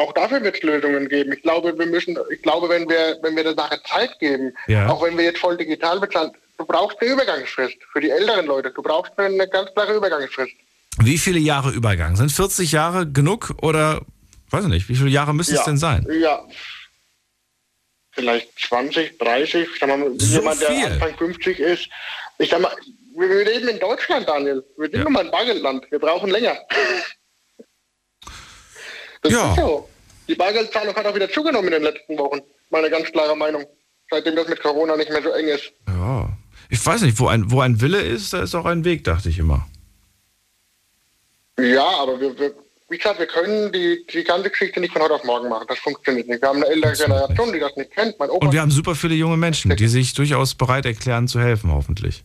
auch 0.00 0.12
dafür 0.12 0.42
wird 0.42 0.56
es 0.56 0.62
Lösungen 0.62 1.08
geben. 1.08 1.32
Ich 1.32 1.42
glaube, 1.42 1.78
wir 1.78 1.86
müssen, 1.86 2.18
ich 2.30 2.42
glaube, 2.42 2.68
wenn 2.68 2.88
wir, 2.88 3.18
wenn 3.22 3.36
wir 3.36 3.44
der 3.44 3.54
Sache 3.54 3.80
Zeit 3.84 4.18
geben, 4.18 4.54
Ja. 4.66 4.88
auch 4.88 5.02
wenn 5.02 5.16
wir 5.16 5.24
jetzt 5.24 5.38
voll 5.38 5.56
digital 5.56 6.00
bezahlen, 6.00 6.32
du 6.58 6.64
brauchst 6.64 7.00
eine 7.00 7.10
Übergangsfrist 7.12 7.76
für 7.92 8.00
die 8.00 8.10
älteren 8.10 8.46
Leute. 8.46 8.70
Du 8.70 8.82
brauchst 8.82 9.12
eine 9.18 9.46
ganz 9.48 9.72
klare 9.74 9.94
Übergangsfrist. 9.94 10.52
Wie 10.98 11.18
viele 11.18 11.38
Jahre 11.38 11.70
Übergang? 11.70 12.16
Sind 12.16 12.30
40 12.32 12.72
Jahre 12.72 13.06
genug 13.10 13.52
oder, 13.62 14.02
weiß 14.50 14.64
ich 14.64 14.70
nicht, 14.70 14.88
wie 14.88 14.96
viele 14.96 15.10
Jahre 15.10 15.34
müsste 15.34 15.54
es 15.54 15.64
denn 15.64 15.78
sein? 15.78 16.06
Ja. 16.10 16.44
Vielleicht 18.12 18.58
20, 18.58 19.18
30. 19.18 19.68
Ich 19.72 19.78
sag 19.80 19.88
mal, 19.88 20.12
So 20.18 20.38
jemand, 20.38 20.60
der 20.60 20.68
viel? 20.70 20.84
Anfang 20.86 21.16
50 21.16 21.58
ist. 21.60 21.88
Ich 22.38 22.50
sag 22.50 22.60
mal, 22.60 22.74
wir 23.16 23.28
wir 23.28 23.44
leben 23.44 23.68
in 23.68 23.78
Deutschland, 23.78 24.28
Daniel. 24.28 24.64
Wir 24.76 24.90
sind 24.90 25.04
nun 25.04 25.12
mal 25.12 25.24
ein 25.24 25.30
Bargeldland. 25.30 25.86
Wir 25.90 25.98
brauchen 25.98 26.30
länger. 26.30 26.56
Das 29.22 29.34
Ja. 29.34 29.50
ist 29.50 29.56
so. 29.58 29.86
Die 30.30 30.36
Bargeldzahlung 30.36 30.94
hat 30.94 31.04
auch 31.04 31.14
wieder 31.14 31.28
zugenommen 31.28 31.66
in 31.66 31.72
den 31.72 31.82
letzten 31.82 32.16
Wochen. 32.16 32.38
Meine 32.70 32.88
ganz 32.88 33.10
klare 33.10 33.36
Meinung. 33.36 33.64
Seitdem 34.08 34.36
das 34.36 34.46
mit 34.46 34.62
Corona 34.62 34.96
nicht 34.96 35.10
mehr 35.10 35.22
so 35.22 35.30
eng 35.30 35.48
ist. 35.48 35.72
Ja. 35.88 36.28
Ich 36.68 36.86
weiß 36.86 37.02
nicht, 37.02 37.18
wo 37.18 37.26
ein, 37.26 37.50
wo 37.50 37.60
ein 37.60 37.80
Wille 37.80 38.00
ist, 38.00 38.32
da 38.32 38.42
ist 38.44 38.54
auch 38.54 38.64
ein 38.64 38.84
Weg, 38.84 39.02
dachte 39.02 39.28
ich 39.28 39.40
immer. 39.40 39.66
Ja, 41.58 41.84
aber 41.98 42.20
wir, 42.20 42.38
wir, 42.38 42.54
wie 42.90 42.96
gesagt, 42.96 43.18
wir 43.18 43.26
können 43.26 43.72
die, 43.72 44.06
die 44.06 44.22
ganze 44.22 44.50
Geschichte 44.50 44.78
nicht 44.78 44.92
von 44.92 45.02
heute 45.02 45.14
auf 45.14 45.24
morgen 45.24 45.48
machen. 45.48 45.66
Das 45.68 45.80
funktioniert 45.80 46.28
nicht. 46.28 46.40
Wir 46.40 46.48
haben 46.48 46.62
eine 46.62 46.72
ältere 46.72 46.92
Generation, 46.92 47.52
die 47.52 47.58
das 47.58 47.74
nicht 47.74 47.90
kennt. 47.90 48.14
Und 48.20 48.52
wir 48.52 48.60
haben 48.60 48.70
super 48.70 48.94
viele 48.94 49.14
junge 49.14 49.36
Menschen, 49.36 49.74
die 49.74 49.88
sich 49.88 50.14
durchaus 50.14 50.54
bereit 50.54 50.86
erklären 50.86 51.26
zu 51.26 51.40
helfen, 51.40 51.72
hoffentlich. 51.72 52.22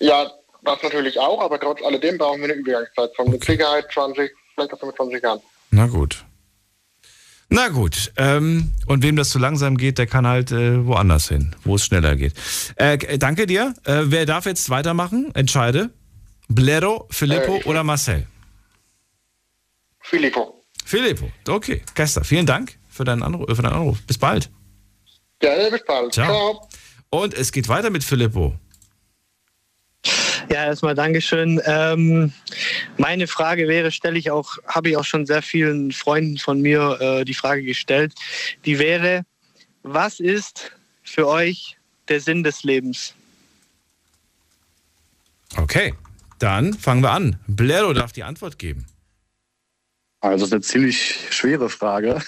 Ja, 0.00 0.30
das 0.64 0.82
natürlich 0.82 1.18
auch, 1.18 1.40
aber 1.40 1.58
trotz 1.58 1.82
alledem 1.82 2.18
brauchen 2.18 2.42
wir 2.42 2.50
eine 2.50 2.60
Übergangszeit 2.60 3.16
von 3.16 3.30
mit 3.30 3.42
Sicherheit 3.42 3.86
20, 3.90 4.30
vielleicht 4.54 4.74
auch 4.74 4.80
25 4.80 5.22
Jahren. 5.22 5.40
Na 5.70 5.86
gut. 5.86 6.25
Na 7.48 7.68
gut. 7.68 8.12
Ähm, 8.16 8.72
und 8.86 9.02
wem 9.02 9.14
das 9.16 9.30
zu 9.30 9.38
langsam 9.38 9.76
geht, 9.76 9.98
der 9.98 10.06
kann 10.06 10.26
halt 10.26 10.50
äh, 10.50 10.84
woanders 10.84 11.28
hin, 11.28 11.54
wo 11.64 11.76
es 11.76 11.84
schneller 11.84 12.16
geht. 12.16 12.34
Äh, 12.76 12.98
g- 12.98 13.18
danke 13.18 13.46
dir. 13.46 13.74
Äh, 13.84 14.02
wer 14.06 14.26
darf 14.26 14.46
jetzt 14.46 14.68
weitermachen? 14.68 15.32
Entscheide. 15.34 15.90
Blero, 16.48 17.06
Filippo 17.10 17.56
Äh, 17.58 17.64
oder 17.64 17.84
Marcel? 17.84 18.26
Filippo. 20.00 20.64
Filippo. 20.84 21.30
Okay. 21.48 21.82
Gester, 21.94 22.24
vielen 22.24 22.46
Dank 22.46 22.78
für 22.88 23.04
deinen 23.04 23.22
Anruf. 23.22 23.46
Für 23.54 23.62
deinen 23.62 23.74
Anruf. 23.74 24.02
Bis 24.02 24.18
bald. 24.18 24.50
Gerne, 25.38 25.70
bis 25.70 25.84
bald. 25.86 26.14
Ciao. 26.14 26.68
Und 27.10 27.34
es 27.34 27.52
geht 27.52 27.68
weiter 27.68 27.90
mit 27.90 28.02
Filippo. 28.04 28.54
Ja, 30.48 30.66
erstmal 30.66 30.94
Dankeschön. 30.94 31.60
Ähm, 31.64 32.32
meine 32.98 33.26
Frage 33.26 33.68
wäre, 33.68 33.90
stelle 33.90 34.18
ich 34.18 34.30
auch, 34.30 34.56
habe 34.66 34.90
ich 34.90 34.96
auch 34.96 35.04
schon 35.04 35.26
sehr 35.26 35.42
vielen 35.42 35.92
Freunden 35.92 36.38
von 36.38 36.60
mir 36.60 36.98
äh, 37.00 37.24
die 37.24 37.34
Frage 37.34 37.62
gestellt. 37.62 38.14
Die 38.64 38.78
wäre, 38.78 39.24
was 39.82 40.20
ist 40.20 40.72
für 41.02 41.26
euch 41.26 41.76
der 42.08 42.20
Sinn 42.20 42.44
des 42.44 42.62
Lebens? 42.62 43.14
Okay. 45.56 45.94
Dann 46.38 46.74
fangen 46.74 47.02
wir 47.02 47.12
an. 47.12 47.38
Blero 47.46 47.92
darf 47.92 48.12
die 48.12 48.22
Antwort 48.22 48.58
geben. 48.58 48.86
Also 50.20 50.44
das 50.44 50.48
ist 50.48 50.52
eine 50.52 50.62
ziemlich 50.62 51.18
schwere 51.30 51.70
Frage. 51.70 52.22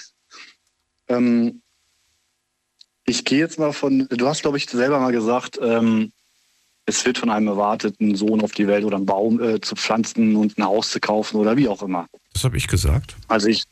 Ähm, 1.07 1.61
ich 3.05 3.25
gehe 3.25 3.39
jetzt 3.39 3.59
mal 3.59 3.73
von, 3.73 4.07
du 4.09 4.27
hast, 4.27 4.41
glaube 4.41 4.57
ich, 4.57 4.69
selber 4.69 4.99
mal 4.99 5.11
gesagt, 5.11 5.59
ähm, 5.61 6.11
es 6.89 7.05
wird 7.05 7.17
von 7.17 7.29
einem 7.29 7.47
erwartet, 7.47 7.95
einen 7.99 8.15
Sohn 8.15 8.41
auf 8.41 8.51
die 8.51 8.67
Welt 8.67 8.83
oder 8.83 8.97
einen 8.97 9.05
Baum 9.05 9.41
äh, 9.41 9.61
zu 9.61 9.75
pflanzen 9.75 10.35
und 10.35 10.57
ein 10.57 10.63
Haus 10.65 10.91
zu 10.91 10.99
kaufen 10.99 11.37
oder 11.37 11.55
wie 11.55 11.67
auch 11.67 11.81
immer. 11.81 12.07
Das 12.33 12.43
habe 12.43 12.57
ich 12.57 12.67
gesagt. 12.67 13.15
Also 13.27 13.47
ich, 13.47 13.63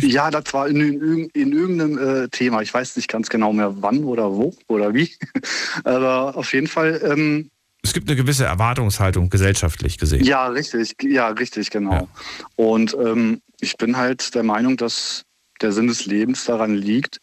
ja, 0.00 0.30
das 0.30 0.52
war 0.54 0.68
in, 0.68 0.80
in, 0.80 1.28
in 1.34 1.52
irgendeinem 1.52 2.24
äh, 2.24 2.28
Thema. 2.28 2.62
Ich 2.62 2.72
weiß 2.72 2.96
nicht 2.96 3.08
ganz 3.08 3.28
genau 3.28 3.52
mehr 3.52 3.82
wann 3.82 4.04
oder 4.04 4.32
wo 4.32 4.54
oder 4.68 4.94
wie. 4.94 5.10
Aber 5.84 6.36
auf 6.36 6.52
jeden 6.52 6.66
Fall, 6.66 7.00
ähm, 7.04 7.50
Es 7.82 7.92
gibt 7.92 8.08
eine 8.08 8.16
gewisse 8.16 8.44
Erwartungshaltung 8.44 9.28
gesellschaftlich 9.28 9.98
gesehen. 9.98 10.24
ja, 10.24 10.46
richtig, 10.48 10.94
ja, 11.02 11.28
richtig, 11.28 11.70
genau. 11.70 12.08
Und 12.56 12.94
ähm, 12.94 13.40
ich 13.60 13.76
bin 13.76 13.96
halt 13.96 14.34
der 14.34 14.42
Meinung, 14.42 14.76
dass 14.76 15.24
der 15.60 15.72
Sinn 15.72 15.86
des 15.88 16.06
Lebens 16.06 16.44
daran 16.44 16.74
liegt, 16.74 17.18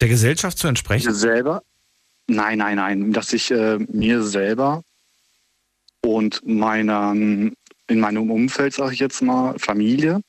Der 0.00 0.08
Gesellschaft 0.08 0.58
zu 0.58 0.66
entsprechen? 0.66 1.12
selber, 1.14 1.62
nein, 2.34 2.58
nein, 2.58 2.76
nein, 2.76 3.12
dass 3.12 3.32
ich 3.32 3.50
äh, 3.50 3.78
mir 3.78 4.22
selber 4.22 4.82
und 6.00 6.46
meiner, 6.46 7.12
in 7.12 7.54
meinem 8.00 8.30
Umfeld, 8.30 8.74
sage 8.74 8.94
ich 8.94 9.00
jetzt 9.00 9.22
mal, 9.22 9.58
Familie, 9.58 10.20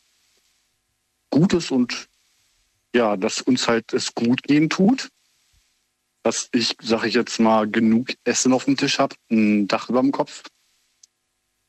Gutes 1.29 1.71
und 1.71 2.07
ja, 2.95 3.17
dass 3.17 3.41
uns 3.41 3.67
halt 3.67 3.91
es 3.93 4.13
gut 4.13 4.43
gehen 4.43 4.69
tut. 4.69 5.09
Dass 6.21 6.47
ich, 6.53 6.75
sage 6.81 7.07
ich 7.07 7.15
jetzt 7.15 7.39
mal, 7.39 7.67
genug 7.67 8.13
Essen 8.23 8.53
auf 8.53 8.65
dem 8.65 8.77
Tisch 8.77 8.99
habe, 8.99 9.15
ein 9.29 9.67
Dach 9.67 9.89
über 9.89 10.01
dem 10.01 10.11
Kopf, 10.11 10.43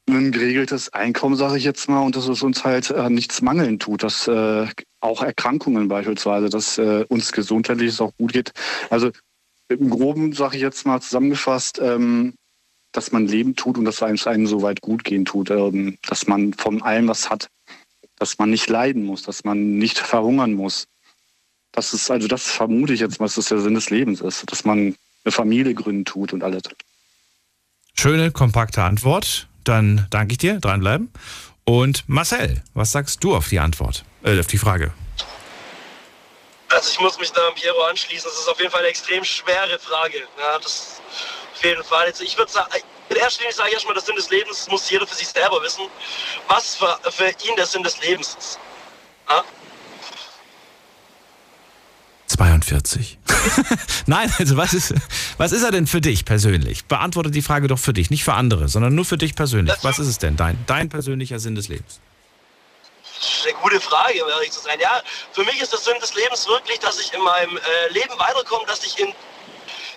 ein 0.07 0.33
geregeltes 0.33 0.93
Einkommen, 0.93 1.35
sage 1.35 1.59
ich 1.59 1.65
jetzt 1.65 1.89
mal, 1.89 2.03
und 2.03 2.15
dass 2.15 2.29
es 2.29 2.43
uns 2.43 2.63
halt 2.63 2.91
äh, 2.91 3.09
nichts 3.09 3.43
mangeln 3.43 3.79
tut, 3.79 4.03
dass 4.03 4.29
äh, 4.29 4.67
auch 5.01 5.23
Erkrankungen 5.23 5.89
beispielsweise, 5.89 6.51
dass 6.51 6.79
äh, 6.79 7.05
uns 7.09 7.33
gesundheitlich 7.33 7.89
es 7.89 8.01
auch 8.01 8.15
gut 8.17 8.33
geht. 8.33 8.53
Also 8.91 9.11
im 9.69 9.91
Groben, 9.91 10.33
sage 10.33 10.57
ich 10.57 10.63
jetzt 10.63 10.87
mal 10.87 11.01
zusammengefasst, 11.01 11.79
ähm, 11.83 12.35
dass 12.93 13.13
man 13.13 13.27
Leben 13.27 13.57
tut 13.57 13.77
und 13.77 13.85
dass 13.85 14.03
es 14.03 14.27
einem 14.27 14.47
so 14.47 14.63
weit 14.63 14.81
gut 14.81 15.05
gehen 15.05 15.25
tut, 15.25 15.51
ähm, 15.51 15.99
dass 16.07 16.27
man 16.27 16.53
von 16.53 16.83
allem 16.83 17.09
was 17.09 17.31
hat, 17.31 17.49
dass 18.17 18.39
man 18.39 18.51
nicht 18.51 18.69
leiden 18.69 19.05
muss, 19.05 19.23
dass 19.23 19.45
man 19.45 19.79
nicht 19.79 19.99
verhungern 19.99 20.55
muss. 20.55 20.87
Das 21.73 21.93
ist, 21.93 22.11
also 22.11 22.29
das 22.29 22.45
vermute 22.45 22.93
ich 22.93 23.01
jetzt 23.01 23.19
mal, 23.19 23.27
dass 23.27 23.35
das 23.35 23.47
der 23.47 23.61
Sinn 23.61 23.75
des 23.75 23.91
Lebens 23.91 24.21
ist, 24.21 24.51
dass 24.51 24.65
man 24.65 24.95
eine 25.25 25.33
Familie 25.33 25.75
gründen 25.75 26.05
tut 26.05 26.33
und 26.33 26.45
alles. 26.45 26.63
Schöne, 27.95 28.31
kompakte 28.31 28.83
Antwort. 28.83 29.49
Dann 29.65 30.07
danke 30.11 30.33
ich 30.33 30.39
dir, 30.39 30.61
dranbleiben. 30.61 31.11
Und 31.65 32.05
Marcel, 32.07 32.63
was 32.75 32.93
sagst 32.93 33.25
du 33.25 33.35
auf 33.35 33.49
die 33.49 33.59
Antwort, 33.59 34.05
äh, 34.23 34.39
auf 34.39 34.47
die 34.47 34.59
Frage? 34.59 34.93
Also 36.75 36.91
ich 36.91 37.01
muss 37.01 37.19
mich 37.19 37.31
da 37.31 37.47
an 37.47 37.55
Piero 37.55 37.83
anschließen. 37.85 38.29
Das 38.29 38.41
ist 38.41 38.49
auf 38.49 38.59
jeden 38.59 38.71
Fall 38.71 38.81
eine 38.81 38.89
extrem 38.89 39.25
schwere 39.25 39.79
Frage. 39.79 40.19
Ja, 40.39 40.59
das 40.59 41.01
auf 41.55 41.65
jeden 41.65 41.85
Fall. 41.85 42.07
Also 42.07 42.25
ich 42.25 42.37
würde 42.37 42.51
sagen, 42.51 42.71
in 43.09 43.17
erster 43.17 43.43
Linie 43.43 43.55
sage 43.55 43.69
ich 43.69 43.75
erstmal, 43.75 43.95
der 43.95 44.03
Sinn 44.03 44.17
des 44.17 44.31
Lebens 44.31 44.67
muss 44.69 44.91
jeder 44.91 45.07
für 45.07 45.15
sich 45.15 45.29
selber 45.29 45.63
wissen, 45.63 45.85
was 46.49 46.77
für, 46.77 46.99
für 47.11 47.29
ihn 47.29 47.57
der 47.57 47.67
Sinn 47.67 47.83
des 47.83 48.01
Lebens 48.01 48.37
ist. 48.39 48.59
Ja? 49.29 49.45
42. 52.27 53.19
Nein, 54.07 54.33
also 54.39 54.57
was 54.57 54.75
ist, 54.75 54.95
was 55.37 55.53
ist 55.53 55.63
er 55.63 55.71
denn 55.71 55.87
für 55.87 56.01
dich 56.01 56.25
persönlich? 56.25 56.87
Beantworte 56.87 57.31
die 57.31 57.43
Frage 57.43 57.69
doch 57.69 57.79
für 57.79 57.93
dich, 57.93 58.11
nicht 58.11 58.25
für 58.25 58.35
andere, 58.35 58.69
sondern 58.69 58.95
nur 58.95 59.05
für 59.05 59.19
dich 59.19 59.37
persönlich. 59.37 59.75
Was 59.83 59.99
ist 59.99 60.09
es 60.09 60.19
denn, 60.19 60.37
dein, 60.37 60.59
dein 60.67 60.89
persönlicher 60.89 61.39
Sinn 61.39 61.55
des 61.55 61.69
Lebens? 61.69 62.01
Eine 63.45 63.55
gute 63.55 63.81
Frage, 63.81 64.25
um 64.25 64.31
ehrlich 64.31 64.53
zu 64.53 64.61
sein. 64.61 64.81
Ja, 64.81 65.03
für 65.33 65.45
mich 65.45 65.61
ist 65.61 65.73
der 65.73 65.79
Sinn 65.79 65.99
des 66.01 66.15
Lebens 66.15 66.47
wirklich, 66.47 66.79
dass 66.81 66.99
ich 66.99 67.13
in 67.13 67.21
meinem 67.21 67.57
äh, 67.57 67.89
Leben 67.89 68.19
weiterkomme, 68.19 68.67
dass 68.67 68.85
ich 68.85 68.99
in, 68.99 69.09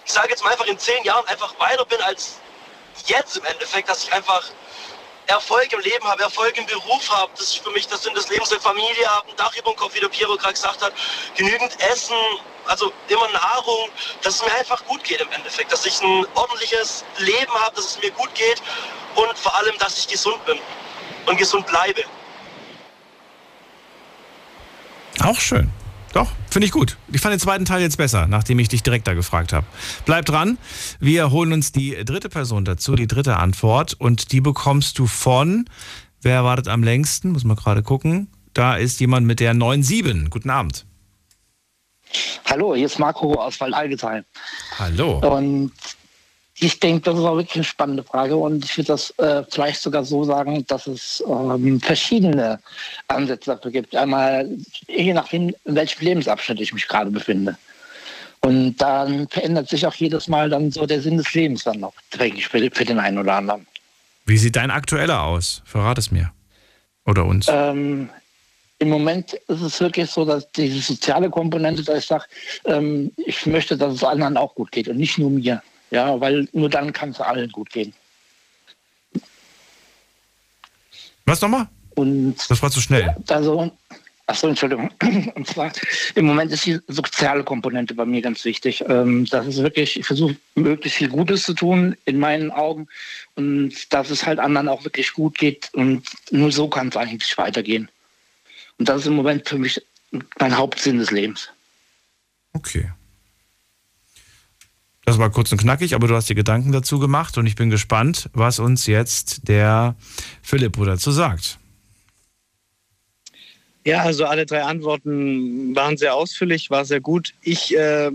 ich 0.06 0.12
sage 0.12 0.30
jetzt 0.30 0.44
mal 0.44 0.52
einfach 0.52 0.66
in 0.66 0.78
zehn 0.78 1.04
Jahren 1.04 1.26
einfach 1.28 1.58
weiter 1.60 1.86
bin 1.86 2.02
als 2.02 2.40
jetzt 3.06 3.38
im 3.38 3.46
Endeffekt, 3.46 3.90
dass 3.90 4.04
ich 4.04 4.14
einfach 4.14 4.44
Erfolg 5.28 5.72
im 5.74 5.82
Leben 5.82 6.06
habe, 6.06 6.24
Erfolg 6.24 6.58
im 6.58 6.66
Beruf 6.66 7.10
habe. 7.10 7.32
Das 7.36 7.48
ist 7.48 7.58
für 7.58 7.72
mich 7.72 7.88
der 7.88 7.98
Sinn 7.98 8.14
des 8.14 8.30
Lebens, 8.30 8.52
eine 8.52 8.62
Familie 8.62 9.08
habe, 9.08 9.30
ein 9.30 9.36
Dach 9.36 9.54
über 9.56 9.72
dem 9.72 9.76
Kopf, 9.76 9.94
wie 9.94 10.00
der 10.00 10.08
Piero 10.08 10.36
gerade 10.38 10.54
gesagt 10.54 10.82
hat, 10.82 10.94
genügend 11.36 11.80
Essen, 11.82 12.16
also 12.66 12.92
immer 13.10 13.28
Nahrung, 13.30 13.90
dass 14.22 14.36
es 14.36 14.42
mir 14.44 14.54
einfach 14.54 14.84
gut 14.86 15.04
geht 15.04 15.20
im 15.22 15.32
Endeffekt, 15.32 15.72
dass 15.72 15.86
ich 15.86 16.02
ein 16.02 16.26
ordentliches 16.36 17.04
Leben 17.18 17.54
habe, 17.54 17.76
dass 17.76 17.86
es 17.86 18.02
mir 18.02 18.12
gut 18.12 18.34
geht 18.36 18.62
und 19.16 19.38
vor 19.38 19.56
allem, 19.56 19.78
dass 19.80 19.98
ich 19.98 20.08
gesund 20.08 20.44
bin 20.46 20.60
und 21.26 21.38
gesund 21.38 21.68
bleibe. 21.68 22.04
Auch 25.22 25.40
schön. 25.40 25.70
Doch, 26.14 26.32
finde 26.50 26.66
ich 26.66 26.72
gut. 26.72 26.98
Ich 27.12 27.22
fand 27.22 27.34
den 27.34 27.40
zweiten 27.40 27.66
Teil 27.66 27.82
jetzt 27.82 27.98
besser, 27.98 28.28
nachdem 28.28 28.60
ich 28.60 28.70
dich 28.70 28.82
direkt 28.82 29.08
da 29.08 29.14
gefragt 29.14 29.54
habe. 29.54 29.68
Bleib 30.06 30.26
dran. 30.26 30.58
Wir 31.00 31.32
holen 31.32 31.54
uns 31.54 31.72
die 31.72 31.96
dritte 32.06 32.30
Person 32.30 32.66
dazu, 32.66 32.96
die 32.96 33.08
dritte 33.08 33.38
Antwort. 33.38 33.94
Und 33.94 34.32
die 34.32 34.42
bekommst 34.42 34.98
du 35.00 35.06
von, 35.06 35.66
wer 36.22 36.44
wartet 36.44 36.70
am 36.70 36.82
längsten? 36.84 37.32
Muss 37.34 37.44
man 37.44 37.56
gerade 37.56 37.84
gucken. 37.84 38.30
Da 38.54 38.76
ist 38.76 39.00
jemand 39.00 39.28
mit 39.28 39.40
der 39.40 39.54
97. 39.54 40.30
Guten 40.30 40.50
Abend. 40.50 40.86
Hallo, 42.46 42.74
hier 42.74 42.86
ist 42.86 42.98
Marco 42.98 43.34
aus 43.34 43.60
Waldalgetal. 43.60 44.26
Hallo. 44.80 45.20
Und 45.20 45.72
ich 46.60 46.80
denke, 46.80 47.02
das 47.02 47.20
ist 47.20 47.26
auch 47.26 47.36
wirklich 47.36 47.56
eine 47.56 47.64
spannende 47.64 48.04
Frage 48.04 48.36
und 48.36 48.66
ich 48.66 48.78
würde 48.78 48.88
das 48.88 49.12
äh, 49.20 49.44
vielleicht 49.50 49.82
sogar 49.82 50.04
so 50.04 50.24
sagen, 50.24 50.66
dass 50.68 50.88
es 50.88 51.24
ähm, 51.28 51.80
verschiedene 51.80 52.60
Ansätze 53.08 53.52
dafür 53.52 53.72
gibt. 53.72 53.96
Einmal 53.96 54.50
je 54.88 55.14
nachdem, 55.14 55.54
in 55.66 55.76
welchem 55.76 56.04
Lebensabschnitt 56.04 56.60
ich 56.60 56.74
mich 56.74 56.88
gerade 56.88 57.12
befinde. 57.12 57.58
Und 58.42 58.78
dann 58.78 59.28
verändert 59.28 59.70
sich 59.70 59.86
auch 59.86 59.94
jedes 59.94 60.28
Mal 60.28 60.50
dann 60.50 60.72
so 60.72 60.86
der 60.86 61.02
Sinn 61.02 61.18
des 61.18 61.34
Lebens 61.34 61.64
dann 61.64 61.80
noch, 61.80 61.94
denke 62.20 62.38
ich, 62.38 62.48
für, 62.48 62.60
für 62.72 62.86
den 62.86 63.00
einen 63.00 63.20
oder 63.20 63.36
anderen. 63.36 63.68
Wie 64.26 64.38
sieht 64.38 64.56
dein 64.56 64.72
aktueller 64.72 65.24
aus? 65.24 65.62
Verrat 65.66 65.98
es 65.98 66.12
mir. 66.12 66.32
Oder 67.06 67.26
uns. 67.26 67.48
Ähm, 67.50 68.10
Im 68.80 68.90
Moment 68.90 69.34
ist 69.34 69.62
es 69.62 69.80
wirklich 69.80 70.10
so, 70.10 70.26
dass 70.26 70.52
diese 70.52 70.80
soziale 70.80 71.30
Komponente, 71.30 71.84
dass 71.84 72.00
ich 72.00 72.06
sage, 72.06 72.26
ähm, 72.66 73.12
ich 73.18 73.46
möchte, 73.46 73.78
dass 73.78 73.94
es 73.94 74.04
anderen 74.04 74.38
auch 74.38 74.56
gut 74.56 74.72
geht 74.72 74.88
und 74.88 74.98
nicht 74.98 75.18
nur 75.18 75.30
mir. 75.30 75.62
Ja, 75.92 76.20
weil 76.20 76.48
nur 76.52 76.70
dann 76.70 76.94
kann 76.94 77.12
es 77.12 77.22
allen 77.22 77.52
gut 77.52 77.70
gehen. 77.70 77.94
Was 81.26 81.42
nochmal? 81.42 81.68
Und 81.96 82.36
das 82.50 82.62
war 82.62 82.72
zu 82.72 82.80
schnell. 82.80 83.14
Also, 83.28 83.72
achso, 84.28 84.48
Entschuldigung. 84.48 84.92
Und 85.36 85.48
zwar, 85.48 85.72
im 86.16 86.26
Moment 86.26 86.52
ist 86.52 86.66
die 86.66 86.80
soziale 86.88 87.44
Komponente 87.44 87.96
bei 87.96 88.06
mir 88.06 88.22
ganz 88.22 88.46
wichtig. 88.46 88.84
Ähm, 88.88 89.26
das 89.26 89.48
ist 89.48 89.58
wirklich, 89.58 90.00
ich 90.00 90.06
versuche 90.06 90.38
möglichst 90.56 91.00
viel 91.00 91.10
Gutes 91.10 91.44
zu 91.44 91.54
tun 91.54 91.98
in 92.06 92.20
meinen 92.20 92.52
Augen 92.52 92.88
und 93.36 93.92
dass 93.92 94.10
es 94.10 94.26
halt 94.26 94.40
anderen 94.40 94.70
auch 94.70 94.84
wirklich 94.84 95.12
gut 95.14 95.38
geht. 95.38 95.70
Und 95.74 96.04
nur 96.32 96.52
so 96.52 96.70
kann 96.70 96.90
es 96.90 96.98
eigentlich 96.98 97.38
weitergehen. 97.38 97.90
Und 98.78 98.88
das 98.88 99.02
ist 99.02 99.08
im 99.08 99.16
Moment 99.16 99.50
für 99.50 99.58
mich 99.58 99.82
mein 100.40 100.56
Hauptsinn 100.56 101.00
des 101.00 101.12
Lebens. 101.12 101.50
Okay. 102.54 102.92
Das 105.08 105.18
war 105.20 105.30
kurz 105.30 105.54
und 105.54 105.58
knackig, 105.58 105.96
aber 105.96 106.10
du 106.10 106.16
hast 106.16 106.28
dir 106.28 106.36
Gedanken 106.36 106.74
dazu 106.74 107.00
gemacht 107.00 107.38
und 107.38 107.46
ich 107.46 107.56
bin 107.56 107.70
gespannt, 107.70 108.30
was 108.34 108.60
uns 108.60 108.88
jetzt 108.88 109.48
der 109.48 109.96
Philipp 110.42 110.78
dazu 110.84 111.12
sagt. 111.12 111.60
Ja, 113.86 114.02
also 114.02 114.26
alle 114.26 114.46
drei 114.46 114.64
Antworten 114.64 115.74
waren 115.74 115.96
sehr 115.96 116.14
ausführlich, 116.14 116.70
war 116.72 116.84
sehr 116.84 117.00
gut. 117.00 117.34
Ich 117.42 117.74
äh, 117.74 118.12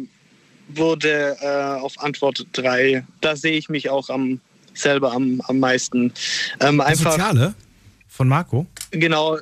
wurde 0.68 1.38
äh, 1.40 1.80
auf 1.80 1.98
Antwort 1.98 2.46
drei. 2.52 3.06
Da 3.22 3.36
sehe 3.36 3.56
ich 3.56 3.70
mich 3.70 3.88
auch 3.88 4.10
am 4.10 4.42
selber 4.74 5.12
am, 5.14 5.40
am 5.46 5.60
meisten. 5.60 6.12
Ähm, 6.60 6.76
Das 6.76 6.88
einfach, 6.88 7.12
Soziale 7.12 7.54
von 8.06 8.28
Marco? 8.28 8.66
Genau, 8.90 9.38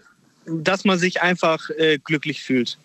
dass 0.46 0.84
man 0.84 1.00
sich 1.00 1.20
einfach 1.20 1.68
äh, 1.70 1.98
glücklich 1.98 2.44
fühlt. 2.44 2.78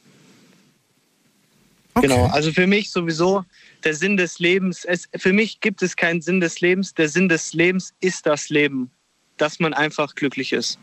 Genau, 2.02 2.26
also 2.26 2.52
für 2.52 2.66
mich 2.66 2.90
sowieso 2.90 3.46
der 3.86 3.94
Sinn 3.94 4.18
des 4.18 4.40
Lebens. 4.40 4.84
Es, 4.84 5.07
für 5.16 5.32
mich 5.32 5.62
gibt 5.62 5.82
es 5.82 5.95
keinen 5.95 6.22
Sinn 6.22 6.40
des 6.41 6.60
Lebens. 6.60 6.94
Der 6.94 7.07
Sinn 7.07 7.30
des 7.30 7.53
Lebens 7.53 7.94
ist 7.99 8.26
das 8.26 8.49
Leben, 8.49 8.90
dass 9.38 9.60
man 9.60 9.74
einfach 9.74 10.16
glücklich 10.16 10.52
ist. 10.53 10.80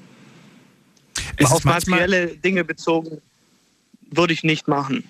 Es 1.37 1.47
ist 1.47 1.53
Auf 1.53 1.65
materielle 1.65 2.29
Dinge 2.37 2.65
bezogen 2.65 3.21
würde 4.11 4.33
ich 4.33 4.45
nicht 4.45 4.69
machen. 4.69 5.05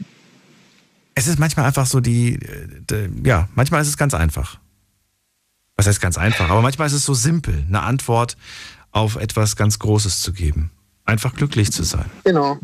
Es 1.15 1.27
ist 1.27 1.39
manchmal 1.39 1.67
einfach 1.67 1.87
so 1.87 2.01
die, 2.01 2.35
äh, 2.35 2.69
de, 2.91 3.11
ja, 3.25 3.49
manchmal 3.55 3.83
ist 3.83 3.89
es 3.89 3.97
ganz 3.97 4.15
einfach. 4.15 4.59
Was 5.77 5.87
heißt 5.87 6.01
ganz 6.01 6.17
einfach? 6.17 6.49
Aber 6.49 6.63
manchmal 6.63 6.87
ist 6.87 6.93
es 6.93 7.05
so 7.05 7.15
simpel, 7.15 7.65
eine 7.67 7.83
Antwort 7.83 8.37
auf 8.93 9.17
etwas 9.17 9.57
ganz 9.57 9.79
Großes 9.79 10.23
zu 10.23 10.33
geben. 10.33 10.71
Einfach 11.05 11.35
glücklich 11.35 11.73
zu 11.73 11.83
sein. 11.83 12.11
Genau. 12.25 12.59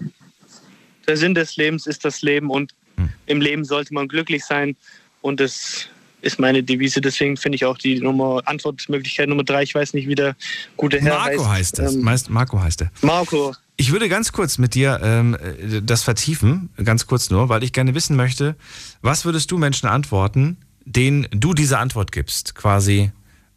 Der 1.07 1.17
Sinn 1.17 1.35
des 1.35 1.57
Lebens 1.57 1.87
ist 1.87 2.05
das 2.05 2.23
Leben 2.23 2.51
und 2.51 2.75
Hm. 2.99 3.11
im 3.27 3.41
Leben 3.41 3.65
sollte 3.65 3.95
man 3.95 4.09
glücklich 4.09 4.45
sein 4.45 4.77
und 5.20 5.40
das 5.40 5.89
ist 6.20 6.39
meine 6.39 6.62
Devise. 6.62 7.01
Deswegen 7.01 7.36
finde 7.36 7.57
ich 7.57 7.65
auch 7.65 7.78
die 7.78 8.01
Nummer 8.01 8.43
Antwortmöglichkeit 8.45 9.28
Nummer 9.28 9.45
drei. 9.45 9.62
Ich 9.62 9.74
weiß 9.74 9.95
nicht, 9.95 10.09
wie 10.09 10.15
der 10.15 10.36
gute 10.77 11.01
Herr 11.01 11.19
Marco 11.19 11.49
heißt 11.49 11.78
es. 11.78 11.95
Ähm, 11.95 12.03
Meist 12.03 12.31
Marco 12.31 12.61
heißt 12.61 12.82
er. 12.82 12.90
Marco. 13.03 13.55
Ich 13.77 13.93
würde 13.93 14.09
ganz 14.09 14.32
kurz 14.32 14.59
mit 14.59 14.74
dir 14.74 15.01
ähm, 15.03 15.35
äh, 15.35 15.81
das 15.82 16.03
vertiefen, 16.03 16.70
ganz 16.82 17.07
kurz 17.07 17.31
nur, 17.31 17.49
weil 17.49 17.62
ich 17.62 17.73
gerne 17.73 17.95
wissen 17.95 18.16
möchte, 18.16 18.57
was 19.03 19.24
würdest 19.24 19.51
du 19.51 19.59
Menschen 19.59 19.89
antworten, 19.89 20.57
denen 20.85 21.28
du 21.31 21.55
diese 21.55 21.78
Antwort 21.78 22.11
gibst? 22.11 22.57
Quasi, 22.57 23.12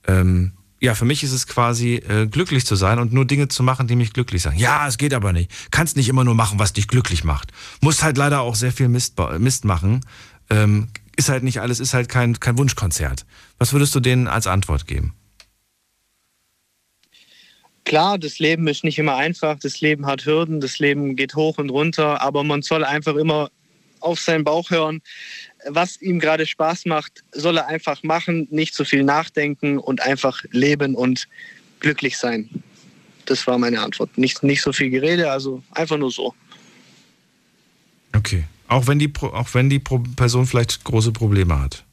ähm, 0.08 0.52
ja, 0.80 0.94
für 0.94 1.06
mich 1.06 1.24
ist 1.24 1.32
es 1.32 1.48
quasi 1.48 1.96
äh, 1.96 2.28
glücklich 2.28 2.66
zu 2.68 2.76
sein 2.76 3.00
und 3.00 3.14
nur 3.14 3.26
Dinge 3.26 3.48
zu 3.48 3.64
machen, 3.64 3.88
die 3.88 3.96
mich 3.96 4.14
glücklich 4.14 4.44
sagen. 4.44 4.60
Ja, 4.60 4.88
es 4.88 5.00
geht 5.00 5.16
aber 5.16 5.34
nicht. 5.34 5.52
Kannst 5.72 5.98
nicht 5.98 6.10
immer 6.10 6.24
nur 6.24 6.36
machen, 6.36 6.60
was 6.60 6.74
dich 6.74 6.88
glücklich 6.88 7.24
macht. 7.24 7.52
Musst 7.82 8.04
halt 8.04 8.18
leider 8.18 8.42
auch 8.42 8.56
sehr 8.56 8.72
viel 8.72 8.90
Mist, 8.90 9.16
Mist 9.40 9.66
machen. 9.66 10.02
Ähm, 10.52 10.90
ist 11.18 11.30
halt 11.30 11.44
nicht 11.44 11.60
alles, 11.60 11.80
ist 11.80 11.94
halt 11.94 12.10
kein, 12.10 12.40
kein 12.40 12.58
Wunschkonzert. 12.58 13.26
Was 13.58 13.74
würdest 13.74 13.94
du 13.96 14.00
denen 14.00 14.28
als 14.28 14.48
Antwort 14.48 14.88
geben? 14.88 15.14
Klar, 17.86 18.18
das 18.18 18.40
Leben 18.40 18.68
ist 18.68 18.84
nicht 18.84 19.00
immer 19.00 19.16
einfach, 19.16 19.58
das 19.60 19.82
Leben 19.82 20.06
hat 20.06 20.26
Hürden, 20.26 20.62
das 20.62 20.80
Leben 20.80 21.16
geht 21.16 21.36
hoch 21.36 21.58
und 21.58 21.70
runter, 21.70 22.22
aber 22.22 22.44
man 22.44 22.62
soll 22.62 22.84
einfach 22.84 23.16
immer 23.16 23.50
auf 24.00 24.20
seinen 24.20 24.44
Bauch 24.44 24.70
hören. 24.70 25.02
Was 25.68 26.02
ihm 26.02 26.20
gerade 26.20 26.46
Spaß 26.46 26.86
macht, 26.86 27.24
soll 27.32 27.58
er 27.58 27.68
einfach 27.68 28.02
machen, 28.04 28.48
nicht 28.50 28.74
zu 28.74 28.86
viel 28.86 29.04
nachdenken 29.04 29.78
und 29.78 30.02
einfach 30.02 30.44
leben 30.52 30.96
und 30.96 31.28
glücklich 31.80 32.18
sein. 32.18 32.50
Das 33.26 33.46
war 33.48 33.58
meine 33.58 33.82
Antwort. 33.82 34.18
Nicht, 34.18 34.44
nicht 34.44 34.62
so 34.62 34.74
viel 34.74 34.90
Gerede, 34.90 35.32
also 35.32 35.62
einfach 35.72 35.98
nur 35.98 36.12
so. 36.12 36.34
Okay. 38.16 38.46
Auch 38.72 38.88
wenn 38.88 39.00
die, 39.00 39.12
auch 39.20 39.54
wenn 39.54 39.70
die 39.70 39.80
Person 39.80 40.46
vielleicht 40.46 40.86
große 40.86 41.12
Probleme 41.12 41.60
hat. 41.60 41.84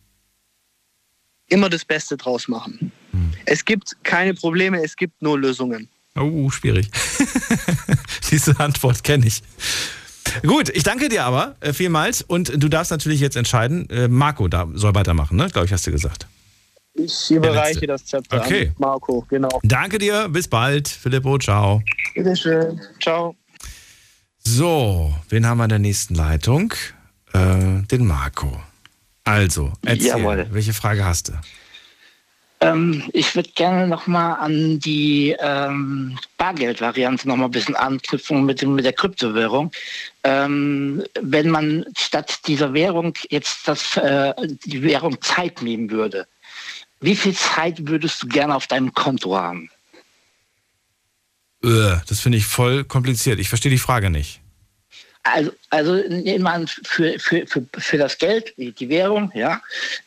Immer 1.48 1.68
das 1.68 1.84
Beste 1.84 2.16
draus 2.16 2.46
machen. 2.46 2.92
Es 3.46 3.64
gibt 3.64 3.96
keine 4.04 4.32
Probleme, 4.34 4.80
es 4.84 4.94
gibt 4.94 5.20
nur 5.20 5.38
Lösungen. 5.38 5.88
Oh, 6.14 6.50
schwierig. 6.50 6.88
Diese 8.30 8.58
Antwort 8.60 9.02
kenne 9.02 9.26
ich. 9.26 9.42
Gut, 10.46 10.68
ich 10.68 10.84
danke 10.84 11.08
dir 11.08 11.24
aber 11.24 11.56
äh, 11.60 11.72
vielmals 11.72 12.22
und 12.22 12.62
du 12.62 12.68
darfst 12.68 12.92
natürlich 12.92 13.20
jetzt 13.20 13.36
entscheiden. 13.36 13.90
Äh, 13.90 14.06
Marco 14.06 14.46
da 14.46 14.68
soll 14.74 14.94
weitermachen, 14.94 15.36
ne? 15.36 15.48
Glaube 15.48 15.66
ich, 15.66 15.72
hast 15.72 15.86
du 15.86 15.90
gesagt. 15.90 16.28
Ich 16.94 17.30
überreiche 17.30 17.86
das 17.86 18.04
Zepter 18.04 18.40
Okay. 18.40 18.68
an 18.68 18.74
Marco, 18.78 19.24
genau. 19.28 19.60
Danke 19.64 19.98
dir, 19.98 20.28
bis 20.28 20.46
bald. 20.46 20.86
Filippo, 20.86 21.38
ciao. 21.38 21.82
Bitteschön. 22.14 22.80
Ciao. 23.00 23.34
So, 24.44 25.14
wen 25.28 25.46
haben 25.46 25.58
wir 25.58 25.64
in 25.64 25.70
der 25.70 25.78
nächsten 25.78 26.14
Leitung? 26.14 26.72
Äh, 27.32 27.82
den 27.90 28.06
Marco. 28.06 28.62
Also, 29.24 29.72
erzähl, 29.84 30.06
Jawohl. 30.06 30.46
welche 30.50 30.72
Frage 30.72 31.04
hast 31.04 31.28
du? 31.28 31.32
Ähm, 32.60 33.04
ich 33.12 33.36
würde 33.36 33.50
gerne 33.54 33.86
nochmal 33.86 34.36
an 34.40 34.80
die 34.80 35.36
ähm, 35.38 36.18
Bargeldvariante 36.38 37.28
nochmal 37.28 37.48
ein 37.48 37.52
bisschen 37.52 37.76
anknüpfen 37.76 38.44
mit, 38.44 38.66
mit 38.66 38.84
der 38.84 38.94
Kryptowährung. 38.94 39.70
Ähm, 40.24 41.04
wenn 41.20 41.50
man 41.50 41.84
statt 41.96 42.40
dieser 42.46 42.72
Währung 42.74 43.14
jetzt 43.30 43.68
das, 43.68 43.96
äh, 43.98 44.34
die 44.64 44.82
Währung 44.82 45.20
Zeit 45.20 45.62
nehmen 45.62 45.90
würde, 45.90 46.26
wie 47.00 47.14
viel 47.14 47.34
Zeit 47.34 47.86
würdest 47.86 48.22
du 48.22 48.26
gerne 48.26 48.56
auf 48.56 48.66
deinem 48.66 48.92
Konto 48.92 49.36
haben? 49.36 49.70
Äh, 51.62 51.96
das 52.06 52.20
finde 52.20 52.38
ich 52.38 52.46
voll 52.46 52.84
kompliziert. 52.84 53.38
Ich 53.38 53.48
verstehe 53.48 53.70
die 53.70 53.78
Frage 53.78 54.10
nicht. 54.10 54.40
Also, 55.24 55.52
also 55.70 55.92
an, 55.92 56.66
für, 56.66 57.18
für, 57.18 57.46
für, 57.46 57.66
für 57.76 57.98
das 57.98 58.16
Geld, 58.18 58.54
die 58.56 58.88
Währung, 58.88 59.30
ja, 59.34 59.60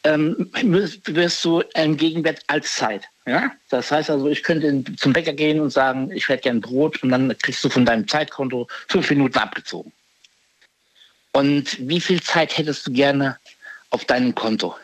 ähm, 0.03 0.49
wirst, 0.63 1.45
du 1.45 1.63
einen 1.75 1.97
Gegenwert 1.97 2.41
als 2.47 2.75
Zeit. 2.75 3.03
Ja? 3.27 3.51
Das 3.69 3.91
heißt 3.91 4.09
also, 4.09 4.27
ich 4.29 4.41
könnte 4.41 4.83
zum 4.95 5.13
Bäcker 5.13 5.33
gehen 5.33 5.59
und 5.59 5.69
sagen, 5.69 6.11
ich 6.11 6.27
hätte 6.27 6.43
gern 6.43 6.61
Brot 6.61 7.03
und 7.03 7.09
dann 7.09 7.37
kriegst 7.37 7.63
du 7.63 7.69
von 7.69 7.85
deinem 7.85 8.07
Zeitkonto 8.07 8.67
fünf 8.87 9.09
Minuten 9.09 9.37
abgezogen. 9.37 9.91
Und 11.33 11.77
wie 11.79 12.01
viel 12.01 12.21
Zeit 12.21 12.57
hättest 12.57 12.87
du 12.87 12.91
gerne 12.91 13.37
auf 13.89 14.05
deinem 14.05 14.33
Konto? 14.33 14.75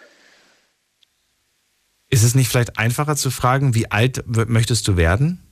Ist 2.10 2.24
es 2.24 2.36
nicht 2.36 2.50
vielleicht 2.50 2.78
einfacher 2.78 3.16
zu 3.16 3.32
fragen, 3.32 3.74
wie 3.76 3.92
alt 3.92 4.24
möchtest 4.28 4.88
du 4.88 4.98
werden? 4.98 5.47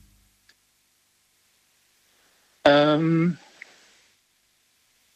Ähm, 2.66 3.38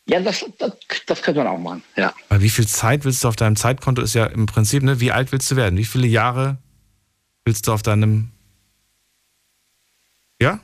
ja, 0.07 0.21
das, 0.21 0.45
das, 0.59 0.73
das 1.07 1.23
könnte 1.23 1.45
man 1.45 1.49
auch 1.49 1.59
machen, 1.59 1.83
ja. 1.97 2.13
Weil 2.29 2.43
wie 2.43 2.51
viel 2.51 2.67
Zeit 2.67 3.05
willst 3.05 3.23
du 3.23 3.29
auf 3.29 3.37
deinem 3.37 3.57
Zeitkonto 3.57 4.03
ist 4.03 4.15
ja 4.15 4.27
im 4.27 4.47
Prinzip, 4.47 4.83
ne, 4.83 5.01
wie 5.01 5.13
alt 5.13 5.31
willst 5.33 5.51
du 5.51 5.57
werden? 5.57 5.77
Wie 5.77 5.85
viele 5.85 6.07
Jahre 6.07 6.59
willst 7.45 7.69
du 7.69 7.73
auf 7.73 7.83
deinem 7.83 8.31
Ja? 10.41 10.61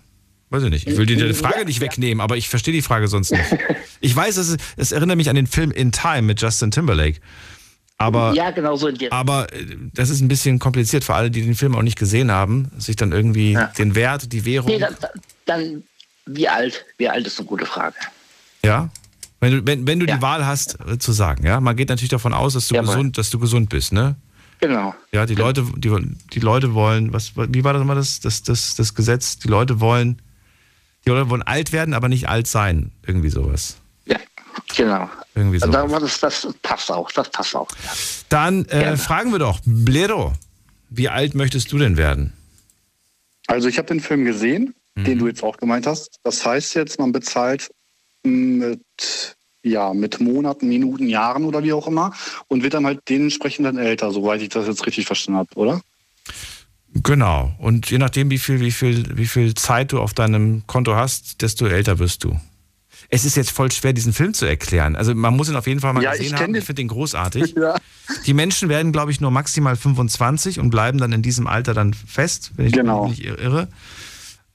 Weiß 0.50 0.62
ich 0.62 0.70
nicht. 0.70 0.86
Ich 0.86 0.96
will 0.96 1.06
dir 1.06 1.16
die 1.16 1.34
Frage 1.34 1.64
nicht 1.64 1.80
wegnehmen, 1.80 2.20
aber 2.20 2.36
ich 2.36 2.48
verstehe 2.48 2.72
die 2.72 2.82
Frage 2.82 3.08
sonst 3.08 3.32
nicht. 3.32 3.44
Ich 4.00 4.14
weiß, 4.14 4.36
es, 4.36 4.58
es 4.76 4.92
erinnert 4.92 5.16
mich 5.16 5.30
an 5.30 5.36
den 5.36 5.46
Film 5.46 5.70
In 5.70 5.90
Time 5.90 6.22
mit 6.22 6.40
Justin 6.40 6.70
Timberlake. 6.70 7.18
Aber, 7.96 8.34
ja, 8.34 8.50
genau 8.50 8.76
so 8.76 8.88
in 8.88 8.96
die 8.96 9.10
aber 9.10 9.50
äh, 9.54 9.64
das 9.94 10.10
ist 10.10 10.20
ein 10.20 10.28
bisschen 10.28 10.58
kompliziert 10.58 11.02
für 11.02 11.14
alle, 11.14 11.30
die 11.30 11.40
den 11.40 11.54
Film 11.54 11.74
auch 11.74 11.82
nicht 11.82 11.98
gesehen 11.98 12.30
haben, 12.30 12.70
sich 12.76 12.94
dann 12.96 13.12
irgendwie 13.12 13.58
den 13.78 13.94
Wert, 13.94 14.32
die 14.32 14.44
Währung. 14.44 14.70
Nee, 14.70 14.78
dann, 14.78 14.96
dann, 15.46 15.82
wie 16.26 16.48
alt? 16.48 16.84
Wie 16.98 17.08
alt 17.08 17.26
ist 17.26 17.38
eine 17.38 17.46
gute 17.46 17.66
Frage. 17.66 17.96
Ja? 18.64 18.90
Wenn 19.40 19.52
du, 19.52 19.66
wenn, 19.66 19.86
wenn 19.86 20.00
du 20.00 20.06
die 20.06 20.22
Wahl 20.22 20.46
hast, 20.46 20.78
äh, 20.86 20.98
zu 20.98 21.12
sagen, 21.12 21.44
ja? 21.44 21.60
Man 21.60 21.76
geht 21.76 21.88
natürlich 21.88 22.10
davon 22.10 22.32
aus, 22.32 22.54
dass 22.54 22.68
du 22.68 22.74
Jawohl. 22.74 22.86
gesund, 22.88 23.18
dass 23.18 23.30
du 23.30 23.38
gesund 23.38 23.68
bist, 23.68 23.92
ne? 23.92 24.16
Genau. 24.60 24.94
Ja, 25.12 25.26
die 25.26 25.34
Leute, 25.34 25.66
die, 25.76 25.94
die 26.32 26.40
Leute 26.40 26.72
wollen, 26.72 27.12
was, 27.12 27.32
wie 27.36 27.62
war 27.62 27.74
das 27.74 27.82
immer 27.82 27.94
das, 27.94 28.20
das, 28.20 28.42
das, 28.42 28.74
das 28.74 28.94
Gesetz? 28.94 29.38
Die 29.38 29.48
Leute 29.48 29.80
wollen, 29.80 30.22
die 31.04 31.10
Leute 31.10 31.28
wollen 31.28 31.42
alt 31.42 31.72
werden, 31.72 31.92
aber 31.92 32.08
nicht 32.08 32.28
alt 32.28 32.46
sein. 32.46 32.92
Irgendwie 33.06 33.28
sowas. 33.28 33.76
Genau. 34.74 35.08
Irgendwie 35.34 35.58
so. 35.58 35.70
Da 35.70 35.90
war 35.90 36.00
das, 36.00 36.20
das 36.20 36.48
passt 36.62 36.90
auch, 36.90 37.10
das 37.12 37.30
passt 37.30 37.54
auch. 37.54 37.68
Ja. 37.70 37.90
Dann 38.28 38.64
äh, 38.66 38.96
fragen 38.96 39.32
wir 39.32 39.38
doch, 39.38 39.60
Blero, 39.64 40.32
wie 40.90 41.08
alt 41.08 41.34
möchtest 41.34 41.72
du 41.72 41.78
denn 41.78 41.96
werden? 41.96 42.32
Also 43.46 43.68
ich 43.68 43.78
habe 43.78 43.88
den 43.88 44.00
Film 44.00 44.24
gesehen, 44.24 44.74
Mhm. 44.96 45.04
den 45.04 45.18
du 45.18 45.26
jetzt 45.28 45.42
auch 45.42 45.56
gemeint 45.58 45.86
hast. 45.86 46.16
Das 46.24 46.44
heißt 46.44 46.74
jetzt, 46.74 46.98
man 46.98 47.12
bezahlt 47.12 47.70
mit, 48.24 48.80
ja, 49.62 49.92
mit 49.94 50.20
Monaten, 50.20 50.68
Minuten, 50.68 51.06
Jahren 51.08 51.44
oder 51.44 51.62
wie 51.62 51.72
auch 51.72 51.86
immer 51.86 52.12
und 52.48 52.62
wird 52.62 52.74
dann 52.74 52.86
halt 52.86 53.00
dementsprechend 53.08 53.66
dann 53.66 53.76
älter, 53.78 54.10
soweit 54.10 54.42
ich 54.42 54.48
das 54.48 54.66
jetzt 54.66 54.86
richtig 54.86 55.06
verstanden 55.06 55.38
habe, 55.38 55.54
oder? 55.54 55.80
Genau. 57.02 57.52
Und 57.58 57.90
je 57.90 57.98
nachdem, 57.98 58.30
wie 58.30 58.38
viel, 58.38 58.60
wie 58.60 58.70
viel, 58.70 59.16
wie 59.18 59.26
viel 59.26 59.54
Zeit 59.54 59.92
du 59.92 60.00
auf 60.00 60.14
deinem 60.14 60.66
Konto 60.66 60.94
hast, 60.96 61.42
desto 61.42 61.66
älter 61.66 61.98
wirst 61.98 62.24
du. 62.24 62.38
Es 63.08 63.24
ist 63.24 63.36
jetzt 63.36 63.50
voll 63.50 63.70
schwer, 63.70 63.92
diesen 63.92 64.12
Film 64.12 64.34
zu 64.34 64.46
erklären. 64.46 64.96
Also 64.96 65.14
man 65.14 65.36
muss 65.36 65.48
ihn 65.48 65.54
auf 65.56 65.66
jeden 65.66 65.80
Fall 65.80 65.92
mal 65.92 66.02
Ja, 66.02 66.12
ich 66.14 66.18
gesehen 66.20 66.32
kenn 66.34 66.42
haben. 66.42 66.52
den. 66.54 66.60
Ich 66.60 66.64
finde 66.66 66.82
den 66.82 66.88
großartig. 66.88 67.54
Die 68.26 68.34
Menschen 68.34 68.68
werden, 68.68 68.90
glaube 68.92 69.10
ich, 69.12 69.20
nur 69.20 69.30
maximal 69.30 69.76
25 69.76 70.58
und 70.58 70.70
bleiben 70.70 70.98
dann 70.98 71.12
in 71.12 71.22
diesem 71.22 71.46
Alter 71.46 71.74
dann 71.74 71.92
fest, 71.94 72.52
wenn 72.56 72.66
ich 72.66 72.72
Genau. 72.72 73.06
mich 73.08 73.18
nicht 73.18 73.26
irre. 73.28 73.68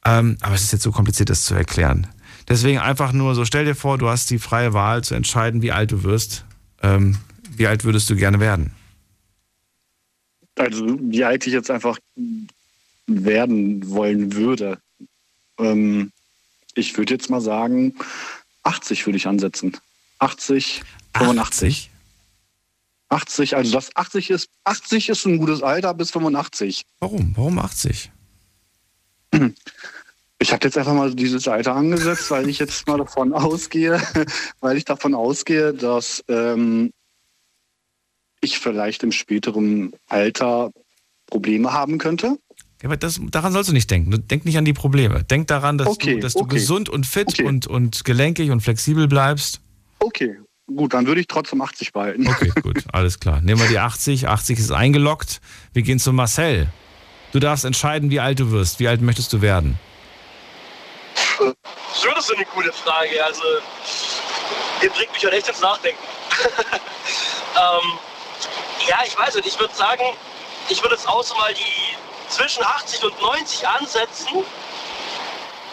Ähm, 0.06 0.38
aber 0.41 0.56
es 0.56 0.64
ist 0.64 0.72
jetzt 0.72 0.84
so 0.84 0.91
kompliziert, 0.91 1.30
das 1.30 1.45
zu 1.45 1.53
erklären. 1.53 2.07
Deswegen 2.48 2.80
einfach 2.80 3.14
nur 3.14 3.36
so, 3.36 3.45
stell 3.45 3.65
dir 3.65 3.76
vor, 3.76 3.98
du 3.98 4.10
hast 4.10 4.30
die 4.30 4.40
freie 4.40 4.73
Wahl 4.73 5.03
zu 5.03 5.15
entscheiden, 5.15 5.61
wie 5.61 5.72
alt 5.72 5.91
du 5.91 6.03
wirst. 6.03 6.45
Ähm, 6.82 7.18
wie 7.56 7.68
alt 7.68 7.84
würdest 7.84 8.10
du 8.10 8.15
gerne 8.15 8.40
werden? 8.40 8.72
also 10.61 10.98
wie 10.99 11.23
alt 11.23 11.48
ich 11.48 11.53
jetzt 11.53 11.72
einfach 11.72 11.98
werden 13.07 13.90
wollen 13.90 14.34
würde. 14.34 14.80
Ähm, 15.57 16.11
ich 16.76 16.98
würde 16.98 17.14
jetzt 17.14 17.30
mal 17.30 17.41
sagen, 17.41 17.95
80 18.64 19.06
würde 19.06 19.18
ich 19.18 19.28
ansetzen. 19.28 19.78
80, 20.19 20.84
85. 21.15 21.90
80, 23.10 23.56
also 23.57 23.73
das 23.73 23.94
80 23.95 24.30
ist, 24.30 24.49
80 24.64 25.10
ist 25.10 25.26
ein 25.26 25.38
gutes 25.38 25.61
Alter 25.61 25.94
bis 25.94 26.11
85. 26.11 26.84
Warum? 26.99 27.34
Warum 27.36 27.60
80? 27.60 28.11
Ich 30.40 30.52
habe 30.52 30.66
jetzt 30.66 30.78
einfach 30.78 30.94
mal 30.94 31.14
dieses 31.14 31.48
Alter 31.48 31.76
angesetzt, 31.76 32.32
weil 32.32 32.49
ich 32.49 32.60
jetzt 32.60 32.88
mal 32.88 32.98
davon 32.98 33.34
ausgehe, 33.34 34.02
weil 34.60 34.78
ich 34.78 34.86
davon 34.86 35.14
ausgehe, 35.14 35.74
dass 35.74 36.24
ähm, 36.28 36.91
ich 38.41 38.58
vielleicht 38.58 39.03
im 39.03 39.12
späteren 39.12 39.94
Alter 40.08 40.72
Probleme 41.28 41.72
haben 41.72 41.98
könnte. 41.99 42.38
Ja, 42.82 42.90
aber 42.90 42.98
das, 42.98 43.22
daran 43.30 43.53
sollst 43.53 43.70
du 43.70 43.74
nicht 43.74 43.91
denken. 43.91 44.28
Denk 44.28 44.44
nicht 44.45 44.58
an 44.58 44.66
die 44.66 44.74
Probleme. 44.74 45.24
Denk 45.24 45.48
daran, 45.48 45.78
dass 45.78 45.88
Okay, 45.88 46.16
du, 46.16 46.22
dass 46.22 46.34
du 46.34 46.40
okay. 46.40 46.56
gesund 46.56 46.90
und 46.90 47.06
fit 47.06 47.40
und, 47.40 47.68
und 47.68 48.03
gelenkig 48.03 48.49
und 48.49 48.62
flexibel 48.62 49.08
bleibst. 49.08 49.62
Okay, 49.99 50.40
gut, 50.76 50.95
dann 50.95 51.06
würde 51.06 51.22
ich 51.22 51.28
trotzdem 51.28 51.62
80 51.62 51.94
behalten. 51.94 52.28
Okay, 52.28 52.52
gut, 52.64 52.84
alles 52.91 53.20
klar. 53.20 53.41
Nehmen 53.41 53.62
wir 53.62 53.68
die 53.68 53.78
80. 53.78 54.28
80 54.28 54.58
ist 54.58 54.72
eingeloggt. 54.72 55.40
Wir 55.74 55.84
gehen 55.84 55.99
zu 55.99 56.12
Marcel. 56.12 56.70
Du 57.32 57.40
darfst 57.40 57.64
entscheiden, 57.64 58.10
wie 58.10 58.20
alt 58.20 58.40
du 58.40 58.52
wirst. 58.52 58.80
Wie 58.80 58.88
alt 58.88 59.02
möchtest 59.02 59.32
du 59.32 59.41
werden? 59.41 59.80
So, 61.94 62.10
das 62.14 62.30
ist 62.30 62.36
eine 62.36 62.45
gute 62.45 62.74
Frage. 62.74 63.24
Also, 63.24 63.41
ihr 64.82 64.90
bringt 64.90 65.14
mich 65.14 65.24
halt 65.24 65.34
echt 65.34 65.48
ins 65.48 65.62
Nachdenken. 65.62 66.02
ähm, 66.74 67.99
ja, 68.88 68.98
ich 69.06 69.18
weiß 69.18 69.36
nicht. 69.36 69.48
Ich 69.48 69.60
würde 69.60 69.74
sagen, 69.74 70.03
ich 70.70 70.82
würde 70.82 70.95
jetzt 70.95 71.08
auch 71.08 71.24
so 71.24 71.36
mal 71.36 71.53
die 71.53 71.95
zwischen 72.28 72.64
80 72.64 73.03
und 73.03 73.22
90 73.22 73.68
ansetzen. 73.68 74.44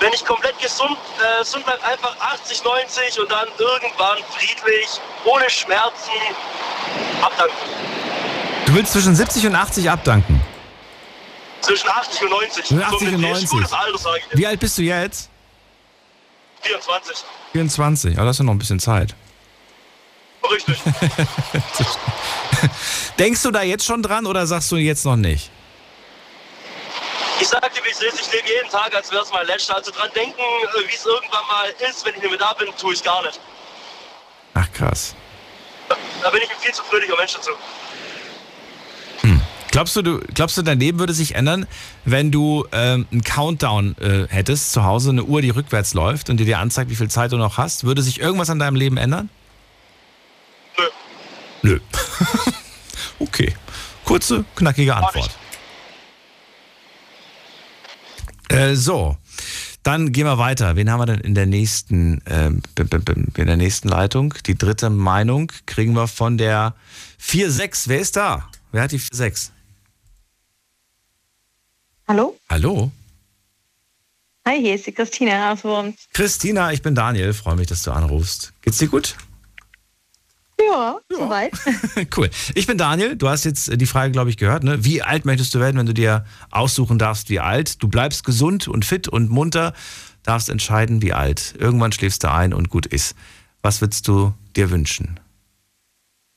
Wenn 0.00 0.12
ich 0.12 0.24
komplett 0.24 0.58
gesund, 0.60 0.96
äh, 1.18 1.40
gesund 1.40 1.64
bleibe, 1.64 1.82
einfach 1.84 2.16
80, 2.20 2.62
90 2.62 3.18
und 3.18 3.32
dann 3.32 3.48
irgendwann 3.58 4.18
friedlich, 4.30 4.86
ohne 5.24 5.50
Schmerzen 5.50 6.12
abdanken. 7.20 7.56
Du 8.66 8.74
willst 8.74 8.92
zwischen 8.92 9.16
70 9.16 9.46
und 9.46 9.56
80 9.56 9.90
abdanken. 9.90 10.37
Zwischen 11.60 11.88
80 11.88 12.22
und 12.22 12.30
90. 12.30 12.64
Zwischen 12.64 12.82
80 12.82 12.98
so 12.98 13.06
und 13.06 13.14
ein 13.14 13.20
90. 13.20 13.50
gutes 13.50 13.72
Alter, 13.72 14.16
ich. 14.16 14.38
Wie 14.38 14.46
alt 14.46 14.60
bist 14.60 14.78
du 14.78 14.82
jetzt? 14.82 15.28
24. 16.62 17.16
24. 17.52 18.16
Aber 18.16 18.26
das 18.26 18.36
ist 18.36 18.40
ja 18.40 18.44
noch 18.44 18.52
ein 18.52 18.58
bisschen 18.58 18.80
Zeit. 18.80 19.14
Richtig. 20.50 20.78
Denkst 23.18 23.42
du 23.42 23.50
da 23.50 23.62
jetzt 23.62 23.84
schon 23.84 24.02
dran 24.02 24.26
oder 24.26 24.46
sagst 24.46 24.70
du 24.72 24.76
jetzt 24.76 25.04
noch 25.04 25.16
nicht? 25.16 25.50
Ich 27.40 27.48
sag 27.48 27.72
dir, 27.72 27.84
wie 27.84 27.90
es 27.90 28.00
ist. 28.00 28.20
Ich 28.20 28.32
lebe 28.32 28.48
jeden 28.48 28.68
Tag, 28.68 28.94
als 28.94 29.10
wäre 29.10 29.22
es 29.22 29.30
mein 29.30 29.46
letzter. 29.46 29.76
Also 29.76 29.90
dran 29.90 30.10
denken, 30.14 30.40
äh, 30.40 30.88
wie 30.88 30.94
es 30.94 31.04
irgendwann 31.04 31.46
mal 31.46 31.68
ist, 31.88 32.04
wenn 32.04 32.14
ich 32.14 32.22
nicht 32.22 32.30
mehr 32.30 32.38
da 32.38 32.52
bin, 32.54 32.68
tue 32.76 32.94
ich 32.94 33.02
gar 33.02 33.22
nicht. 33.22 33.38
Ach 34.54 34.66
krass. 34.72 35.14
Da 35.88 36.30
bin 36.30 36.42
ich 36.42 36.50
ein 36.50 36.58
viel 36.58 36.72
zu 36.72 36.82
fröhlicher 36.84 37.16
Mensch 37.16 37.34
dazu. 37.34 37.52
Glaubst 39.70 39.94
du, 39.96 40.02
du, 40.02 40.20
glaubst 40.34 40.56
du, 40.56 40.62
dein 40.62 40.80
Leben 40.80 40.98
würde 40.98 41.12
sich 41.12 41.34
ändern, 41.34 41.66
wenn 42.04 42.30
du 42.30 42.66
ähm, 42.72 43.06
einen 43.12 43.22
Countdown 43.22 43.96
äh, 43.98 44.26
hättest 44.28 44.72
zu 44.72 44.84
Hause, 44.84 45.10
eine 45.10 45.24
Uhr, 45.24 45.42
die 45.42 45.50
rückwärts 45.50 45.92
läuft 45.94 46.30
und 46.30 46.38
die 46.38 46.46
dir 46.46 46.58
anzeigt, 46.58 46.90
wie 46.90 46.96
viel 46.96 47.10
Zeit 47.10 47.32
du 47.32 47.36
noch 47.36 47.58
hast? 47.58 47.84
Würde 47.84 48.02
sich 48.02 48.18
irgendwas 48.20 48.48
an 48.48 48.58
deinem 48.58 48.76
Leben 48.76 48.96
ändern? 48.96 49.28
Nö. 50.78 50.84
Nö. 51.62 51.80
okay. 53.18 53.54
Kurze, 54.04 54.44
knackige 54.56 54.96
Antwort. 54.96 55.30
Äh, 58.48 58.74
so, 58.74 59.18
dann 59.82 60.12
gehen 60.12 60.24
wir 60.24 60.38
weiter. 60.38 60.76
Wen 60.76 60.90
haben 60.90 61.00
wir 61.00 61.06
denn 61.06 61.20
in 61.20 61.34
der 61.34 61.44
nächsten, 61.44 62.20
b- 62.20 63.12
in 63.36 63.46
der 63.46 63.56
nächsten 63.58 63.88
Leitung? 63.88 64.32
Die 64.46 64.56
dritte 64.56 64.88
Meinung 64.88 65.52
kriegen 65.66 65.92
wir 65.92 66.08
von 66.08 66.38
der 66.38 66.74
4-6. 67.22 67.84
Wer 67.88 68.00
ist 68.00 68.16
da? 68.16 68.48
Wer 68.72 68.82
hat 68.82 68.92
die 68.92 69.00
4-6? 69.00 69.50
Hallo? 72.08 72.38
Hallo? 72.48 72.90
Hi, 74.46 74.58
hier 74.58 74.76
ist 74.76 74.86
die 74.86 74.92
Christina 74.92 75.52
aus 75.52 75.62
Worms. 75.62 76.08
Christina, 76.14 76.72
ich 76.72 76.80
bin 76.80 76.94
Daniel. 76.94 77.34
Freue 77.34 77.56
mich, 77.56 77.66
dass 77.66 77.82
du 77.82 77.90
anrufst. 77.90 78.54
Geht's 78.62 78.78
dir 78.78 78.88
gut? 78.88 79.14
Ja, 80.58 80.98
soweit. 81.10 81.52
cool. 82.16 82.30
Ich 82.54 82.66
bin 82.66 82.78
Daniel. 82.78 83.14
Du 83.14 83.28
hast 83.28 83.44
jetzt 83.44 83.78
die 83.78 83.84
Frage, 83.84 84.10
glaube 84.10 84.30
ich, 84.30 84.38
gehört. 84.38 84.64
Ne? 84.64 84.82
Wie 84.86 85.02
alt 85.02 85.26
möchtest 85.26 85.54
du 85.54 85.60
werden, 85.60 85.76
wenn 85.76 85.84
du 85.84 85.92
dir 85.92 86.24
aussuchen 86.50 86.98
darfst, 86.98 87.28
wie 87.28 87.40
alt? 87.40 87.82
Du 87.82 87.88
bleibst 87.88 88.24
gesund 88.24 88.68
und 88.68 88.86
fit 88.86 89.06
und 89.06 89.28
munter, 89.28 89.74
darfst 90.22 90.48
entscheiden, 90.48 91.02
wie 91.02 91.12
alt. 91.12 91.56
Irgendwann 91.58 91.92
schläfst 91.92 92.24
du 92.24 92.30
ein 92.32 92.54
und 92.54 92.70
gut 92.70 92.86
ist. 92.86 93.16
Was 93.60 93.82
würdest 93.82 94.08
du 94.08 94.32
dir 94.56 94.70
wünschen? 94.70 95.20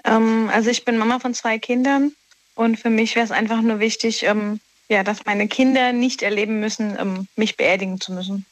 Ähm, 0.03 0.49
also 0.51 0.69
ich 0.69 0.83
bin 0.83 0.97
Mama 0.97 1.19
von 1.19 1.33
zwei 1.33 1.59
Kindern 1.59 2.11
und 2.55 2.77
für 2.77 2.89
mich 2.89 3.15
wäre 3.15 3.23
es 3.23 3.31
einfach 3.31 3.61
nur 3.61 3.79
wichtig, 3.79 4.23
ähm, 4.23 4.59
ja, 4.91 5.03
dass 5.03 5.25
meine 5.25 5.47
Kinder 5.47 5.93
nicht 5.93 6.21
erleben 6.21 6.59
müssen, 6.59 6.97
ähm, 6.99 7.27
mich 7.35 7.57
beerdigen 7.57 7.99
zu 7.99 8.11
müssen. 8.11 8.45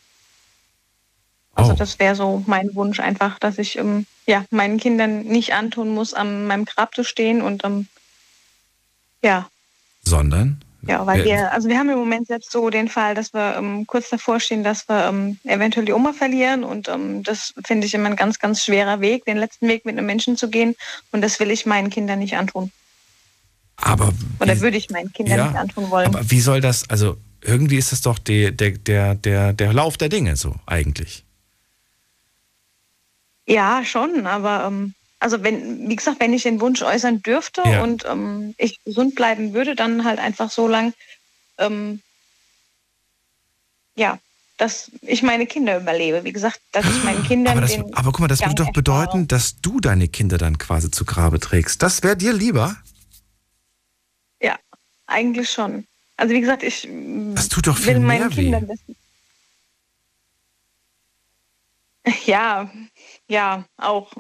Also 1.54 1.74
das 1.74 2.00
wäre 2.00 2.16
so 2.16 2.42
mein 2.48 2.74
Wunsch 2.74 3.02
einfach, 3.02 3.38
dass 3.38 3.58
ich 3.58 3.78
ähm, 3.78 4.06
ja, 4.26 4.46
meinen 4.50 4.78
Kindern 4.78 5.24
nicht 5.24 5.54
antun 5.54 5.90
muss, 5.90 6.14
an 6.14 6.48
meinem 6.48 6.64
Grab 6.64 6.96
zu 6.96 7.04
stehen 7.04 7.42
und 7.42 7.66
ähm, 7.66 7.88
ja, 9.22 9.50
Sondern? 10.06 10.62
Ja, 10.84 11.06
weil 11.06 11.26
wir, 11.26 11.52
also 11.52 11.68
wir 11.68 11.78
haben 11.78 11.90
im 11.90 12.00
Moment 12.00 12.28
selbst 12.28 12.52
so 12.52 12.70
den 12.70 12.88
Fall, 12.88 13.14
dass 13.14 13.34
wir 13.34 13.58
ähm, 13.58 13.86
kurz 13.86 14.10
davor 14.10 14.40
stehen, 14.40 14.64
dass 14.64 14.88
wir 14.88 15.08
ähm, 15.08 15.38
eventuell 15.44 15.86
die 15.86 15.92
Oma 15.92 16.14
verlieren. 16.14 16.64
Und 16.64 16.88
ähm, 16.88 17.22
das 17.22 17.54
finde 17.66 17.86
ich 17.86 17.94
immer 17.94 18.10
ein 18.10 18.16
ganz, 18.16 18.40
ganz 18.40 18.64
schwerer 18.64 19.02
Weg, 19.02 19.26
den 19.26 19.38
letzten 19.38 19.68
Weg 19.68 19.84
mit 19.84 19.98
einem 19.98 20.06
Menschen 20.06 20.38
zu 20.38 20.50
gehen. 20.50 20.76
Und 21.12 21.22
das 21.22 21.40
will 21.42 21.52
ich 21.52 21.66
meinen 21.66 21.90
Kindern 21.90 22.20
nicht 22.20 22.38
antun. 22.38 22.72
Aber 23.82 24.14
Oder 24.40 24.60
würde 24.60 24.78
ich 24.78 24.90
meinen 24.90 25.12
Kindern 25.14 25.38
Ja, 25.38 25.48
nicht 25.48 25.58
antun 25.58 25.90
wollen. 25.90 26.08
Aber 26.08 26.30
wie 26.30 26.42
soll 26.42 26.62
das, 26.62 26.90
also 26.90 27.18
irgendwie 27.42 27.78
ist 27.78 27.92
das 27.92 28.02
doch 28.02 28.20
die, 28.20 28.56
der, 28.56 28.72
der, 28.72 29.16
der, 29.16 29.54
der 29.54 29.74
Lauf 29.74 29.98
der 29.98 30.10
Dinge 30.10 30.36
so 30.36 30.56
eigentlich. 30.66 31.24
Ja, 33.48 33.84
schon, 33.84 34.28
aber 34.28 34.66
ähm, 34.66 34.94
also 35.20 35.44
wenn, 35.44 35.90
wie 35.90 35.96
gesagt, 35.96 36.20
wenn 36.20 36.34
ich 36.34 36.44
den 36.44 36.62
Wunsch 36.62 36.82
äußern 36.82 37.22
dürfte 37.22 37.62
Ja. 37.66 37.84
und 37.84 38.06
ähm, 38.06 38.54
ich 38.58 38.80
gesund 38.84 39.16
bleiben 39.16 39.54
würde, 39.54 39.76
dann 39.76 40.04
halt 40.06 40.20
einfach 40.20 40.52
so 40.52 40.68
lang, 40.68 40.94
ähm, 41.58 42.02
ja, 43.96 44.20
dass 44.58 44.92
ich 45.02 45.24
meine 45.24 45.48
Kinder 45.48 45.78
überlebe. 45.80 46.26
Wie 46.26 46.34
gesagt, 46.34 46.60
dass 46.74 46.86
ich 46.86 47.04
meinen 47.04 47.24
Kindern 47.24 47.58
Aber, 47.58 47.62
das, 47.62 47.78
aber 47.94 48.12
guck 48.12 48.20
mal, 48.20 48.28
das 48.28 48.40
Gang 48.40 48.52
würde 48.52 48.66
doch 48.66 48.74
bedeuten, 48.74 49.28
dass 49.28 49.62
du 49.62 49.80
deine 49.80 50.10
Kinder 50.10 50.38
dann 50.38 50.58
quasi 50.58 50.92
zu 50.92 51.06
Grabe 51.06 51.40
trägst. 51.40 51.82
Das 51.82 52.04
wäre 52.04 52.18
dir 52.18 52.34
lieber? 52.34 52.76
Eigentlich 55.10 55.50
schon. 55.50 55.86
Also 56.18 56.34
wie 56.36 56.42
gesagt, 56.42 56.64
ich 56.64 56.88
Das 57.34 57.50
tut 57.50 57.66
doch 57.68 57.78
viel 57.78 57.88
will 57.96 58.00
meinen 58.00 58.28
mehr 58.28 58.38
weh. 58.38 58.44
Kindern 58.44 58.68
das. 58.68 58.80
Ja, 62.26 62.70
ja, 63.28 63.66
auch. 63.78 64.12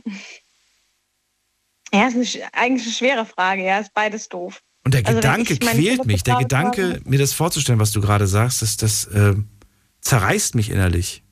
Ja, 1.93 2.07
es 2.07 2.15
ist 2.15 2.35
eine 2.35 2.53
eigentlich 2.53 2.85
eine 2.87 2.93
schwere 2.95 3.25
Frage, 3.25 3.63
ja, 3.65 3.79
ist 3.79 3.93
beides 3.93 4.29
doof. 4.29 4.61
Und 4.83 4.93
der 4.93 5.05
Also 5.05 5.15
Gedanke 5.19 5.57
quält 5.57 6.05
mich. 6.05 6.23
Der 6.23 6.37
Gedanke, 6.37 6.95
habe- 6.95 7.01
mir 7.09 7.19
das 7.19 7.33
vorzustellen, 7.33 7.79
was 7.79 7.91
du 7.91 8.01
gerade 8.01 8.27
sagst, 8.27 8.61
das, 8.61 8.77
das 8.77 9.05
äh, 9.05 9.35
zerreißt 10.01 10.55
mich 10.55 10.69
innerlich. 10.69 11.23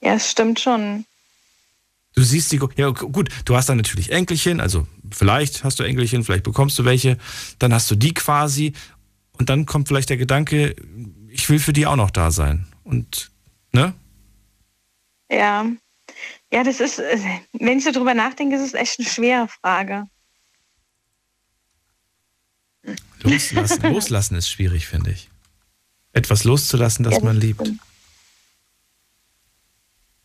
Ja, 0.00 0.14
es 0.14 0.30
stimmt 0.30 0.58
schon. 0.60 1.04
Du 2.14 2.22
siehst 2.22 2.52
die, 2.52 2.60
ja 2.76 2.90
gu- 2.90 3.08
gut, 3.08 3.30
du 3.46 3.56
hast 3.56 3.68
dann 3.68 3.78
natürlich 3.78 4.12
Enkelchen, 4.12 4.60
also 4.60 4.86
vielleicht 5.10 5.64
hast 5.64 5.78
du 5.80 5.82
Enkelchen, 5.84 6.24
vielleicht 6.24 6.44
bekommst 6.44 6.78
du 6.78 6.84
welche, 6.84 7.16
dann 7.58 7.72
hast 7.72 7.90
du 7.90 7.94
die 7.94 8.12
quasi 8.12 8.74
und 9.38 9.48
dann 9.48 9.64
kommt 9.66 9.88
vielleicht 9.88 10.10
der 10.10 10.18
Gedanke, 10.18 10.76
ich 11.28 11.48
will 11.48 11.58
für 11.58 11.72
die 11.72 11.86
auch 11.86 11.96
noch 11.96 12.10
da 12.10 12.30
sein. 12.30 12.66
Und, 12.84 13.30
ne? 13.72 13.94
Ja. 15.30 15.66
Ja, 16.52 16.62
das 16.64 16.80
ist, 16.80 16.98
äh, 16.98 17.18
wenn 17.54 17.78
ich 17.78 17.84
so 17.84 17.92
drüber 17.92 18.12
nachdenke, 18.12 18.56
ist 18.56 18.62
es 18.62 18.74
echt 18.74 18.98
eine 18.98 19.08
schwere 19.08 19.48
Frage. 19.48 20.06
Loslassen, 23.22 23.82
loslassen 23.92 24.34
ist 24.36 24.50
schwierig, 24.50 24.86
finde 24.86 25.12
ich. 25.12 25.30
Etwas 26.12 26.44
loszulassen, 26.44 27.04
das 27.04 27.14
Ja, 27.14 27.24
man 27.24 27.36
liebt. 27.36 27.72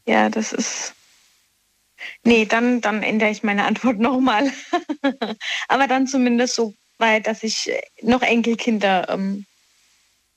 Ja, 0.05 0.29
das 0.29 0.51
ist. 0.51 0.93
Nee, 2.23 2.45
dann, 2.45 2.81
dann 2.81 3.03
ändere 3.03 3.29
ich 3.29 3.43
meine 3.43 3.65
Antwort 3.65 3.99
nochmal. 3.99 4.51
Aber 5.67 5.87
dann 5.87 6.07
zumindest 6.07 6.55
so 6.55 6.73
weit, 6.97 7.27
dass 7.27 7.43
ich 7.43 7.69
äh, 7.69 7.81
noch 8.01 8.21
Enkelkinder 8.21 9.09
ähm, 9.09 9.45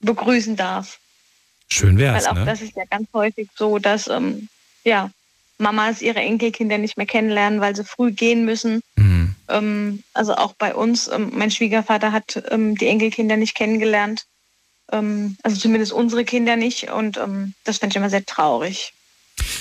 begrüßen 0.01 0.57
darf. 0.57 0.99
Schön 1.69 1.99
wär's, 1.99 2.25
Weil 2.25 2.33
auch 2.33 2.37
ne? 2.37 2.45
das 2.45 2.63
ist 2.63 2.77
ja 2.77 2.85
ganz 2.91 3.09
häufig 3.13 3.49
so, 3.57 3.79
dass 3.79 4.09
ähm, 4.09 4.49
ja, 4.85 5.11
Mamas 5.59 6.03
ihre 6.03 6.21
Enkelkinder 6.21 6.79
nicht 6.79 6.97
mehr 6.97 7.07
kennenlernen, 7.07 7.61
weil 7.61 7.77
sie 7.77 7.85
früh 7.85 8.11
gehen 8.11 8.45
müssen. 8.45 8.81
Mhm. 8.97 9.35
Ähm, 9.49 10.03
also 10.15 10.35
auch 10.35 10.55
bei 10.55 10.75
uns, 10.75 11.09
ähm, 11.09 11.31
mein 11.35 11.51
Schwiegervater 11.51 12.13
hat 12.13 12.43
ähm, 12.51 12.77
die 12.77 12.89
Enkelkinder 12.89 13.37
nicht 13.37 13.55
kennengelernt. 13.55 14.25
Ähm, 14.91 15.37
also 15.43 15.57
zumindest 15.59 15.93
unsere 15.93 16.25
Kinder 16.25 16.57
nicht. 16.57 16.91
Und 16.91 17.19
ähm, 17.19 17.55
das 17.65 17.79
fand 17.79 17.93
ich 17.93 17.97
immer 17.97 18.11
sehr 18.11 18.25
traurig. 18.25 18.93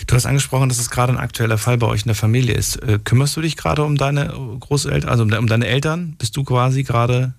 Du 0.08 0.16
hast 0.16 0.26
angesprochen, 0.26 0.70
dass 0.70 0.80
es 0.80 0.90
gerade 0.90 1.14
ein 1.14 1.20
aktueller 1.20 1.58
Fall 1.58 1.78
bei 1.78 1.88
euch 1.88 2.02
in 2.02 2.08
der 2.08 2.16
Familie 2.16 2.54
ist. 2.54 2.78
Äh, 2.78 3.00
kümmerst 3.04 3.36
du 3.38 3.42
dich 3.42 3.58
gerade 3.58 3.84
um 3.84 3.98
deine 3.98 4.34
Großeltern, 4.60 5.10
also 5.10 5.24
um, 5.24 5.30
de 5.30 5.46
deine 5.46 5.68
Eltern? 5.68 6.16
Bist 6.18 6.36
du 6.36 6.44
quasi 6.44 6.84
gerade 6.84 7.34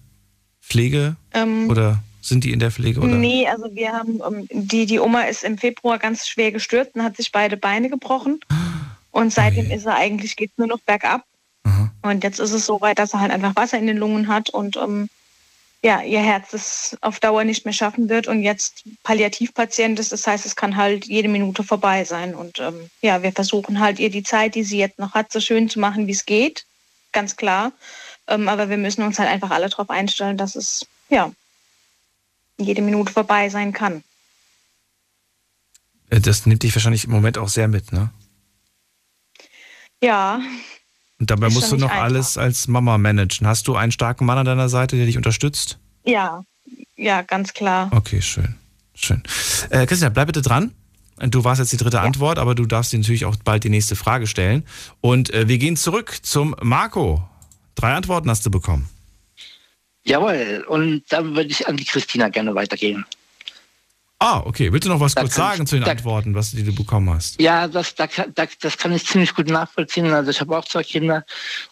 Pflege 0.60 1.16
Ähm, 1.32 1.68
oder 1.68 2.02
sind 2.20 2.44
die 2.44 2.52
in 2.52 2.60
der 2.60 2.70
Pflege? 2.70 3.00
Oder? 3.00 3.08
Nee, 3.08 3.48
also 3.48 3.74
wir 3.74 3.92
haben, 3.92 4.20
ähm, 4.26 4.46
die, 4.50 4.86
die 4.86 5.00
Oma 5.00 5.22
ist 5.22 5.42
im 5.42 5.58
Februar 5.58 5.98
ganz 5.98 6.28
schwer 6.28 6.52
gestürzt 6.52 6.94
und 6.94 7.02
hat 7.02 7.16
sich 7.16 7.32
beide 7.32 7.56
Beine 7.56 7.88
gebrochen. 7.88 8.40
Und 9.10 9.32
seitdem 9.32 9.70
ist 9.70 9.86
er 9.86 9.96
eigentlich, 9.96 10.36
geht 10.36 10.56
nur 10.56 10.68
noch 10.68 10.80
bergab. 10.80 11.24
Und 12.02 12.24
jetzt 12.24 12.40
ist 12.40 12.52
es 12.52 12.66
so 12.66 12.80
weit, 12.80 12.98
dass 12.98 13.12
er 13.12 13.20
halt 13.20 13.32
einfach 13.32 13.56
Wasser 13.56 13.78
in 13.78 13.86
den 13.86 13.98
Lungen 13.98 14.28
hat 14.28 14.50
und 14.50 14.76
ähm, 14.76 15.08
ja, 15.82 16.02
ihr 16.02 16.20
Herz 16.20 16.52
es 16.52 16.96
auf 17.00 17.20
Dauer 17.20 17.44
nicht 17.44 17.64
mehr 17.64 17.72
schaffen 17.72 18.08
wird 18.08 18.28
und 18.28 18.42
jetzt 18.42 18.84
Palliativpatient 19.02 19.98
ist. 19.98 20.12
Das 20.12 20.26
heißt, 20.26 20.44
es 20.44 20.56
kann 20.56 20.76
halt 20.76 21.06
jede 21.06 21.28
Minute 21.28 21.64
vorbei 21.64 22.04
sein. 22.04 22.34
Und 22.34 22.58
ähm, 22.58 22.90
ja, 23.00 23.22
wir 23.22 23.32
versuchen 23.32 23.80
halt 23.80 23.98
ihr 23.98 24.10
die 24.10 24.22
Zeit, 24.22 24.54
die 24.54 24.64
sie 24.64 24.78
jetzt 24.78 24.98
noch 24.98 25.14
hat, 25.14 25.32
so 25.32 25.40
schön 25.40 25.70
zu 25.70 25.80
machen, 25.80 26.06
wie 26.06 26.12
es 26.12 26.26
geht. 26.26 26.66
Ganz 27.12 27.36
klar. 27.36 27.72
Ähm, 28.26 28.48
aber 28.48 28.68
wir 28.68 28.76
müssen 28.76 29.02
uns 29.02 29.18
halt 29.18 29.30
einfach 29.30 29.50
alle 29.50 29.70
darauf 29.70 29.88
einstellen, 29.88 30.36
dass 30.36 30.54
es 30.54 30.86
ja 31.08 31.32
jede 32.58 32.82
Minute 32.82 33.12
vorbei 33.12 33.48
sein 33.48 33.72
kann. 33.72 34.04
Äh, 36.10 36.20
Das 36.20 36.44
nimmt 36.44 36.62
dich 36.62 36.74
wahrscheinlich 36.74 37.04
im 37.04 37.10
Moment 37.10 37.38
auch 37.38 37.48
sehr 37.48 37.68
mit, 37.68 37.90
ne? 37.92 38.10
Ja, 40.02 40.40
Und 41.20 41.30
dabei 41.30 41.48
Ist 41.48 41.54
musst 41.54 41.70
du 41.70 41.76
noch 41.76 41.90
einfach. 41.90 42.02
alles 42.04 42.38
als 42.38 42.66
Mama 42.66 42.98
managen. 42.98 43.46
Hast 43.46 43.68
du 43.68 43.76
einen 43.76 43.92
starken 43.92 44.24
Mann 44.24 44.38
an 44.38 44.46
deiner 44.46 44.68
Seite, 44.68 44.96
der 44.96 45.06
dich 45.06 45.16
unterstützt? 45.16 45.78
ja, 46.04 46.42
ja, 46.96 47.22
ganz 47.22 47.54
klar. 47.54 47.88
Okay, 47.92 48.20
schön. 48.20 48.56
Schön. 48.94 49.22
Äh, 49.70 49.86
Christian, 49.86 50.12
bleib 50.12 50.26
bitte 50.26 50.42
dran. 50.42 50.72
Du 51.18 51.44
warst 51.44 51.58
jetzt 51.58 51.72
die 51.72 51.76
dritte 51.78 52.00
Antwort, 52.00 52.38
aber 52.38 52.54
du 52.54 52.66
darfst 52.66 52.92
dir 52.92 52.98
natürlich 52.98 53.24
auch 53.24 53.36
bald 53.44 53.64
die 53.64 53.70
nächste 53.70 53.96
Frage 53.96 54.26
stellen. 54.26 54.64
Und 55.00 55.32
äh, 55.32 55.48
wir 55.48 55.58
gehen 55.58 55.76
zurück 55.76 56.18
zum 56.22 56.54
Marco. 56.62 57.22
Drei 57.74 57.94
Antworten 57.94 58.28
hast 58.30 58.44
du 58.44 58.50
bekommen. 58.50 58.88
Jawohl, 60.04 60.64
und 60.68 61.02
dann 61.10 61.36
würde 61.36 61.50
ich 61.50 61.68
an 61.68 61.76
die 61.76 61.84
Christina 61.84 62.28
gerne 62.28 62.54
weitergehen. 62.54 63.04
Ah, 64.22 64.42
okay. 64.44 64.70
Willst 64.70 64.84
du 64.84 64.90
noch 64.90 65.00
was 65.00 65.14
Da 65.14 65.22
kurz 65.22 65.34
kann 65.34 65.44
ich- 65.46 65.50
sagen 65.52 65.66
zu 65.66 65.76
den 65.76 65.84
da- 65.86 65.92
Antworten, 65.92 66.34
was 66.34 66.50
die 66.50 66.62
du 66.62 66.74
bekommen 66.74 67.08
hast? 67.08 67.40
Ja, 67.40 67.66
das, 67.66 67.94
da, 67.94 68.06
das 68.34 68.76
kann 68.76 68.92
ich 68.92 69.06
ziemlich 69.06 69.34
gut 69.34 69.48
nachvollziehen. 69.48 70.12
Also 70.12 70.30
ich 70.30 70.40
habe 70.42 70.58
auch 70.58 70.66
zwei 70.66 70.82
Kinder 70.82 71.24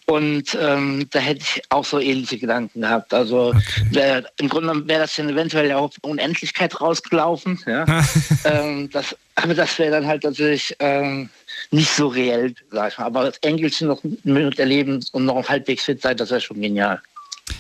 und 0.07 0.57
ähm, 0.59 1.07
da 1.11 1.19
hätte 1.19 1.43
ich 1.43 1.63
auch 1.69 1.85
so 1.85 2.01
ähnliche 2.01 2.39
Gedanken 2.39 2.81
gehabt. 2.81 3.13
Also 3.13 3.53
wär, 3.91 4.25
im 4.39 4.49
Grunde 4.49 4.89
wäre 4.89 5.03
das 5.03 5.15
dann 5.17 5.29
eventuell 5.29 5.69
ja 5.69 5.77
auf 5.77 5.93
Unendlichkeit 6.01 6.81
rausgelaufen. 6.81 7.61
Ja? 7.67 7.85
ähm, 8.45 8.89
das, 8.91 9.15
aber 9.35 9.55
das 9.55 9.79
wäre 9.79 9.91
dann 9.91 10.07
halt 10.07 10.25
natürlich 10.25 10.75
ähm, 10.79 11.29
nicht 11.71 11.91
so 11.91 12.09
reell, 12.09 12.55
sag 12.73 12.93
ich 12.93 12.99
mal. 12.99 13.05
Aber 13.05 13.25
das 13.25 13.37
Enkelchen 13.43 13.89
noch 13.89 14.03
eine 14.03 14.17
Minute 14.25 14.63
erleben 14.63 15.05
und 15.13 15.27
noch 15.27 15.47
halbwegs 15.51 15.85
fit 15.85 16.01
sein, 16.01 16.17
das 16.17 16.31
wäre 16.31 16.41
schon 16.41 16.63
genial. 16.63 17.03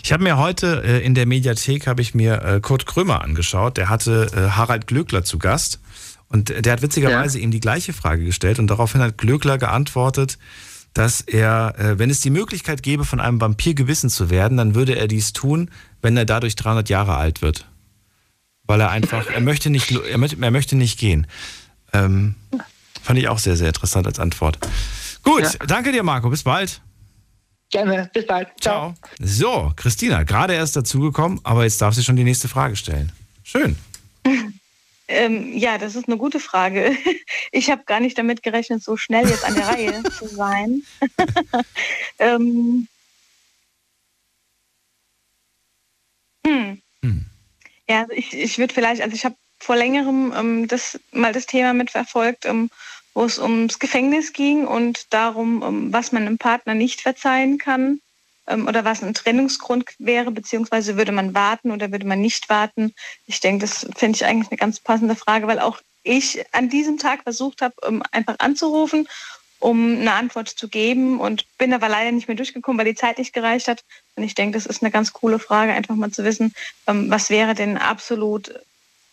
Ich 0.09 0.12
habe 0.14 0.24
mir 0.24 0.39
heute 0.39 0.82
äh, 0.86 1.05
in 1.05 1.14
der 1.14 1.26
Mediathek 1.26 1.86
habe 1.86 2.01
ich 2.01 2.14
mir 2.14 2.43
äh, 2.43 2.60
Kurt 2.62 2.86
Krömer 2.86 3.20
angeschaut. 3.20 3.76
Der 3.76 3.90
hatte 3.90 4.30
äh, 4.35 4.52
Harald 4.52 4.86
Glöckler 4.86 5.22
zu 5.22 5.36
Gast 5.36 5.80
und 6.28 6.48
der 6.48 6.72
hat 6.72 6.80
witzigerweise 6.80 7.39
ihm 7.39 7.51
die 7.51 7.60
gleiche 7.60 7.93
Frage 7.93 8.24
gestellt 8.24 8.59
und 8.59 8.68
daraufhin 8.68 9.02
hat 9.02 9.18
Glöckler 9.18 9.59
geantwortet, 9.59 10.39
dass 10.94 11.20
er, 11.20 11.74
äh, 11.78 11.98
wenn 11.98 12.09
es 12.09 12.20
die 12.20 12.30
Möglichkeit 12.30 12.82
gäbe, 12.82 13.05
von 13.05 13.20
einem 13.20 13.39
Vampir 13.39 13.74
gebissen 13.74 14.09
zu 14.09 14.30
werden, 14.30 14.56
dann 14.56 14.74
würde 14.74 14.97
er 14.97 15.09
dies 15.09 15.35
tun, 15.35 15.70
wenn 16.01 16.16
er 16.16 16.24
dadurch 16.24 16.56
300 16.56 16.89
Jahre 16.89 17.16
alt 17.16 17.43
wird, 17.43 17.66
weil 18.64 18.80
er 18.80 18.89
einfach, 18.89 19.26
er 19.28 19.43
möchte 19.43 19.68
nicht, 19.68 19.90
er 19.90 20.16
möchte, 20.16 20.39
er 20.40 20.51
möchte 20.51 20.74
nicht 20.74 20.98
gehen. 20.98 21.26
Ähm, 21.93 22.35
fand 23.02 23.18
ich 23.18 23.28
auch 23.28 23.39
sehr, 23.39 23.56
sehr 23.56 23.68
interessant 23.68 24.06
als 24.06 24.18
Antwort. 24.18 24.59
Gut, 25.22 25.59
danke 25.66 25.93
dir, 25.93 26.02
Marco. 26.02 26.30
Bis 26.30 26.44
bald. 26.44 26.80
Gerne, 27.70 28.11
bis 28.12 28.27
bald. 28.27 28.49
Ciao. 28.61 28.95
So, 29.20 29.73
Christina, 29.77 30.23
gerade 30.23 30.55
erst 30.55 30.77
dazugekommen, 30.77 31.40
aber 31.45 31.65
jetzt 31.65 31.81
darf 31.81 31.95
sie 31.95 32.03
schon 32.03 32.16
die 32.16 32.24
nächste 32.24 32.49
Frage 32.49 32.77
stellen. 32.77 33.12
Schön. 33.45 33.77
Ähm, 35.11 35.57
ja, 35.57 35.78
das 35.78 35.97
ist 35.97 36.07
eine 36.07 36.19
gute 36.19 36.39
Frage. 36.39 36.95
Ich 37.51 37.70
habe 37.70 37.85
gar 37.85 37.99
nicht 37.99 38.19
damit 38.19 38.43
gerechnet, 38.43 38.82
so 38.82 38.99
schnell 38.99 39.27
jetzt 39.27 39.43
an 39.43 39.55
der 39.55 39.66
Reihe 39.66 40.03
zu 40.19 40.28
sein. 40.28 40.82
ähm, 42.19 42.86
hm. 46.47 46.82
Ja, 47.89 48.03
also 48.03 48.12
ich, 48.12 48.35
ich 48.35 48.59
würde 48.59 48.74
vielleicht, 48.74 49.01
also 49.01 49.15
ich 49.15 49.24
habe 49.24 49.35
vor 49.59 49.77
längerem 49.77 50.32
ähm, 50.36 50.69
das, 50.69 51.01
mal 51.11 51.32
das 51.32 51.47
Thema 51.47 51.73
mitverfolgt, 51.73 52.45
ähm, 52.45 52.70
wo 53.14 53.24
es 53.24 53.39
ums 53.39 53.78
Gefängnis 53.78 54.32
ging 54.32 54.66
und 54.66 55.12
darum, 55.12 55.62
ähm, 55.62 55.93
was 55.93 56.12
man 56.12 56.22
einem 56.22 56.39
Partner 56.39 56.74
nicht 56.74 57.01
verzeihen 57.01 57.59
kann 57.59 58.01
ähm, 58.47 58.66
oder 58.66 58.85
was 58.85 59.02
ein 59.02 59.14
Trennungsgrund 59.14 59.85
wäre, 59.98 60.30
beziehungsweise 60.30 60.97
würde 60.97 61.12
man 61.12 61.35
warten 61.35 61.70
oder 61.70 61.90
würde 61.93 62.06
man 62.06 62.20
nicht 62.20 62.48
warten. 62.48 62.94
Ich 63.26 63.40
denke, 63.40 63.66
das 63.66 63.86
finde 63.97 64.16
ich 64.16 64.24
eigentlich 64.24 64.51
eine 64.51 64.59
ganz 64.59 64.80
passende 64.80 65.16
Frage, 65.16 65.47
weil 65.47 65.59
auch 65.59 65.80
ich 66.02 66.44
an 66.52 66.68
diesem 66.68 66.98
Tag 66.98 67.22
versucht 67.24 67.62
habe, 67.62 67.74
ähm, 67.86 68.02
einfach 68.12 68.36
anzurufen, 68.39 69.09
um 69.60 69.97
eine 69.97 70.12
Antwort 70.12 70.48
zu 70.48 70.68
geben 70.68 71.18
und 71.20 71.44
bin 71.59 71.74
aber 71.74 71.89
leider 71.89 72.12
nicht 72.12 72.28
mehr 72.28 72.36
durchgekommen, 72.36 72.78
weil 72.78 72.93
die 72.93 72.94
Zeit 72.94 73.18
nicht 73.18 73.32
gereicht 73.32 73.68
hat. 73.68 73.85
Und 74.14 74.22
ich 74.22 74.35
denke, 74.35 74.56
das 74.56 74.66
ist 74.66 74.82
eine 74.82 74.93
ganz 74.93 75.12
coole 75.12 75.39
Frage, 75.39 75.72
einfach 75.72 75.97
mal 75.97 76.12
zu 76.12 76.24
wissen, 76.24 76.55
was 76.86 77.28
wäre 77.28 77.55
denn 77.55 77.76
absolut 77.76 78.55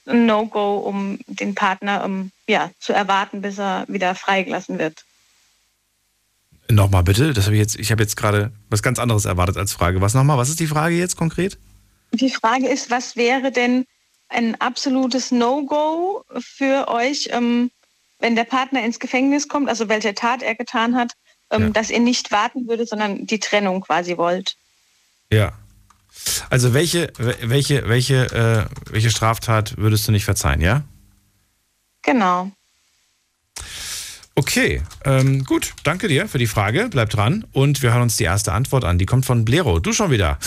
ein 0.05 0.25
No-Go, 0.25 0.77
um 0.77 1.19
den 1.27 1.55
Partner 1.55 2.03
ähm, 2.03 2.31
ja, 2.47 2.71
zu 2.79 2.93
erwarten, 2.93 3.41
bis 3.41 3.57
er 3.57 3.85
wieder 3.87 4.15
freigelassen 4.15 4.79
wird. 4.79 5.03
Nochmal 6.69 7.03
bitte, 7.03 7.33
das 7.33 7.45
habe 7.45 7.55
ich 7.55 7.61
jetzt, 7.61 7.79
ich 7.79 7.91
habe 7.91 8.01
jetzt 8.01 8.15
gerade 8.15 8.51
was 8.69 8.81
ganz 8.81 8.97
anderes 8.97 9.25
erwartet 9.25 9.57
als 9.57 9.73
Frage. 9.73 10.01
Was 10.01 10.13
nochmal? 10.13 10.37
Was 10.37 10.49
ist 10.49 10.59
die 10.59 10.67
Frage 10.67 10.95
jetzt 10.95 11.15
konkret? 11.15 11.57
Die 12.11 12.31
Frage 12.31 12.67
ist, 12.67 12.89
was 12.89 13.15
wäre 13.15 13.51
denn 13.51 13.85
ein 14.29 14.59
absolutes 14.59 15.31
No-Go 15.31 16.23
für 16.39 16.87
euch, 16.87 17.29
ähm, 17.31 17.69
wenn 18.19 18.35
der 18.35 18.45
Partner 18.45 18.83
ins 18.83 18.99
Gefängnis 18.99 19.47
kommt, 19.47 19.69
also 19.69 19.89
welche 19.89 20.15
Tat 20.15 20.41
er 20.41 20.55
getan 20.55 20.95
hat, 20.95 21.11
ähm, 21.51 21.73
dass 21.73 21.91
ihr 21.91 21.99
nicht 21.99 22.31
warten 22.31 22.67
würdet, 22.67 22.89
sondern 22.89 23.27
die 23.27 23.39
Trennung 23.39 23.81
quasi 23.81 24.17
wollt? 24.17 24.55
Ja. 25.31 25.53
Also 26.49 26.73
welche, 26.73 27.11
welche, 27.17 27.87
welche, 27.87 28.25
äh, 28.31 28.91
welche 28.91 29.09
Straftat 29.09 29.77
würdest 29.77 30.07
du 30.07 30.11
nicht 30.11 30.25
verzeihen, 30.25 30.61
ja? 30.61 30.83
Genau. 32.01 32.51
Okay, 34.37 34.81
ähm, 35.05 35.45
gut, 35.45 35.73
danke 35.83 36.09
dir 36.09 36.27
für 36.27 36.37
die 36.37 36.47
Frage. 36.47 36.89
Bleib 36.89 37.09
dran 37.09 37.45
und 37.53 37.81
wir 37.81 37.93
hören 37.93 38.01
uns 38.01 38.17
die 38.17 38.25
erste 38.25 38.51
Antwort 38.51 38.83
an. 38.83 38.97
Die 38.97 39.05
kommt 39.05 39.25
von 39.25 39.45
Blero. 39.45 39.79
Du 39.79 39.93
schon 39.93 40.11
wieder. 40.11 40.37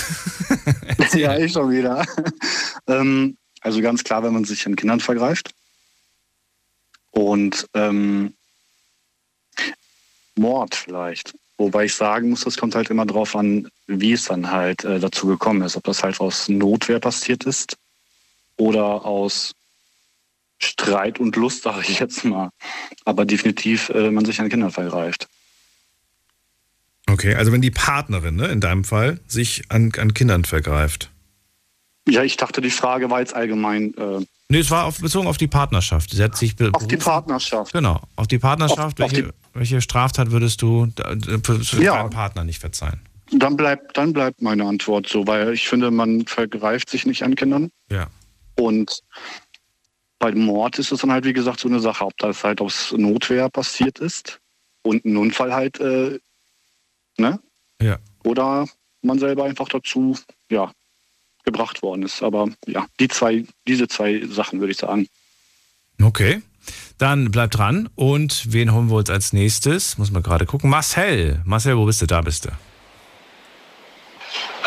ja, 1.14 1.38
ich 1.38 1.52
schon 1.52 1.70
wieder. 1.70 2.04
ähm, 2.86 3.38
also 3.62 3.80
ganz 3.80 4.04
klar, 4.04 4.22
wenn 4.22 4.34
man 4.34 4.44
sich 4.44 4.66
an 4.66 4.76
Kindern 4.76 5.00
vergreift. 5.00 5.52
Und 7.12 7.66
ähm, 7.72 8.34
Mord 10.36 10.74
vielleicht. 10.74 11.34
Wobei 11.56 11.86
ich 11.86 11.94
sagen 11.94 12.28
muss, 12.28 12.44
das 12.44 12.58
kommt 12.58 12.74
halt 12.74 12.90
immer 12.90 13.06
drauf 13.06 13.34
an, 13.34 13.68
wie 13.88 14.12
es 14.12 14.24
dann 14.26 14.50
halt 14.50 14.84
äh, 14.84 15.00
dazu 15.00 15.26
gekommen 15.26 15.62
ist. 15.62 15.76
Ob 15.76 15.82
das 15.84 16.02
halt 16.04 16.20
aus 16.20 16.48
Notwehr 16.48 17.00
passiert 17.00 17.44
ist 17.44 17.76
oder 18.56 19.04
aus 19.04 19.52
Streit 20.60 21.18
und 21.18 21.34
Lust, 21.36 21.62
sage 21.64 21.86
ich 21.88 21.98
jetzt 21.98 22.24
mal. 22.24 22.50
Aber 23.04 23.24
definitiv, 23.24 23.88
äh, 23.90 24.10
man 24.10 24.24
sich 24.24 24.40
an 24.40 24.48
Kindern 24.48 24.70
vergreift. 24.70 25.26
Okay, 27.10 27.34
also 27.34 27.52
wenn 27.52 27.62
die 27.62 27.70
Partnerin, 27.70 28.36
ne, 28.36 28.48
in 28.48 28.60
deinem 28.60 28.84
Fall, 28.84 29.18
sich 29.26 29.64
an, 29.70 29.90
an 29.96 30.12
Kindern 30.12 30.44
vergreift. 30.44 31.10
Ja, 32.06 32.22
ich 32.22 32.36
dachte, 32.36 32.60
die 32.60 32.70
Frage 32.70 33.10
war 33.10 33.20
jetzt 33.20 33.34
allgemein. 33.34 33.94
Äh, 33.94 34.24
Nee, 34.50 34.60
es 34.60 34.70
war 34.70 34.84
auf, 34.86 34.98
bezogen 35.00 35.26
auf 35.26 35.36
die 35.36 35.46
Partnerschaft. 35.46 36.10
Sie 36.10 36.22
hat 36.22 36.34
sich 36.34 36.54
auf 36.72 36.86
die 36.86 36.96
Partnerschaft. 36.96 37.74
Genau, 37.74 38.00
auf 38.16 38.26
die 38.28 38.38
Partnerschaft. 38.38 38.78
Auf- 38.78 39.08
auf 39.08 39.12
welche, 39.12 39.34
welche 39.52 39.82
Straftat 39.82 40.30
würdest 40.30 40.62
du 40.62 40.86
da- 40.94 41.14
für, 41.44 41.62
für 41.62 41.82
Ja. 41.82 41.96
deinen 41.98 42.08
Partner 42.08 42.44
nicht 42.44 42.58
verzeihen? 42.58 42.98
Dann 43.32 43.56
bleibt, 43.56 43.96
dann 43.96 44.12
bleibt 44.12 44.40
meine 44.40 44.64
Antwort 44.64 45.08
so, 45.08 45.26
weil 45.26 45.52
ich 45.52 45.68
finde, 45.68 45.90
man 45.90 46.26
vergreift 46.26 46.88
sich 46.88 47.04
nicht 47.06 47.22
an 47.22 47.34
Kindern. 47.34 47.70
Ja. 47.90 48.06
Und 48.56 49.02
bei 50.18 50.32
Mord 50.32 50.78
ist 50.78 50.92
es 50.92 51.00
dann 51.00 51.12
halt, 51.12 51.24
wie 51.24 51.32
gesagt, 51.32 51.60
so 51.60 51.68
eine 51.68 51.80
Sache, 51.80 52.04
ob 52.04 52.16
das 52.18 52.42
halt 52.42 52.60
aus 52.60 52.92
Notwehr 52.96 53.48
passiert 53.48 53.98
ist 53.98 54.40
und 54.82 55.04
ein 55.04 55.16
Unfall 55.16 55.54
halt, 55.54 55.78
äh, 55.80 56.18
ne? 57.18 57.38
Ja. 57.80 57.98
Oder 58.24 58.66
man 59.02 59.18
selber 59.18 59.44
einfach 59.44 59.68
dazu, 59.68 60.18
ja, 60.50 60.72
gebracht 61.44 61.82
worden 61.82 62.02
ist. 62.02 62.22
Aber 62.22 62.48
ja, 62.66 62.86
die 62.98 63.08
zwei, 63.08 63.44
diese 63.66 63.88
zwei 63.88 64.26
Sachen 64.26 64.60
würde 64.60 64.72
ich 64.72 64.78
sagen. 64.78 65.06
Okay. 66.02 66.42
Dann 66.98 67.30
bleib 67.30 67.52
dran. 67.52 67.88
Und 67.94 68.52
wen 68.52 68.72
holen 68.72 68.90
wir 68.90 68.96
uns 68.96 69.10
als 69.10 69.32
nächstes? 69.32 69.98
Muss 69.98 70.10
man 70.10 70.22
gerade 70.22 70.46
gucken. 70.46 70.68
Marcel. 70.68 71.40
Marcel, 71.44 71.76
wo 71.76 71.86
bist 71.86 72.02
du? 72.02 72.06
Da 72.06 72.20
bist 72.20 72.44
du. 72.44 72.50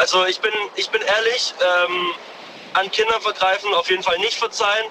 Also 0.02 0.26
ich 0.26 0.42
bin, 0.42 0.52
ich 0.78 0.90
bin 0.90 1.00
ehrlich, 1.04 1.54
ähm, 1.62 2.16
an 2.74 2.90
Kindern 2.90 3.22
vergreifen 3.22 3.72
auf 3.76 3.88
jeden 3.88 4.02
Fall 4.02 4.18
nicht 4.18 4.36
verzeihen. 4.36 4.88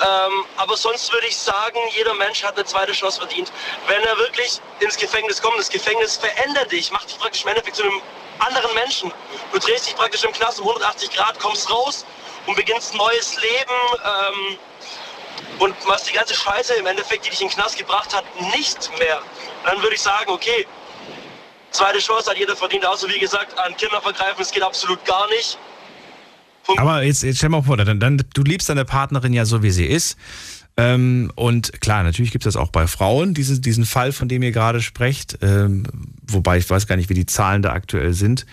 Ähm, 0.00 0.44
aber 0.56 0.76
sonst 0.76 1.12
würde 1.12 1.26
ich 1.26 1.36
sagen, 1.36 1.80
jeder 1.96 2.14
Mensch 2.14 2.44
hat 2.44 2.54
eine 2.54 2.64
zweite 2.64 2.92
Chance 2.92 3.18
verdient. 3.18 3.50
Wenn 3.88 4.00
er 4.04 4.16
wirklich 4.18 4.60
ins 4.78 4.96
Gefängnis 4.96 5.42
kommt, 5.42 5.58
das 5.58 5.68
Gefängnis 5.68 6.16
verändert 6.18 6.70
dich, 6.70 6.92
macht 6.92 7.08
dich 7.10 7.18
praktisch 7.18 7.42
im 7.42 7.48
Endeffekt 7.48 7.74
zu 7.74 7.82
einem 7.82 8.00
anderen 8.38 8.72
Menschen. 8.74 9.12
Du 9.52 9.58
drehst 9.58 9.88
dich 9.88 9.96
praktisch 9.96 10.22
im 10.22 10.30
Knast 10.30 10.60
um 10.60 10.68
180 10.68 11.10
Grad, 11.10 11.40
kommst 11.40 11.68
raus 11.68 12.06
und 12.46 12.54
beginnst 12.54 12.94
ein 12.94 12.98
neues 12.98 13.36
Leben 13.42 13.74
ähm, 14.04 14.58
und 15.58 15.86
machst 15.86 16.08
die 16.08 16.12
ganze 16.12 16.36
Scheiße 16.36 16.74
im 16.74 16.86
Endeffekt, 16.86 17.26
die 17.26 17.30
dich 17.30 17.40
in 17.40 17.48
den 17.48 17.54
Knast 17.54 17.76
gebracht 17.76 18.14
hat, 18.14 18.24
nicht 18.54 18.96
mehr. 19.00 19.20
Dann 19.64 19.82
würde 19.82 19.96
ich 19.96 20.02
sagen, 20.02 20.30
okay, 20.30 20.68
zweite 21.76 21.98
Chance 21.98 22.30
hat 22.30 22.38
jeder 22.38 22.56
verdient. 22.56 22.86
Außer 22.86 23.08
wie 23.08 23.18
gesagt, 23.18 23.58
an 23.58 23.76
Kinder 23.76 24.00
vergreifen, 24.00 24.40
es 24.40 24.50
geht 24.50 24.62
absolut 24.62 25.04
gar 25.04 25.28
nicht. 25.30 25.58
Aber 26.76 27.02
jetzt, 27.02 27.22
jetzt 27.22 27.36
stell 27.36 27.50
mal 27.50 27.62
vor, 27.62 27.76
dann, 27.76 28.00
dann, 28.00 28.22
du 28.34 28.42
liebst 28.42 28.68
deine 28.68 28.84
Partnerin 28.84 29.32
ja 29.32 29.44
so, 29.44 29.62
wie 29.62 29.70
sie 29.70 29.86
ist. 29.86 30.16
Ähm, 30.76 31.32
und 31.36 31.80
klar, 31.80 32.02
natürlich 32.02 32.32
gibt 32.32 32.44
es 32.44 32.54
das 32.54 32.60
auch 32.60 32.70
bei 32.70 32.86
Frauen, 32.86 33.34
diese, 33.34 33.60
diesen 33.60 33.86
Fall, 33.86 34.12
von 34.12 34.28
dem 34.28 34.42
ihr 34.42 34.52
gerade 34.52 34.82
sprecht. 34.82 35.38
Ähm, 35.42 35.84
wobei 36.26 36.58
ich 36.58 36.68
weiß 36.68 36.86
gar 36.86 36.96
nicht, 36.96 37.08
wie 37.08 37.14
die 37.14 37.26
Zahlen 37.26 37.62
da 37.62 37.72
aktuell 37.72 38.12
sind. 38.12 38.46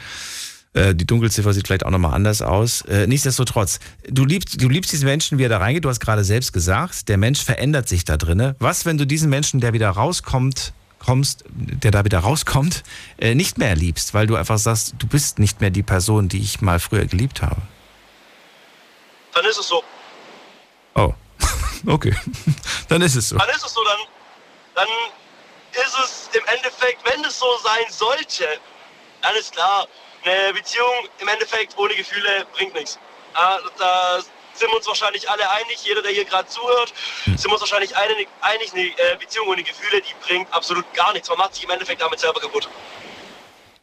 Äh, 0.74 0.96
die 0.96 1.06
Dunkelziffer 1.06 1.54
sieht 1.54 1.68
vielleicht 1.68 1.86
auch 1.86 1.92
nochmal 1.92 2.14
anders 2.14 2.42
aus. 2.42 2.82
Äh, 2.84 3.08
nichtsdestotrotz, 3.08 3.80
du 4.10 4.26
liebst, 4.26 4.62
du 4.62 4.70
liebst 4.70 4.92
diesen 4.92 5.06
Menschen, 5.06 5.38
wie 5.38 5.44
er 5.44 5.50
da 5.50 5.58
reingeht. 5.58 5.84
Du 5.84 5.90
hast 5.90 6.00
gerade 6.00 6.24
selbst 6.24 6.54
gesagt, 6.54 7.10
der 7.10 7.18
Mensch 7.18 7.44
verändert 7.44 7.90
sich 7.90 8.06
da 8.06 8.16
drinne. 8.18 8.56
Was, 8.60 8.86
wenn 8.86 8.98
du 8.98 9.06
diesen 9.06 9.30
Menschen, 9.30 9.60
der 9.60 9.74
wieder 9.74 9.90
rauskommt, 9.90 10.74
kommst, 11.04 11.44
der 11.48 11.92
da 11.92 12.06
wieder 12.06 12.20
rauskommt, 12.20 12.84
äh, 13.18 13.36
nicht 13.36 13.58
mehr 13.58 13.76
liebst, 13.76 14.14
weil 14.14 14.28
du 14.28 14.36
einfach 14.36 14.58
sagst, 14.58 14.96
du 14.98 15.08
bist 15.08 15.40
nicht 15.40 15.62
mehr 15.62 15.70
die 15.70 15.84
Person, 15.84 16.30
die 16.30 16.40
ich 16.40 16.62
mal 16.62 16.80
früher 16.80 17.06
geliebt 17.06 17.42
habe? 17.42 17.62
Dann 19.34 19.46
ist 19.46 19.58
es 19.58 19.68
so. 19.68 19.84
Oh, 20.96 21.14
okay. 21.88 22.16
dann 22.88 23.02
ist 23.02 23.16
es 23.16 23.30
so. 23.30 23.38
Dann 23.38 23.50
ist 23.50 23.66
es 23.66 23.74
so, 23.74 23.84
dann, 23.84 24.00
dann 24.76 24.88
ist 25.74 25.96
es 26.04 26.30
im 26.34 26.46
Endeffekt, 26.56 27.00
wenn 27.10 27.24
es 27.26 27.40
so 27.40 27.48
sein 27.64 27.86
sollte, 27.90 28.46
dann 29.22 29.36
ist 29.36 29.54
klar, 29.54 29.88
eine 30.24 30.54
Beziehung 30.54 31.08
im 31.20 31.28
Endeffekt 31.28 31.78
ohne 31.78 31.96
Gefühle 31.96 32.46
bringt 32.54 32.74
nichts. 32.74 33.00
Da 33.34 34.20
sind 34.54 34.70
wir 34.70 34.78
uns 34.78 34.88
wahrscheinlich 34.88 35.30
alle 35.30 35.50
einig, 35.52 35.78
jeder, 35.84 36.02
der 36.02 36.12
hier 36.12 36.26
gerade 36.26 36.48
zuhört, 36.48 36.94
Hm. 37.26 37.38
sind 37.38 37.50
wir 37.50 37.54
uns 37.54 37.62
wahrscheinlich 37.62 37.96
einig, 37.96 38.28
einig 38.42 38.74
eine 38.74 38.84
äh, 38.84 39.18
Beziehung 39.20 39.48
ohne 39.48 39.64
Gefühle, 39.64 40.02
die 40.02 40.14
bringt 40.26 40.52
absolut 40.54 40.86
gar 40.94 41.14
nichts. 41.14 41.30
Man 41.30 41.38
macht 41.38 41.56
sich 41.56 41.64
im 41.64 41.70
Endeffekt 41.72 42.02
damit 42.02 42.20
selber 42.20 42.40
kaputt. 42.40 42.70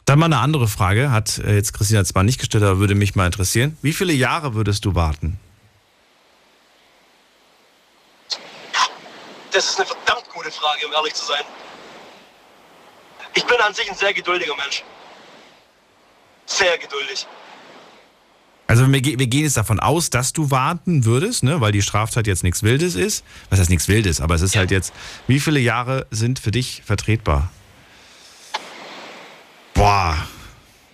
Dann 0.04 0.18
mal 0.18 0.26
eine 0.26 0.38
andere 0.38 0.66
Frage, 0.68 1.10
hat 1.10 1.38
äh, 1.38 1.54
jetzt 1.54 1.72
Christina 1.72 2.04
zwar 2.04 2.22
nicht 2.22 2.38
gestellt, 2.38 2.64
aber 2.64 2.78
würde 2.78 2.94
mich 2.94 3.14
mal 3.14 3.26
interessieren. 3.26 3.76
Wie 3.82 3.92
viele 3.92 4.12
Jahre 4.12 4.54
würdest 4.54 4.84
du 4.84 4.94
warten? 4.94 5.38
Das 9.52 9.68
ist 9.68 9.78
eine 9.78 9.86
verdammt 9.86 10.28
gute 10.30 10.50
Frage, 10.50 10.86
um 10.86 10.92
ehrlich 10.92 11.14
zu 11.14 11.24
sein. 11.26 11.42
Ich 13.34 13.44
bin 13.44 13.56
an 13.60 13.74
sich 13.74 13.88
ein 13.90 13.96
sehr 13.96 14.14
geduldiger 14.14 14.54
Mensch. 14.56 14.84
Sehr 16.46 16.78
geduldig. 16.78 17.26
Also 18.70 18.86
wir, 18.86 19.02
wir 19.02 19.26
gehen 19.26 19.42
jetzt 19.42 19.56
davon 19.56 19.80
aus, 19.80 20.10
dass 20.10 20.32
du 20.32 20.52
warten 20.52 21.04
würdest, 21.04 21.42
ne, 21.42 21.60
weil 21.60 21.72
die 21.72 21.82
Straftat 21.82 22.28
jetzt 22.28 22.44
nichts 22.44 22.62
Wildes 22.62 22.94
ist. 22.94 23.24
Was 23.48 23.58
heißt 23.58 23.68
nichts 23.68 23.88
Wildes, 23.88 24.20
aber 24.20 24.36
es 24.36 24.42
ist 24.42 24.54
halt 24.54 24.70
jetzt, 24.70 24.92
wie 25.26 25.40
viele 25.40 25.58
Jahre 25.58 26.06
sind 26.12 26.38
für 26.38 26.52
dich 26.52 26.80
vertretbar? 26.86 27.50
Boah. 29.74 30.16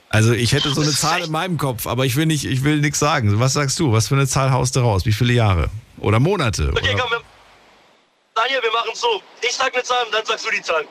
Also 0.08 0.32
ich 0.32 0.52
hätte 0.52 0.72
so 0.72 0.80
eine 0.80 0.90
Zahl 0.90 1.24
in 1.24 1.30
meinem 1.30 1.58
Kopf, 1.58 1.86
aber 1.86 2.06
ich 2.06 2.16
will 2.16 2.24
nicht, 2.24 2.46
ich 2.46 2.64
will 2.64 2.80
nichts 2.80 2.98
sagen. 2.98 3.38
Was 3.40 3.52
sagst 3.52 3.78
du? 3.78 3.92
Was 3.92 4.08
für 4.08 4.14
eine 4.14 4.26
Zahl 4.26 4.52
haust 4.52 4.74
du 4.76 4.80
raus? 4.80 5.04
Wie 5.04 5.12
viele 5.12 5.34
Jahre? 5.34 5.68
Oder 5.98 6.18
Monate? 6.18 6.70
Okay, 6.70 6.94
Oder? 6.94 7.02
komm, 7.02 7.10
wir, 7.10 7.20
Daniel, 8.34 8.62
wir 8.62 8.72
machen 8.72 8.90
es 8.94 9.00
so. 9.02 9.20
Ich 9.42 9.52
sag 9.52 9.74
eine 9.74 9.82
Zahl 9.82 10.02
und 10.06 10.14
dann 10.14 10.24
sagst 10.24 10.46
du 10.46 10.50
die 10.50 10.62
Zahl. 10.62 10.86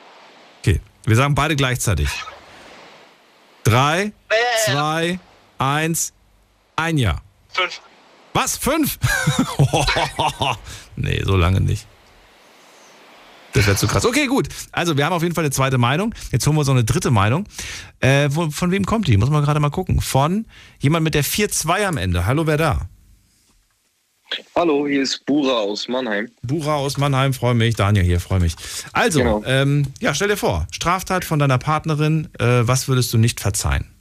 Okay, 0.60 0.80
wir 1.04 1.16
sagen 1.16 1.34
beide 1.34 1.56
gleichzeitig. 1.56 2.08
Drei, 3.64 4.12
zwei, 4.66 5.18
eins, 5.58 6.12
ein 6.76 6.98
Jahr. 6.98 7.22
Fünf. 7.48 7.80
Was? 8.34 8.56
Fünf? 8.58 8.98
nee, 10.96 11.22
so 11.24 11.36
lange 11.36 11.60
nicht. 11.60 11.86
Das 13.54 13.66
wäre 13.66 13.76
zu 13.76 13.86
krass. 13.86 14.04
Okay, 14.04 14.26
gut. 14.26 14.48
Also, 14.72 14.98
wir 14.98 15.06
haben 15.06 15.14
auf 15.14 15.22
jeden 15.22 15.34
Fall 15.34 15.44
eine 15.44 15.50
zweite 15.50 15.78
Meinung. 15.78 16.14
Jetzt 16.30 16.46
holen 16.46 16.56
wir 16.56 16.64
so 16.64 16.72
eine 16.72 16.84
dritte 16.84 17.10
Meinung. 17.10 17.46
Äh, 18.00 18.28
wo, 18.30 18.50
von 18.50 18.70
wem 18.70 18.84
kommt 18.84 19.08
die? 19.08 19.16
Muss 19.16 19.30
man 19.30 19.42
gerade 19.42 19.60
mal 19.60 19.70
gucken. 19.70 20.02
Von 20.02 20.44
jemand 20.78 21.04
mit 21.04 21.14
der 21.14 21.24
4-2 21.24 21.86
am 21.86 21.96
Ende. 21.96 22.26
Hallo, 22.26 22.46
wer 22.46 22.58
da? 22.58 22.88
Hallo, 24.54 24.86
hier 24.86 25.02
ist 25.02 25.24
Bura 25.24 25.60
aus 25.60 25.88
Mannheim. 25.88 26.28
Bura 26.42 26.74
aus 26.74 26.98
Mannheim, 26.98 27.32
freue 27.32 27.54
mich. 27.54 27.76
Daniel 27.76 28.04
hier, 28.04 28.20
freue 28.20 28.40
mich. 28.40 28.56
Also, 28.92 29.20
Genau. 29.20 29.42
ähm, 29.46 29.86
ja, 30.00 30.12
stell 30.12 30.28
dir 30.28 30.36
vor, 30.36 30.66
Straftat 30.72 31.24
von 31.24 31.38
deiner 31.38 31.58
Partnerin, 31.58 32.28
äh, 32.38 32.66
was 32.66 32.88
würdest 32.88 33.14
du 33.14 33.18
nicht 33.18 33.40
verzeihen? 33.40 33.95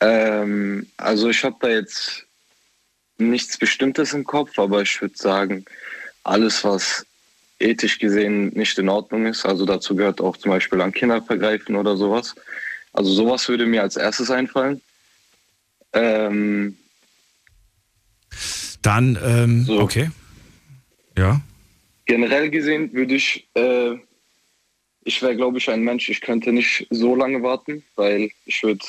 Ähm, 0.00 0.86
also 0.96 1.28
ich 1.28 1.42
habe 1.44 1.56
da 1.60 1.68
jetzt 1.68 2.24
nichts 3.18 3.58
Bestimmtes 3.58 4.12
im 4.12 4.24
Kopf, 4.24 4.58
aber 4.58 4.82
ich 4.82 5.00
würde 5.00 5.16
sagen, 5.16 5.64
alles, 6.22 6.62
was 6.64 7.04
ethisch 7.58 7.98
gesehen 7.98 8.48
nicht 8.50 8.78
in 8.78 8.88
Ordnung 8.88 9.26
ist, 9.26 9.44
also 9.44 9.66
dazu 9.66 9.96
gehört 9.96 10.20
auch 10.20 10.36
zum 10.36 10.52
Beispiel 10.52 10.80
an 10.80 10.92
Kinder 10.92 11.20
vergreifen 11.20 11.74
oder 11.74 11.96
sowas. 11.96 12.34
Also 12.92 13.12
sowas 13.12 13.48
würde 13.48 13.66
mir 13.66 13.82
als 13.82 13.96
erstes 13.96 14.30
einfallen. 14.30 14.80
Ähm, 15.92 16.76
Dann, 18.82 19.18
ähm, 19.24 19.66
okay. 19.68 20.10
Ja. 21.16 21.40
generell 22.06 22.48
gesehen 22.48 22.92
würde 22.92 23.14
ich, 23.16 23.48
äh, 23.54 23.96
ich 25.02 25.20
wäre, 25.20 25.34
glaube 25.34 25.58
ich, 25.58 25.68
ein 25.68 25.82
Mensch, 25.82 26.08
ich 26.08 26.20
könnte 26.20 26.52
nicht 26.52 26.86
so 26.90 27.16
lange 27.16 27.42
warten, 27.42 27.82
weil 27.96 28.30
ich 28.44 28.62
würde, 28.62 28.84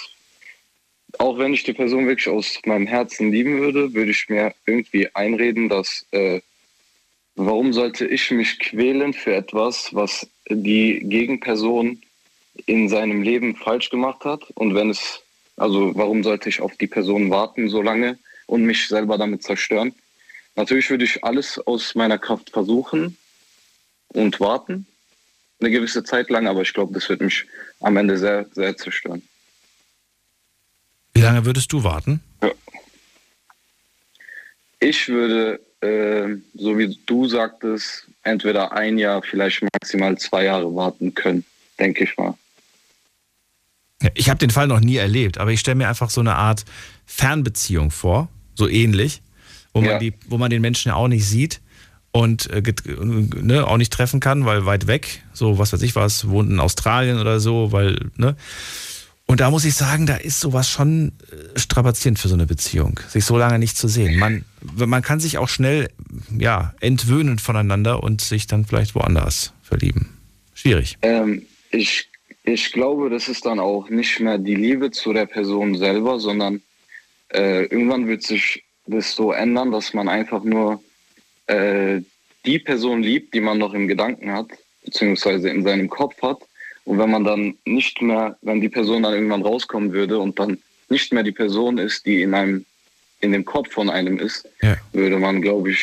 auch 1.18 1.38
wenn 1.38 1.54
ich 1.54 1.64
die 1.64 1.74
Person 1.74 2.08
wirklich 2.08 2.30
aus 2.30 2.60
meinem 2.66 2.88
Herzen 2.88 3.32
lieben 3.32 3.60
würde, 3.60 3.94
würde 3.94 4.12
ich 4.12 4.30
mir 4.30 4.54
irgendwie 4.66 5.14
einreden, 5.16 5.70
dass, 5.70 6.06
äh, 6.12 6.42
warum 7.36 7.74
sollte 7.74 8.06
ich 8.06 8.30
mich 8.32 8.60
quälen 8.60 9.14
für 9.14 9.34
etwas, 9.34 9.94
was 9.94 10.28
die 10.50 11.00
Gegenperson 11.00 12.02
in 12.66 12.90
seinem 12.90 13.24
Leben 13.24 13.56
falsch 13.56 13.90
gemacht 13.90 14.26
hat 14.26 14.44
und 14.56 14.76
wenn 14.76 14.90
es, 14.90 15.22
also 15.58 15.96
warum 15.96 16.24
sollte 16.24 16.50
ich 16.50 16.62
auf 16.62 16.76
die 16.78 16.88
Person 16.88 17.32
warten 17.32 17.70
so 17.70 17.82
lange 17.82 18.20
und 18.48 18.64
mich 18.64 18.88
selber 18.88 19.18
damit 19.18 19.44
zerstören? 19.44 19.94
Natürlich 20.56 20.90
würde 20.90 21.06
ich 21.06 21.24
alles 21.24 21.58
aus 21.60 21.96
meiner 21.96 22.18
Kraft 22.18 22.50
versuchen 22.50 23.18
und 24.10 24.40
warten, 24.40 24.86
eine 25.60 25.72
gewisse 25.72 26.04
Zeit 26.04 26.30
lang, 26.30 26.48
aber 26.48 26.62
ich 26.62 26.74
glaube, 26.74 26.94
das 26.94 27.08
wird 27.10 27.22
mich 27.22 27.46
am 27.80 27.98
Ende 27.98 28.18
sehr, 28.18 28.46
sehr 28.54 28.76
zerstören. 28.76 29.22
Wie 31.14 31.22
lange 31.22 31.46
würdest 31.46 31.72
du 31.72 31.84
warten? 31.84 32.22
Ich 34.80 35.08
würde, 35.10 35.60
äh, 35.82 36.38
so 36.56 36.78
wie 36.78 36.98
du 37.06 37.28
sagtest, 37.28 38.08
entweder 38.24 38.72
ein 38.72 38.98
Jahr, 38.98 39.22
vielleicht 39.22 39.62
maximal 39.62 40.18
zwei 40.18 40.46
Jahre 40.46 40.74
warten 40.74 41.14
können, 41.14 41.44
denke 41.80 42.06
ich 42.06 42.18
mal. 42.18 42.36
Ich 44.14 44.30
habe 44.30 44.40
den 44.40 44.50
Fall 44.50 44.68
noch 44.68 44.80
nie 44.80 44.96
erlebt, 44.96 45.38
aber 45.38 45.52
ich 45.52 45.60
stelle 45.60 45.76
mir 45.76 45.90
einfach 45.90 46.10
so 46.10 46.22
eine 46.22 46.36
Art 46.36 46.64
Fernbeziehung 47.06 47.92
vor, 47.92 48.30
so 48.56 48.70
ähnlich, 48.70 49.22
wo 49.74 49.82
man, 49.82 49.90
Ja. 49.92 50.00
die, 50.00 50.14
wo 50.28 50.38
man 50.38 50.50
den 50.50 50.62
Menschen 50.62 50.90
ja 50.90 50.96
auch 50.96 51.10
nicht 51.10 51.26
sieht 51.28 51.60
und 52.12 52.50
äh, 52.50 52.64
ne, 53.42 53.68
auch 53.68 53.78
nicht 53.78 53.92
treffen 53.92 54.22
kann, 54.22 54.46
weil 54.46 54.66
weit 54.66 54.88
weg, 54.88 55.22
so 55.34 55.60
was 55.60 55.74
weiß 55.74 55.82
ich 55.82 55.96
was, 55.98 56.30
wohnt 56.30 56.50
in 56.50 56.62
Australien 56.62 57.20
oder 57.20 57.42
so, 57.42 57.74
weil, 57.74 58.00
ne? 58.16 58.38
Und 59.30 59.42
da 59.42 59.52
muss 59.52 59.64
ich 59.64 59.76
sagen, 59.76 60.08
da 60.08 60.16
ist 60.16 60.40
sowas 60.40 60.68
schon 60.68 61.12
äh, 61.32 61.60
strapazierend 61.60 62.18
für 62.18 62.30
so 62.30 62.34
eine 62.34 62.48
Beziehung, 62.48 63.00
sich 63.10 63.26
so 63.26 63.38
lange 63.38 63.60
nicht 63.60 63.78
zu 63.78 63.88
sehen. 63.88 64.18
Man, 64.18 64.44
man 64.76 65.04
kann 65.04 65.20
sich 65.20 65.38
auch 65.38 65.48
schnell, 65.48 65.90
ja, 66.36 66.74
entwöhnen 66.80 67.38
voneinander 67.38 68.02
und 68.02 68.22
sich 68.22 68.48
dann 68.48 68.66
vielleicht 68.66 68.96
woanders 68.96 69.54
verlieben. 69.62 70.18
Schwierig. 70.56 70.98
Ähm, 71.04 71.46
ich, 71.70 72.10
ich 72.44 72.72
glaube, 72.72 73.12
das 73.12 73.28
ist 73.28 73.46
dann 73.46 73.60
auch 73.60 73.88
nicht 73.92 74.20
mehr 74.20 74.40
die 74.40 74.56
Liebe 74.56 74.90
zu 74.90 75.14
der 75.14 75.28
Person 75.28 75.78
selber, 75.78 76.20
sondern 76.20 76.64
äh, 77.32 77.66
irgendwann 77.66 78.08
wird 78.08 78.24
sich 78.24 78.64
das 78.88 79.14
so 79.14 79.32
ändern, 79.32 79.70
dass 79.70 79.94
man 79.94 80.10
einfach 80.10 80.44
nur 80.44 80.82
äh, 81.46 82.02
die 82.48 82.58
Person 82.58 83.04
liebt, 83.04 83.36
die 83.36 83.42
man 83.42 83.60
noch 83.60 83.76
im 83.76 83.88
Gedanken 83.88 84.32
hat, 84.32 84.48
beziehungsweise 84.84 85.50
in 85.50 85.62
seinem 85.62 85.88
Kopf 85.88 86.20
hat. 86.24 86.40
Und 86.90 86.98
wenn 86.98 87.12
man 87.12 87.24
dann 87.24 87.54
nicht 87.66 88.02
mehr, 88.02 88.36
wenn 88.42 88.62
die 88.62 88.70
Person 88.70 89.04
dann 89.04 89.14
irgendwann 89.14 89.44
rauskommen 89.44 89.94
würde 89.94 90.18
und 90.18 90.40
dann 90.40 90.58
nicht 90.90 91.14
mehr 91.14 91.22
die 91.22 91.32
Person 91.32 91.78
ist, 91.78 92.04
die 92.08 92.24
in 92.24 92.34
einem, 92.34 92.66
in 93.20 93.32
dem 93.32 93.46
Kopf 93.46 93.72
von 93.72 93.92
einem 93.92 94.18
ist, 94.18 94.48
Ja. 94.64 94.76
würde 94.92 95.20
man, 95.20 95.40
glaube 95.44 95.70
ich, 95.70 95.80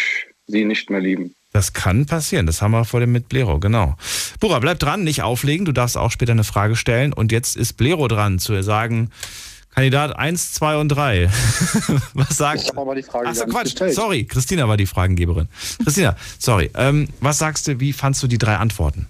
sie 0.48 0.64
nicht 0.64 0.90
mehr 0.90 0.98
lieben. 0.98 1.32
Das 1.52 1.72
kann 1.72 2.06
passieren. 2.06 2.46
Das 2.46 2.60
haben 2.60 2.72
wir 2.72 2.84
vor 2.84 2.98
dem 2.98 3.12
mit 3.12 3.28
Blero, 3.28 3.60
genau. 3.60 3.94
Bura, 4.40 4.58
bleib 4.58 4.80
dran, 4.80 5.04
nicht 5.04 5.22
auflegen. 5.22 5.64
Du 5.64 5.70
darfst 5.70 5.96
auch 5.96 6.10
später 6.10 6.32
eine 6.32 6.42
Frage 6.42 6.74
stellen. 6.74 7.12
Und 7.12 7.30
jetzt 7.30 7.56
ist 7.56 7.74
Blero 7.74 8.08
dran, 8.08 8.40
zu 8.40 8.60
sagen, 8.64 9.10
Kandidat 9.70 10.16
1, 10.18 10.54
2 10.54 10.76
und 10.78 10.88
3. 10.88 11.30
was 12.14 12.36
sagt. 12.36 12.62
Ich 12.62 12.68
habe 12.70 12.80
aber 12.80 12.96
die 12.96 13.04
Frage 13.04 13.28
Ach 13.28 13.34
so, 13.34 13.40
gar 13.42 13.46
nicht 13.46 13.54
Quatsch. 13.54 13.64
gestellt. 13.66 13.94
Sorry, 13.94 14.24
Christina 14.24 14.66
war 14.68 14.76
die 14.76 14.86
Fragengeberin. 14.86 15.46
Christina, 15.84 16.16
sorry. 16.40 16.68
Ähm, 16.74 17.08
was 17.20 17.38
sagst 17.38 17.68
du, 17.68 17.78
wie 17.78 17.92
fandst 17.92 18.22
du 18.24 18.26
die 18.26 18.38
drei 18.38 18.56
Antworten? 18.56 19.06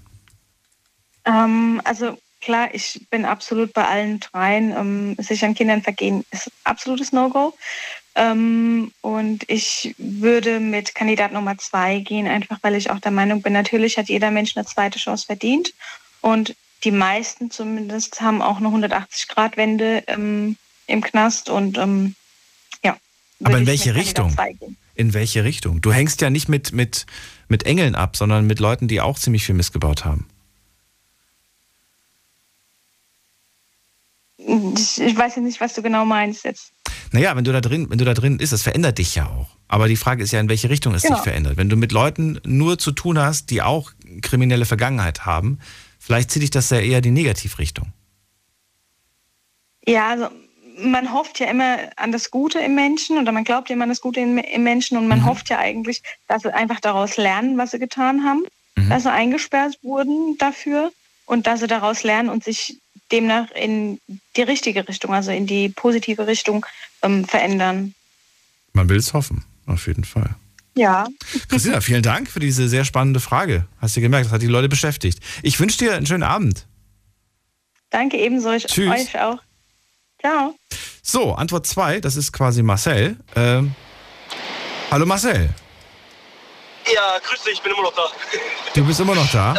Ähm, 1.27 1.83
also 1.85 2.17
klar, 2.41 2.69
ich 2.73 3.01
bin 3.11 3.25
absolut 3.25 3.73
bei 3.73 3.87
allen 3.87 4.21
dreien. 4.21 4.71
Ähm, 4.71 5.17
sich 5.19 5.45
an 5.45 5.55
Kindern 5.55 5.83
vergehen 5.83 6.25
ist 6.31 6.51
absolutes 6.65 7.13
No-Go. 7.13 7.55
Ähm, 8.15 8.93
und 9.03 9.45
ich 9.49 9.95
würde 9.99 10.61
mit 10.61 10.95
Kandidat 10.95 11.33
Nummer 11.33 11.59
zwei 11.59 11.99
gehen, 11.99 12.27
einfach 12.27 12.59
weil 12.63 12.75
ich 12.77 12.91
auch 12.91 13.01
der 13.01 13.11
Meinung 13.11 13.43
bin, 13.43 13.53
natürlich 13.53 13.99
hat 13.99 14.09
jeder 14.09 14.31
Mensch 14.31 14.57
eine 14.57 14.65
zweite 14.65 14.99
Chance 14.99 15.27
verdient. 15.27 15.75
Und 16.23 16.55
die 16.85 16.93
meisten 16.93 17.51
zumindest 17.51 18.21
haben 18.21 18.41
auch 18.41 18.57
eine 18.57 18.69
180-Grad-Wende 18.69 20.05
ähm, 20.07 20.57
im 20.87 21.03
Knast. 21.03 21.51
Und 21.51 21.77
ähm, 21.79 22.15
ja. 22.83 22.97
Aber 23.45 23.59
in 23.59 23.67
welche 23.67 23.95
Richtung? 23.95 24.35
In 24.95 25.13
welche 25.13 25.45
Richtung? 25.45 25.83
Du 25.83 25.93
hängst 25.93 26.23
ja 26.23 26.31
nicht 26.31 26.49
mit, 26.49 26.73
mit, 26.73 27.05
mit 27.49 27.65
Engeln 27.65 27.95
ab, 27.95 28.17
sondern 28.17 28.47
mit 28.47 28.61
Leuten, 28.61 28.89
die 28.89 29.03
auch 29.03 29.19
ziemlich 29.19 29.45
viel 29.45 29.55
missgebaut 29.55 30.07
haben. 30.07 30.27
Ich, 34.47 35.17
weiß 35.17 35.37
ja 35.37 35.43
nicht, 35.43 35.61
was 35.61 35.75
du 35.75 35.83
genau 35.83 36.05
meinst 36.05 36.45
jetzt. 36.45 36.73
Naja, 37.11 37.35
wenn 37.37 37.45
du 37.45 37.53
da 37.53 37.61
drin, 37.61 37.91
wenn 37.91 37.99
du 37.99 38.05
da 38.05 38.15
drin 38.15 38.39
ist, 38.39 38.53
das 38.53 38.63
verändert 38.63 38.99
dich 38.99 39.15
ja 39.17 39.27
auch. 39.27 39.49
Aber 39.69 39.89
die 39.89 39.97
Frage 39.97 40.23
ist 40.23 40.33
ja, 40.33 40.39
in 40.39 40.49
welche 40.49 40.71
Richtung 40.71 40.95
es 40.95 41.03
Genau. 41.03 41.17
dich 41.17 41.25
verändert. 41.25 41.57
Wenn 41.57 41.69
du 41.69 41.77
mit 41.77 41.91
Leuten 41.93 42.41
nur 42.45 42.79
zu 42.79 42.93
tun 42.93 43.19
hast, 43.19 43.51
die 43.51 43.63
auch 43.63 43.91
kriminelle 44.23 44.65
Vergangenheit 44.65 45.27
haben, 45.27 45.59
vielleicht 45.99 46.31
zieht 46.31 46.43
dich 46.43 46.51
das 46.51 46.71
ja 46.71 46.79
eher 46.79 47.01
die 47.01 47.11
Negativrichtung. 47.11 47.93
Ja, 49.87 50.11
also 50.11 50.29
man 50.79 51.13
hofft 51.13 51.41
ja 51.41 51.49
immer 51.49 51.79
an 51.97 52.13
das 52.13 52.31
Gute 52.31 52.59
im 52.61 52.75
Menschen 52.75 53.19
oder 53.19 53.33
man 53.33 53.45
glaubt 53.45 53.69
ja 53.69 53.75
immer 53.75 53.85
an 53.85 53.89
das 53.89 54.01
Gute 54.01 54.21
im, 54.21 54.39
im 54.39 54.63
Menschen 54.63 54.97
und 54.99 55.09
man 55.09 55.25
hofft 55.25 55.49
ja 55.49 55.59
eigentlich, 55.59 56.03
dass 56.29 56.43
sie 56.43 56.55
einfach 56.55 56.81
daraus 56.81 57.17
lernen, 57.17 57.57
was 57.57 57.71
sie 57.71 57.79
getan 57.79 58.25
haben, 58.25 58.45
dass 58.89 59.05
sie 59.05 59.13
eingesperrt 59.13 59.79
wurden 59.83 60.37
dafür 60.39 60.93
und 61.25 61.47
dass 61.47 61.61
sie 61.61 61.67
daraus 61.67 62.03
lernen 62.03 62.29
und 62.29 62.45
sich 62.45 62.79
demnach 63.13 63.51
in 63.53 64.01
die 64.37 64.43
richtige 64.43 64.87
Richtung, 64.89 65.15
also 65.15 65.31
in 65.31 65.47
die 65.47 65.69
positive 65.69 66.27
Richtung 66.27 66.67
ähm, 67.03 67.25
verändern. 67.25 67.95
Man 68.73 68.89
will 68.89 68.99
es 68.99 69.13
hoffen, 69.13 69.45
auf 69.67 69.87
jeden 69.87 70.05
Fall. 70.05 70.35
Ja. 70.75 71.07
Christina, 71.49 71.81
vielen 71.81 72.03
Dank 72.03 72.31
für 72.31 72.41
diese 72.41 72.69
sehr 72.69 72.85
spannende 72.85 73.21
Frage. 73.21 73.67
Hast 73.81 73.97
du 73.97 74.01
gemerkt, 74.03 74.27
das 74.27 74.33
hat 74.33 74.43
die 74.43 74.47
Leute 74.47 74.69
beschäftigt. 74.69 75.21
Ich 75.43 75.59
wünsche 75.59 75.79
dir 75.79 75.95
einen 75.95 76.05
schönen 76.07 76.23
Abend. 76.23 76.67
Danke 77.91 78.19
ebenso, 78.19 78.53
ich 78.53 78.67
Tschüss. 78.67 78.91
euch 78.91 79.19
auch. 79.19 79.39
Ciao. 80.21 80.55
So, 81.03 81.35
Antwort 81.35 81.67
2, 81.67 82.01
das 82.01 82.17
ist 82.17 82.33
quasi 82.33 82.63
Marcel. 82.63 83.17
Ähm, 83.37 83.75
hallo 84.91 85.07
Marcel, 85.07 85.49
Ja, 86.93 87.19
grüß 87.27 87.43
dich, 87.45 87.55
ich 87.55 87.63
bin 87.63 87.73
immer 87.73 87.83
noch 87.85 87.95
da. 87.95 88.03
du 88.75 88.85
bist 88.85 89.01
immer 89.01 89.15
noch 89.15 89.31
da. 89.31 89.55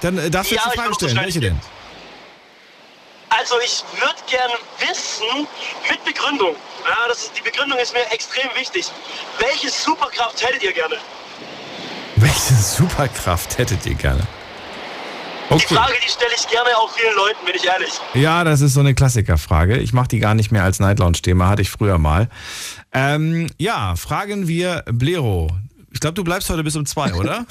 Dann 0.00 0.16
äh, 0.18 0.30
darfst 0.30 0.52
du 0.52 0.54
ja, 0.54 0.62
jetzt 0.62 0.72
eine 0.78 0.82
Frage 0.82 0.94
stellen. 0.94 1.16
Welche 1.16 1.40
denn? 1.40 1.60
Also 3.38 3.54
ich 3.64 3.84
würde 4.00 4.16
gerne 4.28 4.54
wissen, 4.80 5.46
mit 5.88 6.04
Begründung, 6.04 6.56
ja, 6.84 7.08
das 7.08 7.24
ist, 7.24 7.32
die 7.36 7.42
Begründung 7.42 7.78
ist 7.78 7.92
mir 7.92 8.04
extrem 8.10 8.48
wichtig, 8.56 8.90
welche 9.38 9.70
Superkraft 9.70 10.42
hättet 10.44 10.62
ihr 10.64 10.72
gerne? 10.72 10.96
Welche 12.16 12.54
Superkraft 12.54 13.58
hättet 13.58 13.86
ihr 13.86 13.94
gerne? 13.94 14.26
Die 15.50 15.54
Okay. 15.54 15.76
Frage, 15.76 15.94
die 16.04 16.10
stelle 16.10 16.32
ich 16.36 16.46
gerne 16.48 16.76
auch 16.76 16.90
vielen 16.92 17.14
Leuten, 17.14 17.46
bin 17.46 17.54
ich 17.54 17.64
ehrlich. 17.64 17.92
Ja, 18.12 18.44
das 18.44 18.60
ist 18.60 18.74
so 18.74 18.80
eine 18.80 18.94
Klassikerfrage. 18.94 19.78
Ich 19.78 19.94
mache 19.94 20.08
die 20.08 20.18
gar 20.18 20.34
nicht 20.34 20.52
mehr 20.52 20.62
als 20.62 20.78
Night 20.78 20.98
Lounge 20.98 21.22
Thema, 21.22 21.48
hatte 21.48 21.62
ich 21.62 21.70
früher 21.70 21.96
mal. 21.96 22.28
Ähm, 22.92 23.48
ja, 23.56 23.94
fragen 23.96 24.46
wir 24.46 24.84
Blero. 24.86 25.48
Ich 25.90 26.00
glaube, 26.00 26.14
du 26.14 26.24
bleibst 26.24 26.50
heute 26.50 26.62
bis 26.62 26.76
um 26.76 26.84
zwei, 26.84 27.14
oder? 27.14 27.46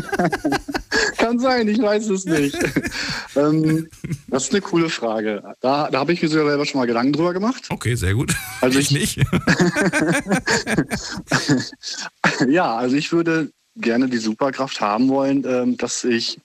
Kann 1.18 1.38
sein, 1.38 1.68
ich 1.68 1.80
weiß 1.80 2.08
es 2.10 2.24
nicht. 2.24 2.58
ähm, 3.36 3.88
das 4.26 4.44
ist 4.44 4.52
eine 4.52 4.60
coole 4.60 4.88
Frage. 4.90 5.54
Da, 5.60 5.88
da 5.90 6.00
habe 6.00 6.12
ich 6.12 6.20
mir 6.20 6.28
sogar 6.28 6.48
selber 6.48 6.66
schon 6.66 6.80
mal 6.80 6.86
Gedanken 6.86 7.12
drüber 7.12 7.32
gemacht. 7.32 7.66
Okay, 7.70 7.94
sehr 7.94 8.14
gut. 8.14 8.34
Also 8.60 8.80
ich, 8.80 8.90
nicht. 8.90 9.18
ja, 12.48 12.76
also 12.76 12.96
ich 12.96 13.12
würde 13.12 13.52
gerne 13.76 14.08
die 14.08 14.18
Superkraft 14.18 14.80
haben 14.80 15.08
wollen, 15.08 15.44
ähm, 15.46 15.76
dass 15.76 16.02
ich 16.02 16.40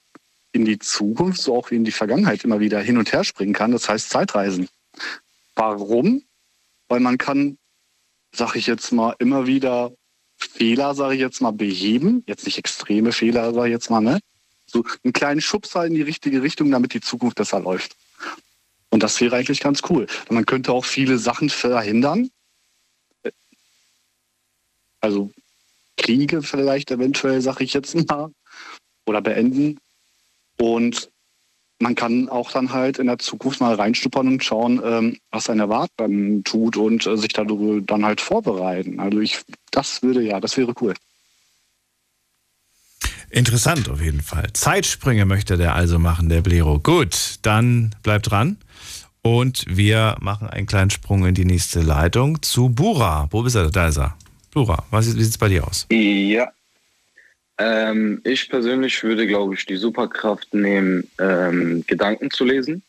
in 0.51 0.65
die 0.65 0.77
Zukunft, 0.77 1.41
so 1.41 1.55
auch 1.55 1.71
wie 1.71 1.75
in 1.75 1.85
die 1.85 1.91
Vergangenheit 1.91 2.43
immer 2.43 2.59
wieder 2.59 2.79
hin 2.79 2.97
und 2.97 3.11
her 3.11 3.23
springen 3.23 3.53
kann. 3.53 3.71
Das 3.71 3.89
heißt 3.89 4.09
Zeitreisen. 4.09 4.69
Warum? 5.55 6.23
Weil 6.87 6.99
man 6.99 7.17
kann, 7.17 7.57
sag 8.35 8.55
ich 8.55 8.67
jetzt 8.67 8.91
mal, 8.91 9.15
immer 9.17 9.47
wieder 9.47 9.91
Fehler, 10.43 10.95
sage 10.95 11.15
ich 11.15 11.21
jetzt 11.21 11.41
mal, 11.41 11.51
beheben. 11.51 12.23
Jetzt 12.27 12.45
nicht 12.45 12.57
extreme 12.57 13.11
Fehler, 13.11 13.53
sage 13.53 13.67
ich 13.67 13.73
jetzt 13.73 13.89
mal, 13.89 14.01
ne? 14.01 14.19
So 14.65 14.83
einen 15.03 15.13
kleinen 15.13 15.41
Schubser 15.41 15.85
in 15.85 15.93
die 15.93 16.01
richtige 16.01 16.41
Richtung, 16.41 16.71
damit 16.71 16.93
die 16.93 17.01
Zukunft 17.01 17.37
besser 17.37 17.59
läuft. 17.59 17.95
Und 18.89 19.03
das 19.03 19.19
wäre 19.21 19.35
eigentlich 19.35 19.59
ganz 19.59 19.81
cool. 19.89 20.07
Man 20.29 20.45
könnte 20.45 20.71
auch 20.71 20.85
viele 20.85 21.17
Sachen 21.17 21.49
verhindern. 21.49 22.29
Also 25.01 25.31
Kriege 25.97 26.41
vielleicht 26.41 26.91
eventuell, 26.91 27.41
sage 27.41 27.63
ich 27.63 27.73
jetzt 27.73 27.95
mal, 27.95 28.31
oder 29.05 29.21
beenden. 29.21 29.79
Und 30.57 31.09
man 31.83 31.95
kann 31.95 32.29
auch 32.29 32.49
dann 32.51 32.71
halt 32.71 32.97
in 32.97 33.07
der 33.07 33.19
Zukunft 33.19 33.59
mal 33.59 33.75
reinstuppern 33.75 34.27
und 34.27 34.43
schauen, 34.43 34.81
ähm, 34.83 35.17
was 35.31 35.49
ein 35.49 35.59
Erwart 35.59 35.91
dann 35.97 36.43
tut 36.45 36.77
und 36.77 37.05
äh, 37.05 37.17
sich 37.17 37.33
darüber 37.33 37.81
dann 37.81 38.05
halt 38.05 38.21
vorbereiten. 38.21 38.99
Also 38.99 39.19
ich, 39.19 39.41
das 39.69 40.01
würde 40.01 40.21
ja, 40.21 40.39
das 40.39 40.57
wäre 40.57 40.73
cool. 40.81 40.93
Interessant 43.29 43.89
auf 43.89 44.01
jeden 44.01 44.21
Fall. 44.21 44.53
Zeitsprünge 44.53 45.25
möchte 45.25 45.57
der 45.57 45.75
also 45.75 45.99
machen, 45.99 46.29
der 46.29 46.41
Blero. 46.41 46.79
Gut, 46.79 47.35
dann 47.41 47.93
bleibt 48.01 48.31
dran. 48.31 48.57
Und 49.21 49.65
wir 49.67 50.15
machen 50.21 50.47
einen 50.47 50.67
kleinen 50.67 50.89
Sprung 50.89 51.25
in 51.25 51.35
die 51.35 51.45
nächste 51.45 51.81
Leitung 51.81 52.41
zu 52.41 52.69
Bura. 52.69 53.27
Wo 53.31 53.43
bist 53.43 53.55
er? 53.55 53.69
Da 53.69 53.87
ist 53.87 53.97
er. 53.97 54.15
Bura, 54.51 54.85
was, 54.89 55.07
wie 55.07 55.21
sieht 55.21 55.31
es 55.31 55.37
bei 55.37 55.49
dir 55.49 55.67
aus? 55.67 55.87
Ja. 55.91 56.49
Ähm, 57.63 58.19
ich 58.25 58.49
persönlich 58.49 59.01
würde, 59.03 59.25
glaube 59.25 59.55
ich, 59.55 59.65
die 59.65 59.77
Superkraft 59.77 60.53
nehmen, 60.53 61.09
ähm, 61.17 61.85
Gedanken 61.87 62.29
zu 62.29 62.43
lesen, 62.43 62.83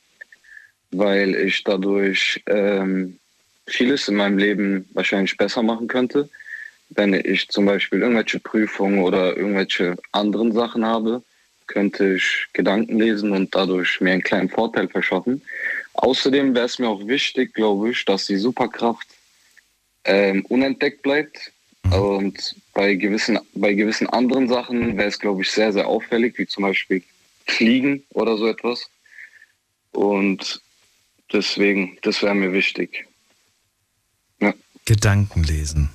weil 0.91 1.37
ich 1.37 1.63
dadurch 1.63 2.43
ähm, 2.47 3.21
vieles 3.69 4.09
in 4.09 4.17
meinem 4.17 4.37
Leben 4.37 4.89
wahrscheinlich 4.93 5.37
besser 5.37 5.63
machen 5.63 5.87
könnte. 5.87 6.29
Wenn 6.89 7.15
ich 7.15 7.49
zum 7.51 7.67
Beispiel 7.67 8.01
irgendwelche 8.01 8.41
Prüfungen 8.41 8.99
oder 8.99 9.37
irgendwelche 9.37 9.97
anderen 10.11 10.51
Sachen 10.51 10.85
habe, 10.85 11.23
könnte 11.69 12.15
ich 12.15 12.49
Gedanken 12.53 12.99
lesen 12.99 13.31
und 13.31 13.55
dadurch 13.55 14.01
mir 14.01 14.15
einen 14.15 14.23
kleinen 14.25 14.49
Vorteil 14.49 14.89
verschaffen. 14.89 15.41
Außerdem 15.93 16.53
wäre 16.53 16.67
es 16.67 16.81
mir 16.81 16.89
auch 16.89 17.07
wichtig, 17.07 17.55
glaube 17.55 17.91
ich, 17.91 18.05
dass 18.05 18.27
die 18.27 18.39
Superkraft 18.39 19.07
ähm, 20.05 20.45
unentdeckt 20.47 21.03
bleibt. 21.03 21.53
Und 21.93 22.57
bei 22.75 22.95
gewissen, 22.97 23.39
bei 23.55 23.73
gewissen 23.73 24.09
anderen 24.09 24.49
Sachen 24.49 24.97
wäre 24.97 25.09
es, 25.09 25.19
glaube 25.19 25.43
ich, 25.43 25.51
sehr, 25.51 25.73
sehr 25.73 25.87
auffällig, 25.87 26.37
wie 26.39 26.47
zum 26.47 26.65
Beispiel 26.65 27.03
Fliegen 27.47 28.03
oder 28.11 28.37
so 28.37 28.47
etwas. 28.49 28.91
Und 29.93 30.61
deswegen, 31.33 31.97
das 32.03 32.23
wäre 32.23 32.35
mir 32.35 32.53
wichtig. 32.53 33.07
Gedanken 34.85 35.45
lesen. 35.45 35.91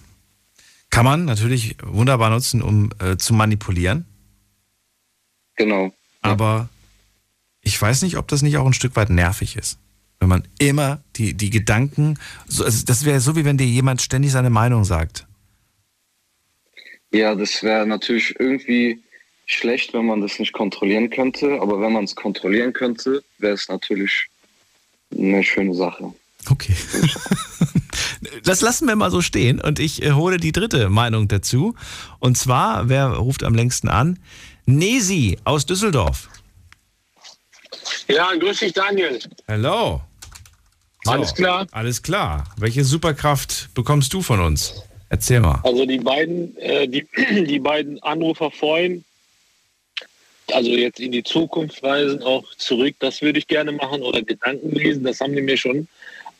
Kann 0.90 1.06
man 1.06 1.26
natürlich 1.26 1.76
wunderbar 1.84 2.32
nutzen, 2.32 2.62
um 2.62 2.90
äh, 3.00 3.18
zu 3.18 3.34
manipulieren. 3.34 4.06
Genau. 5.56 5.94
Aber 6.22 6.70
ich 7.62 7.80
weiß 7.80 8.02
nicht, 8.02 8.18
ob 8.18 8.28
das 8.28 8.42
nicht 8.42 8.58
auch 8.58 8.66
ein 8.66 8.74
Stück 8.74 8.96
weit 8.96 9.10
nervig 9.10 9.56
ist. 9.56 9.78
Wenn 10.20 10.30
man 10.30 10.48
immer 10.58 11.02
die, 11.16 11.34
die 11.36 11.50
Gedanken, 11.50 12.18
so, 12.48 12.64
also 12.64 12.84
das 12.86 13.06
wäre 13.06 13.20
so, 13.20 13.36
wie 13.36 13.46
wenn 13.46 13.58
dir 13.58 13.68
jemand 13.68 14.02
ständig 14.02 14.32
seine 14.32 14.50
Meinung 14.50 14.84
sagt. 14.84 15.28
Ja, 17.11 17.36
das 17.36 17.64
wäre 17.64 17.86
natürlich 17.86 18.40
irgendwie 18.40 19.02
schlecht, 19.45 19.94
wenn 19.94 20.06
man 20.06 20.22
das 20.22 20.38
nicht 20.40 20.53
kontrollieren 20.53 21.10
könnte. 21.10 21.60
Aber 21.61 21.81
wenn 21.81 21.94
man 21.94 22.03
es 22.03 22.15
kontrollieren 22.15 22.73
könnte, 22.73 23.23
wäre 23.40 23.53
es 23.53 23.68
natürlich 23.68 24.27
eine 25.11 25.44
schöne 25.44 25.73
Sache. 25.73 26.14
Okay. 26.49 26.76
Das 28.44 28.61
lassen 28.61 28.88
wir 28.88 28.95
mal 28.95 29.11
so 29.11 29.22
stehen 29.22 29.61
und 29.61 29.80
ich 29.80 30.02
äh, 30.03 30.11
hole 30.11 30.38
die 30.38 30.52
dritte 30.52 30.90
Meinung 30.90 31.27
dazu. 31.27 31.76
Und 32.19 32.38
zwar, 32.38 32.90
wer 32.90 33.07
ruft 33.07 33.44
am 33.44 33.56
längsten 33.56 33.90
an? 33.90 34.19
Nesi 34.65 35.38
aus 35.44 35.65
Düsseldorf. 35.65 36.30
Ja, 38.07 38.34
grüß 38.36 38.60
dich, 38.60 38.73
Daniel. 38.73 39.19
Hallo. 39.48 40.02
Alles 41.06 41.34
klar? 41.34 41.68
Alles 41.72 42.02
klar. 42.02 42.44
Welche 42.57 42.84
Superkraft 42.84 43.69
bekommst 43.73 44.14
du 44.14 44.22
von 44.22 44.40
uns? 44.40 44.84
Erzähl 45.10 45.40
mal. 45.40 45.60
Also 45.64 45.86
die 45.86 45.98
beiden, 45.98 46.56
äh, 46.57 46.88
die, 46.88 47.06
die 47.45 47.60
beiden 47.60 48.02
Anrufer 48.03 48.52
vorhin, 48.52 49.03
also 50.53 50.72
jetzt 50.72 50.99
in 50.99 51.11
die 51.11 51.23
Zukunft 51.23 51.84
reisen, 51.84 52.23
auch 52.23 52.44
zurück, 52.56 52.95
das 52.99 53.22
würde 53.22 53.40
ich 53.40 53.48
gerne 53.48 53.72
machen 53.72 54.02
oder 54.02 54.22
Gedanken 54.22 54.72
lesen, 54.72 55.03
das 55.03 55.19
haben 55.19 55.36
die 55.36 55.41
mir 55.41 55.57
schon 55.57 55.88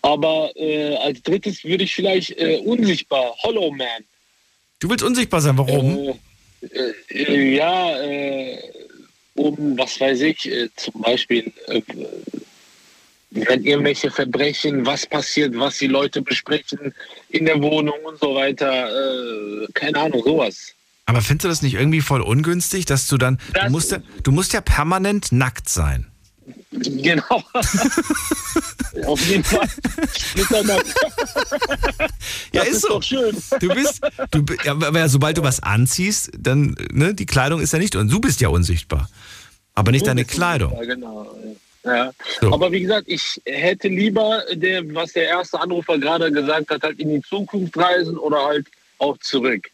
Aber 0.02 0.52
äh, 0.56 0.96
als 0.98 1.22
drittes 1.24 1.64
würde 1.64 1.84
ich 1.84 1.94
vielleicht 1.94 2.38
äh, 2.38 2.62
unsichtbar, 2.64 3.36
Hollow 3.44 3.72
Man. 3.72 4.04
Du 4.80 4.90
willst 4.90 5.04
unsichtbar 5.04 5.42
sein, 5.42 5.58
warum? 5.58 6.16
Äh, 6.62 6.94
äh, 7.10 7.56
ja, 7.56 8.02
äh, 8.02 8.58
um, 9.36 9.78
was 9.78 10.00
weiß 10.00 10.22
ich, 10.22 10.50
zum 10.76 11.02
Beispiel, 11.02 11.52
wenn 13.32 13.64
irgendwelche 13.64 14.10
Verbrechen, 14.10 14.86
was 14.86 15.06
passiert, 15.06 15.58
was 15.58 15.78
die 15.78 15.88
Leute 15.88 16.22
besprechen 16.22 16.94
in 17.30 17.46
der 17.46 17.62
Wohnung 17.62 17.98
und 18.06 18.20
so 18.20 18.36
weiter, 18.36 18.90
äh, 18.90 19.68
keine 19.74 20.00
Ahnung, 20.00 20.24
sowas. 20.24 20.74
Aber 21.06 21.22
findest 21.22 21.46
du 21.46 21.48
das 21.50 21.62
nicht 21.62 21.74
irgendwie 21.74 22.02
voll 22.02 22.22
ungünstig, 22.22 22.86
dass 22.86 23.08
du 23.08 23.18
dann, 23.18 23.40
du 23.54 23.72
musst, 23.72 23.92
ja, 23.92 24.00
du 24.24 24.32
musst 24.32 24.54
ja 24.54 24.62
permanent 24.62 25.32
nackt 25.32 25.70
sein. 25.70 26.06
Genau. 26.72 27.44
Auf 29.06 29.26
jeden 29.28 29.44
Fall. 29.44 29.68
Ja, 32.54 32.64
Das 32.64 32.68
ist, 32.70 32.82
so. 32.82 33.02
schön. 33.02 33.36
Du 33.60 33.70
bist, 33.70 34.02
du, 34.32 34.46
aber 34.68 35.10
sobald 35.10 35.38
du 35.38 35.44
was 35.44 35.62
anziehst, 35.62 36.32
dann, 36.38 36.76
ne, 36.92 37.14
die 37.14 37.26
Kleidung 37.26 37.60
ist 37.60 37.74
ja 37.74 37.80
nicht, 37.80 37.96
und 37.96 38.12
du 38.12 38.20
bist 38.20 38.42
ja 38.42 38.50
unsichtbar. 38.50 39.10
Aber 39.74 39.92
nicht 39.92 40.06
deine 40.06 40.26
Kleidung. 40.26 40.74
Ja, 40.74 40.86
genau. 40.86 41.36
Ja. 41.84 42.12
So. 42.42 42.54
Aber 42.54 42.72
wie 42.72 42.82
gesagt, 42.82 43.06
ich 43.08 43.42
hätte 43.46 43.88
lieber, 43.88 44.44
der, 44.54 44.84
was 44.94 45.14
der 45.14 45.28
erste 45.28 45.60
Anrufer 45.60 45.98
gerade 45.98 46.32
gesagt 46.32 46.70
hat, 46.70 46.84
halt 46.84 47.00
in 47.00 47.10
die 47.10 47.22
Zukunft 47.22 47.78
reisen 47.78 48.18
oder 48.18 48.44
halt 48.46 48.68
auch 48.98 49.18
zurück. 49.20 49.70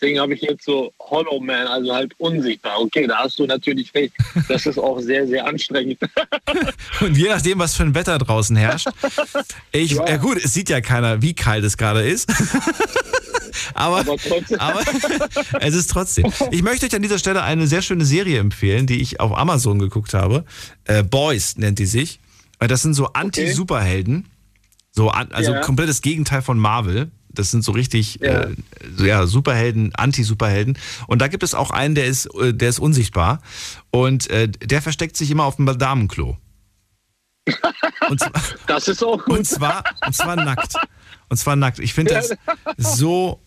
Deswegen 0.00 0.18
habe 0.18 0.32
ich 0.32 0.40
jetzt 0.40 0.64
so 0.64 0.94
Hollow 0.98 1.40
Man, 1.40 1.66
also 1.66 1.94
halt 1.94 2.14
unsichtbar. 2.16 2.80
Okay, 2.80 3.06
da 3.06 3.18
hast 3.18 3.38
du 3.38 3.46
natürlich 3.46 3.92
recht. 3.94 4.14
Das 4.48 4.64
ist 4.64 4.78
auch 4.78 4.98
sehr, 5.00 5.26
sehr 5.26 5.46
anstrengend. 5.46 5.98
Und 7.00 7.18
je 7.18 7.28
nachdem, 7.28 7.58
was 7.58 7.76
für 7.76 7.82
ein 7.82 7.94
Wetter 7.94 8.16
draußen 8.16 8.56
herrscht. 8.56 8.88
Ich, 9.72 9.90
ja. 9.90 10.16
gut, 10.16 10.38
es 10.42 10.54
sieht 10.54 10.70
ja 10.70 10.80
keiner, 10.80 11.20
wie 11.20 11.34
kalt 11.34 11.64
es 11.64 11.76
gerade 11.76 12.08
ist. 12.08 12.32
aber, 13.74 13.98
aber, 14.58 14.82
es 15.60 15.74
ist 15.74 15.90
trotzdem. 15.90 16.32
Ich 16.50 16.62
möchte 16.62 16.86
euch 16.86 16.94
an 16.94 17.02
dieser 17.02 17.18
Stelle 17.18 17.42
eine 17.42 17.66
sehr 17.66 17.82
schöne 17.82 18.04
Serie 18.04 18.38
empfehlen, 18.38 18.86
die 18.86 19.00
ich 19.00 19.20
auf 19.20 19.36
Amazon 19.36 19.78
geguckt 19.78 20.14
habe. 20.14 20.44
Äh, 20.84 21.02
Boys 21.02 21.56
nennt 21.56 21.78
die 21.78 21.86
sich. 21.86 22.20
Äh, 22.58 22.68
Das 22.68 22.82
sind 22.82 22.94
so 22.94 23.06
Anti-Superhelden. 23.12 24.26
So, 24.92 25.08
also 25.10 25.52
Ja. 25.52 25.60
komplettes 25.60 26.02
Gegenteil 26.02 26.42
von 26.42 26.58
Marvel. 26.58 27.10
Das 27.32 27.52
sind 27.52 27.62
so 27.62 27.70
richtig 27.72 28.20
Äh, 28.22 28.48
so, 28.96 29.04
ja, 29.04 29.26
Superhelden, 29.26 29.94
Anti-Superhelden. 29.94 30.76
Und 31.06 31.20
da 31.22 31.28
gibt 31.28 31.42
es 31.44 31.54
auch 31.54 31.70
einen, 31.70 31.94
der 31.94 32.06
ist, 32.06 32.26
äh, 32.34 32.52
der 32.52 32.68
ist 32.68 32.80
unsichtbar. 32.80 33.40
Und 33.90 34.28
äh, 34.30 34.48
der 34.48 34.82
versteckt 34.82 35.16
sich 35.16 35.30
immer 35.30 35.44
auf 35.44 35.56
dem 35.56 35.66
Damenklo. 35.78 36.36
Und 38.08 38.20
zwar, 38.20 38.32
das 38.66 38.88
ist 38.88 39.02
auch 39.04 39.24
gut. 39.24 39.38
Und 39.38 39.44
zwar, 39.46 39.84
und 40.06 40.14
zwar 40.14 40.36
nackt. 40.36 40.74
Und 41.30 41.36
zwar 41.36 41.56
nackt. 41.56 41.78
Ich 41.78 41.94
finde 41.94 42.12
das 42.12 42.36
so 42.76 43.40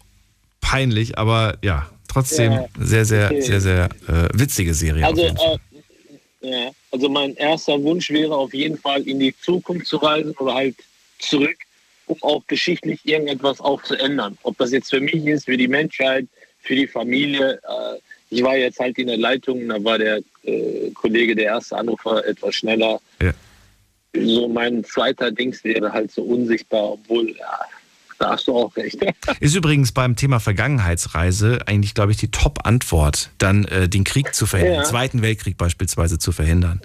peinlich, 0.61 1.17
aber 1.17 1.57
ja, 1.61 1.89
trotzdem 2.07 2.53
Ja, 2.53 2.67
sehr, 2.79 3.05
sehr, 3.05 3.25
okay. 3.27 3.41
sehr, 3.41 3.61
sehr 3.61 3.89
äh, 4.07 4.29
witzige 4.33 4.73
Serie. 4.73 5.05
Also, 5.05 5.21
äh, 5.21 5.57
ja, 6.41 6.71
also 6.91 7.09
mein 7.09 7.35
erster 7.35 7.81
Wunsch 7.83 8.09
wäre 8.09 8.35
auf 8.35 8.53
jeden 8.53 8.77
Fall 8.77 9.01
in 9.03 9.19
die 9.19 9.35
Zukunft 9.37 9.87
zu 9.87 9.97
reisen 9.97 10.31
oder 10.39 10.55
halt 10.55 10.75
zurück, 11.19 11.57
um 12.07 12.17
auch 12.21 12.43
geschichtlich 12.47 12.99
irgendetwas 13.05 13.61
auch 13.61 13.81
zu 13.83 13.95
ändern. 13.95 14.37
Ob 14.43 14.57
das 14.57 14.71
jetzt 14.71 14.89
für 14.89 14.99
mich 14.99 15.25
ist, 15.25 15.45
für 15.45 15.57
die 15.57 15.67
Menschheit, 15.67 16.25
für 16.59 16.75
die 16.75 16.87
Familie. 16.87 17.59
Äh, 17.63 17.99
ich 18.29 18.41
war 18.43 18.57
jetzt 18.57 18.79
halt 18.79 18.97
in 18.97 19.07
der 19.07 19.17
Leitung, 19.17 19.67
da 19.67 19.83
war 19.83 19.97
der 19.97 20.21
äh, 20.43 20.89
Kollege, 20.91 21.35
der 21.35 21.45
erste 21.45 21.77
Anrufer, 21.77 22.25
etwas 22.25 22.55
schneller. 22.55 22.99
Ja. 23.21 23.33
So 24.15 24.47
mein 24.47 24.83
zweiter 24.83 25.31
Dings 25.31 25.63
wäre 25.63 25.91
halt 25.91 26.11
so 26.11 26.23
unsichtbar, 26.23 26.93
obwohl, 26.93 27.35
ja, 27.37 27.59
da 28.23 28.31
hast 28.31 28.47
du 28.47 28.55
auch 28.55 28.75
recht. 28.77 28.97
Ist 29.41 29.55
übrigens 29.55 29.91
beim 29.91 30.15
Thema 30.15 30.39
Vergangenheitsreise 30.39 31.59
eigentlich, 31.65 31.93
glaube 31.93 32.11
ich, 32.11 32.17
die 32.17 32.31
Top-Antwort, 32.31 33.29
dann 33.37 33.65
äh, 33.65 33.89
den 33.89 34.03
Krieg 34.05 34.33
zu 34.33 34.45
verhindern, 34.45 34.75
Ja. 34.75 34.81
den 34.83 34.89
Zweiten 34.89 35.21
Weltkrieg 35.21 35.57
beispielsweise 35.57 36.17
zu 36.17 36.31
verhindern. 36.31 36.81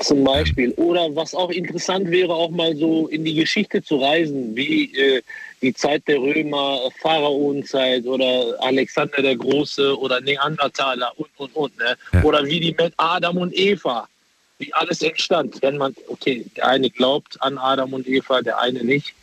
Zum 0.00 0.24
Beispiel. 0.24 0.72
Oder 0.72 1.14
was 1.14 1.34
auch 1.34 1.50
interessant 1.50 2.10
wäre, 2.10 2.34
auch 2.34 2.50
mal 2.50 2.74
so 2.76 3.06
in 3.06 3.24
die 3.24 3.34
Geschichte 3.34 3.82
zu 3.82 3.98
reisen, 3.98 4.56
wie 4.56 4.92
äh, 4.96 5.22
die 5.62 5.72
Zeit 5.74 6.08
der 6.08 6.18
Römer, 6.18 6.80
Pharaonenzeit 7.00 8.04
oder 8.06 8.56
Alexander 8.60 9.22
der 9.22 9.36
Große 9.36 9.96
oder 9.98 10.20
Neandertaler 10.20 11.12
und, 11.16 11.28
und, 11.36 11.54
und. 11.54 11.78
Ne? 11.78 12.22
Oder 12.24 12.44
wie 12.46 12.58
die 12.58 12.74
mit 12.76 12.92
Adam 12.96 13.36
und 13.36 13.56
Eva, 13.56 14.08
wie 14.58 14.74
alles 14.74 15.02
entstand. 15.02 15.58
Wenn 15.62 15.76
man, 15.76 15.94
okay, 16.08 16.46
der 16.56 16.66
eine 16.66 16.90
glaubt 16.90 17.40
an 17.42 17.58
Adam 17.58 17.92
und 17.92 18.08
Eva, 18.08 18.42
der 18.42 18.58
eine 18.58 18.82
nicht. 18.82 19.14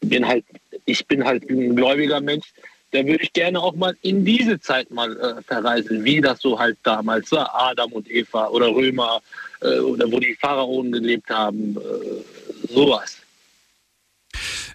Bin 0.00 0.26
halt, 0.28 0.44
ich 0.86 1.06
bin 1.06 1.24
halt 1.24 1.48
ein 1.48 1.74
gläubiger 1.76 2.20
Mensch. 2.20 2.46
Da 2.92 3.04
würde 3.04 3.24
ich 3.24 3.32
gerne 3.32 3.60
auch 3.60 3.74
mal 3.74 3.96
in 4.02 4.24
diese 4.24 4.60
Zeit 4.60 4.90
mal 4.90 5.16
äh, 5.18 5.42
verreisen, 5.42 6.04
wie 6.04 6.20
das 6.20 6.40
so 6.40 6.58
halt 6.58 6.78
damals 6.84 7.32
war, 7.32 7.50
Adam 7.52 7.90
und 7.92 8.08
Eva 8.08 8.46
oder 8.48 8.68
Römer 8.68 9.20
äh, 9.60 9.78
oder 9.80 10.10
wo 10.12 10.20
die 10.20 10.34
Pharaonen 10.40 10.92
gelebt 10.92 11.28
haben, 11.28 11.76
äh, 11.76 12.72
sowas. 12.72 13.18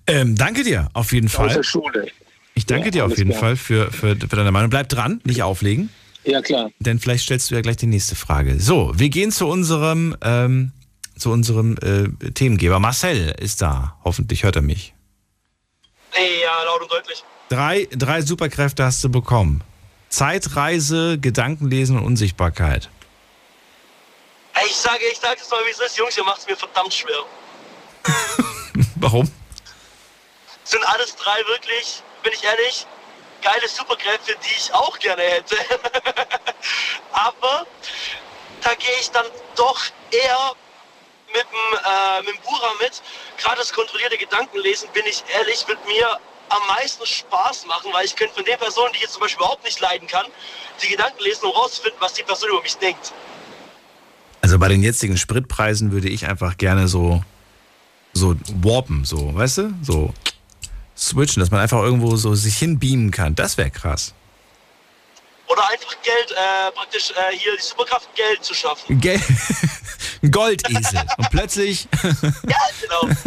Ähm, 0.05 0.35
danke 0.35 0.63
dir 0.63 0.89
auf 0.93 1.13
jeden 1.13 1.27
Aus 1.27 1.33
Fall. 1.33 1.53
der 1.53 1.63
Schule. 1.63 2.07
Ich 2.55 2.65
danke 2.65 2.87
Ja, 2.87 2.91
dir 2.91 3.05
auf 3.05 3.17
jeden 3.17 3.29
klar. 3.29 3.39
Fall 3.39 3.55
für, 3.55 3.91
für, 3.91 4.17
für 4.17 4.35
deine 4.35 4.51
Meinung. 4.51 4.69
Bleib 4.69 4.89
dran, 4.89 5.21
nicht 5.23 5.43
auflegen. 5.43 5.89
Ja, 6.25 6.41
klar. 6.41 6.71
Denn 6.79 6.99
vielleicht 6.99 7.23
stellst 7.23 7.49
du 7.49 7.55
ja 7.55 7.61
gleich 7.61 7.77
die 7.77 7.87
nächste 7.87 8.15
Frage. 8.15 8.59
So, 8.59 8.91
wir 8.95 9.07
gehen 9.09 9.31
zu 9.31 9.47
unserem, 9.47 10.17
ähm, 10.21 10.73
zu 11.15 11.31
unserem 11.31 11.77
äh, 11.81 12.31
Themengeber. 12.31 12.79
Marcel 12.79 13.33
ist 13.39 13.61
da. 13.61 13.97
Hoffentlich 14.03 14.43
hört 14.43 14.57
er 14.57 14.61
mich. 14.61 14.93
Ja, 16.15 16.63
laut 16.63 16.81
und 16.81 16.91
deutlich. 16.91 17.23
Drei, 17.49 17.87
drei 17.91 18.21
Superkräfte 18.21 18.83
hast 18.83 19.03
du 19.03 19.09
bekommen. 19.09 19.63
Zeitreise, 20.09 21.17
Gedankenlesen 21.19 21.97
und 21.97 22.05
Unsichtbarkeit. 22.05 22.89
Ich 24.65 24.75
sage, 24.75 25.05
ich 25.11 25.19
sage 25.19 25.39
es 25.41 25.49
mal, 25.49 25.63
wie 25.65 25.71
es 25.71 25.79
ist. 25.79 25.97
Jungs, 25.97 26.17
ihr 26.17 26.23
macht 26.23 26.39
es 26.39 26.47
mir 26.47 26.57
verdammt 26.57 26.93
schwer. 26.93 27.23
Warum? 28.95 29.31
Sind 30.63 30.87
alles 30.89 31.15
drei 31.15 31.37
wirklich, 31.47 32.03
bin 32.23 32.33
ich 32.33 32.43
ehrlich, 32.43 32.85
geile 33.41 33.67
Superkräfte, 33.67 34.35
die 34.43 34.55
ich 34.55 34.73
auch 34.73 34.99
gerne 34.99 35.21
hätte. 35.21 35.55
Aber 37.11 37.65
da 38.61 38.73
gehe 38.75 38.99
ich 38.99 39.09
dann 39.11 39.25
doch 39.55 39.79
eher 40.11 40.55
mit 41.33 41.43
dem, 41.43 41.79
äh, 41.79 42.19
mit 42.25 42.35
dem 42.35 42.41
Bura 42.43 42.71
mit. 42.81 43.01
Gerade 43.37 43.57
das 43.57 43.71
kontrollierte 43.73 44.17
Gedankenlesen, 44.17 44.89
bin 44.93 45.05
ich 45.05 45.23
ehrlich, 45.33 45.67
wird 45.67 45.85
mir 45.87 46.19
am 46.49 46.67
meisten 46.67 47.05
Spaß 47.05 47.65
machen, 47.67 47.91
weil 47.93 48.05
ich 48.05 48.15
könnte 48.15 48.35
von 48.35 48.45
der 48.45 48.57
Person, 48.57 48.87
die 48.91 48.97
ich 48.97 49.03
jetzt 49.03 49.13
zum 49.13 49.21
Beispiel 49.21 49.43
überhaupt 49.43 49.63
nicht 49.63 49.79
leiden 49.79 50.07
kann, 50.07 50.25
die 50.81 50.87
Gedanken 50.87 51.21
lesen, 51.23 51.45
um 51.45 51.51
rauszufinden, 51.51 51.99
was 52.01 52.13
die 52.13 52.23
Person 52.23 52.49
über 52.49 52.61
mich 52.61 52.75
denkt. 52.77 53.13
Also 54.41 54.57
bei 54.57 54.67
den 54.69 54.81
jetzigen 54.81 55.17
Spritpreisen 55.17 55.91
würde 55.91 56.09
ich 56.09 56.27
einfach 56.27 56.57
gerne 56.57 56.87
so, 56.87 57.23
so 58.13 58.35
warpen, 58.55 59.05
so, 59.05 59.35
weißt 59.35 59.57
du? 59.59 59.73
So 59.83 60.13
switchen, 60.97 61.39
dass 61.39 61.51
man 61.51 61.61
einfach 61.61 61.81
irgendwo 61.81 62.15
so 62.15 62.35
sich 62.35 62.57
hinbeamen 62.57 63.11
kann. 63.11 63.35
Das 63.35 63.57
wäre 63.57 63.71
krass. 63.71 64.13
Oder 65.49 65.67
einfach 65.67 65.95
Geld, 66.03 66.31
äh, 66.31 66.71
praktisch 66.73 67.11
äh, 67.11 67.35
hier 67.35 67.57
die 67.57 67.63
Superkraft 67.63 68.15
Geld 68.15 68.43
zu 68.43 68.53
schaffen. 68.53 69.01
Gel 69.01 69.19
Ein 70.21 70.31
Goldesel. 70.31 71.01
Und 71.17 71.29
plötzlich. 71.31 71.87
ja, 72.03 72.11
genau. 72.81 73.09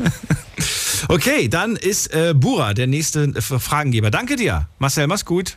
Okay, 1.08 1.48
dann 1.48 1.74
ist 1.74 2.14
äh, 2.14 2.32
Bura 2.32 2.74
der 2.74 2.86
nächste 2.86 3.24
äh, 3.24 3.40
Fragengeber. 3.40 4.12
Danke 4.12 4.36
dir. 4.36 4.68
Marcel, 4.78 5.08
mach's 5.08 5.24
gut. 5.24 5.56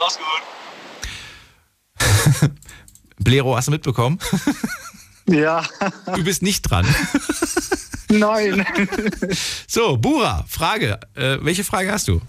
Mach's 0.00 0.18
gut. 0.18 0.24
Blero, 3.18 3.54
hast 3.54 3.68
du 3.68 3.72
mitbekommen? 3.72 4.18
Ja. 5.26 5.62
Du 6.14 6.24
bist 6.24 6.40
nicht 6.42 6.62
dran. 6.62 6.86
Nein. 8.08 8.66
So, 9.68 9.98
Bura, 9.98 10.46
Frage. 10.48 10.98
Äh, 11.14 11.36
welche 11.42 11.62
Frage 11.62 11.92
hast 11.92 12.08
du? 12.08 12.22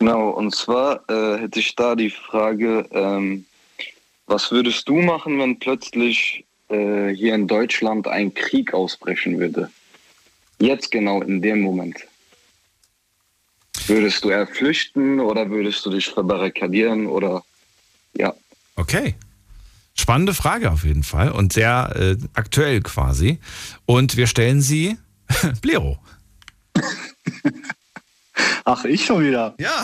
Genau, 0.00 0.30
und 0.30 0.54
zwar 0.54 1.04
äh, 1.10 1.42
hätte 1.42 1.60
ich 1.60 1.76
da 1.76 1.94
die 1.94 2.08
Frage, 2.08 2.88
ähm, 2.90 3.44
was 4.26 4.50
würdest 4.50 4.88
du 4.88 4.94
machen, 4.94 5.38
wenn 5.38 5.58
plötzlich 5.58 6.46
äh, 6.70 7.10
hier 7.10 7.34
in 7.34 7.46
Deutschland 7.46 8.08
ein 8.08 8.32
Krieg 8.32 8.72
ausbrechen 8.72 9.38
würde? 9.38 9.70
Jetzt 10.58 10.90
genau 10.90 11.20
in 11.20 11.42
dem 11.42 11.60
Moment. 11.60 11.98
Würdest 13.88 14.24
du 14.24 14.30
eher 14.30 14.46
flüchten 14.46 15.20
oder 15.20 15.50
würdest 15.50 15.84
du 15.84 15.90
dich 15.90 16.08
verbarrikadieren 16.08 17.06
oder 17.06 17.44
ja? 18.16 18.32
Okay. 18.76 19.16
Spannende 19.94 20.32
Frage 20.32 20.70
auf 20.70 20.84
jeden 20.84 21.02
Fall 21.02 21.30
und 21.30 21.52
sehr 21.52 21.92
äh, 21.94 22.16
aktuell 22.32 22.80
quasi. 22.80 23.38
Und 23.84 24.16
wir 24.16 24.26
stellen 24.26 24.62
sie 24.62 24.96
Blero. 25.60 25.98
Ach, 28.64 28.84
ich 28.84 29.04
schon 29.04 29.24
wieder. 29.24 29.54
Ja. 29.58 29.82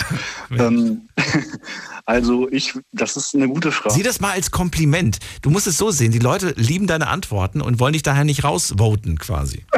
Ähm, 0.59 1.09
also 2.07 2.49
ich, 2.51 2.75
das 2.93 3.17
ist 3.17 3.35
eine 3.35 3.49
gute 3.49 3.73
Frage. 3.73 3.95
Sieh 3.95 4.03
das 4.03 4.21
mal 4.21 4.33
als 4.33 4.51
Kompliment. 4.51 5.19
Du 5.43 5.51
musst 5.51 5.67
es 5.67 5.77
so 5.79 5.91
sehen, 5.91 6.13
die 6.13 6.19
Leute 6.19 6.55
lieben 6.57 6.87
deine 6.87 7.09
Antworten 7.09 7.61
und 7.61 7.81
wollen 7.81 7.95
dich 7.95 8.03
daher 8.03 8.25
nicht 8.25 8.45
rausvoten 8.45 9.19
quasi. 9.19 9.65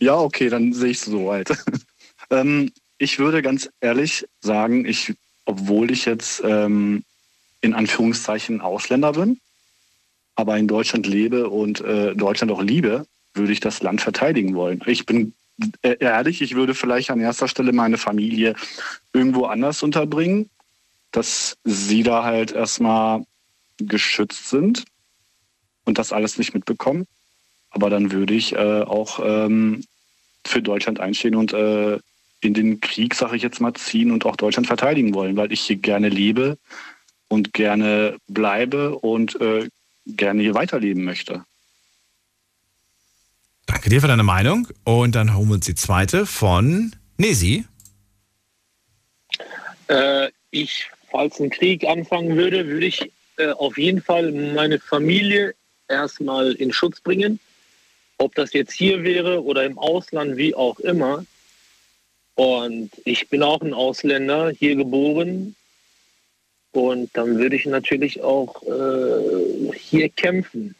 Ja, 0.00 0.16
okay, 0.16 0.48
dann 0.48 0.72
sehe 0.72 0.90
ich 0.90 0.98
es 0.98 1.04
so 1.04 1.32
halt. 1.32 1.50
ähm, 2.30 2.70
ich 2.98 3.18
würde 3.18 3.42
ganz 3.42 3.70
ehrlich 3.80 4.26
sagen, 4.40 4.84
ich, 4.84 5.14
obwohl 5.44 5.90
ich 5.90 6.04
jetzt 6.04 6.42
ähm, 6.44 7.04
in 7.60 7.74
Anführungszeichen 7.74 8.60
Ausländer 8.60 9.12
bin, 9.12 9.40
aber 10.34 10.56
in 10.58 10.68
Deutschland 10.68 11.06
lebe 11.06 11.48
und 11.48 11.80
äh, 11.80 12.14
Deutschland 12.14 12.52
auch 12.52 12.62
liebe, 12.62 13.06
würde 13.34 13.52
ich 13.52 13.60
das 13.60 13.82
Land 13.82 14.00
verteidigen 14.00 14.54
wollen. 14.54 14.82
Ich 14.86 15.06
bin 15.06 15.34
ehrlich, 15.82 16.42
ich 16.42 16.54
würde 16.54 16.74
vielleicht 16.74 17.10
an 17.10 17.20
erster 17.20 17.48
Stelle 17.48 17.72
meine 17.72 17.98
Familie 17.98 18.54
irgendwo 19.12 19.46
anders 19.46 19.82
unterbringen, 19.82 20.50
dass 21.10 21.56
sie 21.64 22.02
da 22.02 22.24
halt 22.24 22.52
erstmal 22.52 23.24
geschützt 23.78 24.48
sind 24.48 24.84
und 25.84 25.98
das 25.98 26.12
alles 26.12 26.38
nicht 26.38 26.54
mitbekommen. 26.54 27.06
Aber 27.70 27.90
dann 27.90 28.12
würde 28.12 28.34
ich 28.34 28.54
äh, 28.54 28.82
auch 28.82 29.20
ähm, 29.22 29.84
für 30.44 30.62
Deutschland 30.62 31.00
einstehen 31.00 31.34
und 31.34 31.52
äh, 31.52 31.98
in 32.40 32.54
den 32.54 32.80
Krieg, 32.80 33.14
sage 33.14 33.36
ich 33.36 33.42
jetzt 33.42 33.60
mal, 33.60 33.74
ziehen 33.74 34.10
und 34.10 34.24
auch 34.24 34.36
Deutschland 34.36 34.66
verteidigen 34.66 35.14
wollen, 35.14 35.36
weil 35.36 35.52
ich 35.52 35.60
hier 35.60 35.76
gerne 35.76 36.08
lebe 36.08 36.56
und 37.28 37.52
gerne 37.52 38.16
bleibe 38.28 38.96
und 38.96 39.40
äh, 39.40 39.68
gerne 40.06 40.42
hier 40.42 40.54
weiterleben 40.54 41.04
möchte. 41.04 41.44
Danke 43.68 43.90
dir 43.90 44.00
für 44.00 44.08
deine 44.08 44.22
Meinung. 44.22 44.66
Und 44.84 45.14
dann 45.14 45.36
holen 45.36 45.48
wir 45.48 45.54
uns 45.54 45.66
die 45.66 45.74
zweite 45.74 46.24
von 46.24 46.96
Nesi. 47.18 47.64
Äh, 49.88 50.30
ich, 50.50 50.90
falls 51.10 51.38
ein 51.38 51.50
Krieg 51.50 51.84
anfangen 51.84 52.36
würde, 52.36 52.66
würde 52.66 52.86
ich 52.86 53.12
äh, 53.36 53.50
auf 53.50 53.76
jeden 53.76 54.02
Fall 54.02 54.32
meine 54.32 54.80
Familie 54.80 55.54
erstmal 55.86 56.52
in 56.52 56.72
Schutz 56.72 57.00
bringen. 57.00 57.38
Ob 58.16 58.34
das 58.34 58.54
jetzt 58.54 58.72
hier 58.72 59.04
wäre 59.04 59.44
oder 59.44 59.64
im 59.64 59.78
Ausland, 59.78 60.38
wie 60.38 60.54
auch 60.54 60.80
immer. 60.80 61.24
Und 62.34 62.90
ich 63.04 63.28
bin 63.28 63.42
auch 63.42 63.60
ein 63.60 63.74
Ausländer, 63.74 64.50
hier 64.50 64.76
geboren. 64.76 65.54
Und 66.72 67.10
dann 67.14 67.36
würde 67.38 67.56
ich 67.56 67.66
natürlich 67.66 68.22
auch 68.22 68.62
äh, 68.62 69.72
hier 69.76 70.08
kämpfen. 70.08 70.74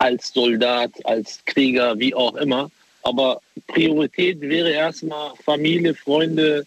Als 0.00 0.32
Soldat, 0.32 0.92
als 1.04 1.40
Krieger, 1.44 1.98
wie 1.98 2.14
auch 2.14 2.34
immer. 2.36 2.70
Aber 3.02 3.40
Priorität 3.66 4.40
wäre 4.40 4.70
erstmal 4.70 5.34
Familie, 5.44 5.94
Freunde 5.94 6.66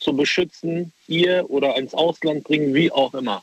zu 0.00 0.14
beschützen, 0.14 0.92
hier 1.06 1.46
oder 1.48 1.76
ins 1.76 1.94
Ausland 1.94 2.44
bringen, 2.44 2.74
wie 2.74 2.92
auch 2.92 3.14
immer. 3.14 3.42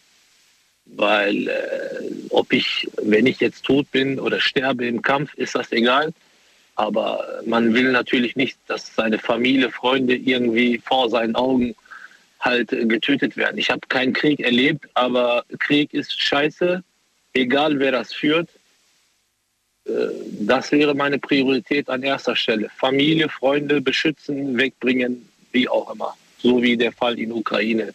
Weil 0.85 1.47
äh, 1.47 2.30
ob 2.30 2.53
ich, 2.53 2.88
wenn 3.01 3.26
ich 3.26 3.39
jetzt 3.39 3.63
tot 3.63 3.91
bin 3.91 4.19
oder 4.19 4.39
sterbe 4.39 4.85
im 4.85 5.01
Kampf, 5.01 5.34
ist 5.35 5.55
das 5.55 5.72
egal. 5.72 6.13
Aber 6.76 7.41
man 7.45 7.73
will 7.73 7.91
natürlich 7.91 8.35
nicht, 8.35 8.57
dass 8.68 8.93
seine 8.95 9.18
Familie, 9.18 9.72
Freunde 9.72 10.15
irgendwie 10.15 10.77
vor 10.77 11.09
seinen 11.09 11.35
Augen 11.35 11.76
halt 12.39 12.69
getötet 12.69 13.38
werden. 13.38 13.57
Ich 13.57 13.69
habe 13.69 13.81
keinen 13.88 14.13
Krieg 14.13 14.39
erlebt, 14.39 14.88
aber 14.95 15.45
Krieg 15.59 15.93
ist 15.93 16.19
scheiße, 16.19 16.84
egal 17.34 17.80
wer 17.80 17.91
das 17.91 18.13
führt. 18.13 18.49
Äh, 19.85 19.91
Das 20.41 20.71
wäre 20.71 20.93
meine 20.93 21.19
Priorität 21.19 21.89
an 21.89 22.03
erster 22.03 22.35
Stelle. 22.35 22.69
Familie, 22.77 23.29
Freunde 23.29 23.81
beschützen, 23.81 24.57
wegbringen, 24.57 25.29
wie 25.51 25.67
auch 25.67 25.93
immer. 25.93 26.15
So 26.39 26.61
wie 26.61 26.75
der 26.75 26.91
Fall 26.91 27.19
in 27.19 27.31
Ukraine. 27.31 27.93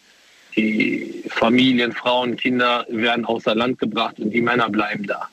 Die 0.57 1.25
Familien, 1.29 1.93
Frauen, 1.93 2.37
Kinder 2.37 2.87
werden 2.89 3.25
außer 3.25 3.55
Land 3.55 3.79
gebracht 3.79 4.19
und 4.19 4.31
die 4.31 4.41
Männer 4.41 4.71
bleiben 4.71 5.07
da. 5.07 5.29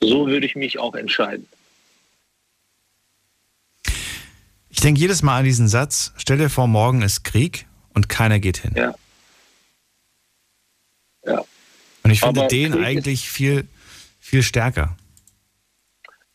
So 0.00 0.26
würde 0.26 0.46
ich 0.46 0.56
mich 0.56 0.78
auch 0.78 0.94
entscheiden. 0.94 1.46
Ich 4.70 4.80
denke 4.80 5.00
jedes 5.00 5.22
Mal 5.22 5.38
an 5.38 5.44
diesen 5.44 5.68
Satz, 5.68 6.12
stell 6.16 6.38
dir 6.38 6.50
vor, 6.50 6.68
morgen 6.68 7.02
ist 7.02 7.24
Krieg 7.24 7.66
und 7.94 8.08
keiner 8.08 8.38
geht 8.38 8.58
hin. 8.58 8.72
Ja. 8.76 8.94
Ja. 11.26 11.44
Und 12.04 12.10
ich 12.10 12.20
finde 12.20 12.40
Aber 12.40 12.48
den 12.48 12.72
Krieg 12.72 12.84
eigentlich 12.84 13.28
viel, 13.28 13.66
viel 14.20 14.42
stärker. 14.42 14.96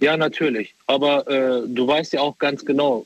Ja, 0.04 0.18
natürlich. 0.18 0.76
Aber 0.86 1.26
äh, 1.30 1.66
du 1.66 1.88
weißt 1.88 2.12
ja 2.12 2.20
auch 2.20 2.38
ganz 2.38 2.66
genau, 2.66 3.06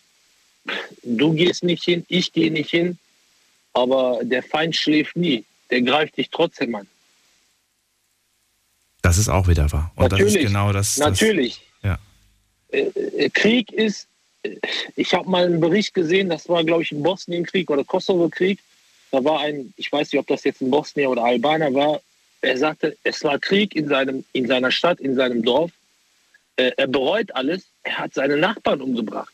du 1.03 1.34
gehst 1.34 1.64
nicht 1.64 1.84
hin, 1.84 2.03
ich 2.07 2.34
gehe 2.34 2.52
nicht 2.52 2.72
hin, 2.72 2.98
aber 3.74 4.22
der 4.24 4.41
Feind 4.41 4.76
schläft 4.76 5.15
nie. 5.15 5.45
Der 5.69 5.84
greift 5.84 6.18
dich 6.18 6.32
trotzdem 6.32 6.74
an. 6.74 6.88
Das 9.03 9.19
ist 9.19 9.30
auch 9.30 9.48
wieder 9.48 9.72
wahr. 9.72 9.91
Und 9.95 10.10
natürlich. 10.10 10.34
das 10.34 10.41
ist 10.41 10.48
genau 10.48 10.72
das. 10.74 10.98
natürlich. 10.98 11.61
Das, 11.84 11.91
ja. 11.91 11.99
Äh, 12.80 13.26
äh, 13.26 13.30
Krieg 13.30 13.72
ist, 13.72 14.07
äh, 14.41 14.56
ich 14.95 15.14
habe 15.14 15.30
mal 15.30 15.45
einen 15.45 15.60
Bericht 15.60 15.94
gesehen, 15.94 16.30
das 16.30 16.49
war, 16.49 16.64
glaube 16.64 16.82
ich, 16.82 16.91
ein 16.91 17.03
Bosnienkrieg 17.03 17.69
oder 17.69 17.84
Kosovo-Krieg. 17.84 18.57
Da 19.11 19.24
war 19.24 19.41
ein, 19.41 19.72
ich 19.78 19.91
weiß 19.91 20.11
nicht, 20.11 20.19
ob 20.19 20.26
das 20.26 20.44
jetzt 20.45 20.61
ein 20.61 20.72
Bosnier 20.72 21.11
oder 21.11 21.26
Albaner 21.26 21.72
war, 21.76 22.02
er 22.41 22.57
sagte, 22.57 22.98
es 23.03 23.24
war 23.24 23.38
Krieg 23.38 23.76
in, 23.76 23.88
seinem, 23.88 24.26
in 24.34 24.48
seiner 24.48 24.72
Stadt, 24.72 24.99
in 24.99 25.14
seinem 25.14 25.44
Dorf. 25.44 25.72
Äh, 26.57 26.71
er 26.77 26.88
bereut 26.88 27.34
alles, 27.35 27.63
er 27.84 27.97
hat 27.99 28.13
seine 28.13 28.38
Nachbarn 28.38 28.81
umgebracht. 28.81 29.34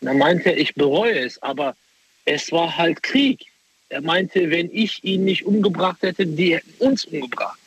Und 0.00 0.08
er 0.08 0.14
meinte, 0.14 0.50
ich 0.50 0.74
bereue 0.74 1.18
es, 1.20 1.40
aber 1.42 1.76
es 2.24 2.50
war 2.52 2.76
halt 2.76 3.02
Krieg. 3.02 3.46
Er 3.88 4.00
meinte, 4.00 4.50
wenn 4.50 4.70
ich 4.72 5.02
ihn 5.04 5.24
nicht 5.24 5.44
umgebracht 5.44 5.98
hätte, 6.02 6.26
die 6.26 6.54
hätten 6.54 6.72
uns 6.78 7.04
umgebracht. 7.04 7.58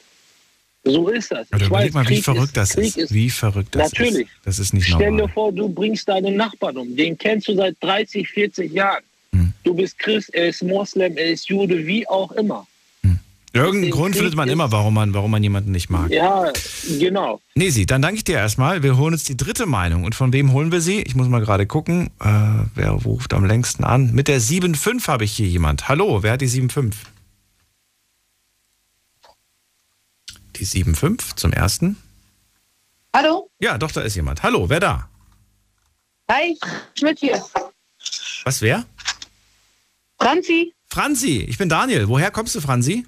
So 0.83 1.09
ist 1.09 1.31
das. 1.31 1.51
Aber 1.51 1.61
Ich 1.61 1.67
überleg 1.67 1.93
weiß, 1.93 1.93
mal, 1.93 2.09
wie 2.09 2.21
verrückt 2.21 2.47
ist, 2.49 2.57
das 2.57 2.69
Krieg 2.73 2.97
ist. 2.97 3.13
Wie 3.13 3.29
verrückt 3.29 3.75
das 3.75 3.91
Natürlich. 3.91 4.27
ist. 4.27 4.31
Das 4.45 4.59
ist 4.59 4.73
nicht 4.73 4.85
Stell 4.85 5.11
normal. 5.11 5.27
dir 5.27 5.33
vor, 5.33 5.51
du 5.51 5.67
bringst 5.67 6.07
deinen 6.07 6.35
Nachbarn 6.35 6.77
um. 6.77 6.95
Den 6.95 7.17
kennst 7.17 7.47
du 7.47 7.55
seit 7.55 7.75
30, 7.81 8.27
40 8.29 8.71
Jahren. 8.71 9.03
Hm. 9.31 9.51
Du 9.63 9.73
bist 9.73 9.97
Christ, 9.99 10.33
er 10.33 10.49
ist 10.49 10.61
Moslem, 10.63 11.17
er 11.17 11.31
ist 11.31 11.49
Jude, 11.49 11.85
wie 11.85 12.07
auch 12.07 12.31
immer. 12.33 12.67
Irgendeinen 13.55 13.91
Grund 13.91 14.15
findet 14.17 14.35
man 14.35 14.49
immer, 14.49 14.73
warum 14.73 14.93
man, 14.93 15.13
warum 15.13 15.31
man 15.31 15.41
jemanden 15.41 15.71
nicht 15.71 15.89
mag. 15.89 16.11
Ja, 16.11 16.51
genau. 16.99 17.39
Nesi, 17.55 17.85
dann 17.85 18.01
danke 18.01 18.17
ich 18.17 18.25
dir 18.25 18.35
erstmal. 18.35 18.83
Wir 18.83 18.97
holen 18.97 19.13
uns 19.13 19.23
die 19.23 19.37
dritte 19.37 19.65
Meinung. 19.65 20.03
Und 20.03 20.13
von 20.13 20.33
wem 20.33 20.51
holen 20.51 20.73
wir 20.73 20.81
sie? 20.81 21.01
Ich 21.03 21.15
muss 21.15 21.29
mal 21.29 21.39
gerade 21.39 21.65
gucken. 21.65 22.07
Äh, 22.19 22.65
wer 22.75 22.91
ruft 22.91 23.33
am 23.33 23.45
längsten 23.45 23.85
an? 23.85 24.11
Mit 24.11 24.27
der 24.27 24.41
7.5 24.41 25.07
habe 25.07 25.23
ich 25.23 25.31
hier 25.31 25.47
jemand. 25.47 25.87
Hallo, 25.87 26.21
wer 26.21 26.33
hat 26.33 26.41
die 26.41 26.49
7.5? 26.49 26.95
Die 30.57 30.65
7.5 30.65 31.37
zum 31.37 31.53
ersten. 31.53 31.95
Hallo? 33.15 33.49
Ja, 33.59 33.77
doch, 33.77 33.91
da 33.91 34.01
ist 34.01 34.15
jemand. 34.15 34.43
Hallo, 34.43 34.67
wer 34.67 34.81
da? 34.81 35.09
Hi, 36.29 36.57
Schmidt 36.99 37.19
hier. 37.19 37.41
Was, 38.43 38.61
wer? 38.61 38.85
Franzi 40.19 40.73
Franzi, 40.95 41.39
ich 41.39 41.57
bin 41.57 41.67
Daniel. 41.67 42.07
Woher 42.07 42.31
kommst 42.31 42.55
du, 42.55 42.61
Franzi? 42.61 43.05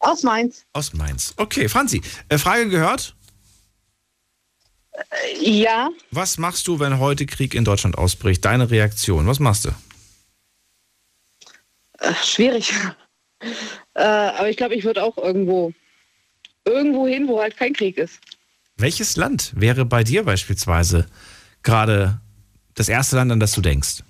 Aus 0.00 0.22
Mainz. 0.22 0.64
Aus 0.72 0.92
Mainz. 0.92 1.34
Okay, 1.36 1.68
Franzi, 1.68 2.02
äh, 2.28 2.38
Frage 2.38 2.68
gehört. 2.68 3.14
Äh, 4.92 5.38
Ja, 5.40 5.90
Was 6.10 6.38
machst 6.38 6.66
du, 6.66 6.78
wenn 6.80 6.98
heute 6.98 7.26
Krieg 7.26 7.54
in 7.54 7.64
Deutschland 7.64 7.96
ausbricht? 7.96 8.44
Deine 8.44 8.70
Reaktion, 8.70 9.26
was 9.26 9.38
machst 9.38 9.64
du? 9.66 9.70
äh, 11.98 12.14
schwierig. 12.24 12.72
aber 13.94 14.48
ich 14.50 14.56
glaube, 14.56 14.74
ich 14.74 14.84
würde 14.84 15.02
auch 15.02 15.16
irgendwo, 15.18 15.72
irgendwo 16.64 17.06
hin, 17.06 17.28
wo 17.28 17.40
halt 17.40 17.56
kein 17.56 17.72
Krieg 17.74 17.96
ist. 17.98 18.20
Welches 18.76 19.16
Land 19.16 19.52
wäre 19.54 19.84
bei 19.84 20.02
dir 20.04 20.24
beispielsweise 20.24 21.06
gerade 21.62 22.20
das 22.74 22.88
erste 22.88 23.16
Land, 23.16 23.30
an 23.32 23.40
das 23.40 23.52
du 23.52 23.60
denkst? 23.60 24.02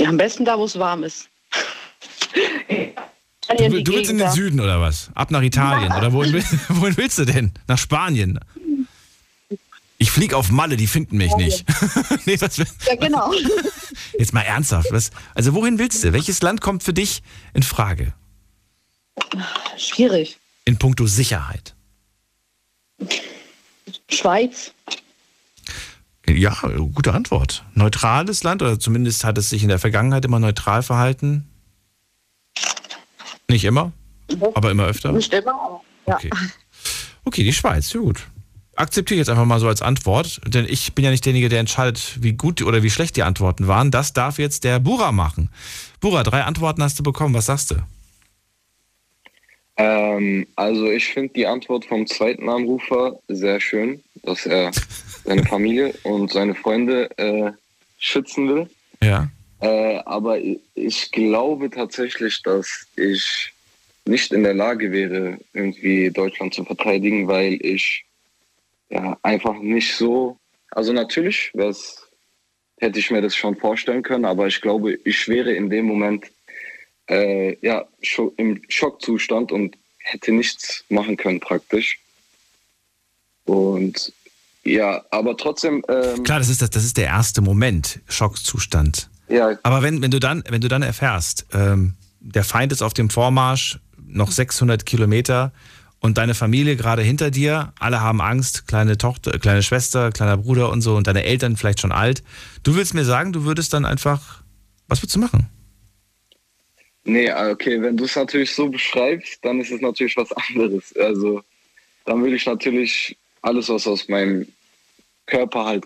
Ja, 0.00 0.08
am 0.08 0.16
besten 0.16 0.44
da, 0.44 0.58
wo 0.58 0.64
es 0.64 0.76
warm 0.78 1.04
ist. 1.04 1.28
Du, 3.58 3.82
du 3.82 3.92
willst 3.92 4.10
in 4.10 4.18
den 4.18 4.30
Süden 4.30 4.60
oder 4.60 4.80
was? 4.80 5.10
Ab 5.14 5.30
nach 5.30 5.42
Italien? 5.42 5.92
Oder 5.92 6.12
wohin, 6.12 6.34
wohin 6.68 6.96
willst 6.96 7.18
du 7.18 7.24
denn? 7.24 7.52
Nach 7.66 7.78
Spanien? 7.78 8.38
Ich 9.98 10.10
flieg 10.10 10.32
auf 10.32 10.50
Malle, 10.50 10.76
die 10.76 10.86
finden 10.86 11.18
mich 11.18 11.34
nicht. 11.36 11.66
nee, 12.26 12.40
was, 12.40 12.56
Ja, 12.56 12.94
genau. 12.98 13.32
jetzt 14.18 14.32
mal 14.32 14.42
ernsthaft. 14.42 14.90
Was, 14.92 15.10
also 15.34 15.52
wohin 15.54 15.78
willst 15.78 16.02
du? 16.02 16.12
Welches 16.12 16.40
Land 16.40 16.60
kommt 16.60 16.82
für 16.82 16.94
dich 16.94 17.22
in 17.52 17.62
Frage? 17.62 18.14
Schwierig. 19.76 20.38
In 20.64 20.78
puncto 20.78 21.06
Sicherheit. 21.06 21.74
Schweiz. 24.08 24.72
Ja, 26.26 26.56
gute 26.94 27.12
Antwort. 27.12 27.64
Neutrales 27.74 28.42
Land 28.42 28.62
oder 28.62 28.78
zumindest 28.78 29.24
hat 29.24 29.36
es 29.36 29.50
sich 29.50 29.62
in 29.62 29.68
der 29.68 29.78
Vergangenheit 29.78 30.24
immer 30.24 30.38
neutral 30.38 30.82
verhalten? 30.82 31.46
Nicht 33.50 33.64
immer, 33.64 33.92
aber 34.54 34.70
immer 34.70 34.84
öfter? 34.86 35.12
Nicht 35.12 35.32
immer, 35.32 35.52
aber 35.52 35.80
ja. 36.06 36.14
Okay. 36.16 36.30
Okay, 37.24 37.44
die 37.44 37.52
Schweiz, 37.52 37.92
ja 37.92 38.00
gut. 38.00 38.26
akzeptiere 38.76 39.16
ich 39.16 39.20
jetzt 39.20 39.28
einfach 39.28 39.44
mal 39.44 39.60
so 39.60 39.68
als 39.68 39.82
Antwort, 39.82 40.40
denn 40.46 40.66
ich 40.68 40.94
bin 40.94 41.04
ja 41.04 41.10
nicht 41.10 41.24
derjenige, 41.24 41.48
der 41.48 41.60
entscheidet, 41.60 42.22
wie 42.22 42.32
gut 42.32 42.62
oder 42.62 42.82
wie 42.82 42.90
schlecht 42.90 43.16
die 43.16 43.22
Antworten 43.22 43.68
waren. 43.68 43.90
Das 43.90 44.12
darf 44.12 44.38
jetzt 44.38 44.64
der 44.64 44.80
Bura 44.80 45.12
machen. 45.12 45.50
Bura, 46.00 46.22
drei 46.22 46.44
Antworten 46.44 46.82
hast 46.82 46.98
du 46.98 47.02
bekommen. 47.02 47.34
Was 47.34 47.46
sagst 47.46 47.72
du? 47.72 47.76
Ähm, 49.76 50.46
also 50.56 50.90
ich 50.90 51.06
finde 51.06 51.32
die 51.34 51.46
Antwort 51.46 51.84
vom 51.84 52.06
zweiten 52.06 52.48
Anrufer 52.48 53.18
sehr 53.28 53.60
schön, 53.60 54.02
dass 54.22 54.46
er 54.46 54.72
seine 55.24 55.44
Familie 55.46 55.94
und 56.02 56.30
seine 56.30 56.54
Freunde 56.54 57.10
äh, 57.18 57.52
schützen 57.98 58.48
will. 58.48 58.70
Ja. 59.02 59.28
Äh, 59.60 59.98
aber 60.06 60.38
ich 60.74 61.10
glaube 61.12 61.70
tatsächlich, 61.70 62.42
dass 62.42 62.86
ich 62.96 63.52
nicht 64.06 64.32
in 64.32 64.42
der 64.42 64.54
Lage 64.54 64.90
wäre, 64.92 65.38
irgendwie 65.52 66.10
Deutschland 66.10 66.54
zu 66.54 66.64
verteidigen, 66.64 67.28
weil 67.28 67.58
ich 67.64 68.04
ja 68.88 69.18
einfach 69.22 69.58
nicht 69.58 69.94
so. 69.94 70.38
Also 70.70 70.92
natürlich 70.92 71.52
hätte 72.78 72.98
ich 72.98 73.10
mir 73.10 73.20
das 73.20 73.36
schon 73.36 73.56
vorstellen 73.56 74.02
können, 74.02 74.24
aber 74.24 74.46
ich 74.46 74.60
glaube, 74.60 74.98
ich 75.04 75.28
wäre 75.28 75.52
in 75.52 75.68
dem 75.68 75.84
Moment 75.84 76.26
äh, 77.08 77.56
ja 77.64 77.86
im 78.36 78.62
Schockzustand 78.68 79.52
und 79.52 79.76
hätte 79.98 80.32
nichts 80.32 80.84
machen 80.88 81.16
können 81.16 81.40
praktisch. 81.40 81.98
Und 83.44 84.12
ja, 84.64 85.04
aber 85.10 85.36
trotzdem. 85.36 85.84
Ähm, 85.88 86.22
Klar, 86.22 86.38
das 86.38 86.48
ist 86.48 86.62
das, 86.62 86.70
das 86.70 86.84
ist 86.84 86.96
der 86.96 87.06
erste 87.06 87.40
Moment, 87.42 88.00
Schockzustand. 88.08 89.10
Ja. 89.30 89.56
Aber 89.62 89.82
wenn, 89.82 90.02
wenn 90.02 90.10
du 90.10 90.18
dann, 90.18 90.42
wenn 90.48 90.60
du 90.60 90.68
dann 90.68 90.82
erfährst, 90.82 91.46
ähm, 91.52 91.94
der 92.20 92.44
Feind 92.44 92.72
ist 92.72 92.82
auf 92.82 92.94
dem 92.94 93.10
Vormarsch, 93.10 93.78
noch 93.96 94.30
600 94.30 94.84
Kilometer 94.84 95.52
und 96.00 96.18
deine 96.18 96.34
Familie 96.34 96.76
gerade 96.76 97.02
hinter 97.02 97.30
dir, 97.30 97.72
alle 97.78 98.00
haben 98.00 98.20
Angst, 98.20 98.66
kleine 98.66 98.98
Tochter, 98.98 99.38
kleine 99.38 99.62
Schwester, 99.62 100.10
kleiner 100.10 100.36
Bruder 100.36 100.70
und 100.70 100.82
so 100.82 100.96
und 100.96 101.06
deine 101.06 101.24
Eltern 101.24 101.56
vielleicht 101.56 101.80
schon 101.80 101.92
alt. 101.92 102.24
Du 102.64 102.74
willst 102.74 102.92
mir 102.92 103.04
sagen, 103.04 103.32
du 103.32 103.44
würdest 103.44 103.72
dann 103.72 103.84
einfach, 103.84 104.42
was 104.88 105.00
würdest 105.00 105.16
du 105.16 105.20
machen? 105.20 105.48
Nee, 107.04 107.32
okay, 107.32 107.80
wenn 107.80 107.96
du 107.96 108.04
es 108.04 108.16
natürlich 108.16 108.54
so 108.54 108.68
beschreibst, 108.68 109.44
dann 109.44 109.60
ist 109.60 109.70
es 109.70 109.80
natürlich 109.80 110.16
was 110.16 110.32
anderes. 110.32 110.94
Also 110.96 111.42
dann 112.04 112.22
würde 112.22 112.36
ich 112.36 112.46
natürlich 112.46 113.16
alles, 113.42 113.68
was 113.68 113.86
aus 113.86 114.08
meinem 114.08 114.46
Körper 115.26 115.64
halt 115.64 115.84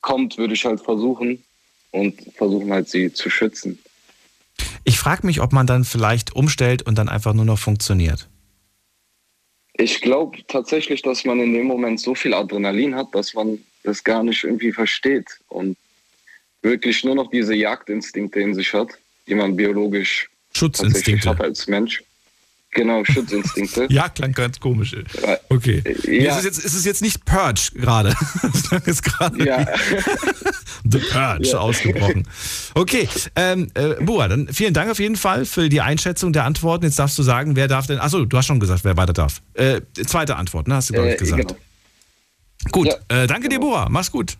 kommt, 0.00 0.38
würde 0.38 0.54
ich 0.54 0.64
halt 0.64 0.80
versuchen 0.80 1.44
und 1.94 2.20
versuchen 2.34 2.72
halt 2.72 2.88
sie 2.88 3.12
zu 3.12 3.30
schützen. 3.30 3.78
Ich 4.84 4.98
frage 4.98 5.26
mich, 5.26 5.40
ob 5.40 5.52
man 5.52 5.66
dann 5.66 5.84
vielleicht 5.84 6.34
umstellt 6.34 6.82
und 6.82 6.98
dann 6.98 7.08
einfach 7.08 7.32
nur 7.32 7.44
noch 7.44 7.58
funktioniert. 7.58 8.28
Ich 9.74 10.00
glaube 10.00 10.38
tatsächlich, 10.48 11.02
dass 11.02 11.24
man 11.24 11.40
in 11.40 11.52
dem 11.52 11.66
Moment 11.66 12.00
so 12.00 12.14
viel 12.14 12.34
Adrenalin 12.34 12.94
hat, 12.94 13.14
dass 13.14 13.34
man 13.34 13.60
das 13.84 14.02
gar 14.02 14.22
nicht 14.22 14.44
irgendwie 14.44 14.72
versteht 14.72 15.38
und 15.48 15.76
wirklich 16.62 17.04
nur 17.04 17.14
noch 17.14 17.30
diese 17.30 17.54
Jagdinstinkte 17.54 18.40
in 18.40 18.54
sich 18.54 18.72
hat, 18.72 18.88
die 19.26 19.34
man 19.34 19.56
biologisch 19.56 20.28
Schutzinstinkte 20.52 21.30
hat 21.30 21.40
als 21.40 21.66
Mensch. 21.66 22.02
Genau, 22.74 23.04
Schutzinstinkte. 23.04 23.86
ja, 23.90 24.08
klang 24.08 24.32
ganz 24.32 24.58
komisch. 24.58 24.96
Okay. 25.48 25.82
Ja. 26.04 26.32
Ist, 26.32 26.38
es 26.38 26.44
jetzt, 26.44 26.58
ist 26.58 26.74
es 26.74 26.84
jetzt 26.84 27.02
nicht 27.02 27.24
Purge 27.24 27.70
gerade? 27.74 28.14
Ist 28.84 29.02
gerade 29.02 29.44
ja. 29.46 29.64
The 30.90 30.98
Purge 30.98 31.48
ja. 31.48 31.58
ausgebrochen. 31.58 32.26
Okay, 32.74 33.08
ähm, 33.36 33.68
äh, 33.74 33.94
Bua, 34.02 34.28
dann 34.28 34.48
vielen 34.52 34.74
Dank 34.74 34.90
auf 34.90 34.98
jeden 34.98 35.16
Fall 35.16 35.44
für 35.44 35.68
die 35.68 35.80
Einschätzung 35.80 36.32
der 36.32 36.44
Antworten. 36.44 36.84
Jetzt 36.84 36.98
darfst 36.98 37.16
du 37.16 37.22
sagen, 37.22 37.54
wer 37.56 37.68
darf 37.68 37.86
denn. 37.86 38.00
Achso, 38.00 38.24
du 38.24 38.36
hast 38.36 38.46
schon 38.46 38.60
gesagt, 38.60 38.84
wer 38.84 38.96
weiter 38.96 39.12
darf. 39.12 39.40
Äh, 39.54 39.80
zweite 40.06 40.36
Antwort, 40.36 40.66
ne? 40.66 40.74
Hast 40.74 40.90
du, 40.90 40.94
glaube 40.94 41.12
ich, 41.12 41.16
gesagt. 41.16 41.48
Genau. 41.48 41.60
Gut, 42.72 42.88
ja. 42.88 43.22
äh, 43.22 43.26
danke 43.28 43.48
dir, 43.48 43.60
Bua. 43.60 43.88
Mach's 43.88 44.10
gut. 44.10 44.36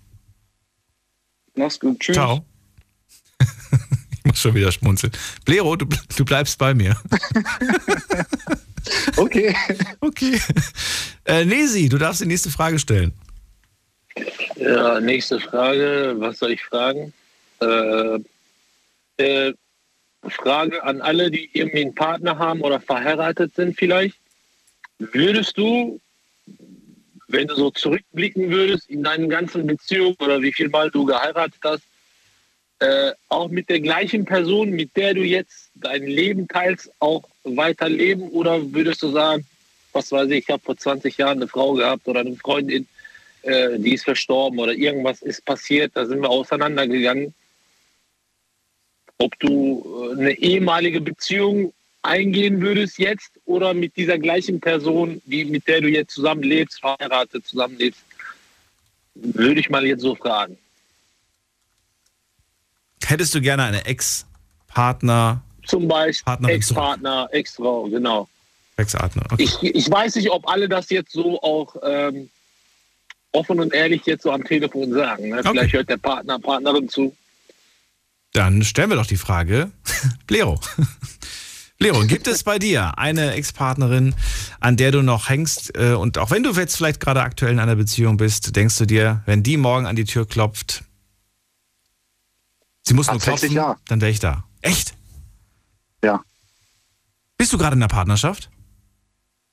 Mach's 1.54 1.78
gut. 1.78 2.00
Tschüss. 2.00 2.16
Ciao. 2.16 2.44
Muss 4.34 4.40
schon 4.40 4.54
wieder 4.56 4.72
schmunzeln. 4.72 5.12
Blero, 5.44 5.76
du, 5.76 5.86
du 6.16 6.24
bleibst 6.24 6.58
bei 6.58 6.74
mir. 6.74 6.96
okay. 9.16 9.54
Okay. 10.00 10.40
Äh, 11.24 11.44
Nesi, 11.44 11.88
du 11.88 11.98
darfst 11.98 12.20
die 12.20 12.26
nächste 12.26 12.50
Frage 12.50 12.80
stellen. 12.80 13.12
Ja, 14.56 14.98
nächste 14.98 15.38
Frage. 15.38 16.16
Was 16.18 16.40
soll 16.40 16.50
ich 16.50 16.64
fragen? 16.64 17.12
Äh, 17.60 18.18
äh, 19.18 19.52
Frage 20.28 20.82
an 20.82 21.00
alle, 21.00 21.30
die 21.30 21.48
irgendwie 21.52 21.82
einen 21.82 21.94
Partner 21.94 22.36
haben 22.36 22.60
oder 22.62 22.80
verheiratet 22.80 23.54
sind 23.54 23.78
vielleicht. 23.78 24.16
Würdest 24.98 25.56
du, 25.56 26.00
wenn 27.28 27.46
du 27.46 27.54
so 27.54 27.70
zurückblicken 27.70 28.50
würdest 28.50 28.90
in 28.90 29.04
deinen 29.04 29.28
ganzen 29.28 29.64
Beziehungen 29.64 30.16
oder 30.18 30.42
wie 30.42 30.52
viel 30.52 30.70
Mal 30.70 30.90
du 30.90 31.04
geheiratet 31.04 31.60
hast, 31.62 31.84
äh, 32.84 33.12
auch 33.28 33.48
mit 33.48 33.70
der 33.70 33.80
gleichen 33.80 34.24
Person, 34.24 34.70
mit 34.70 34.96
der 34.96 35.14
du 35.14 35.22
jetzt 35.22 35.70
dein 35.74 36.06
Leben 36.06 36.46
teilst, 36.48 36.90
auch 36.98 37.22
weiterleben? 37.44 38.28
Oder 38.30 38.72
würdest 38.72 39.02
du 39.02 39.10
sagen, 39.10 39.46
was 39.92 40.12
weiß 40.12 40.30
ich, 40.30 40.44
ich 40.44 40.48
habe 40.50 40.62
vor 40.62 40.76
20 40.76 41.16
Jahren 41.16 41.38
eine 41.38 41.48
Frau 41.48 41.72
gehabt 41.74 42.06
oder 42.06 42.20
eine 42.20 42.36
Freundin, 42.36 42.86
äh, 43.42 43.78
die 43.78 43.94
ist 43.94 44.04
verstorben 44.04 44.58
oder 44.58 44.72
irgendwas 44.72 45.22
ist 45.22 45.44
passiert, 45.44 45.92
da 45.94 46.04
sind 46.04 46.20
wir 46.20 46.28
auseinandergegangen. 46.28 47.32
Ob 49.18 49.38
du 49.38 50.10
äh, 50.10 50.20
eine 50.20 50.32
ehemalige 50.32 51.00
Beziehung 51.00 51.72
eingehen 52.02 52.60
würdest 52.60 52.98
jetzt 52.98 53.30
oder 53.46 53.72
mit 53.72 53.96
dieser 53.96 54.18
gleichen 54.18 54.60
Person, 54.60 55.22
die, 55.24 55.44
mit 55.46 55.66
der 55.68 55.80
du 55.80 55.88
jetzt 55.88 56.14
zusammenlebst, 56.14 56.80
verheiratet 56.80 57.46
zusammenlebst, 57.46 58.02
würde 59.14 59.60
ich 59.60 59.70
mal 59.70 59.86
jetzt 59.86 60.02
so 60.02 60.14
fragen. 60.14 60.58
Hättest 63.06 63.34
du 63.34 63.40
gerne 63.40 63.64
eine 63.64 63.84
Ex-Partner? 63.86 65.42
Zum 65.66 65.88
Beispiel 65.88 66.48
Ex-Partner, 66.48 67.28
Ex-Frau, 67.32 67.84
genau. 67.84 68.28
Ex-Partner, 68.76 69.22
okay. 69.30 69.42
Ich, 69.42 69.62
ich 69.62 69.90
weiß 69.90 70.16
nicht, 70.16 70.30
ob 70.30 70.48
alle 70.48 70.68
das 70.68 70.90
jetzt 70.90 71.12
so 71.12 71.40
auch 71.42 71.76
ähm, 71.82 72.28
offen 73.32 73.60
und 73.60 73.72
ehrlich 73.72 74.02
jetzt 74.06 74.22
so 74.22 74.32
am 74.32 74.44
Telefon 74.44 74.92
sagen. 74.92 75.28
Ne? 75.28 75.42
Vielleicht 75.42 75.58
okay. 75.58 75.76
hört 75.78 75.88
der 75.88 75.96
Partner, 75.96 76.38
Partnerin 76.38 76.88
zu. 76.88 77.14
Dann 78.32 78.62
stellen 78.64 78.90
wir 78.90 78.96
doch 78.96 79.06
die 79.06 79.16
Frage, 79.16 79.70
Lero. 80.28 80.60
Lero, 81.78 82.00
gibt 82.06 82.26
es 82.28 82.44
bei 82.44 82.58
dir 82.58 82.98
eine 82.98 83.32
Ex-Partnerin, 83.32 84.14
an 84.60 84.76
der 84.76 84.92
du 84.92 85.02
noch 85.02 85.28
hängst 85.28 85.76
äh, 85.76 85.92
und 85.92 86.18
auch 86.18 86.30
wenn 86.30 86.42
du 86.42 86.52
jetzt 86.52 86.76
vielleicht 86.76 87.00
gerade 87.00 87.20
aktuell 87.22 87.52
in 87.52 87.58
einer 87.58 87.76
Beziehung 87.76 88.16
bist, 88.16 88.54
denkst 88.54 88.78
du 88.78 88.86
dir, 88.86 89.22
wenn 89.26 89.42
die 89.42 89.56
morgen 89.56 89.86
an 89.86 89.96
die 89.96 90.04
Tür 90.04 90.26
klopft, 90.26 90.84
Sie 92.86 92.94
muss 92.94 93.10
nur 93.10 93.18
klopfen, 93.18 93.52
ja. 93.52 93.76
dann 93.88 94.00
wäre 94.00 94.10
ich 94.10 94.20
da. 94.20 94.44
Echt? 94.60 94.94
Ja. 96.02 96.22
Bist 97.38 97.52
du 97.52 97.58
gerade 97.58 97.74
in 97.76 97.82
einer 97.82 97.88
Partnerschaft? 97.88 98.50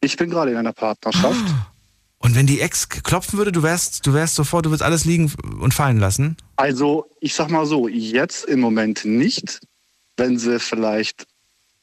Ich 0.01 0.17
bin 0.17 0.29
gerade 0.29 0.51
in 0.51 0.57
einer 0.57 0.73
Partnerschaft. 0.73 1.39
Und 2.17 2.35
wenn 2.35 2.45
die 2.45 2.61
Ex 2.61 2.87
klopfen 2.87 3.39
würde, 3.39 3.51
du 3.51 3.63
wärst, 3.63 4.05
du 4.05 4.13
wärst 4.13 4.35
sofort, 4.35 4.65
du 4.65 4.69
würdest 4.69 4.83
alles 4.83 5.05
liegen 5.05 5.33
und 5.59 5.73
fallen 5.73 5.97
lassen? 5.97 6.37
Also, 6.55 7.09
ich 7.19 7.33
sag 7.33 7.49
mal 7.49 7.65
so, 7.65 7.87
jetzt 7.87 8.45
im 8.45 8.59
Moment 8.59 9.05
nicht. 9.05 9.59
Wenn 10.17 10.37
sie 10.37 10.59
vielleicht 10.59 11.25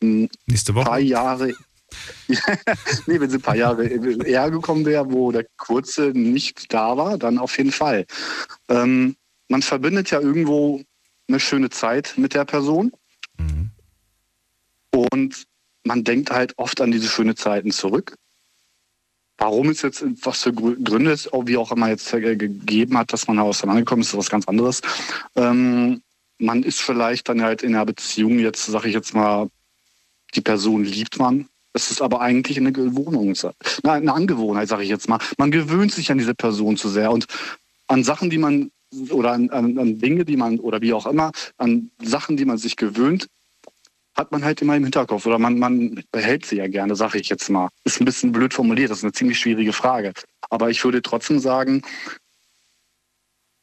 ein 0.00 0.28
Nächste 0.46 0.76
Woche. 0.76 0.84
paar 0.84 1.00
Jahre. 1.00 1.48
nee, 3.06 3.18
wenn 3.18 3.30
sie 3.30 3.38
ein 3.38 3.42
paar 3.42 3.56
Jahre 3.56 3.86
eher 3.88 4.50
gekommen 4.52 4.84
wäre, 4.84 5.10
wo 5.10 5.32
der 5.32 5.44
Kurze 5.56 6.12
nicht 6.14 6.72
da 6.72 6.96
war, 6.96 7.18
dann 7.18 7.38
auf 7.38 7.58
jeden 7.58 7.72
Fall. 7.72 8.06
Ähm, 8.68 9.16
man 9.48 9.62
verbindet 9.62 10.10
ja 10.12 10.20
irgendwo 10.20 10.82
eine 11.28 11.40
schöne 11.40 11.70
Zeit 11.70 12.14
mit 12.16 12.34
der 12.34 12.44
Person. 12.44 12.92
Mhm. 13.38 13.70
Und 14.90 15.46
man 15.84 16.04
denkt 16.04 16.30
halt 16.30 16.54
oft 16.58 16.80
an 16.80 16.90
diese 16.90 17.08
schönen 17.08 17.36
Zeiten 17.36 17.70
zurück. 17.70 18.16
Warum 19.38 19.68
es 19.68 19.82
jetzt, 19.82 20.04
was 20.24 20.42
für 20.42 20.52
Gründe 20.52 21.12
es, 21.12 21.26
wie 21.26 21.56
auch 21.56 21.70
immer 21.70 21.88
jetzt 21.88 22.10
gegeben 22.10 22.98
hat, 22.98 23.12
dass 23.12 23.28
man 23.28 23.38
auseinandergekommen 23.38 24.02
ist, 24.02 24.08
ist 24.08 24.18
was 24.18 24.30
ganz 24.30 24.48
anderes. 24.48 24.80
Ähm, 25.36 26.02
man 26.38 26.62
ist 26.64 26.80
vielleicht 26.80 27.28
dann 27.28 27.42
halt 27.42 27.62
in 27.62 27.74
einer 27.74 27.86
Beziehung, 27.86 28.38
jetzt 28.40 28.66
sage 28.66 28.88
ich 28.88 28.94
jetzt 28.94 29.14
mal, 29.14 29.48
die 30.34 30.40
Person 30.40 30.84
liebt 30.84 31.18
man. 31.18 31.48
Es 31.72 31.90
ist 31.90 32.02
aber 32.02 32.20
eigentlich 32.20 32.58
eine 32.58 32.72
Gewohnung, 32.72 33.34
eine 33.84 34.12
Angewohnheit, 34.12 34.68
sage 34.68 34.82
ich 34.82 34.88
jetzt 34.88 35.08
mal. 35.08 35.20
Man 35.36 35.52
gewöhnt 35.52 35.92
sich 35.92 36.10
an 36.10 36.18
diese 36.18 36.34
Person 36.34 36.76
zu 36.76 36.88
sehr 36.88 37.12
und 37.12 37.26
an 37.86 38.02
Sachen, 38.02 38.30
die 38.30 38.38
man 38.38 38.72
oder 39.10 39.32
an, 39.32 39.50
an, 39.50 39.78
an 39.78 39.98
Dinge, 39.98 40.24
die 40.24 40.36
man 40.36 40.58
oder 40.58 40.80
wie 40.80 40.92
auch 40.92 41.06
immer, 41.06 41.32
an 41.56 41.90
Sachen, 42.02 42.36
die 42.36 42.44
man 42.44 42.58
sich 42.58 42.76
gewöhnt, 42.76 43.28
hat 44.14 44.32
man 44.32 44.44
halt 44.44 44.60
immer 44.62 44.76
im 44.76 44.82
Hinterkopf 44.82 45.26
oder 45.26 45.38
man, 45.38 45.58
man 45.58 46.02
behält 46.10 46.44
sie 46.44 46.56
ja 46.56 46.66
gerne, 46.66 46.96
sage 46.96 47.18
ich 47.18 47.28
jetzt 47.28 47.48
mal. 47.50 47.68
Ist 47.84 48.00
ein 48.00 48.04
bisschen 48.04 48.32
blöd 48.32 48.52
formuliert, 48.52 48.90
das 48.90 48.98
ist 48.98 49.04
eine 49.04 49.12
ziemlich 49.12 49.38
schwierige 49.38 49.72
Frage. 49.72 50.12
Aber 50.50 50.70
ich 50.70 50.82
würde 50.84 51.02
trotzdem 51.02 51.38
sagen, 51.38 51.82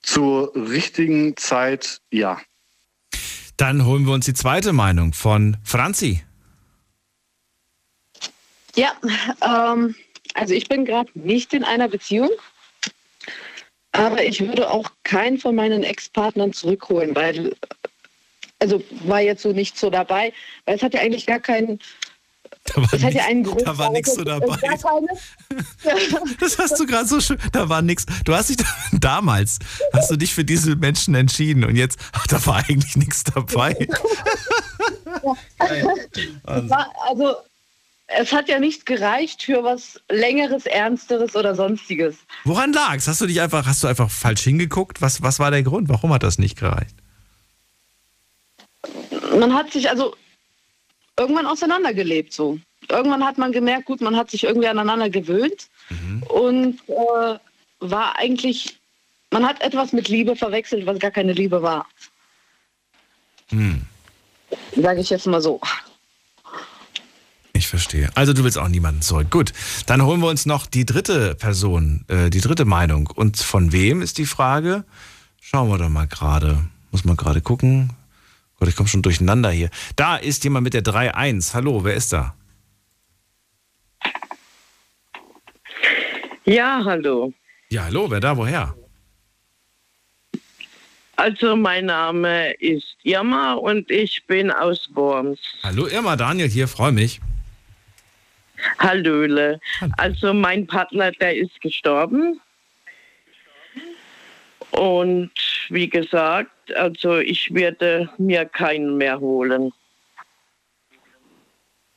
zur 0.02 0.56
richtigen 0.56 1.35
Zeit 1.35 1.99
ja. 2.11 2.39
Dann 3.57 3.85
holen 3.85 4.06
wir 4.06 4.14
uns 4.14 4.26
die 4.26 4.34
zweite 4.34 4.72
Meinung 4.72 5.14
von 5.14 5.57
Franzi. 5.64 6.23
Ja, 8.76 8.93
ähm, 9.41 9.95
also 10.34 10.53
ich 10.53 10.68
bin 10.68 10.85
gerade 10.85 11.10
nicht 11.15 11.53
in 11.53 11.64
einer 11.64 11.88
Beziehung. 11.88 12.30
Aber 13.97 14.23
ich 14.23 14.41
würde 14.41 14.69
auch 14.69 14.91
keinen 15.03 15.38
von 15.38 15.55
meinen 15.55 15.84
Ex-Partnern 15.84 16.53
zurückholen, 16.53 17.15
weil, 17.15 17.55
also 18.59 18.84
war 19.05 19.22
jetzt 19.22 19.41
so 19.41 19.51
nicht 19.51 19.77
so 19.77 19.89
dabei, 19.89 20.34
weil 20.65 20.76
es 20.76 20.84
hat 20.84 20.93
ja 20.93 21.01
eigentlich 21.01 21.26
gar 21.26 21.39
keinen, 21.39 21.80
es 22.91 23.03
hat 23.03 23.13
ja 23.13 23.26
einen 23.26 23.43
Grund. 23.43 23.65
da 23.65 23.77
war 23.77 23.91
nichts 23.91 24.15
so 24.15 24.23
dabei. 24.23 24.57
Das 26.39 26.57
hast 26.57 26.80
du 26.80 26.85
gerade 26.85 27.07
so 27.07 27.22
schön. 27.22 27.38
Da 27.51 27.69
war 27.69 27.81
nix. 27.81 28.05
Du 28.26 28.34
hast 28.34 28.49
dich 28.49 28.57
damals, 28.91 29.59
hast 29.93 30.09
du 30.11 30.15
dich 30.15 30.34
für 30.34 30.43
diese 30.43 30.76
Menschen 30.76 31.15
entschieden 31.15 31.63
und 31.63 31.76
jetzt, 31.76 31.99
ach, 32.11 32.27
da 32.27 32.43
war 32.45 32.57
eigentlich 32.67 32.95
nichts 32.95 33.23
dabei. 33.23 33.88
Es 35.59 36.69
war, 36.69 36.91
also 37.07 37.35
es 38.07 38.32
hat 38.32 38.49
ja 38.49 38.60
nicht 38.60 38.86
gereicht 38.86 39.44
für 39.44 39.64
was 39.64 39.99
längeres, 40.10 40.65
ernsteres 40.65 41.36
oder 41.36 41.56
sonstiges. 41.56 42.18
Woran 42.44 42.73
lag's? 42.73 43.07
Hast 43.07 43.22
du 43.22 43.26
dich 43.26 43.41
einfach, 43.41 43.65
hast 43.65 43.84
du 43.84 43.88
einfach 43.88 44.10
falsch 44.11 44.44
hingeguckt? 44.44 45.02
Was, 45.02 45.22
was 45.22 45.40
war 45.40 45.52
der 45.52 45.64
Grund? 45.64 45.90
Warum 45.90 46.14
hat 46.14 46.23
das 46.23 46.38
nicht 46.38 46.57
gereicht? 46.57 46.95
Man 49.38 49.53
hat 49.53 49.72
sich 49.72 49.90
also 49.90 50.15
irgendwann 51.18 51.48
auseinandergelebt 51.48 52.34
so. 52.34 52.60
Irgendwann 52.90 53.26
hat 53.26 53.38
man 53.38 53.52
gemerkt, 53.52 53.86
gut, 53.86 54.02
man 54.02 54.15
hat 54.15 54.30
sich 54.30 54.44
irgendwie 54.44 54.68
aneinander 54.68 55.10
gewöhnt 55.10 55.68
und 56.30 56.80
äh, 56.88 57.40
war 57.80 58.18
eigentlich, 58.18 58.77
man 59.32 59.45
hat 59.45 59.61
etwas 59.61 59.91
mit 59.91 60.07
Liebe 60.07 60.36
verwechselt, 60.36 60.86
was 60.86 60.99
gar 60.99 61.11
keine 61.11 61.34
Liebe 61.34 61.64
war. 61.64 61.88
Hm, 63.49 63.82
Sage 64.76 65.02
ich 65.02 65.10
jetzt 65.10 65.26
mal 65.26 65.41
so. 65.41 65.60
Ich 67.56 67.68
verstehe. 67.68 68.10
Also 68.15 68.34
du 68.34 68.44
willst 68.44 68.57
auch 68.57 68.68
niemanden 68.68 69.02
zurück. 69.02 69.32
Gut, 69.32 69.53
dann 69.86 70.03
holen 70.03 70.22
wir 70.22 70.27
uns 70.27 70.45
noch 70.45 70.68
die 70.68 70.86
dritte 70.86 71.36
Person, 71.36 72.06
äh, 72.07 72.30
die 72.30 72.41
dritte 72.41 72.65
Meinung. 72.65 73.07
Und 73.07 73.38
von 73.38 73.72
wem 73.72 74.02
ist 74.02 74.18
die 74.18 74.26
Frage? 74.26 74.84
Schauen 75.41 75.69
wir 75.69 75.77
doch 75.77 75.90
mal 75.90 76.07
gerade. 76.07 76.65
Muss 76.91 77.06
man 77.06 77.15
gerade 77.15 77.41
gucken. 77.41 77.91
Gott, 78.60 78.69
ich 78.69 78.76
komme 78.76 78.90
schon 78.90 79.02
durcheinander 79.02 79.52
hier. 79.52 79.69
Da 79.95 80.15
ist 80.15 80.44
jemand 80.44 80.64
mit 80.64 80.73
der 80.73 80.84
3-1. 80.84 81.53
Hallo, 81.53 81.84
wer 81.84 81.94
ist 81.94 82.14
da? 82.14 82.36
Ja, 86.45 86.82
hallo. 86.86 87.34
Ja, 87.69 87.86
hallo, 87.86 88.10
wer 88.10 88.19
da? 88.19 88.38
Woher? 88.38 88.76
Also 91.18 91.56
mein 91.56 91.86
Name 91.86 92.52
ist 92.60 92.98
Irma 93.03 93.53
und 93.53 93.90
ich 93.90 94.23
bin 94.27 94.52
aus 94.52 94.90
Worms. 94.94 95.40
Hallo 95.64 95.88
Irma, 95.88 96.18
Daniel 96.18 96.49
hier, 96.49 96.68
freue 96.68 96.91
mich. 96.91 97.22
Hallöle. 98.80 99.60
Also 99.98 100.34
mein 100.34 100.68
Partner, 100.68 101.12
der 101.12 101.36
ist 101.36 101.60
gestorben. 101.62 102.40
Und 104.72 105.32
wie 105.70 105.90
gesagt, 105.90 106.52
also 106.76 107.18
ich 107.18 107.54
werde 107.54 108.10
mir 108.18 108.46
keinen 108.46 108.98
mehr 108.98 109.20
holen. 109.20 109.72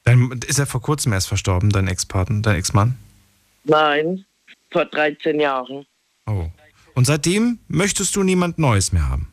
Dein, 0.05 0.41
ist 0.47 0.59
er 0.59 0.67
vor 0.67 0.81
kurzem 0.81 1.13
erst 1.13 1.29
verstorben, 1.29 1.71
dein 1.71 1.89
Ex-Partner, 1.89 2.41
dein 2.41 2.57
Ex-Mann? 2.57 2.97
Nein, 3.65 4.25
vor 4.71 4.87
13 4.87 5.41
Jahren. 5.41 5.87
Oh. 6.27 6.47
Und 6.95 7.05
seitdem 7.05 7.59
möchtest 7.69 8.17
du 8.17 8.23
niemand 8.23 8.59
Neues 8.59 8.93
mehr 8.93 9.09
haben? 9.09 9.29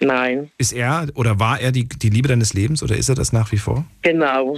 Nein. 0.00 0.50
Ist 0.58 0.72
er 0.72 1.08
oder 1.14 1.38
war 1.38 1.60
er 1.60 1.72
die, 1.72 1.88
die 1.88 2.10
Liebe 2.10 2.28
deines 2.28 2.54
Lebens 2.54 2.82
oder 2.82 2.96
ist 2.96 3.08
er 3.08 3.14
das 3.14 3.32
nach 3.32 3.52
wie 3.52 3.58
vor? 3.58 3.84
Genau. 4.02 4.56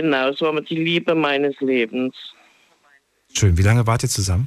Genau, 0.00 0.32
so 0.32 0.46
war 0.46 0.60
die 0.60 0.76
Liebe 0.76 1.14
meines 1.14 1.58
Lebens. 1.60 2.14
Schön. 3.32 3.58
Wie 3.58 3.62
lange 3.62 3.84
wart 3.86 4.04
ihr 4.04 4.08
zusammen? 4.08 4.46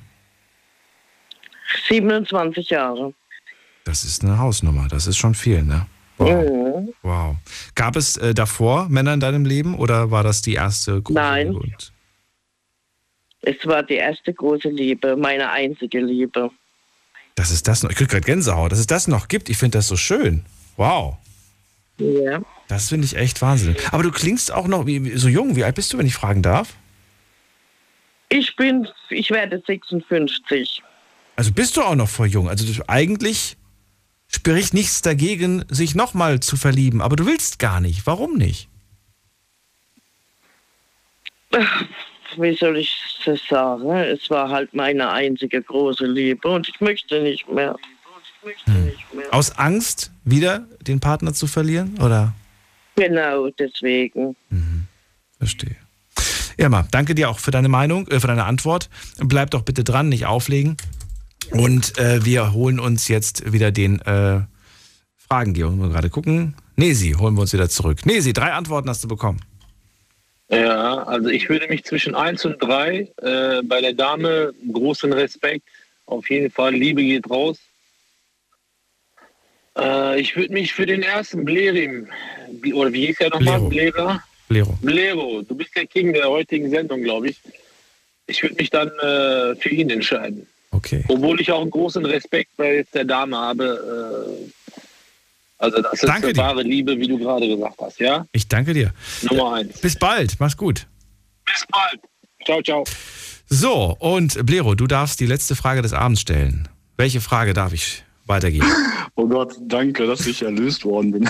27 1.90 2.70
Jahre. 2.70 3.14
Das 3.84 4.06
ist 4.06 4.24
eine 4.24 4.38
Hausnummer. 4.40 4.88
Das 4.88 5.08
ist 5.08 5.18
schon 5.18 5.36
viel, 5.36 5.62
ne? 5.64 5.88
Wow. 6.18 6.30
Mhm. 6.30 6.94
wow. 7.02 7.36
Gab 7.76 7.98
es 7.98 8.16
äh, 8.16 8.34
davor 8.34 8.88
Männer 8.88 9.14
in 9.14 9.20
deinem 9.20 9.44
Leben 9.44 9.76
oder 9.78 10.10
war 10.12 10.24
das 10.24 10.42
die 10.42 10.54
erste 10.54 11.02
große 11.02 11.20
Nein. 11.20 11.48
Liebe? 11.48 11.60
Und 11.60 11.94
Es 13.42 13.66
war 13.66 13.84
die 13.84 13.96
erste 13.96 14.34
große 14.34 14.70
Liebe, 14.70 15.18
meine 15.18 15.50
einzige 15.50 16.00
Liebe. 16.00 16.50
dass 17.36 17.52
es 17.52 17.62
das 17.64 17.84
noch, 17.84 17.90
ich 17.90 17.98
krieg 17.98 18.08
gerade 18.10 18.26
Gänsehaut, 18.26 18.72
dass 18.72 18.80
es 18.80 18.88
das 18.88 19.08
noch 19.08 19.28
gibt. 19.28 19.50
Ich 19.50 19.58
finde 19.58 19.80
das 19.80 19.88
so 19.88 19.98
schön. 19.98 20.46
Wow. 20.78 21.18
Ja. 21.98 22.42
Das 22.72 22.88
finde 22.88 23.04
ich 23.04 23.18
echt 23.18 23.42
Wahnsinn. 23.42 23.76
Aber 23.92 24.02
du 24.02 24.12
klingst 24.12 24.50
auch 24.50 24.66
noch 24.66 24.86
wie, 24.86 25.18
so 25.18 25.28
jung. 25.28 25.58
Wie 25.58 25.66
alt 25.66 25.76
bist 25.76 25.92
du, 25.92 25.98
wenn 25.98 26.06
ich 26.06 26.14
fragen 26.14 26.42
darf? 26.42 26.76
Ich 28.30 28.56
bin, 28.56 28.88
ich 29.10 29.30
werde 29.30 29.62
56. 29.68 30.82
Also 31.36 31.52
bist 31.52 31.76
du 31.76 31.82
auch 31.82 31.96
noch 31.96 32.08
voll 32.08 32.28
jung. 32.28 32.48
Also 32.48 32.66
du, 32.66 32.82
eigentlich 32.88 33.58
spricht 34.28 34.74
nichts 34.74 35.02
dagegen, 35.02 35.66
sich 35.68 35.96
nochmal 35.96 36.40
zu 36.40 36.56
verlieben. 36.56 37.02
Aber 37.02 37.18
du 37.18 37.26
willst 37.26 37.60
gar 37.60 37.82
nicht. 37.82 38.08
Warum 38.08 38.38
nicht? 38.38 38.70
Wie 42.38 42.56
soll 42.56 42.78
ich 42.78 42.96
das 43.26 43.42
sagen? 43.50 43.92
Es 43.92 44.30
war 44.30 44.50
halt 44.50 44.74
meine 44.74 45.12
einzige 45.12 45.62
große 45.62 46.06
Liebe 46.06 46.48
und 46.48 46.70
ich 46.70 46.80
möchte 46.80 47.22
nicht 47.22 47.50
mehr. 47.52 47.76
Aus 49.32 49.58
Angst, 49.58 50.14
wieder 50.24 50.66
den 50.80 51.02
Partner 51.02 51.34
zu 51.34 51.48
verlieren? 51.48 52.00
Oder? 52.00 52.34
Genau, 53.02 53.50
deswegen. 53.50 54.36
Verstehe. 55.40 55.76
Irma, 56.56 56.88
danke 56.92 57.16
dir 57.16 57.32
auch 57.32 57.40
für 57.40 57.50
deine 57.50 57.68
Meinung, 57.68 58.08
äh, 58.10 58.20
für 58.20 58.28
deine 58.28 58.46
Antwort. 58.46 58.92
Bleib 59.18 59.50
doch 59.50 59.64
bitte 59.64 59.84
dran, 59.84 60.08
nicht 60.08 60.28
auflegen. 60.28 60.78
Und 61.50 61.98
äh, 61.98 62.24
wir 62.24 62.54
holen 62.54 62.80
uns 62.80 63.08
jetzt 63.08 63.52
wieder 63.52 63.72
den 63.72 64.02
äh, 64.02 64.42
Fragengeber. 65.18 65.72
Mal 65.72 65.90
gerade 65.90 66.12
gucken. 66.12 66.54
Nesi, 66.76 67.14
holen 67.14 67.34
wir 67.34 67.42
uns 67.42 67.54
wieder 67.54 67.70
zurück. 67.70 68.06
Nesi, 68.06 68.34
drei 68.34 68.54
Antworten 68.54 68.88
hast 68.88 69.04
du 69.04 69.08
bekommen. 69.08 69.42
Ja, 70.50 71.02
also 71.04 71.30
ich 71.30 71.50
würde 71.50 71.68
mich 71.70 71.84
zwischen 71.84 72.14
1 72.14 72.46
und 72.46 72.62
3 72.62 73.12
äh, 73.18 73.64
bei 73.64 73.82
der 73.82 73.94
Dame 73.94 74.54
großen 74.72 75.12
Respekt. 75.12 75.68
Auf 76.06 76.30
jeden 76.30 76.52
Fall, 76.52 76.76
Liebe 76.76 77.02
geht 77.02 77.28
raus. 77.32 77.58
Äh, 79.78 80.20
ich 80.20 80.36
würde 80.36 80.54
mich 80.54 80.74
für 80.74 80.86
den 80.86 81.04
ersten 81.04 81.46
Blerim, 81.46 82.08
oder 82.74 82.92
wie 82.94 83.08
hieß 83.08 83.20
er 83.20 83.30
nochmal? 83.30 83.62
Blera? 83.62 84.24
Lero. 84.50 84.78
Blero, 84.82 85.42
du 85.44 85.56
bist 85.56 85.76
der 85.76 85.88
King 85.88 86.12
der 86.14 86.28
heutigen 86.28 86.70
Sendung, 86.70 87.02
glaube 87.04 87.30
ich. 87.30 87.40
Ich 88.28 88.44
würde 88.44 88.56
mich 88.56 88.70
dann 88.70 88.90
äh, 88.90 89.56
für 89.56 89.70
ihn 89.70 89.90
entscheiden. 89.90 90.46
Okay. 90.72 91.04
Obwohl 91.08 91.40
ich 91.40 91.52
auch 91.52 91.62
einen 91.62 91.72
großen 91.72 92.06
Respekt 92.06 92.52
bei 92.58 92.86
der 92.94 93.06
Dame 93.06 93.38
habe. 93.38 94.38
Äh, 94.38 94.52
also 95.58 95.82
das 95.82 95.94
ist 95.94 96.04
Danke 96.04 96.28
eine 96.28 96.34
dir. 96.34 96.42
wahre 96.42 96.64
Liebe, 96.64 96.98
wie 96.98 97.08
du 97.08 97.18
gerade 97.18 97.48
gesagt 97.48 97.80
hast, 97.80 98.00
ja? 98.00 98.26
Ich 98.32 98.48
danke 98.48 98.74
dir. 98.74 98.94
Nummer 99.22 99.54
eins. 99.56 99.80
Bis 99.80 99.98
bald. 99.98 100.36
Mach's 100.40 100.58
gut. 100.58 100.88
Bis 101.46 101.66
bald. 101.70 102.02
Ciao, 102.46 102.62
ciao. 102.62 102.84
So, 103.48 103.96
und 104.00 104.46
Blero, 104.46 104.76
du 104.76 104.88
darfst 104.88 105.20
die 105.20 105.28
letzte 105.28 105.56
Frage 105.56 105.82
des 105.82 105.94
Abends 105.94 106.22
stellen. 106.22 106.68
Welche 106.98 107.22
Frage 107.22 107.54
darf 107.54 107.74
ich 107.74 108.04
weitergeben? 108.32 108.68
Oh 109.16 109.28
Gott, 109.28 109.58
danke, 109.60 110.08
dass 110.08 110.26
ich 110.26 110.42
erlöst 110.42 110.86
worden 110.86 111.12
bin. 111.12 111.30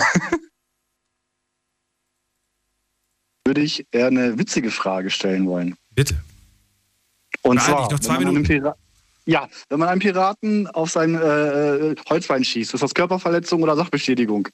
Würde 3.44 3.60
ich 3.60 3.84
eher 3.90 4.06
eine 4.06 4.38
witzige 4.38 4.70
Frage 4.70 5.10
stellen 5.10 5.48
wollen. 5.48 5.74
Bitte. 5.90 6.22
Und 7.42 7.60
zwar, 7.60 7.82
dich, 7.82 7.90
noch 7.90 7.98
zwei 7.98 8.14
wenn 8.14 8.22
man 8.22 8.36
einem 8.36 8.42
Minuten. 8.44 8.72
Ja, 9.26 9.48
wenn 9.68 9.80
man 9.80 9.88
einen 9.88 10.00
Piraten 10.00 10.68
auf 10.68 10.92
sein 10.92 11.16
äh, 11.16 11.96
Holzbein 12.08 12.44
schießt, 12.44 12.72
ist 12.72 12.82
das 12.82 12.94
Körperverletzung 12.94 13.62
oder 13.62 13.74
Sachbeschädigung? 13.74 14.48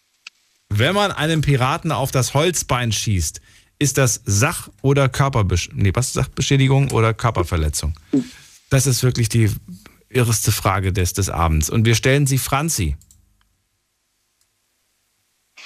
Wenn 0.71 0.95
man 0.95 1.13
einem 1.13 1.43
Piraten 1.43 1.93
auf 1.93 2.11
das 2.11 2.35
Holzbein 2.35 2.93
schießt, 2.93 3.41
ist 3.79 3.99
das 3.99 4.23
Sach- 4.25 4.71
oder 4.83 5.09
Körperbesch 5.09 5.71
nee, 5.75 5.93
was 5.95 6.13
Sachbeschädigung 6.13 6.91
oder 6.91 7.15
Körperverletzung? 7.15 7.95
Das 8.71 8.87
ist 8.87 9.03
wirklich 9.03 9.29
die 9.29 9.51
irreste 10.11 10.53
Frage 10.53 10.93
des, 10.93 11.13
des 11.13 11.31
Abends. 11.31 11.71
Und 11.71 11.85
wir 11.85 11.95
stellen 11.95 12.27
sie 12.27 12.39
Franzi. 12.39 12.97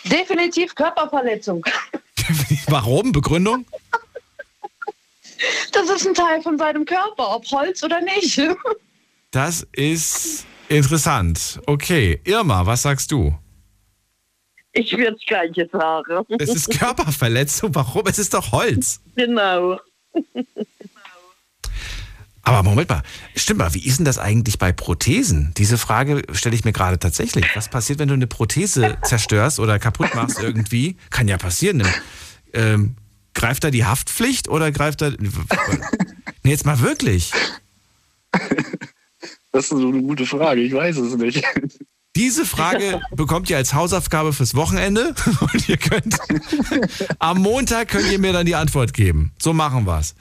Definitiv 0.04 0.74
Körperverletzung. 0.74 1.64
Warum? 2.66 3.12
Begründung? 3.12 3.66
Das 5.72 5.88
ist 5.90 6.06
ein 6.06 6.14
Teil 6.14 6.42
von 6.42 6.58
seinem 6.58 6.84
Körper, 6.84 7.36
ob 7.36 7.44
Holz 7.50 7.82
oder 7.82 8.00
nicht. 8.00 8.40
Das 9.34 9.66
ist 9.72 10.44
interessant. 10.68 11.58
Okay, 11.64 12.20
Irma, 12.24 12.66
was 12.66 12.82
sagst 12.82 13.10
du? 13.12 13.34
Ich 14.74 14.92
würde 14.92 15.12
das 15.12 15.22
Gleiche 15.26 15.70
sagen. 15.72 16.26
Es 16.38 16.50
ist 16.50 16.78
Körperverletzung. 16.78 17.74
Warum? 17.74 18.02
Es 18.06 18.18
ist 18.18 18.34
doch 18.34 18.52
Holz. 18.52 19.00
Genau. 19.16 19.80
Aber 22.44 22.62
Moment 22.62 22.88
mal, 22.88 23.02
stimmt 23.36 23.58
mal, 23.58 23.72
wie 23.74 23.86
ist 23.86 23.98
denn 23.98 24.04
das 24.04 24.18
eigentlich 24.18 24.58
bei 24.58 24.72
Prothesen? 24.72 25.52
Diese 25.56 25.78
Frage 25.78 26.22
stelle 26.32 26.56
ich 26.56 26.64
mir 26.64 26.72
gerade 26.72 26.98
tatsächlich. 26.98 27.46
Was 27.54 27.68
passiert, 27.68 28.00
wenn 28.00 28.08
du 28.08 28.14
eine 28.14 28.26
Prothese 28.26 28.98
zerstörst 29.04 29.60
oder 29.60 29.78
kaputt 29.78 30.14
machst 30.14 30.40
irgendwie? 30.40 30.96
Kann 31.10 31.28
ja 31.28 31.38
passieren. 31.38 31.84
Ähm, 32.52 32.96
greift 33.34 33.62
da 33.64 33.70
die 33.70 33.84
Haftpflicht 33.84 34.48
oder 34.48 34.72
greift 34.72 35.02
da. 35.02 35.10
Nee, 36.42 36.50
jetzt 36.50 36.66
mal 36.66 36.80
wirklich. 36.80 37.32
Das 39.54 39.64
ist 39.64 39.70
so 39.70 39.88
eine 39.88 40.00
gute 40.00 40.24
Frage, 40.24 40.62
ich 40.62 40.72
weiß 40.72 40.96
es 40.96 41.14
nicht. 41.18 41.44
Diese 42.14 42.44
Frage 42.44 43.00
bekommt 43.12 43.48
ihr 43.48 43.56
als 43.56 43.72
Hausaufgabe 43.72 44.34
fürs 44.34 44.54
Wochenende 44.54 45.14
und 45.40 45.68
ihr 45.68 45.78
könnt 45.78 46.18
am 47.18 47.38
Montag 47.40 47.88
könnt 47.88 48.10
ihr 48.10 48.18
mir 48.18 48.34
dann 48.34 48.44
die 48.44 48.54
Antwort 48.54 48.92
geben. 48.92 49.32
So 49.40 49.54
machen 49.54 49.86
wir's. 49.86 50.14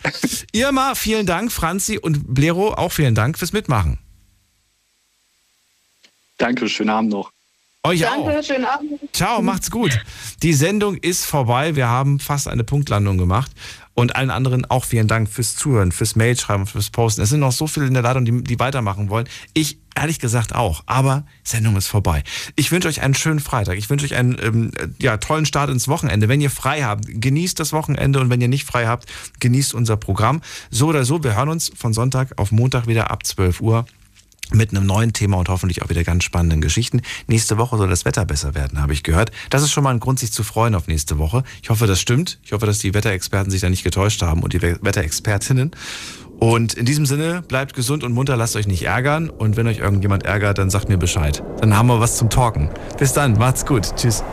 Irma, 0.53 0.95
vielen 0.95 1.25
Dank, 1.25 1.51
Franzi 1.51 1.97
und 1.97 2.33
Blero, 2.33 2.73
auch 2.73 2.93
vielen 2.93 3.13
Dank 3.13 3.37
fürs 3.37 3.51
Mitmachen. 3.51 3.97
Danke, 6.37 6.69
schönen 6.69 6.89
Abend 6.89 7.11
noch. 7.11 7.31
Euch 7.83 8.01
Danke, 8.01 8.39
auch. 8.39 8.43
schönen 8.43 8.65
Abend. 8.65 8.99
Ciao, 9.11 9.41
macht's 9.41 9.69
gut. 9.71 9.99
Die 10.43 10.53
Sendung 10.53 10.97
ist 10.97 11.25
vorbei. 11.25 11.75
Wir 11.75 11.87
haben 11.87 12.19
fast 12.19 12.47
eine 12.47 12.63
Punktlandung 12.63 13.17
gemacht. 13.17 13.51
Und 13.93 14.15
allen 14.15 14.29
anderen 14.29 14.65
auch 14.65 14.85
vielen 14.85 15.07
Dank 15.07 15.29
fürs 15.29 15.55
Zuhören, 15.55 15.91
fürs 15.91 16.15
Mailschreiben, 16.15 16.65
fürs 16.65 16.89
Posten. 16.89 17.21
Es 17.21 17.29
sind 17.29 17.41
noch 17.41 17.51
so 17.51 17.67
viele 17.67 17.87
in 17.87 17.93
der 17.93 18.03
Leitung, 18.03 18.25
die, 18.25 18.43
die 18.43 18.59
weitermachen 18.59 19.09
wollen. 19.09 19.27
Ich 19.53 19.79
ehrlich 19.95 20.19
gesagt 20.19 20.55
auch. 20.55 20.83
Aber 20.85 21.25
Sendung 21.43 21.75
ist 21.75 21.87
vorbei. 21.87 22.23
Ich 22.55 22.71
wünsche 22.71 22.87
euch 22.87 23.01
einen 23.01 23.13
schönen 23.13 23.39
Freitag. 23.39 23.77
Ich 23.77 23.89
wünsche 23.89 24.05
euch 24.05 24.15
einen 24.15 24.37
ähm, 24.41 24.71
ja, 24.99 25.17
tollen 25.17 25.45
Start 25.45 25.69
ins 25.69 25.87
Wochenende. 25.87 26.29
Wenn 26.29 26.41
ihr 26.41 26.49
frei 26.49 26.83
habt, 26.83 27.05
genießt 27.07 27.59
das 27.59 27.73
Wochenende. 27.73 28.19
Und 28.19 28.29
wenn 28.29 28.41
ihr 28.41 28.47
nicht 28.47 28.65
frei 28.65 28.87
habt, 28.87 29.05
genießt 29.39 29.73
unser 29.73 29.97
Programm. 29.97 30.41
So 30.69 30.87
oder 30.87 31.03
so, 31.03 31.23
wir 31.23 31.35
hören 31.35 31.49
uns 31.49 31.71
von 31.75 31.93
Sonntag 31.93 32.37
auf 32.37 32.51
Montag 32.51 32.87
wieder 32.87 33.11
ab 33.11 33.25
12 33.25 33.61
Uhr 33.61 33.85
mit 34.53 34.71
einem 34.71 34.85
neuen 34.85 35.13
Thema 35.13 35.37
und 35.37 35.49
hoffentlich 35.49 35.81
auch 35.81 35.89
wieder 35.89 36.03
ganz 36.03 36.23
spannenden 36.23 36.61
Geschichten. 36.61 37.01
Nächste 37.27 37.57
Woche 37.57 37.77
soll 37.77 37.89
das 37.89 38.05
Wetter 38.05 38.25
besser 38.25 38.55
werden, 38.55 38.81
habe 38.81 38.93
ich 38.93 39.03
gehört. 39.03 39.31
Das 39.49 39.63
ist 39.63 39.71
schon 39.71 39.83
mal 39.83 39.91
ein 39.91 39.99
Grund, 39.99 40.19
sich 40.19 40.31
zu 40.31 40.43
freuen 40.43 40.75
auf 40.75 40.87
nächste 40.87 41.17
Woche. 41.17 41.43
Ich 41.61 41.69
hoffe, 41.69 41.87
das 41.87 41.99
stimmt. 41.99 42.39
Ich 42.43 42.51
hoffe, 42.51 42.65
dass 42.65 42.79
die 42.79 42.93
Wetterexperten 42.93 43.51
sich 43.51 43.61
da 43.61 43.69
nicht 43.69 43.83
getäuscht 43.83 44.21
haben 44.21 44.43
und 44.43 44.53
die 44.53 44.61
Wetterexpertinnen. 44.61 45.71
Und 46.39 46.73
in 46.73 46.85
diesem 46.85 47.05
Sinne, 47.05 47.43
bleibt 47.43 47.75
gesund 47.75 48.03
und 48.03 48.13
munter, 48.13 48.35
lasst 48.35 48.55
euch 48.55 48.65
nicht 48.65 48.83
ärgern. 48.83 49.29
Und 49.29 49.57
wenn 49.57 49.67
euch 49.67 49.77
irgendjemand 49.77 50.23
ärgert, 50.23 50.57
dann 50.57 50.71
sagt 50.71 50.89
mir 50.89 50.97
Bescheid. 50.97 51.43
Dann 51.59 51.77
haben 51.77 51.87
wir 51.87 51.99
was 51.99 52.17
zum 52.17 52.31
Talken. 52.31 52.69
Bis 52.97 53.13
dann, 53.13 53.33
macht's 53.33 53.63
gut. 53.63 53.95
Tschüss. 53.95 54.23